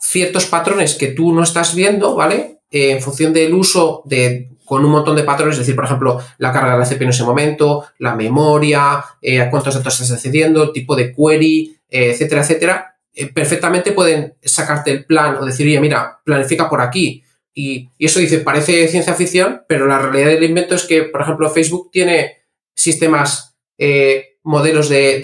ciertos 0.00 0.46
patrones 0.46 0.94
que 0.94 1.08
tú 1.08 1.32
no 1.32 1.42
estás 1.42 1.74
viendo, 1.74 2.14
¿vale? 2.14 2.58
en 2.70 3.00
función 3.00 3.32
del 3.32 3.54
uso 3.54 4.02
de 4.04 4.50
con 4.64 4.84
un 4.84 4.90
montón 4.90 5.14
de 5.14 5.24
patrones, 5.24 5.54
es 5.54 5.60
decir, 5.60 5.76
por 5.76 5.84
ejemplo, 5.84 6.20
la 6.38 6.52
carga 6.52 6.72
de 6.72 6.78
la 6.78 6.86
CPU 6.86 7.04
en 7.04 7.10
ese 7.10 7.24
momento, 7.24 7.84
la 7.98 8.14
memoria, 8.14 9.04
eh, 9.20 9.40
a 9.40 9.50
cuántos 9.50 9.74
datos 9.74 10.00
estás 10.00 10.12
accediendo, 10.12 10.72
tipo 10.72 10.96
de 10.96 11.12
query, 11.12 11.76
eh, 11.90 12.10
etcétera, 12.12 12.40
etcétera, 12.40 12.96
eh, 13.12 13.26
perfectamente 13.26 13.92
pueden 13.92 14.34
sacarte 14.42 14.90
el 14.90 15.04
plan 15.04 15.36
o 15.36 15.44
decir, 15.44 15.66
oye, 15.66 15.80
mira, 15.80 16.18
planifica 16.24 16.68
por 16.68 16.80
aquí. 16.80 17.22
Y, 17.54 17.88
eso 17.98 18.18
dice, 18.18 18.38
parece 18.38 18.88
ciencia 18.88 19.14
ficción, 19.14 19.62
pero 19.68 19.86
la 19.86 19.98
realidad 19.98 20.28
del 20.28 20.44
invento 20.44 20.74
es 20.74 20.84
que, 20.84 21.04
por 21.04 21.22
ejemplo, 21.22 21.50
Facebook 21.50 21.90
tiene 21.92 22.42
sistemas, 22.74 23.56
modelos 24.42 24.88
de, 24.88 25.16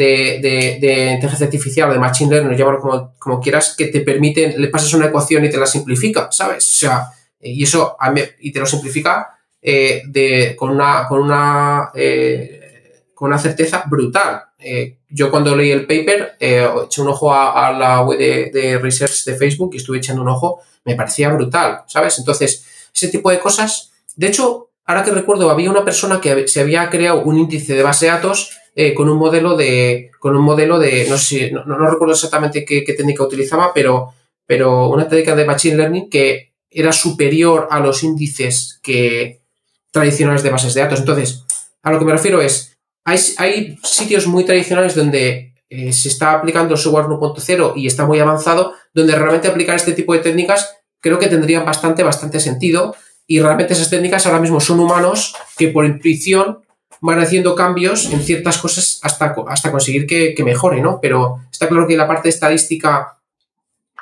inteligencia 1.15 1.47
artificial 1.47 1.91
o 1.91 1.93
de 1.93 1.99
machine 1.99 2.31
learning, 2.31 2.57
llámalo 2.57 2.79
como, 2.79 3.15
como 3.19 3.41
quieras, 3.41 3.75
que 3.77 3.87
te 3.87 4.01
permiten, 4.01 4.61
le 4.61 4.69
pasas 4.69 4.95
una 4.95 5.07
ecuación 5.07 5.45
y 5.45 5.51
te 5.51 5.59
la 5.59 5.67
simplifica, 5.67 6.29
¿sabes? 6.31 6.67
O 6.67 6.79
sea, 6.79 7.09
y 7.41 7.63
eso 7.63 7.97
y 8.41 8.53
te 8.53 8.61
lo 8.61 8.67
simplifica 8.67 9.39
eh, 9.63 10.03
de, 10.07 10.55
con 10.57 10.71
una, 10.71 11.07
con 11.09 11.21
una, 11.21 11.91
eh, 11.95 13.05
con 13.15 13.29
una 13.29 13.39
certeza 13.39 13.85
brutal. 13.87 14.43
Eh, 14.63 14.97
yo 15.09 15.31
cuando 15.31 15.57
leí 15.57 15.71
el 15.71 15.87
paper, 15.87 16.37
eché 16.39 17.01
un 17.01 17.09
ojo 17.09 17.33
a, 17.33 17.73
la 17.73 18.03
web 18.03 18.19
de, 18.19 18.79
research 18.79 19.25
de 19.25 19.35
Facebook 19.35 19.71
y 19.75 19.79
estuve 19.79 19.99
echando 19.99 20.23
un 20.23 20.29
ojo, 20.29 20.61
me 20.85 20.95
parecía 20.95 21.31
brutal, 21.31 21.83
¿sabes? 21.87 22.19
Entonces, 22.19 22.65
ese 22.95 23.09
tipo 23.09 23.31
de 23.31 23.39
cosas. 23.39 23.93
De 24.17 24.29
hecho, 24.29 24.71
ahora 24.85 25.03
que 25.03 25.11
recuerdo, 25.11 25.51
había 25.51 25.71
una 25.71 25.85
persona 25.85 26.21
que 26.21 26.47
se 26.49 26.61
había 26.61 26.89
creado 26.91 27.23
un 27.23 27.39
índice 27.39 27.75
de 27.75 27.83
base 27.83 28.07
de 28.07 28.13
datos 28.13 28.57
con 28.97 29.09
un 29.09 29.19
modelo 29.19 29.57
de. 29.57 30.11
con 30.19 30.37
un 30.37 30.43
modelo 30.43 30.79
de. 30.79 31.07
No 31.09 31.19
sé 31.19 31.51
no, 31.51 31.65
no 31.65 31.91
recuerdo 31.91 32.15
exactamente 32.15 32.65
qué, 32.65 32.85
qué, 32.85 32.95
técnica 32.95 33.25
utilizaba, 33.25 33.73
pero, 33.75 34.15
pero 34.47 34.89
una 34.89 35.09
técnica 35.09 35.35
de 35.35 35.45
machine 35.45 35.77
learning 35.77 36.09
que 36.09 36.53
era 36.71 36.93
superior 36.93 37.69
a 37.71 37.81
los 37.81 38.03
índices 38.03 38.79
que 38.83 39.41
tradicionales 39.91 40.43
de 40.43 40.51
bases 40.51 40.75
de 40.75 40.83
datos. 40.83 41.01
Entonces, 41.01 41.45
a 41.83 41.91
lo 41.91 41.99
que 41.99 42.05
me 42.05 42.13
refiero 42.13 42.41
es, 42.41 42.70
hay, 43.05 43.19
hay 43.39 43.79
sitios 43.83 44.27
muy 44.27 44.45
tradicionales 44.45 44.95
donde 44.95 45.55
eh, 45.69 45.93
se 45.93 46.09
está 46.09 46.33
aplicando 46.33 46.75
el 46.75 46.81
software 46.81 47.07
1.0 47.07 47.73
y 47.77 47.87
está 47.87 48.07
muy 48.07 48.19
avanzado, 48.19 48.75
donde 48.93 49.15
realmente 49.15 49.49
aplicar 49.49 49.77
este 49.77 49.93
tipo 49.93 50.13
de 50.13 50.19
técnicas 50.19 50.77
creo 51.01 51.19
que 51.19 51.29
tendrían 51.29 51.65
bastante, 51.65 52.03
bastante 52.03 52.41
sentido. 52.41 52.95
Y 53.27 53.41
realmente 53.41 53.75
esas 53.75 53.91
técnicas 53.91 54.27
ahora 54.27 54.41
mismo 54.41 54.61
son 54.61 54.81
humanos 54.81 55.37
que 55.57 55.69
por 55.69 55.85
intuición 55.85 56.61
van 57.01 57.21
haciendo 57.21 57.55
cambios 57.55 58.13
en 58.13 58.21
ciertas 58.21 58.59
cosas 58.59 58.99
hasta, 59.03 59.35
hasta 59.49 59.71
conseguir 59.71 60.07
que, 60.07 60.35
que 60.35 60.45
mejore, 60.45 60.81
¿no? 60.81 60.99
Pero 61.01 61.41
está 61.51 61.69
claro 61.69 61.87
que 61.87 61.97
la 61.97 62.09
parte 62.09 62.29
estadística 62.29 63.19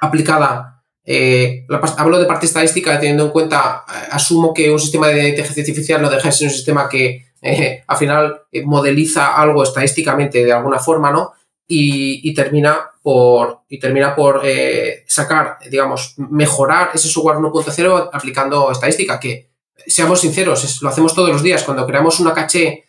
aplicada 0.00 0.78
eh, 1.10 1.64
hablo 1.96 2.18
de 2.18 2.26
parte 2.26 2.44
estadística 2.44 3.00
teniendo 3.00 3.24
en 3.24 3.30
cuenta, 3.30 3.82
eh, 3.88 4.08
asumo 4.10 4.52
que 4.52 4.70
un 4.70 4.78
sistema 4.78 5.08
de 5.08 5.30
inteligencia 5.30 5.62
artificial 5.62 6.02
no 6.02 6.10
deja 6.10 6.28
de 6.28 6.32
ser 6.32 6.48
un 6.48 6.52
sistema 6.52 6.86
que 6.86 7.27
eh, 7.42 7.84
al 7.86 7.96
final 7.96 8.42
modeliza 8.64 9.36
algo 9.36 9.62
estadísticamente 9.62 10.44
de 10.44 10.52
alguna 10.52 10.78
forma, 10.78 11.10
¿no? 11.10 11.32
Y, 11.70 12.32
termina 12.34 12.78
por, 13.02 13.60
y 13.68 13.78
termina 13.78 14.16
por 14.16 14.40
sacar, 15.06 15.58
digamos, 15.70 16.14
mejorar 16.16 16.92
ese 16.94 17.08
software 17.08 17.36
1.0 17.36 18.08
aplicando 18.10 18.72
estadística, 18.72 19.20
que 19.20 19.50
seamos 19.86 20.20
sinceros, 20.20 20.80
lo 20.80 20.88
hacemos 20.88 21.14
todos 21.14 21.28
los 21.28 21.42
días. 21.42 21.64
Cuando 21.64 21.86
creamos 21.86 22.20
una 22.20 22.32
caché, 22.32 22.84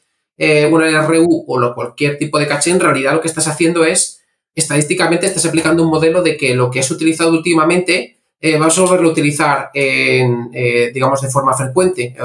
una 0.72 1.02
RU 1.06 1.44
o 1.46 1.76
cualquier 1.76 2.18
tipo 2.18 2.40
de 2.40 2.48
caché, 2.48 2.72
en 2.72 2.80
realidad 2.80 3.14
lo 3.14 3.22
que 3.22 3.28
estás 3.28 3.50
haciendo 3.50 3.84
es 3.84 4.20
estadísticamente 4.56 5.26
estás 5.26 5.46
aplicando 5.46 5.84
un 5.84 5.90
modelo 5.90 6.22
de 6.22 6.38
que 6.38 6.54
lo 6.54 6.70
que 6.70 6.80
has 6.80 6.92
utilizado 6.92 7.32
últimamente 7.32 8.19
eh, 8.42 8.58
vas 8.58 8.78
a 8.78 8.82
volverlo 8.82 9.10
a 9.10 9.12
utilizar, 9.12 9.70
en, 9.74 10.50
eh, 10.54 10.92
digamos, 10.94 11.22
de 11.22 11.30
forma 11.30 11.54
frecuente, 11.54 12.16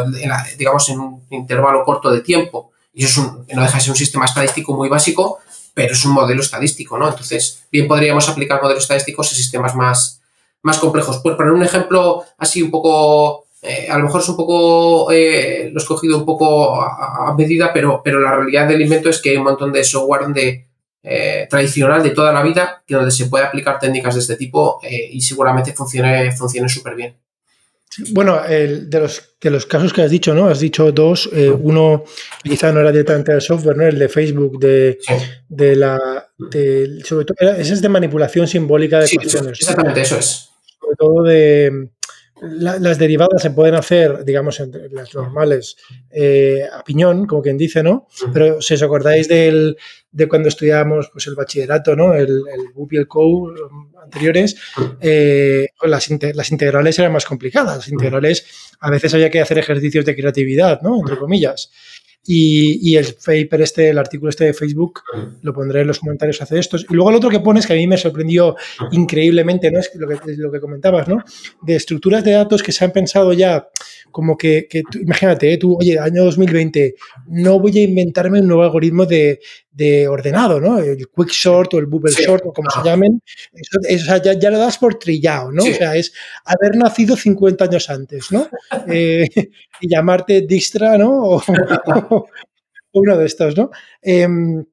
digamos, 0.56 0.88
en 0.88 1.00
un 1.00 1.22
intervalo 1.30 1.84
corto 1.84 2.10
de 2.10 2.20
tiempo. 2.20 2.70
Y 2.92 3.04
eso 3.04 3.20
es 3.20 3.26
un, 3.26 3.46
no 3.52 3.62
deja 3.62 3.78
de 3.78 3.80
ser 3.80 3.90
un 3.90 3.96
sistema 3.96 4.24
estadístico 4.24 4.74
muy 4.74 4.88
básico, 4.88 5.38
pero 5.74 5.92
es 5.92 6.04
un 6.04 6.12
modelo 6.12 6.40
estadístico, 6.40 6.96
¿no? 6.96 7.08
Entonces, 7.08 7.64
bien 7.72 7.88
podríamos 7.88 8.28
aplicar 8.28 8.62
modelos 8.62 8.84
estadísticos 8.84 9.32
a 9.32 9.34
sistemas 9.34 9.74
más, 9.74 10.20
más 10.62 10.78
complejos. 10.78 11.18
Por 11.18 11.36
poner 11.36 11.52
un 11.52 11.64
ejemplo 11.64 12.24
así 12.38 12.62
un 12.62 12.70
poco, 12.70 13.46
eh, 13.60 13.88
a 13.90 13.98
lo 13.98 14.04
mejor 14.04 14.20
es 14.20 14.28
un 14.28 14.36
poco, 14.36 15.06
lo 15.10 15.12
he 15.12 15.72
escogido 15.74 16.16
un 16.16 16.24
poco 16.24 16.80
a, 16.80 17.30
a, 17.30 17.34
medida, 17.34 17.72
pero, 17.72 18.00
pero 18.04 18.20
la 18.20 18.36
realidad 18.36 18.68
del 18.68 18.82
invento 18.82 19.08
es 19.08 19.20
que 19.20 19.30
hay 19.30 19.36
un 19.36 19.44
montón 19.44 19.72
de 19.72 19.82
software 19.82 20.22
donde 20.22 20.68
eh, 21.06 21.46
tradicional 21.50 22.02
de 22.02 22.10
toda 22.10 22.32
la 22.32 22.42
vida, 22.42 22.82
que 22.86 22.94
donde 22.94 23.10
se 23.10 23.26
puede 23.26 23.44
aplicar 23.44 23.78
técnicas 23.78 24.14
de 24.14 24.20
este 24.20 24.36
tipo 24.36 24.80
eh, 24.82 25.10
y 25.12 25.20
seguramente 25.20 25.74
funcione 25.74 26.32
funcione 26.32 26.66
súper 26.66 26.94
bien. 26.94 27.14
Bueno, 28.10 28.42
el, 28.44 28.88
de, 28.88 29.00
los, 29.00 29.36
de 29.38 29.50
los 29.50 29.66
casos 29.66 29.92
que 29.92 30.00
has 30.00 30.10
dicho, 30.10 30.34
¿no? 30.34 30.48
Has 30.48 30.60
dicho 30.60 30.90
dos. 30.92 31.28
Eh, 31.32 31.50
uno 31.50 32.04
quizá 32.42 32.72
no 32.72 32.80
era 32.80 32.90
directamente 32.90 33.32
del 33.32 33.42
software, 33.42 33.76
¿no? 33.76 33.86
El 33.86 33.98
de 33.98 34.08
Facebook, 34.08 34.58
de, 34.58 34.98
de 35.46 35.76
la. 35.76 35.98
sobre 37.04 37.26
todo, 37.26 37.36
ese 37.38 37.74
es 37.74 37.82
de 37.82 37.88
manipulación 37.90 38.48
simbólica 38.48 38.98
de 38.98 39.06
sí, 39.06 39.18
Exactamente, 39.20 40.00
eso 40.00 40.18
es. 40.18 40.48
Sobre 40.80 40.96
todo 40.96 41.22
de 41.22 41.90
las 42.40 42.98
derivadas 42.98 43.40
se 43.40 43.50
pueden 43.50 43.74
hacer, 43.74 44.24
digamos, 44.24 44.58
entre 44.58 44.88
las 44.90 45.14
normales, 45.14 45.76
eh, 46.10 46.62
a 46.70 46.82
piñón, 46.82 47.26
como 47.26 47.42
quien 47.42 47.56
dice, 47.56 47.82
¿no? 47.82 48.08
Pero 48.32 48.60
si 48.60 48.74
os 48.74 48.82
acordáis 48.82 49.28
del, 49.28 49.76
de 50.10 50.28
cuando 50.28 50.48
estudiábamos 50.48 51.10
pues, 51.12 51.26
el 51.28 51.36
bachillerato, 51.36 51.94
¿no? 51.94 52.12
El, 52.14 52.28
el 52.28 52.72
BUP 52.74 52.92
y 52.94 52.96
el 52.96 53.08
COU 53.08 53.54
anteriores, 54.02 54.56
eh, 55.00 55.68
pues, 55.78 55.90
las, 55.90 56.10
las, 56.34 56.50
integrales 56.50 56.98
eran 56.98 57.12
más 57.12 57.24
complicadas. 57.24 57.76
Las 57.76 57.88
integrales 57.88 58.46
a 58.80 58.90
veces 58.90 59.14
había 59.14 59.30
que 59.30 59.40
hacer 59.40 59.58
ejercicios 59.58 60.04
de 60.04 60.16
creatividad, 60.16 60.80
¿no? 60.82 60.98
Entre 60.98 61.16
comillas. 61.16 61.70
Y, 62.26 62.96
el 62.96 63.14
paper 63.24 63.60
este, 63.62 63.90
el 63.90 63.98
artículo 63.98 64.30
este 64.30 64.44
de 64.44 64.54
Facebook, 64.54 65.00
lo 65.42 65.52
pondré 65.52 65.82
en 65.82 65.88
los 65.88 65.98
comentarios 65.98 66.40
hace 66.40 66.58
estos. 66.58 66.86
Y 66.88 66.94
luego 66.94 67.10
el 67.10 67.16
otro 67.16 67.30
que 67.30 67.40
pones, 67.40 67.66
que 67.66 67.74
a 67.74 67.76
mí 67.76 67.86
me 67.86 67.98
sorprendió 67.98 68.56
increíblemente, 68.92 69.70
¿no? 69.70 69.78
Es 69.78 69.90
lo 69.94 70.08
que, 70.08 70.18
lo 70.36 70.50
que 70.50 70.60
comentabas, 70.60 71.06
¿no? 71.08 71.22
De 71.62 71.76
estructuras 71.76 72.24
de 72.24 72.32
datos 72.32 72.62
que 72.62 72.72
se 72.72 72.84
han 72.84 72.92
pensado 72.92 73.32
ya 73.32 73.68
como 74.10 74.36
que, 74.36 74.68
imagínate, 75.02 75.52
¿eh? 75.52 75.58
tú, 75.58 75.76
oye, 75.76 75.98
año 75.98 76.24
2020, 76.24 76.94
no 77.26 77.58
voy 77.58 77.78
a 77.78 77.82
inventarme 77.82 78.40
un 78.40 78.46
nuevo 78.46 78.62
algoritmo 78.62 79.06
de, 79.06 79.40
ordenado, 80.08 80.60
¿no? 80.60 80.78
El 80.78 81.08
quick 81.08 81.30
sort 81.30 81.74
o 81.74 81.78
el 81.78 81.86
bubble 81.86 82.12
sort 82.12 82.44
o 82.46 82.52
como 82.52 82.70
se 82.70 82.82
llamen, 82.84 83.20
eso, 83.52 84.16
ya, 84.22 84.50
lo 84.50 84.58
das 84.58 84.78
por 84.78 84.98
trillado, 84.98 85.50
¿no? 85.50 85.64
O 85.64 85.72
sea, 85.72 85.96
es 85.96 86.12
haber 86.44 86.76
nacido 86.76 87.16
50 87.16 87.64
años 87.64 87.90
antes, 87.90 88.30
¿no? 88.30 88.48
Eh, 88.88 89.26
y 89.80 89.88
llamarte 89.88 90.42
Dijkstra, 90.42 90.98
¿no? 90.98 91.10
O, 91.10 91.42
uno 92.92 93.16
de 93.16 93.26
estos, 93.26 93.56
¿no? 93.56 93.70
Em, 94.02 94.64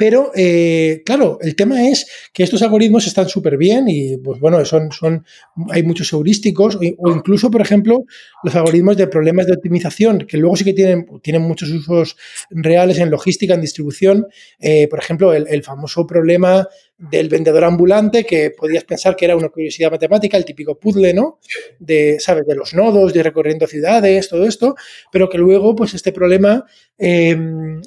pero, 0.00 0.32
eh, 0.34 1.02
claro, 1.04 1.36
el 1.42 1.54
tema 1.54 1.86
es 1.86 2.06
que 2.32 2.42
estos 2.42 2.62
algoritmos 2.62 3.06
están 3.06 3.28
súper 3.28 3.58
bien 3.58 3.84
y, 3.86 4.16
pues 4.16 4.40
bueno, 4.40 4.64
son, 4.64 4.90
son, 4.92 5.26
hay 5.68 5.82
muchos 5.82 6.10
heurísticos 6.10 6.76
o, 6.76 7.10
incluso, 7.10 7.50
por 7.50 7.60
ejemplo, 7.60 8.06
los 8.42 8.54
algoritmos 8.54 8.96
de 8.96 9.08
problemas 9.08 9.46
de 9.46 9.52
optimización, 9.52 10.20
que 10.26 10.38
luego 10.38 10.56
sí 10.56 10.64
que 10.64 10.72
tienen, 10.72 11.04
tienen 11.20 11.42
muchos 11.42 11.68
usos 11.68 12.16
reales 12.48 12.96
en 12.96 13.10
logística, 13.10 13.52
en 13.52 13.60
distribución. 13.60 14.26
Eh, 14.58 14.88
por 14.88 15.00
ejemplo, 15.00 15.34
el, 15.34 15.62
famoso 15.62 16.06
problema 16.06 16.66
del 17.00 17.30
vendedor 17.30 17.64
ambulante, 17.64 18.24
que 18.24 18.50
podías 18.50 18.84
pensar 18.84 19.16
que 19.16 19.24
era 19.24 19.34
una 19.34 19.48
curiosidad 19.48 19.90
matemática, 19.90 20.36
el 20.36 20.44
típico 20.44 20.78
puzzle, 20.78 21.14
¿no? 21.14 21.38
De, 21.78 22.20
¿sabes? 22.20 22.46
De 22.46 22.54
los 22.54 22.74
nodos, 22.74 23.14
de 23.14 23.22
recorriendo 23.22 23.66
ciudades, 23.66 24.28
todo 24.28 24.46
esto, 24.46 24.74
pero 25.10 25.28
que 25.28 25.38
luego, 25.38 25.74
pues 25.74 25.94
este 25.94 26.12
problema 26.12 26.64
eh, 26.98 27.36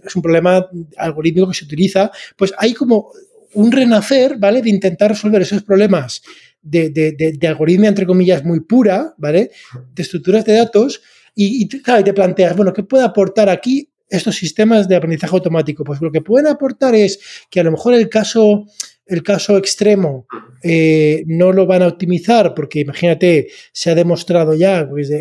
es 0.04 0.16
un 0.16 0.22
problema 0.22 0.68
algorítmico 0.98 1.48
que 1.50 1.54
se 1.54 1.66
utiliza, 1.66 2.10
pues 2.36 2.54
hay 2.58 2.74
como 2.74 3.12
un 3.54 3.72
renacer, 3.72 4.38
¿vale? 4.40 4.64
De 4.64 4.72
intentar 4.72 5.12
resolver 5.12 5.44
esos 5.44 5.62
problemas 5.62 6.24
de, 6.64 6.90
de, 6.90 7.48
algoritmia, 7.48 7.90
entre 7.90 8.08
comillas, 8.08 8.44
muy 8.44 8.62
pura, 8.62 9.14
¿vale? 9.18 9.52
De 9.94 10.02
estructuras 10.02 10.44
de 10.44 10.54
datos 10.54 11.02
y, 11.36 11.64
y, 11.64 11.68
te 11.68 12.14
planteas, 12.14 12.56
bueno, 12.56 12.74
¿qué 12.74 12.82
puede 12.82 13.04
aportar 13.04 13.50
aquí 13.50 13.90
estos 14.10 14.36
sistemas 14.36 14.88
de 14.88 14.96
aprendizaje 14.96 15.36
automático? 15.36 15.84
Pues 15.84 16.02
lo 16.02 16.12
que 16.12 16.22
pueden 16.22 16.48
aportar 16.48 16.96
es 16.96 17.20
que 17.50 17.60
a 17.60 17.64
lo 17.64 17.72
mejor 17.72 17.94
el 17.94 18.10
caso 18.10 18.66
el 19.06 19.24
caso 19.24 19.58
extremo 19.58 20.28
eh, 20.64 21.24
no 21.28 21.52
lo 21.52 21.66
van 21.66 21.82
a 21.82 21.88
optimizar 21.88 22.54
porque 22.54 22.80
imagínate, 22.80 23.48
se 23.74 23.92
ha 23.92 23.96
demostrado 23.96 24.54
ya, 24.54 24.88
pues, 24.90 25.12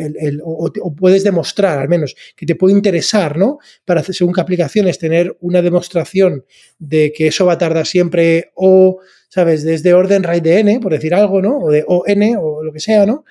o, 0.44 0.94
puedes 0.94 1.24
demostrar 1.24 1.78
al 1.78 1.88
menos 1.88 2.14
que 2.36 2.46
te 2.46 2.54
puede 2.54 2.74
interesar, 2.74 3.36
¿no? 3.36 3.58
Para 3.84 4.02
según 4.04 4.32
qué 4.32 4.40
aplicaciones 4.40 4.98
tener 4.98 5.36
una 5.40 5.60
demostración 5.60 6.44
de 6.78 7.12
que 7.12 7.28
eso 7.28 7.46
va 7.46 7.54
a 7.54 7.58
tardar 7.58 7.86
siempre 7.86 8.52
o, 8.54 9.00
¿sabes? 9.28 9.64
Desde 9.64 9.94
orden 9.94 10.22
RAID 10.22 10.42
de 10.42 10.58
n, 10.60 10.80
por 10.80 10.92
decir 10.92 11.14
algo, 11.14 11.42
¿no? 11.42 11.58
O 11.58 11.70
de 11.70 11.84
ON 11.86 12.36
o 12.38 12.62
lo 12.62 12.72
que 12.72 12.80
sea, 12.80 13.04
¿no? 13.04 13.24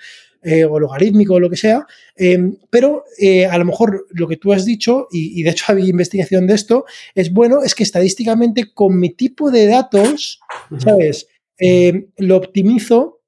Eh, 0.44 0.66
o 0.66 0.80
logarítmico 0.80 1.36
o 1.36 1.40
lo 1.40 1.52
que 1.52 1.56
sea, 1.56 1.86
em, 2.16 2.58
pero 2.72 3.04
eh, 3.20 3.46
a 3.46 3.60
lo 3.60 3.66
mejor 3.66 4.08
lo 4.10 4.28
que 4.28 4.38
tú 4.38 4.52
has 4.52 4.66
dicho, 4.66 5.08
y, 5.12 5.44
de 5.44 5.52
hecho 5.52 5.66
había 5.72 5.88
investigación 5.88 6.48
de 6.48 6.56
esto, 6.56 6.86
es 7.14 7.32
bueno, 7.32 7.62
es 7.62 7.76
que 7.76 7.84
estadísticamente 7.84 8.74
con 8.74 9.00
mi 9.00 9.12
tipo 9.12 9.52
de 9.52 9.68
datos, 9.68 10.40
¿sabes? 10.80 11.28
Em, 11.60 12.08
lo 12.18 12.38
optimizo 12.38 13.22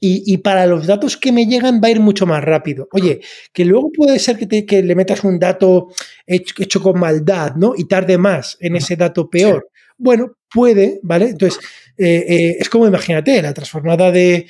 y, 0.00 0.38
para 0.38 0.66
los 0.66 0.86
datos 0.86 1.16
que 1.16 1.32
me 1.32 1.46
llegan 1.46 1.80
va 1.82 1.88
a 1.88 1.90
ir 1.90 2.00
mucho 2.00 2.26
más 2.26 2.42
rápido. 2.42 2.88
Oye, 2.92 3.20
que 3.52 3.64
luego 3.64 3.90
puede 3.92 4.18
ser 4.18 4.36
que, 4.38 4.64
que 4.64 4.82
le 4.82 4.94
metas 4.94 5.24
un 5.24 5.38
dato 5.38 5.88
hecho, 6.26 6.80
con 6.80 7.00
maldad, 7.00 7.54
¿no? 7.56 7.74
Y 7.76 7.86
tarde 7.86 8.16
más 8.16 8.56
en 8.60 8.76
ese 8.76 8.96
dato 8.96 9.28
peor. 9.28 9.68
Bueno, 9.96 10.36
puede, 10.52 11.00
¿vale? 11.02 11.30
Entonces, 11.30 11.60
eh, 11.98 12.24
eh, 12.28 12.56
es 12.60 12.68
como 12.68 12.86
imagínate, 12.86 13.42
la 13.42 13.52
transformada 13.52 14.12
de, 14.12 14.46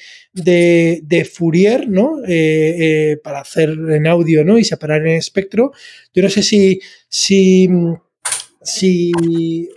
Fourier, 1.33 1.89
¿no? 1.89 2.19
Eh, 2.29 3.19
para 3.25 3.41
hacer 3.41 3.70
en 3.70 4.07
audio, 4.07 4.45
¿no? 4.45 4.59
Y 4.59 4.65
separar 4.65 5.07
en 5.07 5.16
espectro. 5.16 5.73
Yo 6.12 6.23
no 6.23 6.29
sé 6.29 6.43
si, 6.43 6.81
si, 7.09 7.69
si 8.62 9.70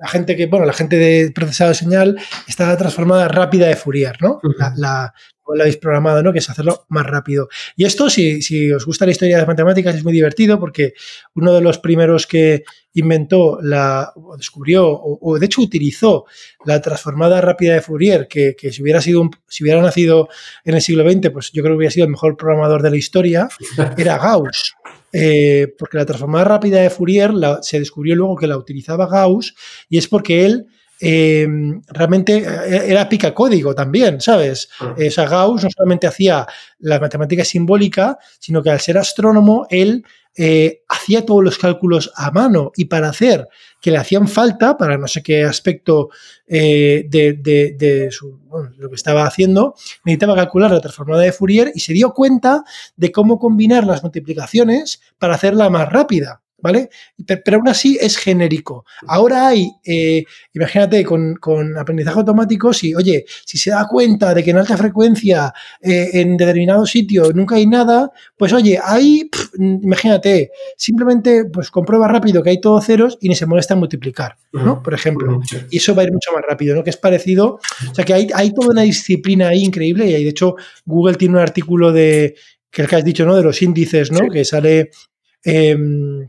la 0.00 0.08
gente 0.08 0.36
que, 0.36 0.46
bueno, 0.46 0.66
la 0.66 0.72
gente 0.72 0.96
de 0.96 1.32
procesado 1.32 1.70
de 1.70 1.74
señal 1.74 2.16
está 2.46 2.76
transformada 2.76 3.26
rápida 3.26 3.66
de 3.66 3.76
Fourier, 3.76 4.16
¿no? 4.22 4.40
La, 4.58 4.72
la 4.76 5.14
habéis 5.58 5.76
programado, 5.76 6.22
¿no? 6.22 6.32
Que 6.32 6.38
es 6.38 6.50
hacerlo 6.50 6.86
más 6.88 7.06
rápido. 7.06 7.48
Y 7.76 7.84
esto, 7.84 8.10
si, 8.10 8.42
si, 8.42 8.70
os 8.72 8.84
gusta 8.84 9.04
la 9.04 9.12
historia 9.12 9.36
de 9.36 9.42
las 9.42 9.48
matemáticas, 9.48 9.94
es 9.94 10.04
muy 10.04 10.12
divertido 10.12 10.58
porque 10.58 10.94
uno 11.34 11.52
de 11.52 11.60
los 11.60 11.78
primeros 11.78 12.26
que 12.26 12.64
inventó 12.94 13.58
la, 13.62 14.12
o 14.16 14.36
descubrió, 14.36 14.88
o, 14.90 15.38
de 15.38 15.46
hecho 15.46 15.62
utilizó 15.62 16.24
la 16.64 16.80
transformada 16.80 17.40
rápida 17.40 17.74
de 17.74 17.80
Fourier, 17.80 18.26
que, 18.28 18.54
si 18.70 18.82
hubiera 18.82 19.00
sido 19.00 19.30
si 19.46 19.62
hubiera 19.62 19.80
nacido 19.80 20.28
en 20.64 20.74
el 20.74 20.82
siglo 20.82 21.08
XX, 21.08 21.30
pues 21.30 21.52
yo 21.52 21.62
creo 21.62 21.74
que 21.74 21.78
hubiera 21.78 21.92
sido 21.92 22.06
el 22.06 22.10
mejor 22.10 22.36
programador 22.36 22.82
de 22.82 22.90
la 22.90 22.96
historia, 22.96 23.48
era 23.96 24.18
Gauss. 24.18 24.74
Eh, 25.10 25.74
porque 25.78 25.96
la 25.96 26.04
transformada 26.04 26.44
rápida 26.44 26.82
de 26.82 26.90
Fourier 26.90 27.30
se 27.62 27.78
descubrió 27.78 28.14
luego 28.14 28.36
que 28.36 28.46
la 28.46 28.58
utilizaba 28.58 29.06
Gauss 29.06 29.54
y 29.88 29.96
es 29.96 30.06
porque 30.06 30.44
él 30.44 30.66
Em, 31.00 31.80
realmente 31.88 32.38
eh, 32.38 32.90
era 32.90 33.08
pica 33.08 33.32
código 33.32 33.74
también, 33.74 34.20
¿sabes? 34.20 34.68
O 34.80 35.10
sea, 35.10 35.26
Gauss 35.26 35.62
no 35.62 35.70
solamente 35.70 36.06
hacía 36.06 36.46
la 36.80 36.98
matemática 36.98 37.44
simbólica, 37.44 38.18
sino 38.38 38.62
que 38.62 38.70
al 38.70 38.80
ser 38.80 38.98
astrónomo, 38.98 39.66
él 39.70 40.04
eh, 40.40 40.84
hacía 40.88 41.26
todos 41.26 41.42
los 41.42 41.58
cálculos 41.58 42.12
a 42.14 42.30
mano 42.30 42.70
y 42.76 42.84
para 42.84 43.08
hacer 43.08 43.48
que 43.80 43.90
le 43.90 43.96
hacían 43.96 44.28
falta, 44.28 44.76
para 44.76 44.96
no 44.96 45.08
sé 45.08 45.20
qué 45.20 45.42
aspecto 45.42 46.10
eh, 46.46 47.06
de, 47.08 48.08
lo 48.78 48.88
que 48.88 48.94
estaba 48.94 49.26
haciendo, 49.26 49.74
necesitaba 50.04 50.36
calcular 50.36 50.70
la 50.70 50.80
transformada 50.80 51.22
de 51.22 51.32
Fourier 51.32 51.72
y 51.74 51.80
se 51.80 51.92
dio 51.92 52.14
cuenta 52.14 52.62
de 52.96 53.10
cómo 53.10 53.40
combinar 53.40 53.84
las 53.84 54.04
multiplicaciones 54.04 55.00
para 55.18 55.34
hacerla 55.34 55.70
más 55.70 55.88
rápida. 55.88 56.40
¿Vale? 56.60 56.90
Pero, 57.26 57.58
aún 57.58 57.68
así 57.68 57.98
es 58.00 58.16
genérico. 58.16 58.84
Ahora 59.06 59.48
hay, 59.48 59.70
eh, 59.84 60.24
imagínate, 60.52 61.04
con, 61.04 61.38
aprendizaje 61.78 62.18
automático, 62.18 62.72
si, 62.72 62.94
oye, 62.94 63.24
si 63.44 63.58
se 63.58 63.70
da 63.70 63.86
cuenta 63.88 64.34
de 64.34 64.42
que 64.42 64.50
en 64.50 64.58
alta 64.58 64.76
frecuencia, 64.76 65.52
eh, 65.80 66.10
en 66.14 66.36
determinado 66.36 66.84
sitio, 66.86 67.32
nunca 67.32 67.56
hay 67.56 67.66
nada, 67.66 68.10
pues 68.36 68.52
oye, 68.52 68.78
ahí, 68.82 69.30
imagínate, 69.58 70.50
simplemente 70.76 71.44
pues 71.46 71.70
comprueba 71.70 72.08
rápido 72.08 72.42
que 72.42 72.50
hay 72.50 72.60
todos 72.60 72.84
ceros 72.84 73.18
y 73.20 73.28
ni 73.28 73.34
se 73.34 73.46
molesta 73.46 73.74
en 73.74 73.80
multiplicar, 73.80 74.36
¿no? 74.52 74.82
Por 74.82 74.94
ejemplo. 74.94 75.40
Y 75.70 75.78
eso 75.78 75.94
va 75.94 76.02
a 76.02 76.06
ir 76.06 76.12
mucho 76.12 76.32
más 76.32 76.42
rápido, 76.48 76.74
¿no? 76.74 76.82
Que 76.82 76.90
es 76.90 76.96
parecido, 76.96 77.60
o 77.90 77.94
sea, 77.94 78.04
que 78.04 78.14
hay, 78.14 78.28
hay 78.34 78.52
toda 78.52 78.68
una 78.70 78.82
disciplina 78.82 79.48
ahí 79.48 79.62
increíble 79.62 80.06
y 80.06 80.24
de 80.24 80.30
hecho 80.30 80.56
Google 80.84 81.16
tiene 81.16 81.34
un 81.34 81.40
artículo 81.40 81.92
de, 81.92 82.34
que 82.70 82.82
el 82.82 82.88
que 82.88 82.96
has 82.96 83.04
dicho, 83.04 83.24
¿no? 83.24 83.36
De 83.36 83.42
los 83.42 83.62
índices, 83.62 84.10
¿no? 84.10 84.28
Que 84.28 84.44
sale... 84.44 84.90
Em, 85.44 86.28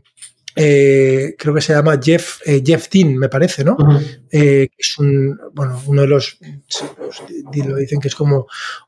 eh, 0.62 1.36
creo 1.38 1.54
que 1.54 1.62
se 1.62 1.72
llama 1.72 1.98
Jeff, 2.02 2.42
eh, 2.44 2.62
Jeff 2.62 2.90
Tin, 2.90 3.16
me 3.16 3.30
parece, 3.30 3.64
¿no? 3.64 3.78
Eh, 4.30 4.68
es 4.76 4.98
un, 4.98 5.40
bueno, 5.54 5.82
uno 5.86 6.02
de 6.02 6.06
los, 6.06 6.36
lo 7.64 7.76
dicen 7.76 7.98
que 7.98 8.08
es 8.08 8.14
como 8.14 8.46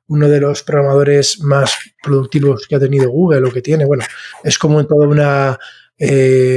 uno 0.08 0.28
de 0.28 0.38
los 0.38 0.62
programadores 0.64 1.40
más 1.40 1.74
productivos 2.02 2.66
que 2.66 2.76
ha 2.76 2.78
tenido 2.78 3.08
Google 3.08 3.48
o 3.48 3.50
que 3.50 3.62
tiene, 3.62 3.86
bueno, 3.86 4.04
es 4.44 4.58
como 4.58 4.84
toda 4.86 5.08
una, 5.08 5.58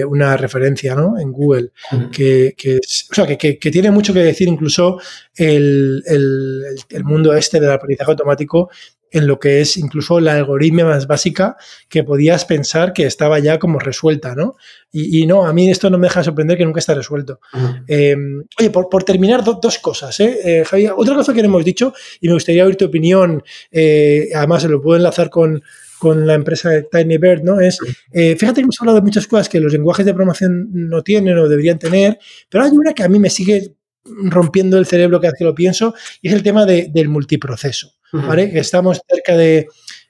una 0.10 0.36
referencia 0.36 0.96
¿no? 0.96 1.18
en 1.18 1.32
Google, 1.32 1.72
que, 2.12 2.54
o 2.78 3.16
sea, 3.16 3.26
que, 3.38 3.54
tiene 3.56 3.92
mucho 3.92 4.14
que 4.14 4.20
decir 4.20 4.50
incluso 4.50 5.00
el, 5.34 6.04
el, 6.08 7.04
mundo 7.06 7.34
este 7.34 7.62
del 7.62 7.72
aprendizaje 7.72 8.12
automático 8.12 8.70
en 9.16 9.28
lo 9.28 9.40
que 9.40 9.62
es 9.62 9.78
incluso 9.78 10.20
la 10.20 10.34
algoritmia 10.36 10.84
más 10.84 11.08
básica 11.08 11.56
que 11.88 12.04
podías 12.04 12.44
pensar 12.44 12.92
que 12.92 13.06
estaba 13.06 13.40
ya 13.40 13.60
como 13.60 13.80
resuelta, 13.80 14.36
¿no? 14.36 14.56
Y, 14.92 15.26
no, 15.26 15.46
a 15.46 15.52
mí 15.52 15.70
esto 15.70 15.90
no 15.90 15.98
me 15.98 16.08
deja 16.08 16.24
sorprender 16.24 16.58
que 16.58 16.64
nunca 16.64 16.80
está 16.80 16.94
resuelto. 16.94 17.42
Em, 17.88 18.44
oye, 18.60 18.70
por, 18.70 19.04
terminar, 19.04 19.44
dos 19.44 19.80
cosas, 19.80 20.18
¿eh? 20.22 20.40
¿eh? 20.44 20.64
Javier, 20.66 20.94
otra 20.96 21.16
cosa 21.16 21.34
que 21.34 21.42
no 21.42 21.48
hemos 21.48 21.66
dicho, 21.66 21.94
y 22.22 22.28
me 22.28 22.34
gustaría 22.34 22.66
oír 22.66 22.78
tu 22.78 22.86
opinión, 22.86 23.44
eh, 23.72 24.30
además 24.34 24.62
se 24.62 24.70
lo 24.70 24.82
puedo 24.82 24.96
enlazar 24.96 25.30
con, 25.30 25.62
con 26.00 26.26
la 26.26 26.34
empresa 26.34 26.70
de 26.70 26.84
Tiny 26.84 27.18
Bird, 27.18 27.44
¿no? 27.44 27.60
Es, 27.60 27.78
eh, 28.12 28.36
fíjate 28.38 28.56
que 28.56 28.64
hemos 28.64 28.80
hablado 28.80 28.98
de 29.00 29.04
muchas 29.04 29.28
cosas 29.28 29.50
que 29.50 29.60
los 29.60 29.74
lenguajes 29.74 30.06
de 30.06 30.14
programación 30.14 30.70
no 30.72 31.04
tienen 31.04 31.38
o 31.38 31.50
deberían 31.50 31.80
tener, 31.80 32.18
pero 32.50 32.64
hay 32.64 32.72
una 32.72 32.94
que 32.94 33.04
a 33.04 33.10
mí 33.10 33.20
me 33.20 33.30
sigue 33.30 33.76
rompiendo 34.06 34.78
el 34.78 34.86
cerebro 34.86 35.20
cada 35.20 35.32
vez 35.32 35.40
que 35.40 35.46
lo 35.46 35.56
pienso, 35.56 35.96
y 36.22 36.30
es 36.30 36.34
el 36.34 36.44
tema 36.44 36.66
del 36.66 37.10
multiproceso. 37.10 37.96
¿vale? 38.12 38.52
Que 38.52 38.60
estamos 38.60 39.02
cerca 39.08 39.36
de... 39.36 39.68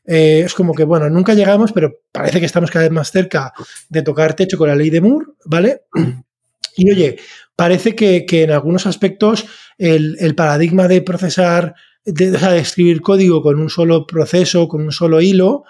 Eh, 0.08 0.44
es 0.46 0.54
como 0.54 0.74
que, 0.74 0.84
bueno, 0.84 1.10
nunca 1.10 1.34
llegamos, 1.34 1.72
pero 1.72 2.02
parece 2.12 2.40
que 2.40 2.46
estamos 2.46 2.70
cada 2.70 2.86
vez 2.86 2.92
más 2.92 3.12
cerca 3.12 3.54
de 3.90 4.04
tocar 4.04 4.36
techo 4.36 4.58
con 4.58 4.68
la 4.68 4.76
ley 4.76 4.92
de 4.92 5.02
Moore, 5.02 5.26
¿vale? 5.46 5.82
Y 6.78 6.92
oye, 6.92 7.18
parece 7.56 7.96
que, 7.96 8.26
en 8.30 8.52
algunos 8.52 8.86
aspectos 8.86 9.46
el, 9.78 10.36
paradigma 10.36 10.88
de 10.88 11.02
procesar, 11.02 11.74
de, 12.04 12.32
de 12.32 12.58
escribir 12.60 13.02
código 13.02 13.42
con 13.42 13.60
un 13.60 13.70
solo 13.70 14.06
proceso, 14.06 14.68
con 14.68 14.82
un 14.82 14.92
solo 14.92 15.22
hilo, 15.22 15.64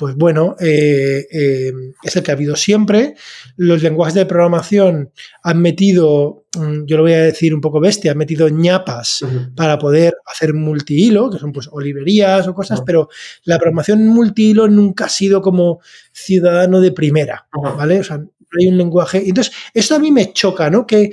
pues 0.00 0.16
bueno, 0.16 0.56
eh, 0.58 1.26
eh, 1.30 1.72
es 2.02 2.16
el 2.16 2.22
que 2.22 2.30
ha 2.30 2.34
habido 2.34 2.56
siempre. 2.56 3.16
Los 3.58 3.82
lenguajes 3.82 4.14
de 4.14 4.24
programación 4.24 5.12
han 5.42 5.60
metido, 5.60 6.46
mm, 6.56 6.86
yo 6.86 6.96
lo 6.96 7.02
voy 7.02 7.12
a 7.12 7.20
decir 7.20 7.54
un 7.54 7.60
poco 7.60 7.80
bestia, 7.80 8.12
han 8.12 8.16
metido 8.16 8.48
ñapas 8.48 9.22
para 9.54 9.78
poder 9.78 10.14
hacer 10.24 10.54
multihilo, 10.54 11.28
que 11.28 11.38
son 11.38 11.52
pues 11.52 11.68
o 11.70 11.78
librerías 11.78 12.48
o 12.48 12.54
cosas, 12.54 12.80
pero 12.80 13.10
la 13.44 13.58
programación 13.58 14.08
multihilo 14.08 14.68
nunca 14.68 15.04
ha 15.04 15.10
sido 15.10 15.42
como 15.42 15.80
ciudadano 16.12 16.80
de 16.80 16.92
primera, 16.92 17.46
¿vale? 17.52 18.00
O 18.00 18.04
sea, 18.04 18.24
hay 18.58 18.68
un 18.68 18.78
lenguaje. 18.78 19.22
Entonces, 19.28 19.52
esto 19.74 19.96
a 19.96 19.98
mí 19.98 20.10
me 20.10 20.32
choca, 20.32 20.70
¿no? 20.70 20.86
¿Qué, 20.86 21.10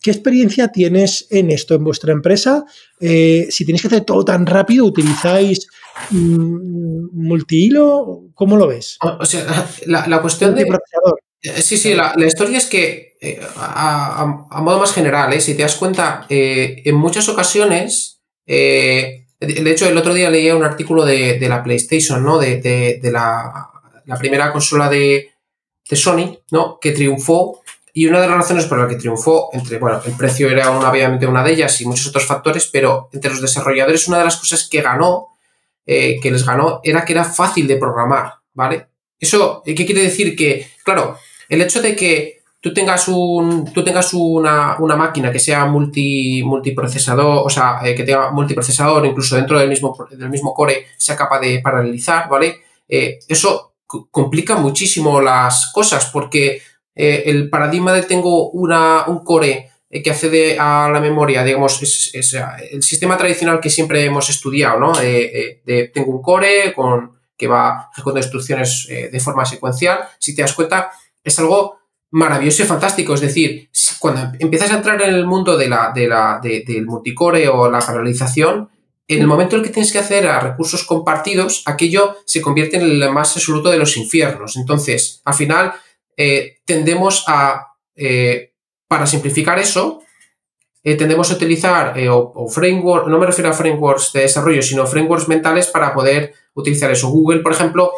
qué, 0.00 0.10
experiencia 0.10 0.68
tienes 0.68 1.26
en 1.30 1.50
esto 1.50 1.74
en 1.74 1.84
vuestra 1.84 2.12
empresa? 2.12 2.64
Eh, 3.00 3.48
si 3.50 3.64
tenéis 3.64 3.82
que 3.82 3.88
hacer 3.88 4.04
todo 4.04 4.24
tan 4.24 4.46
rápido, 4.46 4.84
¿utilizáis 4.84 5.68
Mm, 6.10 7.08
multihilo? 7.12 8.30
¿Cómo 8.34 8.56
lo 8.56 8.66
ves? 8.68 8.98
O, 9.00 9.24
sea, 9.24 9.68
la, 9.86 10.20
cuestión 10.20 10.54
de... 10.54 10.66
Eh, 11.42 11.62
sí, 11.62 11.76
sí, 11.76 11.94
la, 11.94 12.14
historia 12.26 12.58
es 12.58 12.66
que, 12.66 13.16
eh, 13.20 13.40
a, 13.56 14.60
modo 14.62 14.78
más 14.78 14.92
general, 14.92 15.32
eh, 15.32 15.40
si 15.40 15.54
te 15.54 15.62
das 15.62 15.76
cuenta, 15.76 16.26
en 16.28 16.94
muchas 16.94 17.28
ocasiones, 17.28 18.20
de 18.46 19.26
hecho, 19.40 19.88
el 19.88 19.98
otro 19.98 20.14
día 20.14 20.30
leía 20.30 20.56
un 20.56 20.64
artículo 20.64 21.04
de, 21.04 21.38
la 21.48 21.62
PlayStation, 21.62 22.22
¿no? 22.22 22.38
De, 22.38 23.00
la, 23.04 23.70
primera 24.18 24.52
consola 24.52 24.88
de, 24.88 25.30
Sony, 25.90 26.38
¿no? 26.50 26.78
Que 26.80 26.92
triunfó. 26.92 27.62
Y 27.98 28.06
una 28.06 28.20
de 28.20 28.28
las 28.28 28.36
razones 28.36 28.66
por 28.66 28.78
las 28.78 28.88
que 28.88 28.94
triunfó, 28.94 29.50
entre, 29.52 29.80
bueno, 29.80 30.00
el 30.04 30.12
precio 30.12 30.48
era 30.48 30.70
obviamente 30.70 31.26
una 31.26 31.42
de 31.42 31.50
ellas 31.50 31.80
y 31.80 31.84
muchos 31.84 32.06
otros 32.06 32.26
factores, 32.26 32.68
pero 32.72 33.08
entre 33.12 33.32
los 33.32 33.40
desarrolladores 33.40 34.06
una 34.06 34.18
de 34.18 34.24
las 34.24 34.36
cosas 34.36 34.68
que 34.68 34.82
ganó 34.82 35.30
eh, 35.84 36.20
que 36.22 36.30
les 36.30 36.46
ganó 36.46 36.78
era 36.84 37.04
que 37.04 37.12
era 37.12 37.24
fácil 37.24 37.66
de 37.66 37.76
programar, 37.76 38.34
¿vale? 38.54 38.86
Eso, 39.18 39.64
¿qué 39.64 39.74
quiere 39.74 40.02
decir? 40.02 40.36
Que, 40.36 40.70
claro, 40.84 41.18
el 41.48 41.60
hecho 41.60 41.82
de 41.82 41.96
que 41.96 42.42
tú 42.60 42.72
tengas, 42.72 43.08
un, 43.08 43.72
tú 43.72 43.82
tengas 43.82 44.14
una, 44.14 44.76
máquina 44.78 45.32
que 45.32 45.40
sea 45.40 45.66
multi, 45.66 46.44
multiprocesador, 46.44 47.44
o 47.44 47.50
sea, 47.50 47.80
eh, 47.82 47.96
que 47.96 48.04
tenga 48.04 48.30
multiprocesador, 48.30 49.06
incluso 49.06 49.34
dentro 49.34 49.58
del 49.58 49.70
mismo, 49.70 49.96
del 50.08 50.30
mismo 50.30 50.54
core, 50.54 50.86
sea 50.96 51.16
capaz 51.16 51.40
de 51.40 51.58
paralelizar, 51.58 52.28
¿vale? 52.28 52.60
Eh, 52.88 53.18
eso 53.26 53.72
complica 54.12 54.54
muchísimo 54.54 55.20
las 55.20 55.72
cosas 55.72 56.10
porque 56.12 56.62
el 56.98 57.48
paradigma 57.48 57.92
de 57.92 58.02
tengo 58.02 58.50
una, 58.50 59.04
un 59.06 59.24
core 59.24 59.70
que 59.90 60.10
accede 60.10 60.58
a 60.58 60.90
la 60.92 61.00
memoria, 61.00 61.44
digamos, 61.44 61.82
es, 61.82 62.34
el 62.70 62.82
sistema 62.82 63.16
tradicional 63.16 63.60
que 63.60 63.70
siempre 63.70 64.04
hemos 64.04 64.28
estudiado, 64.28 64.78
¿no? 64.78 64.92
de, 64.92 65.90
tengo 65.94 66.10
un 66.10 66.20
core 66.20 66.74
con, 66.74 67.12
que 67.36 67.46
va 67.46 67.88
ejecutando 67.92 68.20
instrucciones 68.20 68.86
de 68.88 69.20
forma 69.20 69.46
secuencial. 69.46 70.00
Si 70.18 70.34
te 70.34 70.42
das 70.42 70.52
cuenta, 70.52 70.90
es 71.24 71.38
algo 71.38 71.78
maravilloso 72.10 72.62
y 72.62 72.66
fantástico. 72.66 73.14
Es 73.14 73.20
decir, 73.20 73.70
cuando 73.98 74.32
empiezas 74.38 74.70
a 74.70 74.76
entrar 74.76 75.00
en 75.02 75.14
el 75.14 75.26
mundo 75.26 75.56
de 75.56 75.68
la, 75.68 75.92
de 75.94 76.08
la, 76.08 76.40
del 76.42 76.86
multicore 76.86 77.48
o 77.48 77.70
la 77.70 77.80
paralelización, 77.80 78.68
en 79.06 79.20
el 79.20 79.26
momento 79.26 79.56
en 79.56 79.60
el 79.60 79.66
que 79.66 79.72
tienes 79.72 79.90
que 79.90 79.98
hacer 79.98 80.26
a 80.26 80.40
recursos 80.40 80.84
compartidos, 80.84 81.62
aquello 81.64 82.16
se 82.26 82.42
convierte 82.42 82.76
en 82.76 82.82
el 82.82 83.10
más 83.10 83.34
absoluto 83.36 83.70
de 83.70 83.78
los 83.78 83.96
infiernos. 83.96 84.56
Entonces, 84.56 85.22
al 85.24 85.34
final, 85.34 85.72
eh, 86.20 86.58
tendemos 86.64 87.24
a, 87.28 87.74
eh, 87.94 88.52
para 88.88 89.06
simplificar 89.06 89.60
eso, 89.60 90.02
eh, 90.82 90.96
tendemos 90.96 91.30
a 91.30 91.34
utilizar 91.34 91.94
o, 92.10 92.48
framework, 92.48 93.06
no 93.06 93.18
me 93.18 93.26
refiero 93.26 93.50
a 93.50 93.52
frameworks 93.52 94.12
de 94.12 94.22
desarrollo, 94.22 94.60
sino 94.60 94.84
frameworks 94.84 95.28
mentales 95.28 95.68
para 95.68 95.94
poder 95.94 96.34
utilizar 96.54 96.90
eso. 96.90 97.08
Google, 97.08 97.40
por 97.40 97.52
ejemplo, 97.52 97.92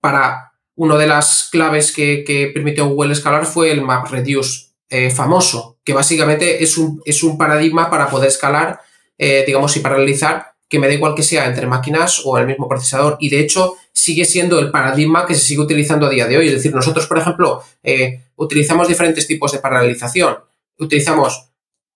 para 0.00 0.52
una 0.74 0.98
de 0.98 1.06
las 1.06 1.48
claves 1.50 1.92
que, 1.92 2.50
permitió 2.52 2.86
Google 2.88 3.12
escalar 3.12 3.46
fue 3.46 3.70
el 3.70 3.80
MapReduce 3.80 4.72
famoso, 5.14 5.78
que 5.82 5.94
básicamente 5.94 6.62
es 6.62 6.76
un, 6.76 7.00
es 7.06 7.22
un 7.22 7.38
paradigma 7.38 7.88
para 7.88 8.10
poder 8.10 8.28
escalar 8.28 8.80
digamos, 9.18 9.74
y 9.76 9.80
paralelizar, 9.80 10.52
que 10.68 10.78
me 10.78 10.88
da 10.88 10.94
igual 10.94 11.14
que 11.14 11.22
sea 11.22 11.46
entre 11.46 11.66
máquinas 11.66 12.20
o 12.24 12.36
el 12.38 12.46
mismo 12.46 12.68
procesador. 12.68 13.16
Y 13.20 13.30
de 13.30 13.40
hecho, 13.40 13.76
sigue 13.96 14.26
siendo 14.26 14.58
el 14.58 14.70
paradigma 14.70 15.24
que 15.24 15.34
se 15.34 15.40
sigue 15.40 15.62
utilizando 15.62 16.06
a 16.06 16.10
día 16.10 16.26
de 16.26 16.36
hoy. 16.36 16.48
Es 16.48 16.52
decir, 16.52 16.74
nosotros, 16.74 17.06
por 17.06 17.18
ejemplo, 17.18 17.62
eh, 17.82 18.24
utilizamos 18.36 18.88
diferentes 18.88 19.26
tipos 19.26 19.52
de 19.52 19.58
paralelización. 19.58 20.36
Utilizamos 20.78 21.48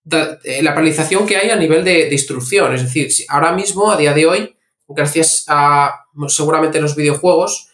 eh, 0.09 0.63
la 0.63 0.71
paralelización 0.71 1.27
que 1.27 1.37
hay 1.37 1.51
a 1.51 1.55
nivel 1.55 1.83
de, 1.83 2.11
instrucción. 2.11 2.73
Es 2.73 2.81
decir, 2.81 3.07
ahora 3.29 3.51
mismo, 3.51 3.91
a 3.91 3.97
día 3.97 4.13
de 4.13 4.25
hoy, 4.25 4.55
gracias 4.87 5.45
a 5.47 6.07
seguramente 6.27 6.81
los 6.81 6.95
videojuegos, 6.95 7.67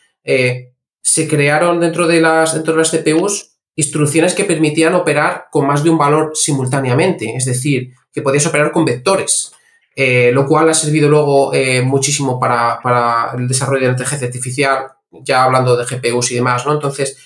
se 1.01 1.27
crearon 1.27 1.79
dentro 1.79 2.05
de 2.05 2.19
las, 2.19 2.53
dentro 2.53 2.73
de 2.73 2.79
las 2.79 2.91
CPUs 2.91 3.57
instrucciones 3.77 4.33
que 4.33 4.43
permitían 4.43 4.95
operar 4.95 5.45
con 5.51 5.65
más 5.65 5.83
de 5.83 5.89
un 5.89 5.97
valor 5.97 6.31
simultáneamente. 6.33 7.33
Es 7.35 7.45
decir, 7.45 7.93
que 8.11 8.21
podías 8.21 8.45
operar 8.47 8.71
con 8.71 8.83
vectores, 8.83 9.53
eh, 9.99 10.31
lo 10.31 10.45
cual 10.45 10.69
ha 10.69 10.75
servido 10.75 11.09
luego 11.09 11.51
eh, 11.55 11.81
muchísimo 11.81 12.39
para, 12.39 13.31
el 13.35 13.47
desarrollo 13.47 13.79
de 13.79 13.87
la 13.87 13.91
inteligencia 13.93 14.27
artificial, 14.27 14.85
ya 15.09 15.43
hablando 15.43 15.75
de 15.75 15.85
GPUs 15.85 16.31
y 16.31 16.35
demás, 16.35 16.67
¿no? 16.67 16.73
Entonces, 16.73 17.17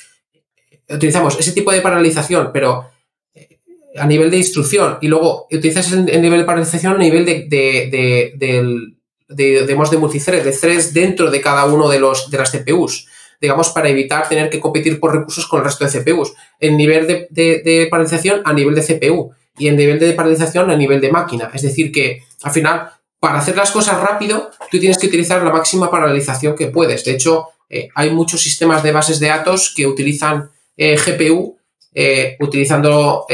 utilizamos 0.87 1.37
ese 1.37 1.51
tipo 1.51 1.73
de 1.73 1.81
paralización, 1.81 2.51
pero 2.53 2.89
eh, 3.33 3.59
a 3.97 4.07
nivel 4.07 4.31
de 4.31 4.37
instrucción, 4.37 4.99
y 5.01 5.09
luego 5.09 5.47
utilizas 5.51 5.91
el, 5.91 6.21
nivel 6.21 6.39
de 6.39 6.45
paralización 6.45 6.93
a 6.93 6.97
nivel 6.97 7.25
de, 7.25 7.45
de, 7.49 8.33
de, 8.37 9.65
de, 9.67 9.97
multithread, 9.97 10.41
de 10.41 10.53
threads 10.53 10.93
dentro 10.93 11.29
de 11.29 11.41
cada 11.41 11.65
uno 11.65 11.89
de, 11.89 11.99
los, 11.99 12.31
de 12.31 12.37
las 12.37 12.51
CPUs 12.51 13.05
digamos, 13.41 13.71
para 13.71 13.89
evitar 13.89 14.29
tener 14.29 14.49
que 14.49 14.59
competir 14.61 14.97
por 14.99 15.13
recursos 15.13 15.47
con 15.47 15.59
el 15.59 15.65
resto 15.65 15.83
de 15.83 15.91
CPUs. 15.91 16.33
El 16.59 16.77
nivel 16.77 17.07
de, 17.07 17.27
de, 17.31 17.87
paralización 17.89 18.43
a 18.45 18.53
nivel 18.53 18.75
de 18.75 18.83
CPU 18.83 19.31
y 19.57 19.67
el 19.67 19.75
nivel 19.75 19.97
de 19.97 20.13
paralización 20.13 20.69
a 20.69 20.75
nivel 20.75 21.01
de 21.01 21.11
máquina. 21.11 21.49
Es 21.51 21.63
decir, 21.63 21.91
que 21.91 22.21
al 22.43 22.51
final, 22.51 22.91
para 23.19 23.39
hacer 23.39 23.55
las 23.55 23.71
cosas 23.71 24.01
rápido, 24.01 24.49
tú 24.69 24.79
tienes 24.79 24.97
que 24.97 25.07
utilizar 25.07 25.43
la 25.43 25.51
máxima 25.51 25.91
paralización 25.91 26.55
que 26.55 26.67
puedes. 26.67 27.05
De 27.05 27.11
hecho, 27.11 27.49
eh, 27.69 27.87
hay 27.95 28.09
muchos 28.09 28.41
sistemas 28.41 28.83
de 28.83 28.91
bases 28.91 29.19
de 29.19 29.27
datos 29.27 29.73
que 29.75 29.87
utilizan 29.87 30.49
eh, 30.75 30.97
GPU 30.97 31.57
eh, 31.93 32.37
utilizando 32.39 33.25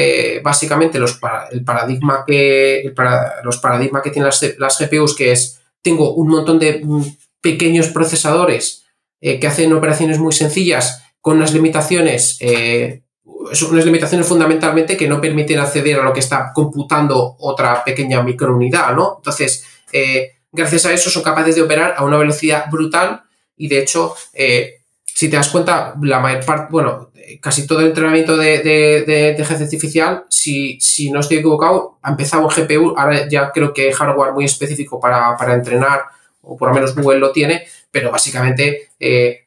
básicamente 0.43 0.99
los, 0.99 1.19
el 1.51 1.63
paradigma 1.63 2.23
que, 2.25 2.91
los 3.43 3.57
paradigmas 3.57 4.01
que 4.01 4.09
tienen 4.09 4.25
las, 4.25 4.43
las, 4.57 4.79
GPUs, 4.79 5.15
que 5.15 5.31
es, 5.31 5.59
tengo 5.81 6.15
un 6.15 6.27
montón 6.27 6.57
de 6.57 6.81
mm, 6.83 7.03
pequeños 7.39 7.87
procesadores 7.89 8.83
que 9.19 9.47
hacen 9.47 9.73
operaciones 9.73 10.19
muy 10.19 10.31
sencillas 10.31 11.03
con 11.21 11.37
unas 11.37 11.53
limitaciones 11.53 12.39
son 13.53 13.71
unas 13.71 13.85
limitaciones 13.85 14.27
fundamentalmente 14.27 14.97
que 14.97 15.07
no 15.07 15.21
permiten 15.21 15.59
acceder 15.59 15.99
a 15.99 16.03
lo 16.03 16.13
que 16.13 16.19
está 16.19 16.51
computando 16.53 17.35
otra 17.39 17.83
pequeña 17.83 18.21
microunidad, 18.23 18.93
¿no? 18.95 19.15
Entonces, 19.17 19.65
eh, 19.91 20.37
gracias 20.51 20.85
a 20.85 20.93
eso 20.93 21.09
son 21.09 21.23
capaces 21.23 21.55
de 21.55 21.61
operar 21.61 21.95
a 21.97 22.03
una 22.03 22.17
velocidad 22.17 22.65
brutal 22.69 23.23
y 23.55 23.67
de 23.67 23.79
hecho, 23.79 24.15
eh, 24.33 24.81
si 25.03 25.29
te 25.29 25.35
das 25.35 25.49
cuenta, 25.49 25.95
la 26.01 26.19
mayor 26.19 26.45
parte, 26.45 26.67
bueno, 26.69 27.11
casi 27.41 27.65
todo 27.67 27.79
el 27.79 27.87
entrenamiento 27.87 28.37
de, 28.37 28.59
de, 28.59 29.29
inteligencia 29.29 29.65
artificial, 29.65 30.25
si, 30.29 30.79
si, 30.79 31.11
no 31.11 31.19
estoy 31.19 31.37
equivocado, 31.37 31.97
ha 32.01 32.11
empezado 32.11 32.47
en 32.49 32.67
GPU, 32.67 32.93
ahora 32.97 33.27
ya 33.27 33.51
creo 33.51 33.73
que 33.73 33.87
hay 33.87 33.91
hardware 33.91 34.33
muy 34.33 34.45
específico 34.45 34.99
para, 34.99 35.35
para 35.35 35.55
entrenar, 35.55 36.01
o 36.41 36.55
por 36.55 36.69
lo 36.69 36.75
menos 36.75 36.95
Google 36.95 37.19
lo 37.19 37.31
tiene, 37.31 37.67
pero 37.91 38.11
básicamente 38.11 38.89
eh, 38.99 39.46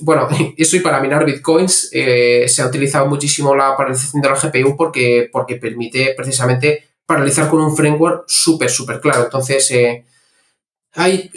bueno, 0.00 0.28
eso 0.56 0.76
y 0.76 0.80
para 0.80 1.00
minar 1.00 1.24
bitcoins 1.24 1.90
eh, 1.92 2.44
se 2.48 2.62
ha 2.62 2.66
utilizado 2.66 3.06
muchísimo 3.06 3.54
la 3.54 3.76
paralización 3.76 4.22
de 4.22 4.28
la 4.28 4.36
GPU 4.36 4.76
porque, 4.76 5.28
porque 5.32 5.56
permite 5.56 6.14
precisamente 6.16 6.84
paralizar 7.06 7.48
con 7.48 7.60
un 7.60 7.76
framework 7.76 8.24
súper, 8.26 8.70
súper 8.70 9.00
claro. 9.00 9.24
Entonces, 9.24 9.70
eh, 9.72 10.04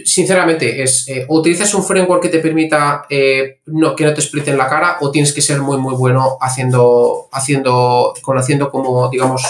sinceramente, 0.06 0.84
es 0.84 1.08
eh, 1.08 1.26
o 1.28 1.40
utilizas 1.40 1.74
un 1.74 1.84
framework 1.84 2.22
que 2.22 2.30
te 2.30 2.40
permita 2.40 3.06
no, 3.66 3.96
que 3.96 4.06
no 4.06 4.14
te 4.14 4.22
explique 4.22 4.52
en 4.52 4.58
la 4.58 4.68
cara 4.68 4.98
o 5.02 5.12
tienes 5.12 5.34
que 5.34 5.42
ser 5.42 5.60
muy, 5.60 5.78
muy 5.78 5.96
bueno 5.96 6.38
haciendo, 6.40 7.28
haciendo, 7.32 8.14
conociendo 8.22 8.70
como, 8.70 9.10
digamos, 9.10 9.44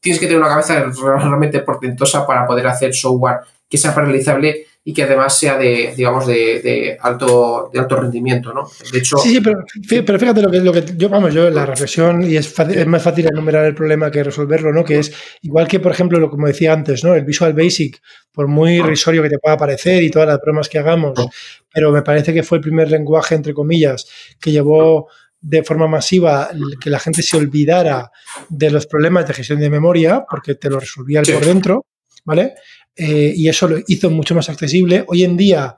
tienes 0.00 0.18
que 0.18 0.26
tener 0.26 0.40
una 0.40 0.48
cabeza 0.48 0.86
realmente 0.96 1.60
portentosa 1.60 2.26
para 2.26 2.46
poder 2.46 2.66
hacer 2.66 2.94
software 2.94 3.40
que 3.68 3.78
sea 3.78 3.94
paralizable 3.94 4.66
y 4.82 4.94
que 4.94 5.02
además 5.02 5.38
sea 5.38 5.58
de, 5.58 5.92
digamos, 5.94 6.26
de, 6.26 6.96
alto, 7.00 7.70
de 7.72 7.80
alto 7.80 7.96
rendimiento, 7.96 8.52
¿no? 8.54 8.68
De 8.90 8.98
hecho... 8.98 9.18
Sí, 9.18 9.34
sí, 9.34 9.40
pero, 9.40 9.64
pero 10.06 10.18
fíjate 10.18 10.40
lo 10.40 10.50
que, 10.50 10.60
lo 10.60 10.72
que 10.72 10.84
yo, 10.96 11.10
vamos, 11.10 11.34
yo 11.34 11.50
la 11.50 11.66
reflexión, 11.66 12.22
y 12.22 12.36
es, 12.36 12.58
es 12.58 12.86
más 12.86 13.02
fácil 13.02 13.26
enumerar 13.26 13.66
el 13.66 13.74
problema 13.74 14.10
que 14.10 14.24
resolverlo, 14.24 14.72
¿no? 14.72 14.82
Que 14.82 15.00
es 15.00 15.12
igual 15.42 15.68
que, 15.68 15.80
por 15.80 15.92
ejemplo, 15.92 16.18
lo 16.18 16.30
como 16.30 16.46
decía 16.46 16.72
antes, 16.72 17.04
¿no? 17.04 17.14
El 17.14 17.26
Visual 17.26 17.52
Basic, 17.52 18.00
por 18.32 18.48
muy 18.48 18.78
ah. 18.78 18.86
risorio 18.86 19.22
que 19.22 19.28
te 19.28 19.38
pueda 19.38 19.58
parecer 19.58 20.02
y 20.02 20.10
todas 20.10 20.28
las 20.28 20.40
bromas 20.40 20.68
que 20.68 20.78
hagamos, 20.78 21.12
ah. 21.18 21.26
pero 21.72 21.92
me 21.92 22.02
parece 22.02 22.32
que 22.32 22.42
fue 22.42 22.58
el 22.58 22.62
primer 22.62 22.90
lenguaje, 22.90 23.34
entre 23.34 23.52
comillas, 23.52 24.06
que 24.40 24.50
llevó 24.50 25.08
de 25.42 25.62
forma 25.62 25.88
masiva 25.88 26.50
que 26.80 26.90
la 26.90 26.98
gente 26.98 27.22
se 27.22 27.36
olvidara 27.36 28.10
de 28.48 28.70
los 28.70 28.86
problemas 28.86 29.26
de 29.26 29.34
gestión 29.34 29.60
de 29.60 29.70
memoria, 29.70 30.24
porque 30.28 30.54
te 30.54 30.68
lo 30.68 30.80
resolvía 30.80 31.22
por 31.22 31.44
dentro, 31.44 31.86
¿vale? 32.24 32.54
Eh, 32.96 33.32
y 33.34 33.48
eso 33.48 33.68
lo 33.68 33.78
hizo 33.86 34.10
mucho 34.10 34.34
más 34.34 34.48
accesible. 34.48 35.04
Hoy 35.08 35.24
en 35.24 35.36
día, 35.36 35.76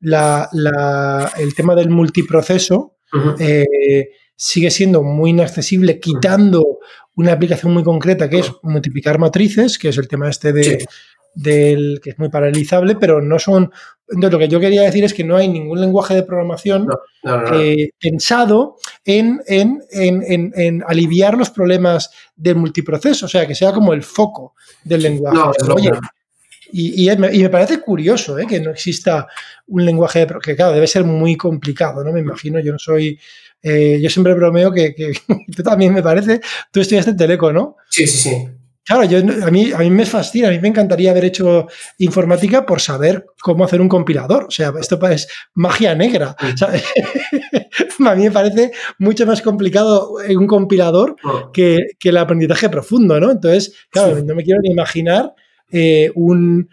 el 0.00 1.54
tema 1.54 1.74
del 1.74 1.90
multiproceso 1.90 2.96
eh, 3.38 4.08
sigue 4.36 4.70
siendo 4.70 5.02
muy 5.02 5.30
inaccesible, 5.30 6.00
quitando 6.00 6.78
una 7.14 7.32
aplicación 7.32 7.72
muy 7.72 7.82
concreta 7.82 8.28
que 8.28 8.38
es 8.38 8.52
multiplicar 8.62 9.18
matrices, 9.18 9.78
que 9.78 9.90
es 9.90 9.98
el 9.98 10.08
tema 10.08 10.30
este 10.30 10.52
de, 10.52 10.86
del 11.34 12.00
que 12.02 12.10
es 12.10 12.18
muy 12.18 12.28
paralizable, 12.28 12.96
pero 12.96 13.20
no 13.20 13.38
son. 13.38 13.70
Entonces, 14.08 14.32
lo 14.32 14.38
que 14.38 14.48
yo 14.48 14.60
quería 14.60 14.82
decir 14.82 15.04
es 15.04 15.14
que 15.14 15.24
no 15.24 15.36
hay 15.36 15.48
ningún 15.48 15.80
lenguaje 15.80 16.14
de 16.14 16.22
programación 16.22 16.88
eh, 17.54 17.90
pensado 17.98 18.76
en, 19.04 19.40
en, 19.46 20.82
aliviar 20.86 21.36
los 21.36 21.50
problemas 21.50 22.10
del 22.34 22.56
multiproceso, 22.56 23.26
o 23.26 23.28
sea, 23.28 23.46
que 23.46 23.54
sea 23.54 23.72
como 23.72 23.92
el 23.92 24.02
foco 24.02 24.54
del 24.84 25.02
lenguaje. 25.02 25.58
Y, 26.72 27.08
me 27.16 27.50
parece 27.50 27.80
curioso 27.80 28.38
¿eh? 28.38 28.46
que 28.48 28.58
no 28.60 28.70
exista 28.70 29.26
un 29.66 29.84
lenguaje 29.84 30.20
de, 30.20 30.34
que 30.42 30.56
claro, 30.56 30.72
debe 30.72 30.86
ser 30.86 31.04
muy 31.04 31.36
complicado, 31.36 32.02
¿no? 32.02 32.12
Me 32.12 32.20
imagino, 32.20 32.60
yo 32.60 32.72
no 32.72 32.78
soy, 32.78 33.18
eh, 33.62 34.00
yo 34.02 34.08
siempre 34.08 34.34
bromeo 34.34 34.72
que, 34.72 34.94
que, 34.94 35.12
tú 35.56 35.62
también 35.62 35.92
me 35.92 36.02
parece, 36.02 36.40
tú 36.70 36.80
estudiaste 36.80 37.10
en 37.10 37.16
Teleco, 37.18 37.52
¿no? 37.52 37.76
Sí, 37.90 38.06
sí, 38.06 38.30
sí. 38.30 38.48
Claro, 38.84 39.04
yo, 39.04 39.18
a, 39.18 39.50
mí, 39.50 39.70
a 39.72 39.78
mí 39.78 39.90
me 39.90 40.04
fascina, 40.04 40.48
a 40.48 40.50
mí 40.50 40.58
me 40.58 40.66
encantaría 40.66 41.12
haber 41.12 41.26
hecho 41.26 41.68
informática 41.98 42.66
por 42.66 42.80
saber 42.80 43.26
cómo 43.40 43.64
hacer 43.64 43.80
un 43.80 43.88
compilador. 43.88 44.46
O 44.46 44.50
sea, 44.50 44.72
esto 44.80 44.98
es 45.08 45.28
magia 45.54 45.94
negra. 45.94 46.34
a 48.00 48.14
mí 48.16 48.24
me 48.24 48.30
parece 48.32 48.72
mucho 48.98 49.24
más 49.24 49.40
complicado 49.40 50.14
un 50.36 50.46
compilador 50.48 51.14
que, 51.52 51.78
que, 51.96 52.08
el 52.08 52.16
aprendizaje 52.16 52.68
profundo, 52.68 53.20
¿no? 53.20 53.30
Entonces, 53.30 53.72
claro, 53.88 54.20
no 54.24 54.34
me 54.34 54.42
quiero 54.42 54.60
ni 54.60 54.72
imaginar 54.72 55.32
eh, 55.72 56.12
un, 56.14 56.68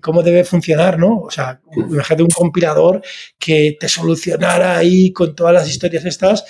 cómo 0.00 0.22
debe 0.22 0.44
funcionar, 0.44 0.98
¿no? 0.98 1.18
O 1.18 1.30
sea, 1.30 1.60
imagínate 1.76 2.22
un 2.22 2.30
compilador 2.30 3.02
que 3.38 3.76
te 3.78 3.88
solucionara 3.88 4.78
ahí 4.78 5.12
con 5.12 5.34
todas 5.34 5.52
las 5.52 5.68
historias 5.68 6.04
estas, 6.04 6.44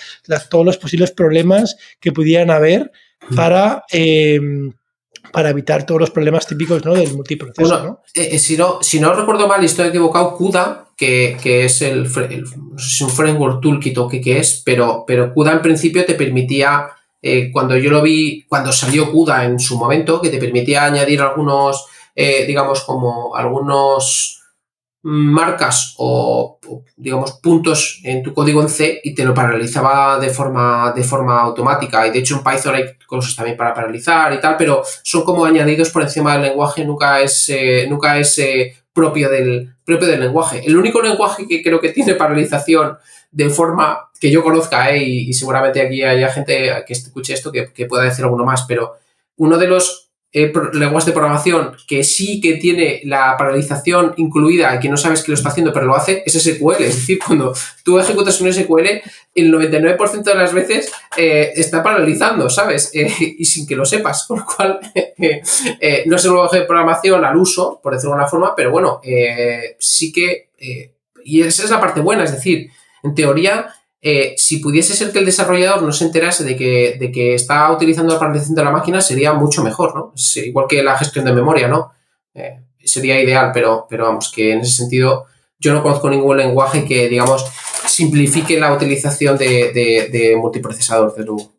todos 0.48 0.64
los 0.64 0.78
posibles 0.78 1.10
problemas 1.10 1.76
que 2.00 2.12
pudieran 2.12 2.50
haber 2.50 2.92
para, 3.34 3.84
eh, 3.92 4.40
para 5.32 5.50
evitar 5.50 5.84
todos 5.84 6.00
los 6.00 6.10
problemas 6.10 6.46
típicos 6.46 6.84
¿no? 6.84 6.94
del 6.94 7.12
multiproceso. 7.14 7.82
¿no? 7.82 8.02
Eh, 8.14 8.38
si, 8.38 8.56
no, 8.56 8.78
si 8.82 9.00
no 9.00 9.12
recuerdo 9.14 9.48
mal 9.48 9.64
estoy 9.64 9.88
equivocado, 9.88 10.36
CUDA, 10.36 10.86
que, 10.96 11.36
es 11.64 11.82
el, 11.82 12.04
no 12.04 12.78
sé 12.78 12.88
si 12.88 13.04
un 13.04 13.10
framework 13.10 13.60
toolkit 13.60 13.98
o 13.98 14.08
qué, 14.08 14.38
es, 14.38 14.62
pero, 14.64 15.04
pero 15.06 15.32
CUDA 15.34 15.52
en 15.52 15.62
principio 15.62 16.04
te 16.06 16.14
permitía 16.14 16.88
eh, 17.22 17.50
cuando 17.52 17.76
yo 17.76 17.90
lo 17.90 18.02
vi, 18.02 18.44
cuando 18.48 18.72
salió 18.72 19.10
CUDA 19.10 19.44
en 19.44 19.58
su 19.58 19.76
momento, 19.76 20.20
que 20.20 20.30
te 20.30 20.38
permitía 20.38 20.84
añadir 20.84 21.20
algunos, 21.20 21.86
eh, 22.14 22.44
digamos, 22.46 22.82
como 22.82 23.34
algunos 23.34 24.42
marcas 25.02 25.94
o, 25.98 26.58
digamos, 26.96 27.32
puntos 27.40 28.00
en 28.02 28.22
tu 28.22 28.34
código 28.34 28.60
en 28.60 28.68
C 28.68 29.00
y 29.04 29.14
te 29.14 29.24
lo 29.24 29.32
paralizaba 29.32 30.18
de 30.18 30.30
forma, 30.30 30.92
de 30.94 31.04
forma 31.04 31.40
automática. 31.40 32.06
Y 32.06 32.10
de 32.10 32.18
hecho 32.18 32.36
en 32.36 32.42
Python 32.42 32.74
hay 32.74 32.84
cosas 33.06 33.36
también 33.36 33.56
para 33.56 33.72
paralizar 33.72 34.32
y 34.32 34.40
tal, 34.40 34.56
pero 34.56 34.82
son 35.02 35.22
como 35.22 35.44
añadidos 35.44 35.90
por 35.90 36.02
encima 36.02 36.32
del 36.32 36.42
lenguaje, 36.42 36.84
nunca 36.84 37.20
es, 37.20 37.48
eh, 37.50 37.86
nunca 37.88 38.18
es 38.18 38.40
propio, 38.92 39.28
del, 39.28 39.74
propio 39.84 40.08
del 40.08 40.20
lenguaje. 40.20 40.62
El 40.66 40.76
único 40.76 41.00
lenguaje 41.00 41.46
que 41.46 41.62
creo 41.62 41.80
que 41.80 41.90
tiene 41.90 42.14
paralización 42.14 42.96
de 43.36 43.50
forma 43.50 44.08
que 44.18 44.30
yo 44.30 44.42
conozca, 44.42 44.90
¿eh? 44.92 45.02
y, 45.02 45.32
seguramente 45.34 45.82
aquí 45.82 46.02
haya 46.02 46.30
gente 46.30 46.70
que 46.86 46.92
escuche 46.94 47.34
esto 47.34 47.52
que, 47.52 47.84
pueda 47.84 48.04
decir 48.04 48.24
alguno 48.24 48.46
más, 48.46 48.64
pero 48.66 48.96
uno 49.36 49.58
de 49.58 49.66
los 49.66 50.08
eh, 50.32 50.50
lenguajes 50.72 51.04
de 51.04 51.12
programación 51.12 51.76
que 51.86 52.02
sí 52.02 52.40
que 52.40 52.54
tiene 52.54 53.02
la 53.04 53.36
paralización 53.36 54.14
incluida 54.16 54.74
y 54.74 54.78
que 54.78 54.88
no 54.88 54.96
sabes 54.96 55.22
que 55.22 55.32
lo 55.32 55.34
está 55.34 55.50
haciendo, 55.50 55.70
pero 55.70 55.84
lo 55.84 55.94
hace, 55.94 56.22
es 56.24 56.32
SQL. 56.32 56.82
Es 56.82 56.96
decir, 56.96 57.18
cuando 57.26 57.54
tú 57.84 57.98
ejecutas 57.98 58.40
un 58.40 58.50
SQL, 58.50 59.02
el 59.34 59.52
99% 59.52 60.22
de 60.22 60.34
las 60.34 60.54
veces 60.54 60.90
eh, 61.18 61.52
está 61.56 61.82
paralizando, 61.82 62.48
¿sabes? 62.48 62.90
y 62.94 63.44
sin 63.44 63.66
que 63.66 63.76
lo 63.76 63.84
sepas, 63.84 64.24
con 64.26 64.38
lo 64.38 64.46
cual 64.46 64.80
no 66.06 66.16
es 66.16 66.24
un 66.24 66.32
lenguaje 66.32 66.60
de 66.60 66.64
programación 66.64 67.22
al 67.22 67.36
uso, 67.36 67.80
por 67.82 67.92
decirlo 67.92 68.12
de 68.12 68.22
alguna 68.22 68.30
forma, 68.30 68.56
pero 68.56 68.70
bueno, 68.70 69.02
sí 69.78 70.10
que... 70.10 70.48
y 71.22 71.42
esa 71.42 71.64
es 71.64 71.70
la 71.70 71.80
parte 71.80 72.00
buena, 72.00 72.24
es 72.24 72.32
decir, 72.32 72.70
en 73.02 73.14
teoría, 73.14 73.66
eh, 74.00 74.34
si 74.36 74.58
pudiese 74.58 74.94
ser 74.94 75.10
que 75.10 75.18
el 75.18 75.24
desarrollador 75.24 75.82
no 75.82 75.92
se 75.92 76.04
enterase 76.04 76.44
de 76.44 76.56
que, 76.56 76.96
de 76.98 77.10
que 77.10 77.34
está 77.34 77.72
utilizando 77.72 78.12
la 78.12 78.20
paralización 78.20 78.54
de 78.54 78.64
la 78.64 78.70
máquina, 78.70 79.00
sería 79.00 79.32
mucho 79.32 79.64
mejor, 79.64 79.94
¿no? 79.94 80.12
igual 80.36 80.66
que 80.68 80.82
la 80.82 80.96
gestión 80.96 81.24
de 81.24 81.32
memoria, 81.32 81.66
¿no? 81.66 81.92
Eh, 82.34 82.60
sería 82.84 83.20
ideal, 83.20 83.50
pero, 83.52 83.86
pero 83.88 84.04
vamos, 84.04 84.30
que 84.30 84.52
en 84.52 84.60
ese 84.60 84.72
sentido 84.76 85.26
yo 85.58 85.72
no 85.72 85.82
conozco 85.82 86.10
ningún 86.10 86.36
lenguaje 86.36 86.84
que, 86.84 87.08
digamos, 87.08 87.44
simplifique 87.86 88.60
la 88.60 88.72
utilización 88.72 89.38
de, 89.38 89.72
de, 90.12 90.36
multiprocesador 90.36 91.14
de 91.14 91.24
luego. 91.24 91.52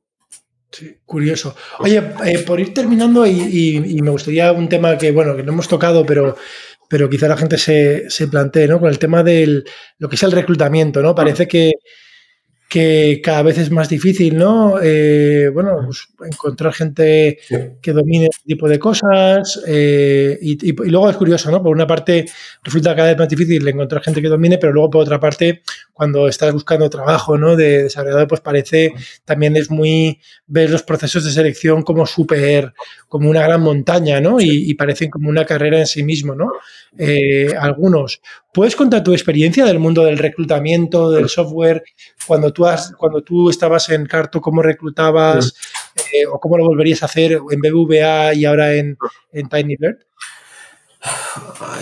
Sí, 0.72 0.98
curioso. 1.06 1.56
Oye, 1.80 2.04
eh, 2.26 2.40
por 2.40 2.60
ir 2.60 2.74
terminando, 2.74 3.26
y, 3.26 4.00
me 4.02 4.12
gustaría 4.12 4.52
un 4.52 4.70
tema 4.70 4.98
que, 4.98 5.12
bueno, 5.12 5.36
que 5.36 5.44
no 5.44 5.54
hemos 5.54 5.68
tocado, 5.68 6.06
pero 6.06 6.36
pero 6.90 7.10
quizá 7.10 7.28
la 7.28 7.38
gente 7.38 7.58
se, 7.58 8.10
se 8.10 8.28
plantee, 8.28 8.68
¿no? 8.68 8.80
Con 8.80 8.90
el 8.90 9.00
tema 9.00 9.24
de 9.24 9.64
lo 9.98 10.10
que 10.10 10.16
es 10.16 10.24
el 10.24 10.32
reclutamiento, 10.32 11.02
¿no? 11.02 11.16
Parece 11.16 11.48
que, 11.48 11.74
que 12.70 13.22
cada 13.24 13.44
vez 13.44 13.58
es 13.58 13.72
más 13.72 13.88
difícil, 13.88 14.38
¿no? 14.38 14.80
Eh, 14.82 15.50
bueno, 15.54 15.80
pues 15.86 16.10
encontrar 16.30 16.74
gente 16.74 17.40
que 17.82 17.94
domine 17.94 18.28
este 18.30 18.44
tipo 18.46 18.68
de 18.68 18.78
cosas 18.78 19.62
eh, 19.66 20.38
y, 20.42 20.74
luego 20.90 21.10
es 21.10 21.16
curioso, 21.16 21.50
¿no? 21.50 21.64
Por 21.64 21.74
una 21.74 21.88
parte 21.88 22.26
resulta 22.64 22.96
cada 22.96 23.10
vez 23.10 23.18
más 23.18 23.30
difícil 23.30 23.66
encontrar 23.66 24.04
gente 24.04 24.22
que 24.22 24.28
domine, 24.28 24.58
pero 24.58 24.74
luego 24.74 24.90
por 24.90 25.02
otra 25.04 25.20
parte, 25.20 25.62
cuando 25.94 26.28
estás 26.28 26.52
buscando 26.52 26.90
trabajo, 26.90 27.38
¿no? 27.38 27.56
De 27.56 27.84
desarrollador, 27.84 28.28
pues 28.28 28.42
parece 28.42 28.94
también 29.24 29.56
es 29.56 29.72
muy 29.72 30.20
ver 30.46 30.70
los 30.70 30.84
procesos 30.84 31.24
de 31.24 31.32
selección 31.32 31.84
como 31.84 32.06
súper, 32.06 32.74
como 33.08 33.30
una 33.30 33.44
gran 33.44 33.62
montaña, 33.62 34.20
¿no? 34.20 34.42
Y, 34.42 34.74
parecen 34.78 35.10
como 35.10 35.30
una 35.30 35.46
carrera 35.46 35.80
en 35.80 35.88
sí 35.88 36.04
mismo, 36.04 36.36
¿no? 36.36 36.52
Eh, 36.98 37.54
algunos. 37.58 38.22
¿Puedes 38.58 38.76
contar 38.76 39.04
tu 39.04 39.14
experiencia 39.14 39.66
del 39.66 39.78
mundo 39.78 40.04
del 40.04 40.18
reclutamiento, 40.18 41.12
del 41.12 41.30
software, 41.30 41.84
cuando 42.26 42.52
tú, 42.52 42.66
has, 42.66 42.92
cuando 42.98 43.22
tú 43.22 43.52
estabas 43.52 43.88
en 43.90 44.08
Carto, 44.08 44.42
cómo 44.42 44.64
reclutabas 44.64 45.54
eh, 46.12 46.26
o 46.26 46.40
cómo 46.40 46.58
lo 46.58 46.66
volverías 46.66 47.04
a 47.04 47.06
hacer 47.06 47.34
en 47.34 47.62
BBVA 47.62 48.34
y 48.34 48.46
ahora 48.46 48.74
en, 48.74 48.98
en 49.32 49.48
TinyBird? 49.48 49.98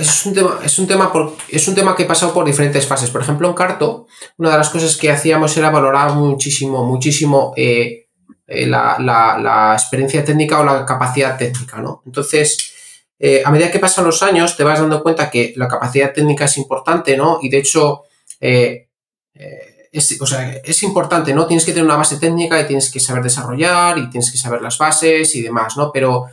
Es 0.02 0.26
un, 0.26 0.34
tema, 0.34 0.60
es, 0.66 0.78
un 0.78 0.86
tema 0.86 1.14
es 1.48 1.66
un 1.70 1.76
tema 1.76 1.96
que 1.96 2.04
he 2.04 2.08
pasado 2.08 2.34
por 2.34 2.46
diferentes 2.46 2.86
fases. 2.86 3.10
Por 3.10 3.22
ejemplo, 3.22 3.48
en 3.48 3.54
Carto, 3.54 4.08
una 4.36 4.52
de 4.52 4.58
las 4.58 4.70
cosas 4.70 4.98
que 4.98 5.10
hacíamos 5.10 5.56
era 5.56 5.70
valorar 5.70 6.12
muchísimo, 6.12 6.84
muchísimo 6.84 7.54
eh, 7.56 8.10
eh, 8.48 8.68
la, 8.68 8.98
la, 9.00 9.74
experiencia 9.76 10.26
técnica 10.26 10.60
o 10.60 10.66
la 10.66 10.86
capacidad 10.86 11.38
técnica, 11.38 11.80
¿no? 11.80 12.04
Entonces, 12.06 12.75
eh, 13.18 13.42
a 13.46 13.52
medida 13.52 13.72
que 13.72 13.80
pasan 13.80 14.06
los 14.06 14.22
años, 14.24 14.58
te 14.58 14.64
vas 14.64 14.80
dando 14.80 15.02
cuenta 15.02 15.30
que 15.30 15.54
la 15.56 15.68
capacidad 15.68 16.14
técnica 16.14 16.46
es 16.46 16.58
importante, 16.58 17.16
¿no? 17.16 17.40
Y 17.42 17.50
de 17.50 17.58
hecho, 17.58 18.04
eh, 18.42 18.90
eh, 19.34 19.90
es, 19.92 20.84
importante, 20.84 21.34
¿no? 21.34 21.48
Tienes 21.48 21.66
que 21.66 21.72
tener 21.72 21.86
una 21.86 21.96
base 21.96 22.18
técnica 22.18 22.60
y 22.60 22.68
tienes 22.68 22.92
que 22.92 23.00
saber 23.00 23.24
desarrollar 23.24 23.98
y 23.98 24.10
tienes 24.10 24.30
que 24.32 24.38
saber 24.38 24.62
las 24.62 24.78
bases 24.78 25.34
y 25.36 25.42
demás, 25.42 25.78
¿no? 25.78 25.92
Pero 25.94 26.26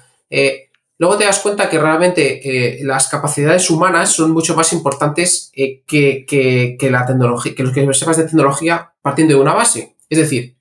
luego 0.99 1.17
te 1.17 1.25
das 1.25 1.39
cuenta 1.39 1.69
que 1.69 1.79
realmente 1.79 2.79
las 2.83 3.07
capacidades 3.07 3.71
humanas 3.71 4.11
son 4.11 4.33
mucho 4.33 4.57
más 4.57 4.73
importantes 4.73 5.53
que, 5.55 6.77
la 6.91 7.07
tecnología, 7.07 7.55
que 7.55 7.63
los 7.63 7.73
que 7.73 7.95
sepas 7.95 8.17
de 8.17 8.25
tecnología 8.25 8.93
partiendo 9.01 9.35
de 9.35 9.41
una 9.41 9.55
base. 9.55 9.95
Es 10.09 10.19
decir, 10.19 10.57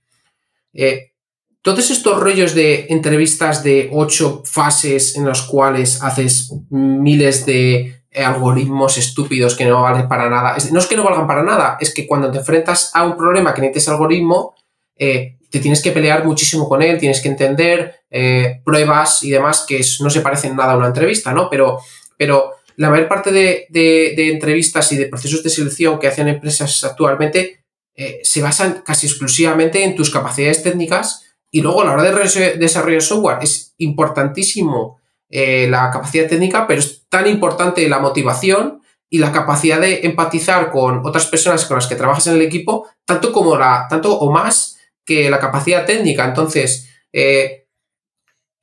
todos 1.62 1.92
estos 1.92 2.20
rollos 2.20 2.56
de 2.56 2.88
entrevistas 2.90 3.64
de 3.64 3.90
ocho 3.94 4.42
fases 4.46 5.16
en 5.16 5.28
las 5.28 5.44
cuales 5.44 6.02
haces 6.02 6.54
miles 6.70 7.46
de 7.46 8.04
algoritmos 8.16 8.98
estúpidos 8.98 9.56
que 9.56 9.66
no 9.66 9.84
valen 9.84 10.08
para 10.08 10.30
nada. 10.30 10.56
No 10.72 10.80
es 10.80 10.88
que 10.88 10.96
no 10.96 11.04
valgan 11.04 11.28
para 11.28 11.44
nada, 11.44 11.78
es 11.80 11.94
que 11.94 12.08
cuando 12.08 12.32
te 12.32 12.40
enfrentas 12.40 12.92
a 12.94 13.04
un 13.04 13.16
problema 13.16 13.54
que 13.54 13.62
necesites 13.62 13.90
algoritmo, 13.90 14.56
eh, 14.98 15.38
te 15.50 15.60
tienes 15.60 15.82
que 15.82 15.92
pelear 15.92 16.26
muchísimo 16.26 16.68
con 16.68 16.82
él, 16.82 16.98
tienes 16.98 17.22
que 17.22 17.30
entender 17.30 18.02
eh, 18.10 18.62
pruebas 18.64 19.22
y 19.24 19.30
demás 19.30 19.66
que 19.68 19.82
no 20.00 20.10
se 20.10 20.22
parecen 20.22 20.56
nada 20.56 20.74
a 20.74 20.78
una 20.78 20.88
entrevista, 20.88 21.34
¿no? 21.34 21.50
Pero, 21.50 21.80
pero 22.18 22.56
la 22.78 22.90
mayor 22.90 23.08
parte 23.08 23.32
de, 23.32 24.32
entrevistas 24.32 24.92
y 24.92 24.98
de 24.98 25.08
procesos 25.08 25.44
de 25.44 25.50
selección 25.50 26.00
que 26.00 26.08
hacen 26.08 26.28
empresas 26.28 26.84
actualmente 26.84 27.66
eh, 27.94 28.20
se 28.24 28.42
basan 28.42 28.82
casi 28.86 29.08
exclusivamente 29.08 29.84
en 29.84 29.96
tus 29.96 30.10
capacidades 30.10 30.64
técnicas 30.64 31.31
y 31.52 31.62
luego 31.62 31.82
a 31.82 31.86
la 31.86 31.92
hora 31.94 32.04
de 32.04 32.56
desarrollar 32.58 33.02
software 33.02 33.40
es 33.42 33.76
importantísimo 33.78 35.00
eh, 35.30 35.68
la 35.70 35.92
capacidad 35.92 36.28
técnica, 36.28 36.66
pero 36.66 36.80
es 36.80 37.08
tan 37.10 37.28
importante 37.28 37.88
la 37.88 38.00
motivación 38.00 38.82
y 39.10 39.18
la 39.18 39.34
capacidad 39.34 39.80
de 39.82 40.02
empatizar 40.04 40.72
con 40.72 41.06
otras 41.06 41.28
personas 41.28 41.66
con 41.66 41.76
las 41.76 41.88
que 41.88 41.96
trabajas 41.96 42.28
en 42.28 42.36
el 42.36 42.42
equipo, 42.42 42.88
tanto 43.06 43.34
como 43.34 43.58
la, 43.58 43.86
tanto 43.90 44.18
o 44.18 44.32
más 44.32 44.80
que 45.06 45.30
la 45.30 45.40
capacidad 45.40 45.86
técnica. 45.86 46.24
Entonces, 46.26 46.90
eh, 47.12 47.68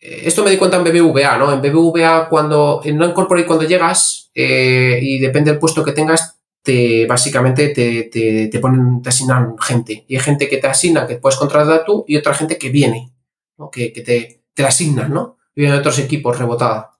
esto 0.00 0.42
me 0.42 0.50
di 0.50 0.56
cuenta 0.56 0.78
en 0.78 0.84
BBVA, 0.84 1.36
¿no? 1.36 1.52
En 1.52 1.60
BBVA, 1.60 2.28
cuando 2.28 2.80
en 2.84 2.96
No 2.96 3.06
Incorporate, 3.06 3.46
cuando 3.46 3.66
llegas, 3.66 4.30
eh, 4.34 4.98
y 5.02 5.18
depende 5.18 5.50
del 5.50 5.60
puesto 5.60 5.84
que 5.84 5.92
tengas, 5.92 6.37
te, 6.62 7.06
básicamente 7.06 7.68
te, 7.68 8.04
te, 8.04 8.48
te, 8.48 8.58
ponen, 8.58 9.02
te 9.02 9.08
asignan 9.08 9.56
gente. 9.58 10.04
Y 10.08 10.16
hay 10.16 10.22
gente 10.22 10.48
que 10.48 10.58
te 10.58 10.66
asigna, 10.66 11.06
que 11.06 11.16
puedes 11.16 11.38
contratar 11.38 11.84
tú, 11.84 12.04
y 12.06 12.16
otra 12.16 12.34
gente 12.34 12.58
que 12.58 12.70
viene, 12.70 13.12
¿no? 13.56 13.70
que, 13.70 13.92
que 13.92 14.02
te, 14.02 14.42
te 14.54 14.62
la 14.62 14.68
asignan, 14.68 15.12
¿no? 15.12 15.38
Vienen 15.54 15.78
otros 15.78 15.98
equipos 15.98 16.38
rebotada. 16.38 16.98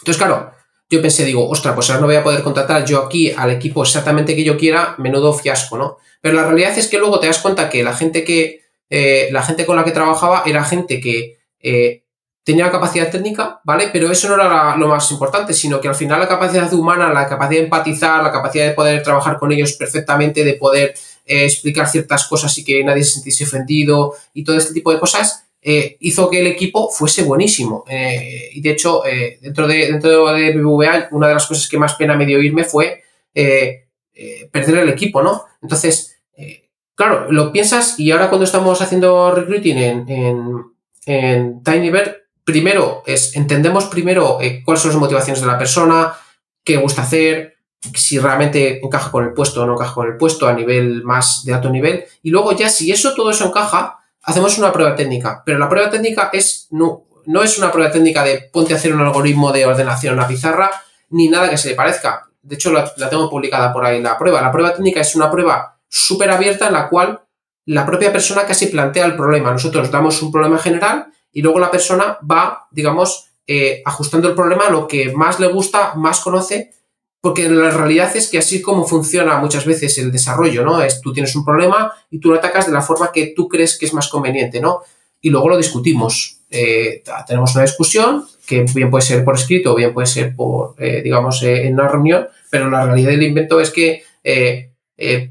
Entonces, 0.00 0.16
claro, 0.16 0.52
yo 0.90 1.00
pensé, 1.00 1.24
digo, 1.24 1.48
ostras, 1.48 1.74
pues 1.74 1.88
ahora 1.90 2.00
no 2.00 2.06
voy 2.06 2.16
a 2.16 2.22
poder 2.22 2.42
contratar 2.42 2.84
yo 2.84 3.02
aquí 3.02 3.30
al 3.30 3.50
equipo 3.50 3.82
exactamente 3.82 4.36
que 4.36 4.44
yo 4.44 4.56
quiera, 4.56 4.94
menudo 4.98 5.32
fiasco, 5.32 5.78
¿no? 5.78 5.96
Pero 6.20 6.36
la 6.36 6.44
realidad 6.44 6.76
es 6.78 6.88
que 6.88 6.98
luego 6.98 7.20
te 7.20 7.26
das 7.26 7.38
cuenta 7.38 7.68
que 7.68 7.82
la 7.82 7.94
gente 7.94 8.22
que, 8.22 8.62
eh, 8.90 9.28
la 9.32 9.42
gente 9.42 9.66
con 9.66 9.76
la 9.76 9.84
que 9.84 9.92
trabajaba 9.92 10.42
era 10.46 10.62
gente 10.64 11.00
que 11.00 11.38
eh, 11.58 12.03
tenía 12.44 12.70
capacidad 12.70 13.10
técnica, 13.10 13.60
¿vale? 13.64 13.88
Pero 13.90 14.12
eso 14.12 14.28
no 14.28 14.34
era 14.34 14.76
lo 14.76 14.86
más 14.86 15.10
importante, 15.10 15.54
sino 15.54 15.80
que 15.80 15.88
al 15.88 15.94
final 15.94 16.20
la 16.20 16.28
capacidad 16.28 16.70
humana, 16.74 17.12
la 17.12 17.26
capacidad 17.26 17.60
de 17.60 17.64
empatizar, 17.64 18.22
la 18.22 18.30
capacidad 18.30 18.66
de 18.66 18.74
poder 18.74 19.02
trabajar 19.02 19.38
con 19.38 19.50
ellos 19.50 19.72
perfectamente, 19.72 20.44
de 20.44 20.52
poder 20.54 20.94
eh, 21.24 21.44
explicar 21.44 21.88
ciertas 21.88 22.28
cosas 22.28 22.56
y 22.58 22.64
que 22.64 22.84
nadie 22.84 23.02
se 23.02 23.12
sintiese 23.12 23.44
ofendido 23.44 24.12
y 24.34 24.44
todo 24.44 24.58
este 24.58 24.74
tipo 24.74 24.92
de 24.92 25.00
cosas, 25.00 25.46
eh, 25.62 25.96
hizo 26.00 26.28
que 26.28 26.40
el 26.40 26.46
equipo 26.46 26.90
fuese 26.90 27.22
buenísimo. 27.22 27.82
Eh, 27.88 28.50
y 28.52 28.60
de 28.60 28.70
hecho, 28.70 29.02
dentro, 29.40 29.66
de, 29.66 29.92
dentro 29.92 30.10
de 30.34 30.52
BBVA, 30.52 31.08
una 31.12 31.28
de 31.28 31.34
las 31.34 31.46
cosas 31.46 31.66
que 31.66 31.78
más 31.78 31.94
pena 31.94 32.14
me 32.14 32.26
dio 32.26 32.42
irme 32.42 32.64
fue 32.64 33.02
perder 34.52 34.78
el 34.82 34.90
equipo, 34.90 35.22
¿no? 35.22 35.46
Entonces, 35.62 36.18
claro, 36.94 37.32
lo 37.32 37.50
piensas 37.50 37.98
y 37.98 38.10
ahora 38.10 38.28
cuando 38.28 38.44
estamos 38.44 38.80
haciendo 38.82 39.34
recruiting 39.34 39.78
en, 39.78 40.08
en, 40.08 40.64
en 41.06 41.62
TinyBird, 41.64 42.23
primero 42.44 43.02
es, 43.06 43.34
entendemos 43.34 43.86
primero 43.86 44.38
eh, 44.40 44.62
cuáles 44.64 44.82
son 44.82 44.92
las 44.92 45.00
motivaciones 45.00 45.40
de 45.40 45.46
la 45.46 45.58
persona, 45.58 46.14
qué 46.62 46.76
gusta 46.76 47.02
hacer, 47.02 47.54
si 47.94 48.18
realmente 48.18 48.84
encaja 48.84 49.10
con 49.10 49.24
el 49.24 49.32
puesto 49.32 49.62
o 49.62 49.66
no 49.66 49.74
encaja 49.74 49.94
con 49.94 50.06
el 50.06 50.16
puesto 50.16 50.46
a 50.46 50.52
nivel 50.52 51.02
más 51.02 51.44
de 51.44 51.54
alto 51.54 51.70
nivel. 51.70 52.04
Y 52.22 52.30
luego 52.30 52.52
ya 52.52 52.68
si 52.68 52.90
eso, 52.90 53.14
todo 53.14 53.30
eso 53.30 53.46
encaja, 53.46 53.98
hacemos 54.22 54.56
una 54.58 54.72
prueba 54.72 54.94
técnica. 54.94 55.42
Pero 55.44 55.58
la 55.58 55.68
prueba 55.68 55.90
técnica 55.90 56.30
es, 56.32 56.68
no, 56.70 57.04
no 57.26 57.42
es 57.42 57.58
una 57.58 57.70
prueba 57.70 57.90
técnica 57.90 58.22
de 58.24 58.48
ponte 58.52 58.72
a 58.72 58.76
hacer 58.76 58.94
un 58.94 59.00
algoritmo 59.00 59.52
de 59.52 59.66
ordenación 59.66 60.14
en 60.14 60.18
una 60.18 60.28
pizarra, 60.28 60.70
ni 61.10 61.28
nada 61.28 61.50
que 61.50 61.58
se 61.58 61.70
le 61.70 61.74
parezca. 61.74 62.26
De 62.42 62.54
hecho, 62.54 62.72
la, 62.72 62.90
la 62.96 63.10
tengo 63.10 63.28
publicada 63.28 63.72
por 63.72 63.84
ahí 63.84 64.00
la 64.02 64.18
prueba. 64.18 64.40
La 64.40 64.52
prueba 64.52 64.74
técnica 64.74 65.00
es 65.00 65.14
una 65.14 65.30
prueba 65.30 65.78
súper 65.88 66.30
abierta 66.30 66.68
en 66.68 66.72
la 66.72 66.88
cual 66.88 67.20
la 67.66 67.86
propia 67.86 68.12
persona 68.12 68.44
casi 68.44 68.66
plantea 68.66 69.06
el 69.06 69.16
problema. 69.16 69.50
Nosotros 69.50 69.90
damos 69.90 70.20
un 70.22 70.32
problema 70.32 70.58
general 70.58 71.06
y 71.34 71.42
luego 71.42 71.58
la 71.58 71.70
persona 71.70 72.16
va, 72.28 72.68
digamos, 72.70 73.28
eh, 73.46 73.82
ajustando 73.84 74.28
el 74.28 74.34
problema 74.34 74.68
a 74.68 74.70
lo 74.70 74.88
que 74.88 75.12
más 75.12 75.38
le 75.38 75.48
gusta, 75.48 75.94
más 75.96 76.20
conoce, 76.20 76.70
porque 77.20 77.48
la 77.48 77.70
realidad 77.70 78.16
es 78.16 78.28
que 78.28 78.38
así 78.38 78.62
como 78.62 78.86
funciona 78.86 79.36
muchas 79.38 79.66
veces 79.66 79.98
el 79.98 80.12
desarrollo, 80.12 80.64
¿no? 80.64 80.80
Es 80.80 81.00
tú 81.00 81.12
tienes 81.12 81.34
un 81.34 81.44
problema 81.44 81.92
y 82.10 82.20
tú 82.20 82.30
lo 82.30 82.36
atacas 82.36 82.66
de 82.66 82.72
la 82.72 82.82
forma 82.82 83.10
que 83.12 83.34
tú 83.36 83.48
crees 83.48 83.76
que 83.78 83.86
es 83.86 83.92
más 83.92 84.08
conveniente, 84.08 84.60
¿no? 84.60 84.82
Y 85.20 85.30
luego 85.30 85.48
lo 85.48 85.56
discutimos. 85.56 86.38
Eh, 86.50 87.02
tenemos 87.26 87.54
una 87.54 87.64
discusión 87.64 88.26
que 88.46 88.64
bien 88.74 88.90
puede 88.90 89.04
ser 89.04 89.24
por 89.24 89.34
escrito 89.34 89.72
o 89.72 89.74
bien 89.74 89.92
puede 89.92 90.06
ser 90.06 90.36
por, 90.36 90.76
eh, 90.78 91.02
digamos, 91.02 91.42
en 91.42 91.74
una 91.74 91.88
reunión, 91.88 92.28
pero 92.48 92.70
la 92.70 92.86
realidad 92.86 93.10
del 93.10 93.22
invento 93.24 93.60
es 93.60 93.70
que 93.70 94.04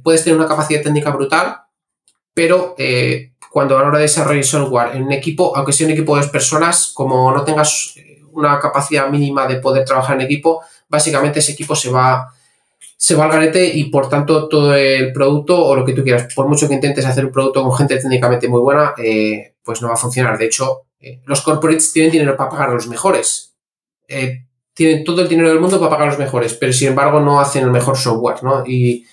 puedes 0.04 0.24
tener 0.24 0.38
una 0.38 0.48
capacidad 0.48 0.82
técnica 0.82 1.12
brutal, 1.12 1.62
pero 2.34 2.76
cuando 3.54 3.78
a 3.78 3.84
la 3.84 3.90
hora 3.90 3.98
de 4.00 4.06
desarrollar 4.06 4.44
software 4.44 4.96
en 4.96 5.04
un 5.04 5.12
equipo, 5.12 5.56
aunque 5.56 5.74
sea 5.74 5.86
un 5.86 5.94
equipo 5.94 6.16
de 6.16 6.24
dos 6.24 6.32
personas, 6.32 6.92
como 6.92 7.32
no 7.32 7.44
tengas 7.44 7.94
una 8.32 8.58
capacidad 8.60 9.08
mínima 9.10 9.46
de 9.46 9.58
poder 9.58 9.86
trabajar 9.86 10.16
en 10.16 10.26
equipo, 10.26 10.64
básicamente 10.90 11.38
ese 11.38 11.52
equipo 11.52 11.76
se 11.76 11.92
va, 11.92 12.34
se 12.98 13.14
va 13.14 13.26
al 13.26 13.32
garete 13.32 13.64
y 13.64 13.92
por 13.92 14.10
tanto 14.10 14.50
todo 14.50 14.74
el 14.74 15.14
producto 15.14 15.64
o 15.64 15.76
lo 15.76 15.86
que 15.86 15.94
tú 15.94 16.04
quieras, 16.04 16.34
por 16.34 16.48
mucho 16.48 16.68
que 16.68 16.74
intentes 16.74 17.06
hacer 17.06 17.26
un 17.26 17.32
producto 17.32 17.62
con 17.62 17.78
gente 17.78 17.98
técnicamente 17.98 18.48
muy 18.48 18.60
buena, 18.60 18.96
eh, 18.98 19.54
pues 19.64 19.84
no 19.84 19.90
va 19.90 19.94
a 19.94 19.98
funcionar. 19.98 20.36
De 20.36 20.46
hecho, 20.46 20.88
eh, 21.00 21.22
los 21.28 21.42
corporates 21.42 21.94
tienen 21.94 22.12
dinero 22.12 22.36
para 22.36 22.50
pagar 22.50 22.70
a 22.72 22.74
los 22.74 22.88
mejores. 22.88 23.54
Eh, 24.08 24.48
tienen 24.74 25.04
todo 25.04 25.22
el 25.22 25.30
dinero 25.30 25.50
del 25.50 25.60
mundo 25.60 25.78
para 25.78 25.92
pagar 25.92 26.08
a 26.08 26.10
los 26.10 26.20
mejores, 26.20 26.56
pero 26.56 26.74
sin 26.74 26.88
embargo 26.88 27.20
no 27.20 27.40
hacen 27.40 27.66
el 27.66 27.70
mejor 27.70 28.00
software, 28.00 28.42
¿no? 28.42 28.64
Y, 28.66 29.06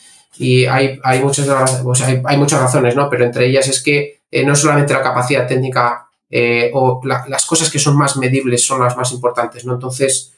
hay, 0.65 0.99
hay, 1.05 1.23
muchas, 1.23 1.47
pues 1.83 2.01
hay, 2.01 2.23
hay, 2.25 2.39
muchas 2.39 2.63
razones, 2.63 2.97
¿no? 2.97 3.11
Pero 3.11 3.27
entre 3.27 3.47
ellas 3.47 3.69
es 3.69 3.83
que 3.83 4.20
eh, 4.31 4.45
no 4.45 4.55
solamente 4.55 4.93
la 4.93 5.03
capacidad 5.03 5.47
técnica 5.47 6.09
eh, 6.31 6.71
o 6.73 7.01
las 7.05 7.45
cosas 7.47 7.71
que 7.71 7.81
son 7.81 7.97
más 7.97 8.17
medibles 8.17 8.65
son 8.65 8.81
las 8.81 8.97
más 8.97 9.11
importantes, 9.13 9.65
¿no? 9.65 9.75
Entonces, 9.75 10.33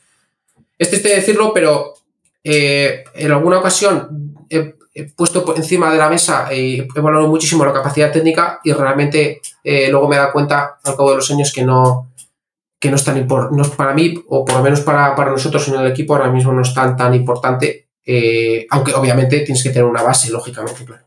es 0.78 1.02
de 1.02 1.16
decirlo, 1.16 1.52
pero 1.52 1.94
eh, 2.42 3.04
en 3.14 3.30
alguna 3.30 3.58
ocasión 3.58 4.46
he, 4.48 4.74
puesto 5.16 5.54
encima 5.56 5.90
de 5.90 5.98
la 5.98 6.10
mesa 6.10 6.52
y 6.52 6.80
he 6.80 7.00
valorado 7.00 7.28
muchísimo 7.28 7.64
la 7.64 7.72
capacidad 7.72 8.12
técnica 8.12 8.60
y 8.62 8.72
realmente 8.72 9.40
luego 9.64 10.06
me 10.06 10.16
da 10.16 10.30
cuenta 10.30 10.78
al 10.84 10.96
cabo 10.96 11.10
de 11.10 11.16
los 11.16 11.30
años 11.30 11.50
que 11.50 11.62
no, 11.62 12.12
que 12.78 12.90
no 12.90 12.96
es 12.96 13.04
tan 13.04 13.16
importante, 13.16 13.74
para 13.74 13.94
mí, 13.94 14.22
o 14.28 14.44
por 14.44 14.56
lo 14.56 14.62
menos 14.62 14.82
para, 14.82 15.14
para, 15.14 15.30
nosotros 15.30 15.66
en 15.68 15.76
el 15.76 15.86
equipo 15.86 16.14
ahora 16.14 16.30
mismo 16.30 16.52
no 16.52 16.60
es 16.60 16.74
tan 16.74 17.14
importante, 17.14 17.88
aunque 18.68 18.92
obviamente 18.92 19.40
tienes 19.40 19.62
que 19.62 19.70
tener 19.70 19.84
una 19.84 20.02
base, 20.02 20.30
lógicamente, 20.30 20.84
claro. 20.84 21.04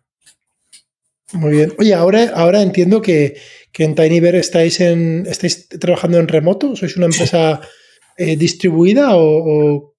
Muy 1.35 1.51
bien. 1.51 1.73
Oye, 1.77 1.93
ahora, 1.93 2.31
ahora 2.33 2.61
entiendo 2.61 3.01
que, 3.01 3.35
en 3.77 3.93
TinyBear 3.93 4.35
estáis, 4.35 4.79
en, 4.79 5.25
estáis 5.27 5.67
trabajando 5.67 6.17
en 6.17 6.27
remoto. 6.27 6.75
¿Sois 6.75 6.95
una 6.95 7.07
empresa 7.07 7.59
eh, 8.17 8.37
distribuida 8.37 9.09
o, 9.15 9.93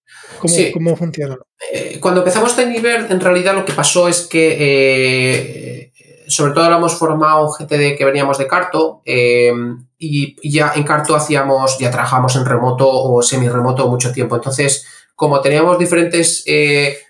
cómo, 0.72 0.96
funciona? 0.96 1.36
Eh, 1.72 1.98
cuando 2.00 2.22
empezamos 2.22 2.56
TinyBear, 2.56 3.12
en 3.12 3.20
realidad 3.20 3.54
lo 3.54 3.66
que 3.66 3.74
pasó 3.74 4.08
es 4.08 4.26
que, 4.26 4.56
eh, 4.58 5.92
sobre 6.26 6.54
todo 6.54 6.74
hemos 6.74 6.94
formado 6.94 7.50
gente 7.50 7.76
de, 7.76 7.94
que 7.94 8.04
veníamos 8.04 8.38
de 8.38 8.46
Carto 8.46 9.02
y 9.04 10.50
ya 10.50 10.72
en 10.74 10.82
Carto 10.84 11.14
hacíamos, 11.14 11.78
ya 11.78 11.90
trabajamos 11.90 12.34
en 12.36 12.46
remoto 12.46 12.88
o 12.88 13.22
semi-remoto 13.22 13.88
mucho 13.88 14.10
tiempo. 14.10 14.36
Entonces, 14.36 14.86
como 15.14 15.40
teníamos 15.40 15.78
diferentes 15.78 16.44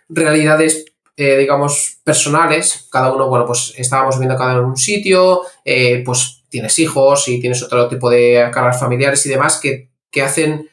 realidades 0.09 0.85
eh, 1.17 1.37
digamos, 1.39 1.99
personales, 2.05 2.89
cada 2.91 3.13
uno, 3.13 3.29
bueno, 3.29 3.47
pues 3.47 3.73
estábamos 3.77 4.17
viviendo 4.17 4.37
cada 4.37 4.53
uno 4.53 4.63
en 4.63 4.69
un 4.69 4.77
sitio, 4.77 5.43
eh, 5.65 6.03
pues 6.05 6.43
tienes 6.51 6.79
hijos 6.79 7.27
y 7.29 7.41
tienes 7.41 7.63
otro 7.63 7.89
tipo 7.89 8.11
de 8.11 8.51
cargas 8.53 8.79
familiares 8.79 9.25
y 9.27 9.31
demás 9.31 9.59
que, 9.61 9.91
hacen 10.23 10.71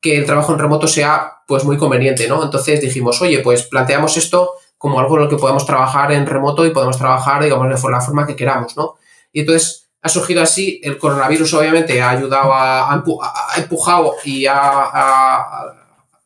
que 0.00 0.16
el 0.16 0.24
trabajo 0.24 0.54
en 0.54 0.58
remoto 0.58 0.88
sea 0.88 1.42
pues 1.46 1.64
muy 1.64 1.76
conveniente, 1.76 2.26
¿no? 2.28 2.42
Entonces 2.42 2.80
dijimos, 2.80 3.20
oye, 3.20 3.40
pues 3.40 3.64
planteamos 3.64 4.16
esto 4.16 4.52
como 4.78 4.98
algo 5.00 5.16
en 5.16 5.24
lo 5.24 5.28
que 5.28 5.36
podemos 5.36 5.66
trabajar 5.66 6.12
en 6.12 6.26
remoto 6.26 6.64
y 6.64 6.70
podemos 6.70 6.96
trabajar, 6.96 7.42
digamos, 7.42 7.66
de 7.66 7.90
la 7.90 8.00
forma 8.00 8.26
que 8.26 8.36
queramos, 8.36 8.74
¿no? 8.76 8.96
Y 9.32 9.40
entonces 9.40 9.88
ha 10.00 10.08
surgido 10.08 10.42
así, 10.42 10.80
el 10.82 10.98
coronavirus 10.98 11.52
obviamente 11.54 12.00
ha 12.00 12.10
ayudado 12.10 12.52
a, 12.52 12.90
ha 12.90 13.56
empujado 13.56 14.14
y 14.24 14.46
ha, 14.46 15.74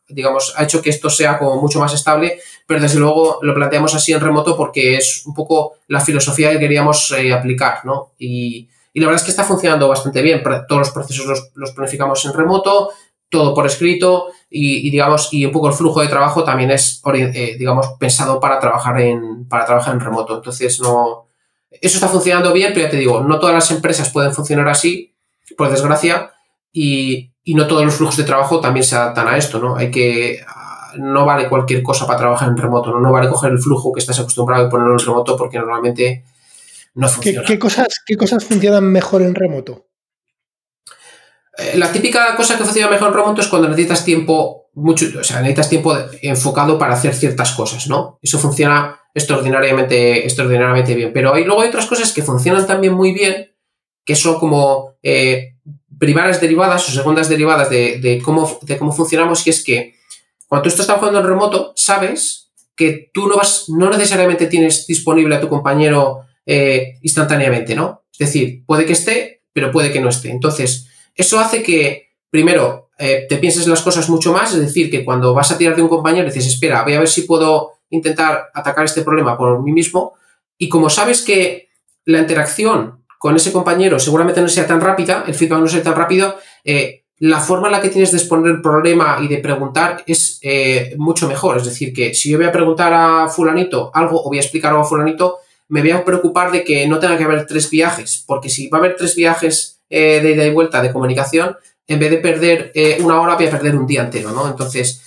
digamos, 0.09 0.55
ha 0.57 0.65
hecho 0.65 0.83
que 0.83 0.91
esto 0.91 1.09
sea 1.11 1.39
como 1.39 1.61
mucho 1.61 1.81
más 1.81 1.93
estable, 1.95 2.41
pero 2.71 2.83
desde 2.83 3.01
luego 3.01 3.41
lo 3.43 3.53
planteamos 3.53 3.97
así 3.97 4.13
en 4.13 4.21
remoto 4.21 4.57
porque 4.57 4.95
es 4.95 5.27
un 5.27 5.35
poco 5.35 5.79
la 5.89 5.99
filosofía 5.99 6.53
que 6.53 6.61
queríamos 6.61 7.11
eh, 7.11 7.33
aplicar, 7.33 7.85
¿no? 7.85 8.13
Y, 8.17 8.69
la 8.95 9.07
verdad 9.07 9.17
es 9.21 9.25
que 9.25 9.33
está 9.33 9.43
funcionando 9.43 9.89
bastante 9.89 10.23
bien. 10.23 10.41
Todos 10.69 10.79
los 10.79 10.91
procesos 10.91 11.51
los, 11.57 11.73
planificamos 11.73 12.25
en 12.27 12.33
remoto, 12.33 12.91
todo 13.29 13.55
por 13.55 13.67
escrito 13.67 14.29
y, 14.49 14.89
digamos, 14.89 15.31
y 15.33 15.45
un 15.45 15.51
poco 15.51 15.67
el 15.67 15.75
flujo 15.75 16.01
de 16.01 16.07
trabajo 16.07 16.45
también 16.45 16.71
es, 16.71 17.03
eh, 17.13 17.57
digamos, 17.59 17.89
pensado 17.99 18.39
para 18.39 18.61
trabajar 18.61 19.01
en, 19.01 19.49
para 19.49 19.65
trabajar 19.65 19.95
en 19.95 20.01
remoto. 20.01 20.37
Entonces, 20.37 20.79
no, 20.79 21.27
eso 21.73 21.97
está 21.97 22.07
funcionando 22.07 22.53
bien, 22.53 22.71
pero 22.73 22.87
ya 22.87 22.91
te 22.93 22.99
digo, 22.99 23.21
no 23.21 23.41
todas 23.41 23.55
las 23.57 23.69
empresas 23.73 24.11
pueden 24.11 24.33
funcionar 24.33 24.69
así, 24.69 25.13
por 25.57 25.69
desgracia, 25.73 26.31
y, 26.73 27.33
y 27.43 27.55
no 27.55 27.67
todos 27.67 27.85
los 27.85 27.97
flujos 27.97 28.17
de 28.17 28.23
trabajo 28.23 28.61
también 28.61 28.85
se 28.85 28.95
adaptan 28.95 29.27
a 29.27 29.37
esto, 29.37 29.59
¿no? 29.59 29.75
Hay 29.75 29.91
que 29.91 30.39
no 30.97 31.25
vale 31.25 31.49
cualquier 31.49 31.83
cosa 31.83 32.07
para 32.07 32.19
trabajar 32.19 32.49
en 32.49 32.57
remoto, 32.57 32.91
¿no? 32.91 33.01
No 33.01 33.13
vale 33.13 33.29
coger 33.29 33.53
el 33.53 33.59
flujo 33.59 33.93
que 33.93 34.01
estás 34.01 34.19
acostumbrado 34.19 34.67
y 34.67 34.71
ponerlo 34.71 34.93
en 34.93 34.99
remoto 34.99 35.37
porque 35.37 35.59
normalmente 35.59 36.25
no 36.95 37.09
funciona. 37.09 37.47
¿Qué, 37.47 37.59
cosas, 37.59 38.03
qué 38.07 38.17
cosas 38.17 38.45
funcionan 38.45 38.85
mejor 38.85 39.23
en 39.23 39.35
remoto? 39.35 39.87
Eh, 41.57 41.77
la 41.77 41.93
típica 41.93 42.35
cosa 42.37 42.57
que 42.57 42.65
funciona 42.65 42.91
mejor 42.91 43.09
en 43.09 43.15
remoto 43.15 43.41
es 43.41 43.49
cuando 43.49 43.69
necesitas 43.69 44.05
tiempo, 44.05 44.71
mucho, 44.75 45.07
o 45.19 45.25
sea, 45.25 45.41
necesitas 45.41 45.69
tiempo 45.69 45.97
enfocado 46.23 46.79
para 46.79 46.95
hacer 46.95 47.15
ciertas 47.15 47.53
cosas, 47.53 47.87
¿no? 47.87 48.19
Eso 48.23 48.39
funciona 48.39 48.99
extraordinariamente, 49.15 50.25
extraordinariamente 50.25 50.95
bien. 50.95 51.13
Pero 51.13 51.35
hay, 51.35 51.45
luego 51.45 51.63
hay 51.63 51.69
otras 51.69 51.87
cosas 51.87 52.13
que 52.13 52.23
funcionan 52.23 52.67
también 52.67 52.95
muy 52.95 53.13
bien, 53.13 53.53
que 54.05 54.17
son 54.17 54.39
como 54.39 54.95
eh, 55.03 55.57
derivadas 55.89 56.89
o 56.89 56.93
segundas 56.93 57.29
derivadas 57.29 57.69
de, 57.69 58.21
cómo, 58.25 58.59
de 58.63 58.79
cómo 58.79 58.93
funcionamos, 58.93 59.47
y 59.47 59.51
es 59.51 59.63
que 59.63 60.00
cuando 60.51 60.65
tú 60.65 60.69
estás 60.71 60.87
trabajando 60.87 61.21
en 61.21 61.27
remoto, 61.27 61.73
sabes 61.77 62.51
que 62.75 63.09
tú 63.15 63.29
no 63.29 63.37
vas, 63.37 63.67
no 63.69 63.89
necesariamente 63.89 64.47
tienes 64.47 64.85
disponible 64.85 65.37
a 65.37 65.41
tu 65.41 65.49
compañero 65.49 66.23
eh, 66.45 66.99
instantáneamente, 67.03 67.77
¿no? 67.77 68.03
Es 68.11 68.19
decir, 68.19 68.65
puede 68.67 68.85
que 68.85 68.95
esté, 68.95 69.43
pero 69.53 69.71
puede 69.71 69.93
que 69.93 70.01
no 70.01 70.09
esté. 70.09 70.29
Entonces, 70.29 70.89
eso 71.15 71.39
hace 71.39 71.63
que, 71.63 72.15
primero, 72.31 72.91
eh, 72.99 73.27
te 73.29 73.37
pienses 73.37 73.69
las 73.69 73.81
cosas 73.83 74.11
mucho 74.11 74.33
más, 74.33 74.53
es 74.53 74.61
decir, 74.61 74.91
que 74.91 75.05
cuando 75.05 75.35
vas 75.35 75.53
a 75.53 75.57
tirar 75.57 75.77
de 75.77 75.83
un 75.83 75.89
compañero 75.89 76.27
dices, 76.27 76.49
espera, 76.49 76.83
voy 76.83 76.95
a 76.95 76.99
ver 76.99 77.09
si 77.09 77.23
puedo 77.23 77.75
intentar 77.91 78.51
atacar 78.53 78.87
este 78.87 79.03
problema 79.03 79.39
por 79.39 79.63
mí 79.63 79.71
mismo. 79.71 80.15
Y 80.59 80.69
como 80.69 80.91
sabes 80.91 81.23
que 81.23 81.69
la 82.07 82.19
interacción 82.19 83.05
con 83.21 83.37
ese 83.37 83.53
compañero 83.53 84.01
seguramente 84.01 84.41
no 84.41 84.49
sea 84.49 84.67
tan 84.67 84.81
rápida, 84.81 85.23
el 85.29 85.35
feedback 85.35 85.61
no 85.61 85.69
sea 85.69 85.85
tan 85.85 85.95
rápido, 85.95 86.35
eh, 86.65 87.00
la 87.21 87.39
forma 87.39 87.69
en 87.69 87.73
la 87.73 87.83
que 87.83 87.91
tienes 87.91 88.13
de 88.13 88.19
exponer 88.19 88.51
el 88.51 88.63
problema 88.63 89.19
y 89.21 89.29
de 89.29 89.39
preguntar 89.39 90.03
es 90.07 90.39
eh, 90.41 90.95
mucho 90.97 91.29
mejor. 91.29 91.59
Es 91.59 91.67
decir, 91.67 91.93
que 91.93 92.15
si 92.15 92.31
yo 92.31 92.39
voy 92.39 92.47
a 92.47 92.53
preguntar 92.53 92.95
a 92.95 93.29
fulanito 93.29 93.91
algo 93.93 94.23
o 94.23 94.29
voy 94.29 94.39
a 94.39 94.41
explicar 94.41 94.71
algo 94.71 94.85
a 94.85 94.89
fulanito, 94.89 95.39
me 95.69 95.83
voy 95.83 95.91
a 95.91 96.03
preocupar 96.03 96.51
de 96.51 96.65
que 96.65 96.89
no 96.89 96.99
tenga 96.99 97.19
que 97.19 97.25
haber 97.25 97.47
tres 97.47 97.69
viajes, 97.69 98.25
porque 98.27 98.49
si 98.49 98.69
va 98.69 98.79
a 98.79 98.81
haber 98.81 98.97
tres 98.97 99.15
viajes 99.15 99.81
eh, 99.91 100.21
de 100.23 100.33
ida 100.33 100.47
y 100.47 100.51
vuelta 100.51 100.81
de 100.81 100.93
comunicación, 100.93 101.57
en 101.87 101.99
vez 101.99 102.11
de 102.11 102.17
perder 102.17 102.73
eh, 102.75 102.99
una 103.03 103.21
hora, 103.21 103.35
voy 103.35 103.47
a 103.47 103.51
perder 103.51 103.77
un 103.77 103.87
día 103.87 104.01
entero, 104.01 104.31
¿no? 104.31 104.49
Entonces, 104.49 105.03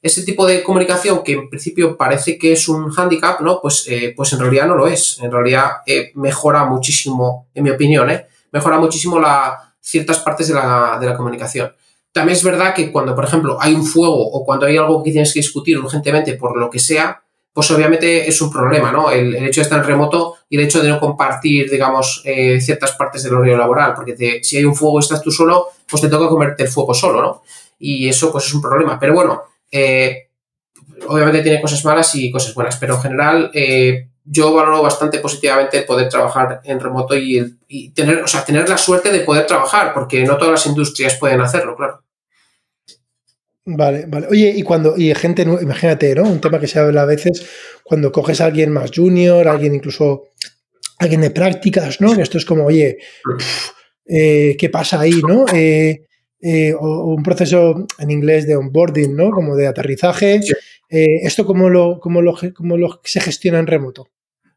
ese 0.00 0.22
tipo 0.22 0.46
de 0.46 0.62
comunicación 0.62 1.22
que 1.22 1.32
en 1.32 1.50
principio 1.50 1.96
parece 1.96 2.38
que 2.38 2.52
es 2.52 2.68
un 2.68 2.88
hándicap, 2.90 3.40
¿no? 3.40 3.60
Pues, 3.60 3.86
pues 4.16 4.32
en 4.32 4.40
realidad 4.40 4.66
no 4.66 4.76
lo 4.76 4.86
es. 4.86 5.18
En 5.20 5.30
realidad 5.30 5.72
mejora 6.14 6.64
muchísimo, 6.64 7.48
en 7.54 7.64
mi 7.64 7.70
opinión, 7.70 8.10
mejora 8.50 8.78
muchísimo 8.78 9.20
la, 9.20 9.67
ciertas 9.88 10.18
partes 10.18 10.48
de 10.48 10.54
la, 10.54 10.98
de 11.00 11.06
la 11.06 11.16
comunicación. 11.16 11.72
También 12.12 12.36
es 12.36 12.44
verdad 12.44 12.74
que 12.74 12.92
cuando, 12.92 13.14
por 13.14 13.24
ejemplo, 13.24 13.56
hay 13.60 13.74
un 13.74 13.84
fuego 13.84 14.22
o 14.22 14.44
cuando 14.44 14.66
hay 14.66 14.76
algo 14.76 15.02
que 15.02 15.12
tienes 15.12 15.32
que 15.32 15.40
discutir 15.40 15.78
urgentemente 15.78 16.34
por 16.34 16.58
lo 16.58 16.68
que 16.68 16.78
sea, 16.78 17.22
pues 17.52 17.70
obviamente 17.70 18.28
es 18.28 18.40
un 18.42 18.50
problema, 18.52 18.92
¿no? 18.92 19.10
El, 19.10 19.34
hecho 19.34 19.60
de 19.60 19.62
estar 19.62 19.78
en 19.80 19.86
remoto 19.86 20.36
y 20.48 20.56
el 20.56 20.64
hecho 20.64 20.82
de 20.82 20.90
no 20.90 21.00
compartir, 21.00 21.70
digamos, 21.70 22.22
eh, 22.24 22.60
ciertas 22.60 22.92
partes 22.92 23.22
del 23.22 23.34
horario 23.34 23.56
laboral, 23.56 23.94
porque 23.94 24.40
si 24.42 24.56
hay 24.58 24.64
un 24.64 24.76
fuego 24.76 24.98
y 24.98 25.02
estás 25.02 25.22
tú 25.22 25.30
solo, 25.30 25.68
pues 25.88 26.02
te 26.02 26.08
toca 26.08 26.28
comerte 26.28 26.64
el 26.64 26.68
fuego 26.68 26.92
solo, 26.92 27.22
¿no? 27.22 27.42
Y 27.78 28.08
eso 28.08 28.30
pues 28.30 28.46
es 28.46 28.54
un 28.54 28.60
problema. 28.60 28.98
Pero 29.00 29.14
bueno, 29.14 29.42
eh, 29.70 30.28
obviamente 31.06 31.42
tiene 31.42 31.60
cosas 31.60 31.84
malas 31.84 32.14
y 32.14 32.30
cosas 32.30 32.54
buenas, 32.54 32.76
pero 32.76 32.94
en 32.94 33.00
general 33.00 33.50
eh, 33.54 34.08
yo 34.30 34.52
valoro 34.52 34.82
bastante 34.82 35.18
positivamente 35.18 35.82
poder 35.82 36.08
trabajar 36.08 36.60
en 36.64 36.80
remoto 36.80 37.16
y, 37.16 37.90
tener, 37.94 38.22
o 38.22 38.28
sea, 38.28 38.44
tener 38.44 38.68
la 38.68 38.76
suerte 38.76 39.10
de 39.10 39.20
poder 39.20 39.46
trabajar, 39.46 39.94
porque 39.94 40.24
no 40.24 40.36
todas 40.36 40.52
las 40.52 40.66
industrias 40.66 41.16
pueden 41.16 41.40
hacerlo, 41.40 41.76
claro. 41.76 42.02
Vale, 43.64 44.06
vale. 44.08 44.26
Oye, 44.30 44.52
y 44.56 44.62
cuando, 44.62 44.96
y 44.96 45.14
gente, 45.14 45.42
imagínate, 45.42 46.14
¿no? 46.14 46.22
Un 46.22 46.40
tema 46.40 46.58
que 46.58 46.66
se 46.66 46.78
habla 46.78 47.02
a 47.02 47.06
veces, 47.06 47.46
cuando 47.82 48.10
coges 48.10 48.40
a 48.40 48.46
alguien 48.46 48.72
más 48.72 48.90
junior, 48.94 49.46
alguien 49.46 49.74
incluso 49.74 50.28
alguien 50.98 51.20
de 51.20 51.30
prácticas, 51.30 52.00
¿no? 52.00 52.14
Esto 52.14 52.38
es 52.38 52.44
como, 52.44 52.64
oye, 52.64 52.98
eh, 54.06 54.56
¿qué 54.58 54.68
pasa 54.70 55.00
ahí, 55.00 55.20
no? 55.26 55.44
Eh, 55.52 56.06
eh, 56.40 56.72
o, 56.78 57.14
un 57.14 57.22
proceso 57.22 57.86
en 57.98 58.10
inglés 58.10 58.46
de 58.46 58.56
onboarding, 58.56 59.14
¿no? 59.14 59.30
Como 59.30 59.54
de 59.54 59.66
aterrizaje. 59.66 60.40
¿Esto 60.88 61.44
cómo 61.44 61.68
lo, 61.68 62.00
cómo, 62.00 62.22
lo, 62.22 62.34
cómo 62.54 62.78
lo 62.78 63.00
se 63.04 63.20
gestiona 63.20 63.58
en 63.58 63.66
remoto? 63.66 64.08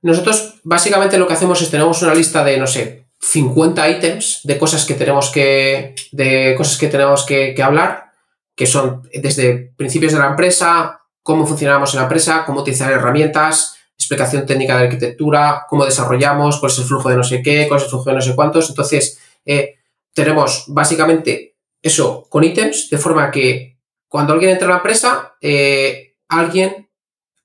Nosotros 0.01 0.55
básicamente 0.63 1.17
lo 1.17 1.27
que 1.27 1.33
hacemos 1.33 1.61
es 1.61 1.69
tenemos 1.69 2.01
una 2.01 2.13
lista 2.13 2.43
de, 2.43 2.57
no 2.57 2.67
sé, 2.67 3.05
50 3.19 3.89
ítems 3.89 4.41
de 4.43 4.57
cosas 4.57 4.85
que 4.85 4.95
tenemos 4.95 5.29
que, 5.29 5.95
de 6.11 6.55
cosas 6.57 6.77
que, 6.77 6.87
tenemos 6.87 7.23
que, 7.23 7.55
hablar, 7.61 8.11
que 8.55 8.65
son 8.65 9.07
desde 9.13 9.73
principios 9.77 10.13
de 10.13 10.19
la 10.19 10.27
empresa, 10.27 11.01
cómo 11.21 11.45
funcionamos 11.45 11.93
en 11.93 11.99
la 11.99 12.03
empresa, 12.03 12.43
cómo 12.45 12.61
utilizar 12.61 12.91
herramientas, 12.91 13.75
explicación 13.95 14.45
técnica 14.47 14.75
de 14.75 14.85
arquitectura, 14.85 15.65
cómo 15.69 15.85
desarrollamos, 15.85 16.59
cuál 16.59 16.71
es 16.71 16.79
el 16.79 16.85
flujo 16.85 17.09
de 17.09 17.17
no 17.17 17.23
sé 17.23 17.43
qué, 17.43 17.67
cuál 17.67 17.79
es 17.79 17.83
el 17.83 17.89
flujo 17.91 18.09
de 18.09 18.15
no 18.15 18.21
sé 18.21 18.35
cuántos. 18.35 18.69
Entonces, 18.69 19.19
eh, 19.45 19.75
tenemos 20.13 20.65
básicamente 20.67 21.57
eso 21.81 22.25
con 22.27 22.43
ítems, 22.43 22.89
de 22.89 22.97
forma 22.97 23.29
que 23.29 23.77
cuando 24.07 24.33
alguien 24.33 24.51
entra 24.51 24.67
a 24.67 24.71
la 24.71 24.77
empresa, 24.77 25.35
eh, 25.39 26.15
alguien 26.27 26.89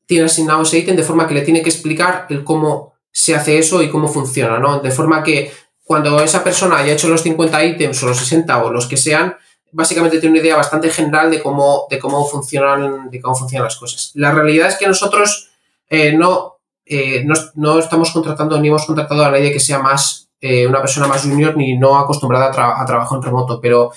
tiene 0.06 0.26
asignado 0.26 0.62
ese 0.62 0.78
ítem 0.78 0.96
de 0.96 1.02
forma 1.02 1.26
que 1.26 1.34
le 1.34 1.42
tiene 1.42 1.62
que 1.62 1.68
explicar 1.68 2.26
el 2.30 2.44
cómo 2.44 2.94
se 3.10 3.34
hace 3.34 3.58
eso 3.58 3.82
y 3.82 3.90
cómo 3.90 4.08
funciona, 4.08 4.58
¿no? 4.58 4.80
De 4.80 4.90
forma 4.90 5.22
que 5.22 5.52
cuando 5.84 6.20
esa 6.20 6.42
persona 6.42 6.78
haya 6.78 6.92
hecho 6.92 7.08
los 7.08 7.22
50 7.22 7.64
ítems 7.64 8.02
o 8.02 8.06
los 8.06 8.18
60 8.18 8.64
o 8.64 8.70
los 8.70 8.86
que 8.86 8.96
sean, 8.96 9.36
básicamente 9.72 10.18
tiene 10.18 10.34
una 10.34 10.42
idea 10.42 10.56
bastante 10.56 10.90
general 10.90 11.30
de 11.30 11.42
cómo, 11.42 11.86
de 11.90 11.98
cómo, 11.98 12.26
funcionan, 12.26 13.10
de 13.10 13.20
cómo 13.20 13.34
funcionan 13.34 13.64
las 13.64 13.76
cosas. 13.76 14.10
La 14.14 14.32
realidad 14.32 14.68
es 14.68 14.76
que 14.76 14.86
nosotros 14.86 15.50
eh, 15.88 16.12
no, 16.12 16.56
eh, 16.84 17.24
no, 17.24 17.34
no, 17.54 17.78
estamos 17.78 18.10
contratando 18.10 18.58
ni 18.60 18.68
hemos 18.68 18.84
contratado 18.84 19.24
a 19.24 19.30
nadie 19.30 19.52
que 19.52 19.60
sea 19.60 19.78
más 19.78 20.28
eh, 20.40 20.66
una 20.66 20.80
persona 20.80 21.06
más 21.06 21.22
junior 21.22 21.56
ni 21.56 21.76
no 21.76 21.98
acostumbrada 21.98 22.52
a, 22.52 22.82
a 22.82 22.86
trabajo 22.86 23.16
en 23.16 23.22
remoto, 23.22 23.60
pero 23.60 23.92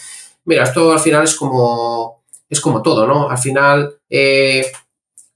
mira, 0.45 0.63
esto 0.63 0.91
al 0.91 0.99
final 0.99 1.23
es 1.23 1.35
como, 1.35 2.21
es 2.49 2.61
como 2.61 2.81
todo, 2.81 3.05
¿no? 3.05 3.29
Al 3.29 3.37
final 3.37 3.95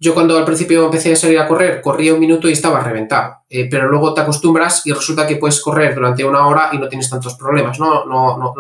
yo 0.04 0.14
cuando 0.14 0.38
al 0.38 0.44
principio 0.44 0.84
empecé 0.84 1.14
a 1.14 1.16
salir 1.16 1.40
a 1.40 1.48
correr, 1.48 1.82
corría 1.82 2.14
un 2.14 2.20
minuto 2.20 2.50
y 2.50 2.52
estaba 2.52 2.82
reventado, 2.82 3.38
eh, 3.50 3.70
pero 3.72 3.88
luego 3.88 4.14
te 4.14 4.20
acostumbras 4.20 4.86
y 4.86 4.92
resulta 4.92 5.26
que 5.26 5.38
puedes 5.38 5.62
correr 5.62 5.96
durante 5.96 6.26
una 6.26 6.46
hora 6.46 6.72
y 6.74 6.78
no 6.78 6.90
tienes 6.90 7.10
tantos 7.10 7.36
problemas, 7.36 7.80
¿no? 7.80 8.04
No, 8.04 8.38
no, 8.38 8.54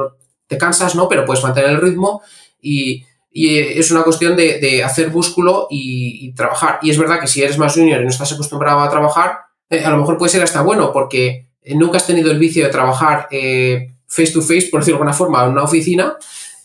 te 0.48 0.58
cansas, 0.58 0.96
¿no? 0.96 1.10
Pero 1.10 1.26
puedes 1.26 1.44
mantener 1.44 1.72
el 1.72 1.82
ritmo 1.82 2.22
y, 2.62 3.04
es 3.36 3.92
una 3.92 4.04
cuestión 4.04 4.38
de, 4.38 4.84
hacer 4.86 5.10
músculo 5.12 5.68
y, 5.70 6.32
trabajar. 6.34 6.80
Y 6.82 6.92
es 6.92 6.98
verdad 6.98 7.20
que 7.20 7.28
si 7.28 7.42
eres 7.42 7.58
más 7.58 7.74
junior 7.74 8.00
y 8.00 8.04
no 8.04 8.10
estás 8.10 8.32
acostumbrado 8.32 8.80
a 8.80 8.90
trabajar, 8.90 9.40
eh, 9.70 9.84
a 9.84 9.90
lo 9.90 9.98
mejor 9.98 10.18
puede 10.18 10.32
ser 10.32 10.44
hasta 10.44 10.62
bueno 10.62 10.94
porque 10.94 11.50
nunca 11.76 11.98
has 11.98 12.08
tenido 12.08 12.32
el 12.32 12.40
vicio 12.40 12.64
de 12.64 12.72
trabajar 12.72 13.28
eh, 13.32 13.96
face 14.08 14.32
to 14.32 14.42
face, 14.42 14.70
por 14.72 14.80
decirlo 14.80 15.00
de 15.00 15.04
alguna 15.04 15.14
forma, 15.14 15.44
en 15.44 15.52
una 15.52 15.64
oficina 15.64 16.16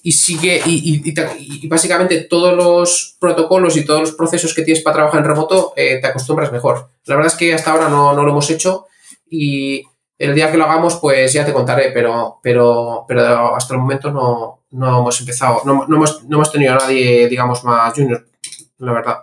y 0.08 0.12
sigue, 0.12 0.62
y, 0.64 1.68
básicamente 1.68 2.22
todos 2.22 2.56
los 2.56 3.18
protocolos 3.20 3.76
y 3.76 3.84
todos 3.84 4.00
los 4.00 4.12
procesos 4.12 4.54
que 4.54 4.62
tienes 4.62 4.82
para 4.82 4.94
trabajar 4.94 5.20
en 5.20 5.26
remoto 5.26 5.74
eh, 5.76 5.98
te 6.00 6.06
acostumbras 6.06 6.50
mejor. 6.50 6.88
La 7.04 7.16
verdad 7.16 7.30
es 7.30 7.38
que 7.38 7.52
hasta 7.52 7.72
ahora 7.72 7.90
no, 7.90 8.14
lo 8.14 8.30
hemos 8.30 8.48
hecho 8.48 8.86
y 9.28 9.84
el 10.16 10.34
día 10.34 10.50
que 10.50 10.56
lo 10.56 10.64
hagamos, 10.64 10.96
pues 10.96 11.34
ya 11.34 11.44
te 11.44 11.52
contaré, 11.52 11.90
pero, 11.92 12.40
pero, 12.42 13.04
pero 13.06 13.54
hasta 13.54 13.74
el 13.74 13.80
momento 13.80 14.10
no, 14.10 14.62
hemos 14.98 15.20
empezado, 15.20 15.60
no, 15.66 15.84
hemos, 15.84 16.24
no 16.24 16.36
hemos 16.38 16.52
tenido 16.52 16.72
a 16.72 16.78
nadie, 16.78 17.28
digamos, 17.28 17.62
más 17.64 17.92
junior, 17.92 18.26
la 18.78 18.92
verdad. 18.92 19.18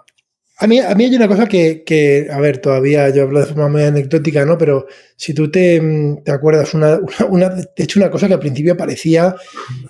A 0.57 0.67
mí, 0.67 0.79
a 0.79 0.95
mí 0.95 1.03
hay 1.03 1.15
una 1.15 1.27
cosa 1.27 1.47
que, 1.47 2.27
a 2.31 2.39
ver, 2.39 2.59
todavía 2.59 3.09
yo 3.09 3.23
hablo 3.23 3.41
de 3.41 3.45
forma 3.45 3.67
muy 3.67 3.83
anecdótica, 3.83 4.45
¿no? 4.45 4.57
Pero 4.57 4.85
si 5.17 5.33
tú 5.33 5.51
te, 5.51 5.81
te 6.23 6.31
acuerdas, 6.31 6.73
una, 6.73 6.97
una, 7.29 7.49
de 7.49 7.67
hecho, 7.75 7.99
una 7.99 8.09
cosa 8.09 8.27
que 8.27 8.35
al 8.35 8.39
principio 8.39 8.77
parecía, 8.77 9.35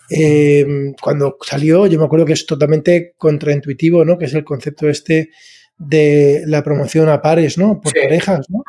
em, 0.10 0.94
cuando 1.00 1.38
salió, 1.42 1.86
yo 1.86 2.00
me 2.00 2.06
acuerdo 2.06 2.26
que 2.26 2.34
es 2.34 2.48
totalmente 2.48 3.14
contraintuitivo, 3.18 4.04
¿no? 4.04 4.18
Que 4.18 4.26
es 4.26 4.34
el 4.34 4.44
concepto 4.44 4.90
este 4.90 5.30
de 5.78 6.44
la 6.48 6.64
promoción 6.64 7.10
a 7.10 7.22
pares, 7.22 7.60
¿no? 7.60 7.80
Por 7.80 7.94
parejas, 7.94 8.50
¿no? 8.50 8.64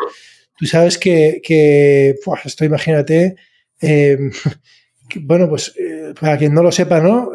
Tú 0.58 0.66
sabes 0.66 0.98
que, 0.98 1.40
que 1.42 2.14
esto 2.44 2.64
imagínate, 2.66 3.36
em, 3.80 4.30
bueno, 5.22 5.48
pues 5.48 5.74
eh, 5.78 6.12
para 6.20 6.36
quien 6.36 6.52
no 6.52 6.62
lo 6.62 6.72
sepa, 6.72 7.00
¿no? 7.00 7.30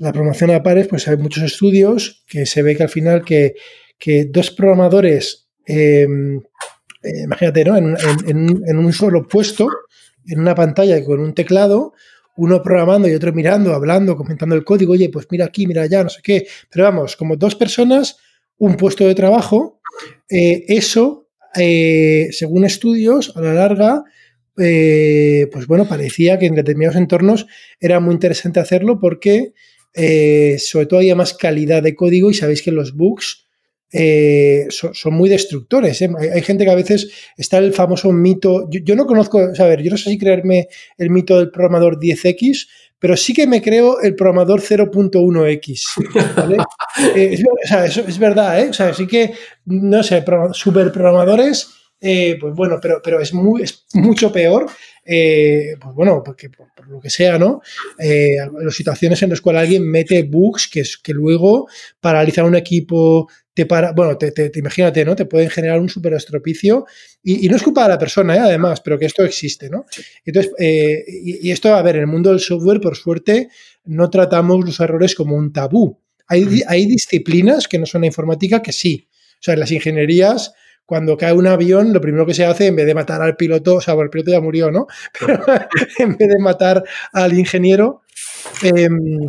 Eh, 0.00 0.04
la 0.04 0.12
promoción 0.12 0.50
a 0.50 0.62
pares, 0.62 0.88
pues 0.88 1.06
hay 1.08 1.16
muchos 1.16 1.44
estudios 1.44 2.24
que 2.26 2.46
se 2.46 2.62
ve 2.62 2.76
que 2.76 2.82
al 2.82 2.88
final 2.88 3.24
que, 3.24 3.54
dos 4.30 4.50
programadores, 4.50 5.48
em, 5.66 6.38
eh, 7.02 7.22
imagínate, 7.24 7.64
¿no? 7.64 7.76
En, 7.76 8.78
un 8.78 8.92
solo 8.92 9.26
puesto, 9.28 9.68
en 10.26 10.40
una 10.40 10.54
pantalla 10.54 11.02
con 11.04 11.20
un 11.20 11.34
teclado, 11.34 11.92
uno 12.36 12.62
programando 12.62 13.08
y 13.08 13.14
otro 13.14 13.32
mirando, 13.32 13.74
hablando, 13.74 14.16
comentando 14.16 14.54
el 14.54 14.64
código, 14.64 14.92
oye, 14.92 15.10
pues 15.10 15.26
mira 15.30 15.44
aquí, 15.46 15.66
mira 15.66 15.82
allá, 15.82 16.02
no 16.02 16.08
sé 16.08 16.20
qué, 16.22 16.46
pero 16.70 16.84
vamos, 16.84 17.16
como 17.16 17.36
dos 17.36 17.54
personas, 17.54 18.16
un 18.56 18.76
puesto 18.76 19.06
de 19.06 19.14
trabajo, 19.14 19.80
eso, 20.28 21.28
según 21.52 22.64
estudios, 22.64 23.36
a 23.36 23.40
la 23.42 23.54
larga, 23.54 24.04
eh, 24.62 25.48
pues 25.52 25.66
bueno, 25.66 25.88
parecía 25.88 26.38
que 26.38 26.46
en 26.46 26.54
determinados 26.54 26.96
entornos 26.96 27.46
era 27.78 27.98
muy 27.98 28.14
interesante 28.14 28.60
hacerlo 28.60 29.00
porque 29.00 29.54
eh, 29.94 30.56
sobre 30.58 30.86
todo 30.86 31.00
había 31.00 31.16
más 31.16 31.34
calidad 31.34 31.82
de 31.82 31.94
código 31.94 32.30
y 32.30 32.34
sabéis 32.34 32.62
que 32.62 32.70
los 32.70 32.94
bugs 32.94 33.46
eh, 33.92 34.68
son, 34.70 35.14
muy 35.14 35.28
destructores. 35.28 36.00
Hay, 36.02 36.42
gente 36.42 36.64
que 36.64 36.70
a 36.70 36.76
veces 36.76 37.10
está 37.36 37.58
el 37.58 37.72
famoso 37.72 38.12
mito, 38.12 38.68
yo, 38.70 38.94
no 38.94 39.06
conozco, 39.06 39.38
a 39.38 39.64
ver, 39.64 39.82
yo 39.82 39.90
no 39.90 39.96
sé 39.96 40.10
si 40.10 40.18
creerme 40.18 40.68
el 40.96 41.10
mito 41.10 41.38
del 41.38 41.50
programador 41.50 41.98
10X, 41.98 42.68
pero 43.00 43.16
sí 43.16 43.32
que 43.32 43.46
me 43.46 43.62
creo 43.62 44.00
el 44.00 44.14
programador 44.14 44.60
0.1x. 44.60 45.82
es, 47.16 47.42
o 47.42 47.68
sea, 47.68 47.86
eso 47.86 48.04
es 48.06 48.18
verdad, 48.18 48.60
¿eh? 48.60 48.68
O 48.68 48.72
sea, 48.72 48.94
sí 48.94 49.06
que, 49.06 49.32
no 49.64 50.02
sé, 50.02 50.22
super 50.52 50.92
programadores 50.92 51.80
eh, 52.00 52.38
pues 52.40 52.54
bueno, 52.54 52.78
pero, 52.80 53.00
pero 53.02 53.20
es, 53.20 53.34
muy, 53.34 53.62
es 53.62 53.84
mucho 53.92 54.32
peor, 54.32 54.66
eh, 55.04 55.76
pues 55.80 55.94
bueno, 55.94 56.22
porque 56.24 56.50
por, 56.50 56.68
lo 56.88 57.00
que 57.00 57.10
sea, 57.10 57.38
¿no? 57.38 57.62
Eh, 57.98 58.36
las 58.60 58.74
situaciones 58.74 59.22
en 59.22 59.30
las 59.30 59.40
cuales 59.40 59.62
alguien 59.62 59.88
mete 59.88 60.22
bugs 60.22 60.68
que, 60.68 60.82
que 61.02 61.12
luego 61.12 61.68
paralizan 62.00 62.46
un 62.46 62.56
equipo, 62.56 63.28
te 63.54 63.66
para, 63.66 63.92
bueno, 63.92 64.16
te, 64.16 64.32
te, 64.32 64.50
imagínate, 64.58 65.04
¿no? 65.04 65.16
Te 65.16 65.26
pueden 65.26 65.50
generar 65.50 65.80
un 65.80 65.88
súper 65.88 66.14
estropicio 66.14 66.86
y, 67.22 67.48
no 67.48 67.56
es 67.56 67.62
culpa 67.62 67.84
de 67.84 67.90
la 67.90 67.98
persona, 67.98 68.34
además, 68.34 68.80
pero 68.80 68.98
que 68.98 69.06
esto 69.06 69.24
existe, 69.24 69.68
¿no? 69.68 69.86
Entonces, 70.24 70.52
y, 70.58 71.48
y, 71.48 71.50
esto, 71.50 71.74
a 71.74 71.82
ver, 71.82 71.96
en 71.96 72.02
el 72.02 72.06
mundo 72.06 72.30
del 72.30 72.40
software, 72.40 72.80
por 72.80 72.96
suerte, 72.96 73.48
no 73.84 74.10
tratamos 74.10 74.64
los 74.64 74.80
errores 74.80 75.14
como 75.14 75.36
un 75.36 75.52
tabú. 75.52 75.98
Hay, 76.26 76.62
hay 76.68 76.86
disciplinas 76.86 77.66
que 77.66 77.78
no 77.78 77.86
son 77.86 78.02
la 78.02 78.06
informática 78.06 78.62
que 78.62 78.72
sí. 78.72 79.08
O 79.40 79.42
sea, 79.42 79.54
en 79.54 79.60
las 79.60 79.72
ingenierías 79.72 80.52
cuando 80.90 81.16
cae 81.16 81.32
un 81.32 81.46
avión, 81.46 81.92
lo 81.92 82.00
primero 82.00 82.26
que 82.26 82.34
se 82.34 82.44
hace, 82.44 82.66
en 82.66 82.74
vez 82.74 82.84
de 82.84 82.96
matar 82.96 83.22
al 83.22 83.36
piloto, 83.36 83.76
o 83.76 83.80
sea, 83.80 83.94
el 83.94 84.10
piloto 84.10 84.32
ya 84.32 84.40
murió, 84.40 84.72
¿no? 84.72 84.88
Pero 85.20 85.40
en 86.00 86.16
vez 86.16 86.28
de 86.28 86.38
matar 86.40 86.82
al 87.12 87.32
ingeniero, 87.38 88.02
em, 88.60 89.28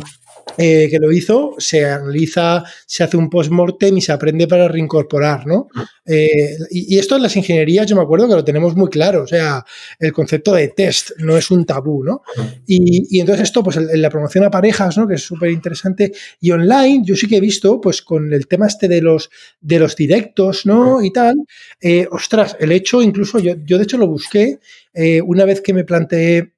eh, 0.58 0.88
que 0.90 0.98
lo 0.98 1.10
hizo, 1.12 1.54
se 1.58 1.84
analiza, 1.84 2.64
se 2.86 3.02
hace 3.02 3.16
un 3.16 3.30
post-mortem 3.30 3.96
y 3.96 4.00
se 4.00 4.12
aprende 4.12 4.46
para 4.46 4.68
reincorporar, 4.68 5.46
¿no? 5.46 5.68
Eh, 6.04 6.56
y, 6.70 6.98
esto 6.98 7.16
en 7.16 7.22
las 7.22 7.36
ingenierías, 7.36 7.86
yo 7.86 7.96
me 7.96 8.02
acuerdo 8.02 8.28
que 8.28 8.34
lo 8.34 8.44
tenemos 8.44 8.76
muy 8.76 8.88
claro, 8.90 9.22
o 9.22 9.26
sea, 9.26 9.64
el 9.98 10.12
concepto 10.12 10.52
de 10.52 10.68
test 10.68 11.12
no 11.18 11.36
es 11.36 11.50
un 11.50 11.64
tabú, 11.64 12.04
¿no? 12.04 12.22
Y, 12.66 13.18
entonces 13.18 13.44
esto, 13.44 13.62
pues 13.62 13.76
en 13.76 14.02
la 14.02 14.10
promoción 14.10 14.44
a 14.44 14.50
parejas, 14.50 14.98
¿no? 14.98 15.08
Que 15.08 15.14
es 15.14 15.22
súper 15.22 15.50
interesante. 15.50 16.12
Y 16.40 16.50
online, 16.50 17.02
yo 17.04 17.16
sí 17.16 17.26
que 17.26 17.36
he 17.36 17.40
visto, 17.40 17.80
pues 17.80 18.02
con 18.02 18.32
el 18.32 18.46
tema 18.46 18.66
este 18.66 18.88
de 18.88 19.00
los, 19.00 19.30
de 19.60 19.78
los 19.78 19.96
directos, 19.96 20.66
¿no? 20.66 21.02
Y 21.02 21.12
tal, 21.12 21.36
eh, 21.80 22.06
ostras, 22.10 22.56
el 22.60 22.72
hecho, 22.72 23.00
incluso 23.00 23.38
yo, 23.38 23.54
yo 23.64 23.78
de 23.78 23.84
hecho 23.84 23.98
lo 23.98 24.06
busqué 24.06 24.58
una 25.24 25.46
vez 25.46 25.62
que 25.62 25.72
me 25.72 25.84
planteé 25.84 26.52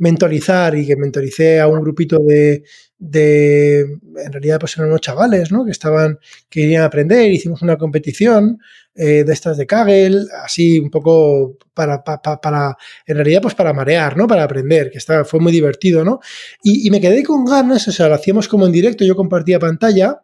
mentorizar 0.00 0.74
y 0.76 0.86
que 0.86 0.96
mentoricé 0.96 1.60
a 1.60 1.68
un 1.68 1.80
grupito 1.80 2.18
de, 2.26 2.64
de, 2.98 3.80
en 3.80 4.32
realidad 4.32 4.58
pues 4.58 4.76
eran 4.76 4.88
unos 4.88 5.02
chavales, 5.02 5.52
¿no? 5.52 5.64
Que 5.64 5.70
estaban, 5.70 6.18
que 6.48 6.62
querían 6.62 6.82
aprender, 6.84 7.30
hicimos 7.30 7.60
una 7.60 7.76
competición 7.76 8.58
eh, 8.94 9.24
de 9.24 9.32
estas 9.32 9.58
de 9.58 9.66
Kaggle, 9.66 10.22
así 10.42 10.78
un 10.78 10.90
poco 10.90 11.58
para, 11.74 12.02
para, 12.02 12.76
en 13.06 13.14
realidad 13.14 13.42
pues 13.42 13.54
para 13.54 13.74
marear, 13.74 14.16
¿no? 14.16 14.26
Para 14.26 14.44
aprender, 14.44 14.90
que 14.90 14.98
estaba, 14.98 15.24
fue 15.24 15.38
muy 15.38 15.52
divertido, 15.52 16.02
¿no? 16.02 16.20
Y, 16.62 16.86
y 16.86 16.90
me 16.90 17.00
quedé 17.00 17.22
con 17.22 17.44
ganas, 17.44 17.86
o 17.86 17.92
sea, 17.92 18.08
lo 18.08 18.14
hacíamos 18.14 18.48
como 18.48 18.64
en 18.66 18.72
directo, 18.72 19.04
yo 19.04 19.14
compartía 19.14 19.58
pantalla, 19.58 20.22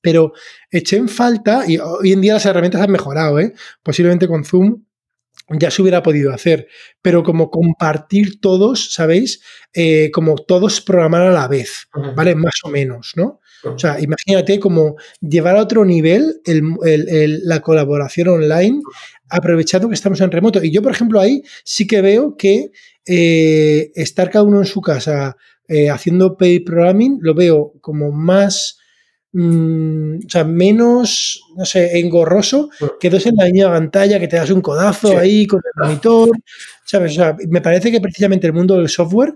pero 0.00 0.32
eché 0.70 0.96
en 0.96 1.10
falta, 1.10 1.64
y 1.68 1.76
hoy 1.76 2.12
en 2.12 2.22
día 2.22 2.34
las 2.34 2.46
herramientas 2.46 2.80
han 2.80 2.90
mejorado, 2.90 3.38
¿eh? 3.38 3.52
Posiblemente 3.82 4.26
con 4.26 4.44
Zoom 4.44 4.82
ya 5.58 5.70
se 5.70 5.82
hubiera 5.82 6.02
podido 6.02 6.32
hacer, 6.32 6.68
pero 7.02 7.22
como 7.22 7.50
compartir 7.50 8.40
todos, 8.40 8.92
¿sabéis? 8.92 9.40
Eh, 9.72 10.10
como 10.12 10.36
todos 10.36 10.80
programar 10.80 11.22
a 11.22 11.32
la 11.32 11.48
vez, 11.48 11.88
¿vale? 12.14 12.34
Más 12.34 12.54
o 12.64 12.68
menos, 12.68 13.12
¿no? 13.16 13.40
O 13.64 13.78
sea, 13.78 14.00
imagínate 14.00 14.58
como 14.58 14.96
llevar 15.20 15.56
a 15.56 15.62
otro 15.62 15.84
nivel 15.84 16.40
la 16.44 17.60
colaboración 17.60 18.28
online 18.28 18.80
aprovechando 19.28 19.88
que 19.88 19.94
estamos 19.94 20.20
en 20.20 20.30
remoto. 20.30 20.62
Y 20.62 20.70
yo, 20.70 20.82
por 20.82 20.92
ejemplo, 20.92 21.20
ahí 21.20 21.42
sí 21.64 21.86
que 21.86 22.00
veo 22.00 22.36
que 22.36 22.70
eh, 23.06 23.92
estar 23.94 24.30
cada 24.30 24.44
uno 24.44 24.58
en 24.58 24.66
su 24.66 24.80
casa 24.80 25.36
eh, 25.68 25.88
haciendo 25.88 26.36
pay 26.36 26.60
programming 26.60 27.18
lo 27.20 27.34
veo 27.34 27.74
como 27.80 28.10
más, 28.10 28.78
mm, 29.32 30.18
o 30.26 30.28
sea, 30.30 30.44
menos, 30.44 31.42
no 31.56 31.64
sé, 31.64 31.98
engorroso 31.98 32.70
que 32.98 33.10
dos 33.10 33.26
en 33.26 33.36
la 33.36 33.46
misma 33.46 33.70
pantalla, 33.70 34.18
que 34.20 34.28
te 34.28 34.36
das 34.36 34.50
un 34.50 34.60
codazo 34.60 35.18
ahí 35.18 35.46
con 35.46 35.60
el 35.64 35.82
monitor, 35.84 36.30
¿sabes? 36.84 37.12
O 37.12 37.14
sea, 37.14 37.36
me 37.48 37.60
parece 37.60 37.90
que 37.90 38.00
precisamente 38.00 38.46
el 38.46 38.52
mundo 38.52 38.76
del 38.76 38.88
software, 38.88 39.34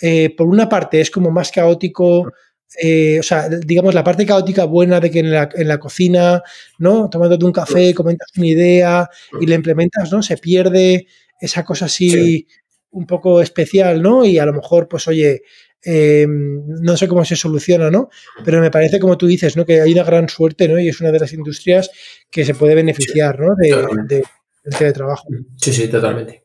eh, 0.00 0.34
por 0.36 0.48
una 0.48 0.68
parte, 0.68 1.00
es 1.00 1.10
como 1.10 1.30
más 1.30 1.50
caótico. 1.50 2.24
Mm. 2.24 3.20
o 3.20 3.22
sea, 3.22 3.48
digamos, 3.50 3.94
la 3.94 4.02
parte 4.02 4.24
caótica 4.24 4.64
buena 4.64 4.98
de 4.98 5.10
que 5.10 5.18
en 5.18 5.30
la, 5.30 5.48
en 5.54 5.68
la 5.68 5.78
cocina, 5.78 6.42
¿no? 6.78 7.10
Tomándote 7.10 7.44
un 7.44 7.52
café, 7.52 7.92
comentas 7.94 8.28
una 8.36 8.46
idea 8.46 9.10
y 9.40 9.46
la 9.46 9.56
implementas, 9.56 10.10
¿no? 10.10 10.22
Se 10.22 10.38
pierde 10.38 11.06
esa 11.38 11.64
cosa 11.64 11.84
así 11.86 12.46
un 12.92 13.06
poco 13.06 13.40
especial, 13.42 14.00
¿no? 14.00 14.24
Y 14.24 14.38
a 14.38 14.46
lo 14.46 14.52
mejor, 14.52 14.88
pues 14.88 15.08
oye, 15.08 15.42
eh, 15.84 16.26
no 16.28 16.96
sé 16.96 17.08
cómo 17.08 17.24
se 17.24 17.36
soluciona, 17.36 17.90
¿no? 17.90 18.08
Pero 18.44 18.60
me 18.60 18.70
parece, 18.70 19.00
como 19.00 19.18
tú 19.18 19.26
dices, 19.26 19.56
¿no? 19.56 19.64
Que 19.64 19.80
hay 19.80 19.92
una 19.92 20.04
gran 20.04 20.28
suerte, 20.28 20.68
¿no? 20.68 20.78
Y 20.78 20.88
es 20.88 21.00
una 21.00 21.10
de 21.10 21.20
las 21.20 21.32
industrias 21.32 21.90
que 22.30 22.44
se 22.44 22.54
puede 22.54 22.74
beneficiar, 22.74 23.40
¿no? 23.40 23.54
De, 23.56 23.70
de, 24.08 24.24
del 24.64 24.78
teletrabajo. 24.78 25.28
Sí, 25.56 25.72
sí, 25.72 25.88
totalmente. 25.88 26.44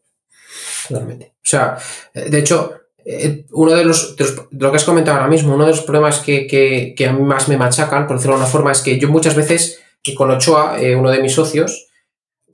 Totalmente. 0.88 1.34
O 1.36 1.50
sea, 1.50 1.78
de 2.14 2.40
hecho, 2.40 2.88
eh, 3.10 3.46
uno 3.52 3.74
de 3.74 3.86
los, 3.86 4.16
lo 4.52 4.70
que 4.70 4.76
has 4.76 4.84
comentado 4.84 5.18
ahora 5.18 5.30
mismo, 5.30 5.56
uno 5.56 5.66
de 5.66 5.72
los 5.72 5.82
problemas 5.82 6.20
que, 6.20 6.46
que, 6.46 7.08
a 7.08 7.14
mí 7.14 7.22
más 7.24 7.48
me 7.48 7.56
machacan, 7.56 8.06
por 8.06 8.18
decirlo 8.18 8.36
de 8.36 8.42
una 8.42 8.52
forma, 8.52 8.74
es 8.74 8.82
que 8.82 9.00
yo 9.00 9.08
muchas 9.08 9.34
veces, 9.34 9.82
y 10.04 10.14
con 10.14 10.30
Ochoa, 10.30 10.82
eh, 10.82 10.94
uno 10.94 11.10
de 11.10 11.22
mis 11.22 11.32
socios, 11.32 11.88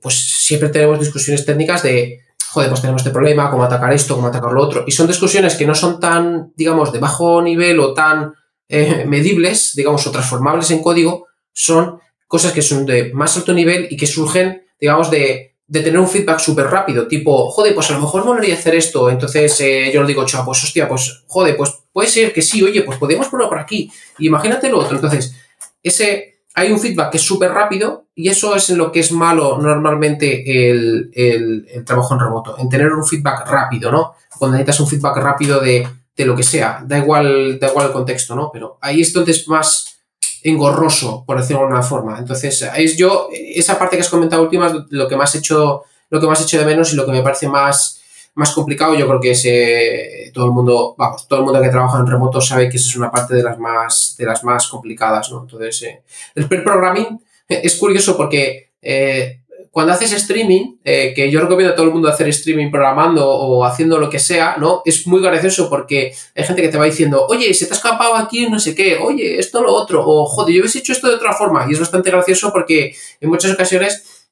pues 0.00 0.14
siempre 0.14 0.68
tenemos 0.68 1.00
discusiones 1.00 1.44
técnicas 1.44 1.82
de 1.82 2.20
joder, 2.54 2.68
pues 2.68 2.80
tenemos 2.80 3.02
este 3.02 3.10
problema, 3.10 3.50
cómo 3.50 3.64
atacar 3.64 3.92
esto, 3.92 4.14
cómo 4.14 4.28
atacar 4.28 4.52
lo 4.52 4.62
otro. 4.62 4.84
Y 4.86 4.92
son 4.92 5.06
discusiones 5.06 5.56
que 5.56 5.66
no 5.66 5.74
son 5.74 5.98
tan, 5.98 6.52
digamos, 6.56 6.92
de 6.92 7.00
bajo 7.00 7.42
nivel 7.42 7.80
o 7.80 7.92
tan 7.92 8.32
eh, 8.68 9.04
medibles, 9.08 9.72
digamos, 9.74 10.06
o 10.06 10.10
transformables 10.10 10.70
en 10.70 10.82
código, 10.82 11.26
son 11.52 11.98
cosas 12.26 12.52
que 12.52 12.62
son 12.62 12.86
de 12.86 13.12
más 13.12 13.36
alto 13.36 13.52
nivel 13.52 13.88
y 13.90 13.96
que 13.96 14.06
surgen, 14.06 14.62
digamos, 14.80 15.10
de, 15.10 15.54
de 15.66 15.80
tener 15.80 15.98
un 15.98 16.08
feedback 16.08 16.38
súper 16.38 16.66
rápido, 16.66 17.08
tipo, 17.08 17.50
joder, 17.50 17.74
pues 17.74 17.90
a 17.90 17.94
lo 17.94 18.00
mejor 18.00 18.24
molaría 18.24 18.54
hacer 18.54 18.74
esto. 18.74 19.10
Entonces 19.10 19.60
eh, 19.60 19.90
yo 19.92 20.02
le 20.02 20.08
digo, 20.08 20.24
chaval, 20.24 20.46
pues 20.46 20.64
hostia, 20.64 20.88
pues 20.88 21.24
joder, 21.26 21.56
pues 21.56 21.72
puede 21.92 22.08
ser 22.08 22.32
que 22.32 22.42
sí, 22.42 22.62
oye, 22.62 22.82
pues 22.82 22.98
podemos 22.98 23.28
ponerlo 23.28 23.48
por 23.48 23.58
aquí. 23.58 23.90
Imagínate 24.18 24.68
lo 24.68 24.78
otro. 24.78 24.96
Entonces, 24.96 25.34
ese 25.82 26.33
hay 26.54 26.70
un 26.70 26.78
feedback 26.78 27.10
que 27.10 27.16
es 27.16 27.22
súper 27.22 27.50
rápido 27.50 28.06
y 28.14 28.28
eso 28.28 28.54
es 28.54 28.70
en 28.70 28.78
lo 28.78 28.92
que 28.92 29.00
es 29.00 29.10
malo 29.10 29.58
normalmente 29.58 30.70
el, 30.70 31.66
trabajo 31.84 32.14
en 32.14 32.20
remoto, 32.20 32.56
en 32.58 32.68
tener 32.68 32.92
un 32.92 33.04
feedback 33.04 33.46
rápido, 33.48 33.90
¿no? 33.90 34.14
Cuando 34.38 34.56
necesitas 34.56 34.80
un 34.80 34.88
feedback 34.88 35.16
rápido 35.16 35.60
de, 35.60 35.86
lo 36.18 36.36
que 36.36 36.44
sea, 36.44 36.82
da 36.86 36.98
igual, 36.98 37.58
da 37.58 37.68
igual 37.68 37.86
el 37.86 37.92
contexto, 37.92 38.36
¿no? 38.36 38.50
Pero 38.52 38.78
ahí 38.80 39.00
es 39.00 39.12
donde 39.12 39.32
es 39.32 39.48
más 39.48 39.96
engorroso, 40.44 41.24
por 41.26 41.38
decirlo 41.38 41.60
de 41.60 41.64
alguna 41.64 41.82
forma. 41.82 42.18
Entonces, 42.18 42.64
es 42.76 42.96
yo, 42.96 43.28
esa 43.32 43.76
parte 43.76 43.96
que 43.96 44.02
has 44.02 44.08
comentado 44.08 44.42
última 44.42 44.68
es 44.68 44.74
lo 44.90 45.08
que 45.08 45.16
más 45.16 45.34
he 45.34 45.38
hecho, 45.38 45.82
lo 46.10 46.20
que 46.20 46.26
más 46.26 46.40
he 46.40 46.44
hecho 46.44 46.58
de 46.58 46.66
menos 46.66 46.92
y 46.92 46.96
lo 46.96 47.04
que 47.04 47.12
me 47.12 47.22
parece 47.22 47.48
más 47.48 48.00
más 48.34 48.52
complicado, 48.52 48.94
yo 48.94 49.06
creo 49.06 49.20
que 49.20 49.30
es, 49.30 50.32
todo 50.32 50.46
el 50.46 50.50
mundo, 50.50 50.94
vamos, 50.98 51.28
todo 51.28 51.40
el 51.40 51.44
mundo 51.44 51.62
que 51.62 51.68
trabaja 51.68 52.00
en 52.00 52.06
remoto 52.06 52.40
sabe 52.40 52.68
que 52.68 52.76
esa 52.76 52.88
es 52.88 52.96
una 52.96 53.10
parte 53.10 53.34
de 53.34 53.42
las 53.42 53.58
más, 53.58 54.16
de 54.18 54.26
las 54.26 54.42
más 54.42 54.66
complicadas, 54.66 55.30
¿no? 55.30 55.42
Entonces, 55.42 55.82
eh, 55.82 56.02
el 56.34 56.48
pair 56.48 56.64
programming 56.64 57.20
es 57.48 57.76
curioso 57.76 58.16
porque 58.16 58.72
eh, 58.82 59.40
cuando 59.70 59.92
haces 59.92 60.12
streaming, 60.12 60.76
eh, 60.84 61.12
que 61.14 61.30
yo 61.30 61.40
recomiendo 61.40 61.72
a 61.72 61.76
todo 61.76 61.86
el 61.86 61.92
mundo 61.92 62.08
hacer 62.08 62.28
streaming 62.28 62.70
programando 62.70 63.28
o 63.28 63.64
haciendo 63.64 63.98
lo 63.98 64.10
que 64.10 64.18
sea, 64.18 64.56
¿no? 64.58 64.82
Es 64.84 65.06
muy 65.06 65.20
gracioso 65.20 65.70
porque 65.70 66.12
hay 66.34 66.44
gente 66.44 66.62
que 66.62 66.68
te 66.68 66.78
va 66.78 66.86
diciendo, 66.86 67.26
oye, 67.28 67.54
se 67.54 67.66
te 67.66 67.72
ha 67.72 67.76
escapado 67.76 68.16
aquí 68.16 68.48
no 68.48 68.58
sé 68.58 68.74
qué, 68.74 68.96
oye, 68.96 69.38
esto 69.38 69.62
lo 69.62 69.72
otro, 69.72 70.04
o 70.04 70.26
joder, 70.26 70.54
yo 70.54 70.60
hubiese 70.60 70.80
hecho 70.80 70.92
esto 70.92 71.08
de 71.08 71.14
otra 71.14 71.32
forma. 71.32 71.66
Y 71.68 71.74
es 71.74 71.80
bastante 71.80 72.10
gracioso 72.10 72.52
porque 72.52 72.96
en 73.20 73.28
muchas 73.28 73.52
ocasiones 73.52 74.28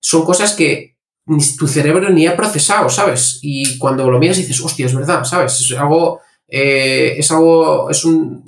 son 0.00 0.24
cosas 0.24 0.52
que 0.52 0.93
tu 1.58 1.66
cerebro 1.66 2.10
ni 2.10 2.26
ha 2.26 2.36
procesado, 2.36 2.88
¿sabes? 2.88 3.38
Y 3.42 3.78
cuando 3.78 4.10
lo 4.10 4.18
miras 4.18 4.36
dices, 4.36 4.60
hostia, 4.60 4.86
es 4.86 4.94
verdad, 4.94 5.24
¿sabes? 5.24 5.58
Es 5.60 5.78
algo, 5.78 6.20
eh, 6.46 7.14
es 7.16 7.30
algo, 7.30 7.88
es 7.90 8.04
un, 8.04 8.44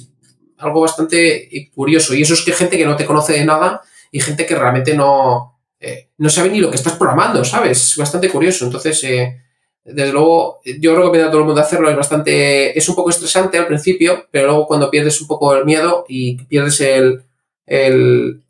algo 0.59 0.81
bastante 0.82 1.70
curioso. 1.74 2.15
Y 2.15 2.23
eso 2.23 2.35
es 2.35 2.43
que 2.43 2.53
gente 2.53 2.77
que 2.77 2.86
no 2.86 2.97
te 2.97 3.07
conoce 3.07 3.32
de 3.32 3.44
nada 3.44 3.81
y 4.12 4.20
gente 4.20 4.44
que 4.44 4.55
realmente 4.55 4.94
no, 4.94 5.59
eh, 5.81 6.11
no 6.19 6.28
sabe 6.28 6.51
ni 6.51 6.61
lo 6.61 6.70
que 6.70 6.77
estás 6.77 6.94
programando, 6.94 7.44
¿sabes? 7.44 7.82
Es 7.82 7.97
bastante 7.97 8.28
curioso. 8.28 8.66
Entonces, 8.66 9.03
eh, 9.05 9.40
desde 9.85 10.12
luego, 10.12 10.61
yo 10.81 10.97
recomiendo 10.97 11.28
a 11.28 11.31
todo 11.31 11.40
el 11.40 11.47
mundo 11.47 11.61
hacerlo. 11.61 11.89
Es 11.89 11.97
bastante, 11.97 12.77
es 12.77 12.89
un 12.89 12.94
poco 12.94 13.11
estresante 13.11 13.57
al 13.57 13.66
principio, 13.66 14.27
pero 14.31 14.48
luego 14.48 14.66
cuando 14.66 14.90
pierdes 14.90 15.20
un 15.20 15.28
poco 15.28 15.55
el 15.55 15.65
miedo 15.65 16.05
y 16.09 16.36
pierdes 16.44 16.81
el, 16.81 17.23
el 17.65 18.43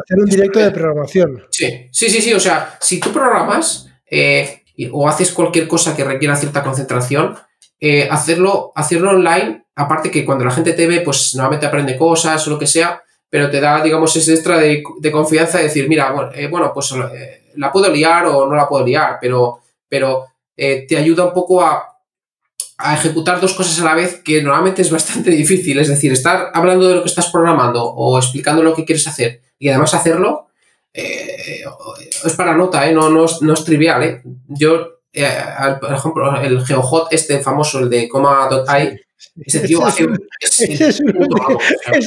hacer 0.00 0.18
un 0.18 0.26
directo 0.26 0.60
de 0.60 0.70
programación. 0.70 1.44
Sí, 1.50 1.88
sí, 1.90 2.08
sí, 2.08 2.20
sí. 2.20 2.32
O 2.34 2.40
sea, 2.40 2.76
si 2.80 3.00
tú 3.00 3.12
programas 3.12 3.88
eh, 4.08 4.62
o 4.92 5.08
haces 5.08 5.32
cualquier 5.32 5.66
cosa 5.68 5.96
que 5.96 6.04
requiera 6.04 6.36
cierta 6.36 6.62
concentración, 6.62 7.36
eh, 7.80 8.08
hacerlo, 8.10 8.72
hacerlo 8.74 9.10
online, 9.10 9.64
aparte 9.74 10.10
que 10.10 10.24
cuando 10.24 10.44
la 10.44 10.50
gente 10.50 10.72
te 10.72 10.86
ve, 10.86 11.00
pues 11.00 11.34
normalmente 11.34 11.66
aprende 11.66 11.96
cosas 11.96 12.46
o 12.46 12.50
lo 12.50 12.58
que 12.58 12.66
sea, 12.66 13.02
pero 13.28 13.50
te 13.50 13.60
da, 13.60 13.82
digamos, 13.82 14.14
ese 14.14 14.34
extra 14.34 14.58
de, 14.58 14.82
confianza 15.10 15.58
de 15.58 15.64
decir, 15.64 15.88
mira, 15.88 16.12
bueno, 16.12 16.30
eh, 16.34 16.46
bueno 16.48 16.70
pues 16.72 16.94
la 17.56 17.72
puedo 17.72 17.90
liar 17.90 18.26
o 18.26 18.46
no 18.46 18.54
la 18.54 18.68
puedo 18.68 18.84
liar, 18.84 19.18
pero, 19.20 19.60
pero 19.88 20.26
te 20.54 20.96
ayuda 20.96 21.24
un 21.24 21.32
poco 21.32 21.60
a 21.62 21.91
a 22.82 22.94
ejecutar 22.94 23.40
dos 23.40 23.54
cosas 23.54 23.80
a 23.80 23.84
la 23.84 23.94
vez 23.94 24.20
que 24.22 24.42
normalmente 24.42 24.82
es 24.82 24.90
bastante 24.90 25.30
difícil. 25.30 25.78
Es 25.78 25.88
decir, 25.88 26.12
estar 26.12 26.50
hablando 26.52 26.88
de 26.88 26.96
lo 26.96 27.02
que 27.02 27.08
estás 27.08 27.30
programando 27.30 27.84
o 27.84 28.18
explicando 28.18 28.62
lo 28.62 28.74
que 28.74 28.84
quieres 28.84 29.06
hacer 29.06 29.40
y 29.58 29.68
además 29.68 29.94
hacerlo 29.94 30.48
eh, 30.94 31.64
es 32.24 32.34
para 32.34 32.54
nota, 32.54 32.88
¿eh? 32.88 32.92
no, 32.92 33.08
no, 33.08 33.24
es, 33.24 33.64
trivial. 33.64 34.02
¿eh? 34.02 34.22
Yo, 34.48 35.00
eh, 35.12 35.28
por 35.80 35.92
ejemplo, 35.92 36.40
el 36.40 36.64
GeoHot, 36.64 37.12
este 37.12 37.40
famoso, 37.40 37.78
el 37.78 37.88
de 37.88 38.08
coma.ai, 38.08 38.98
ese 39.40 39.60
tío 39.60 39.84
hace. 39.84 40.06
eso, 40.40 40.64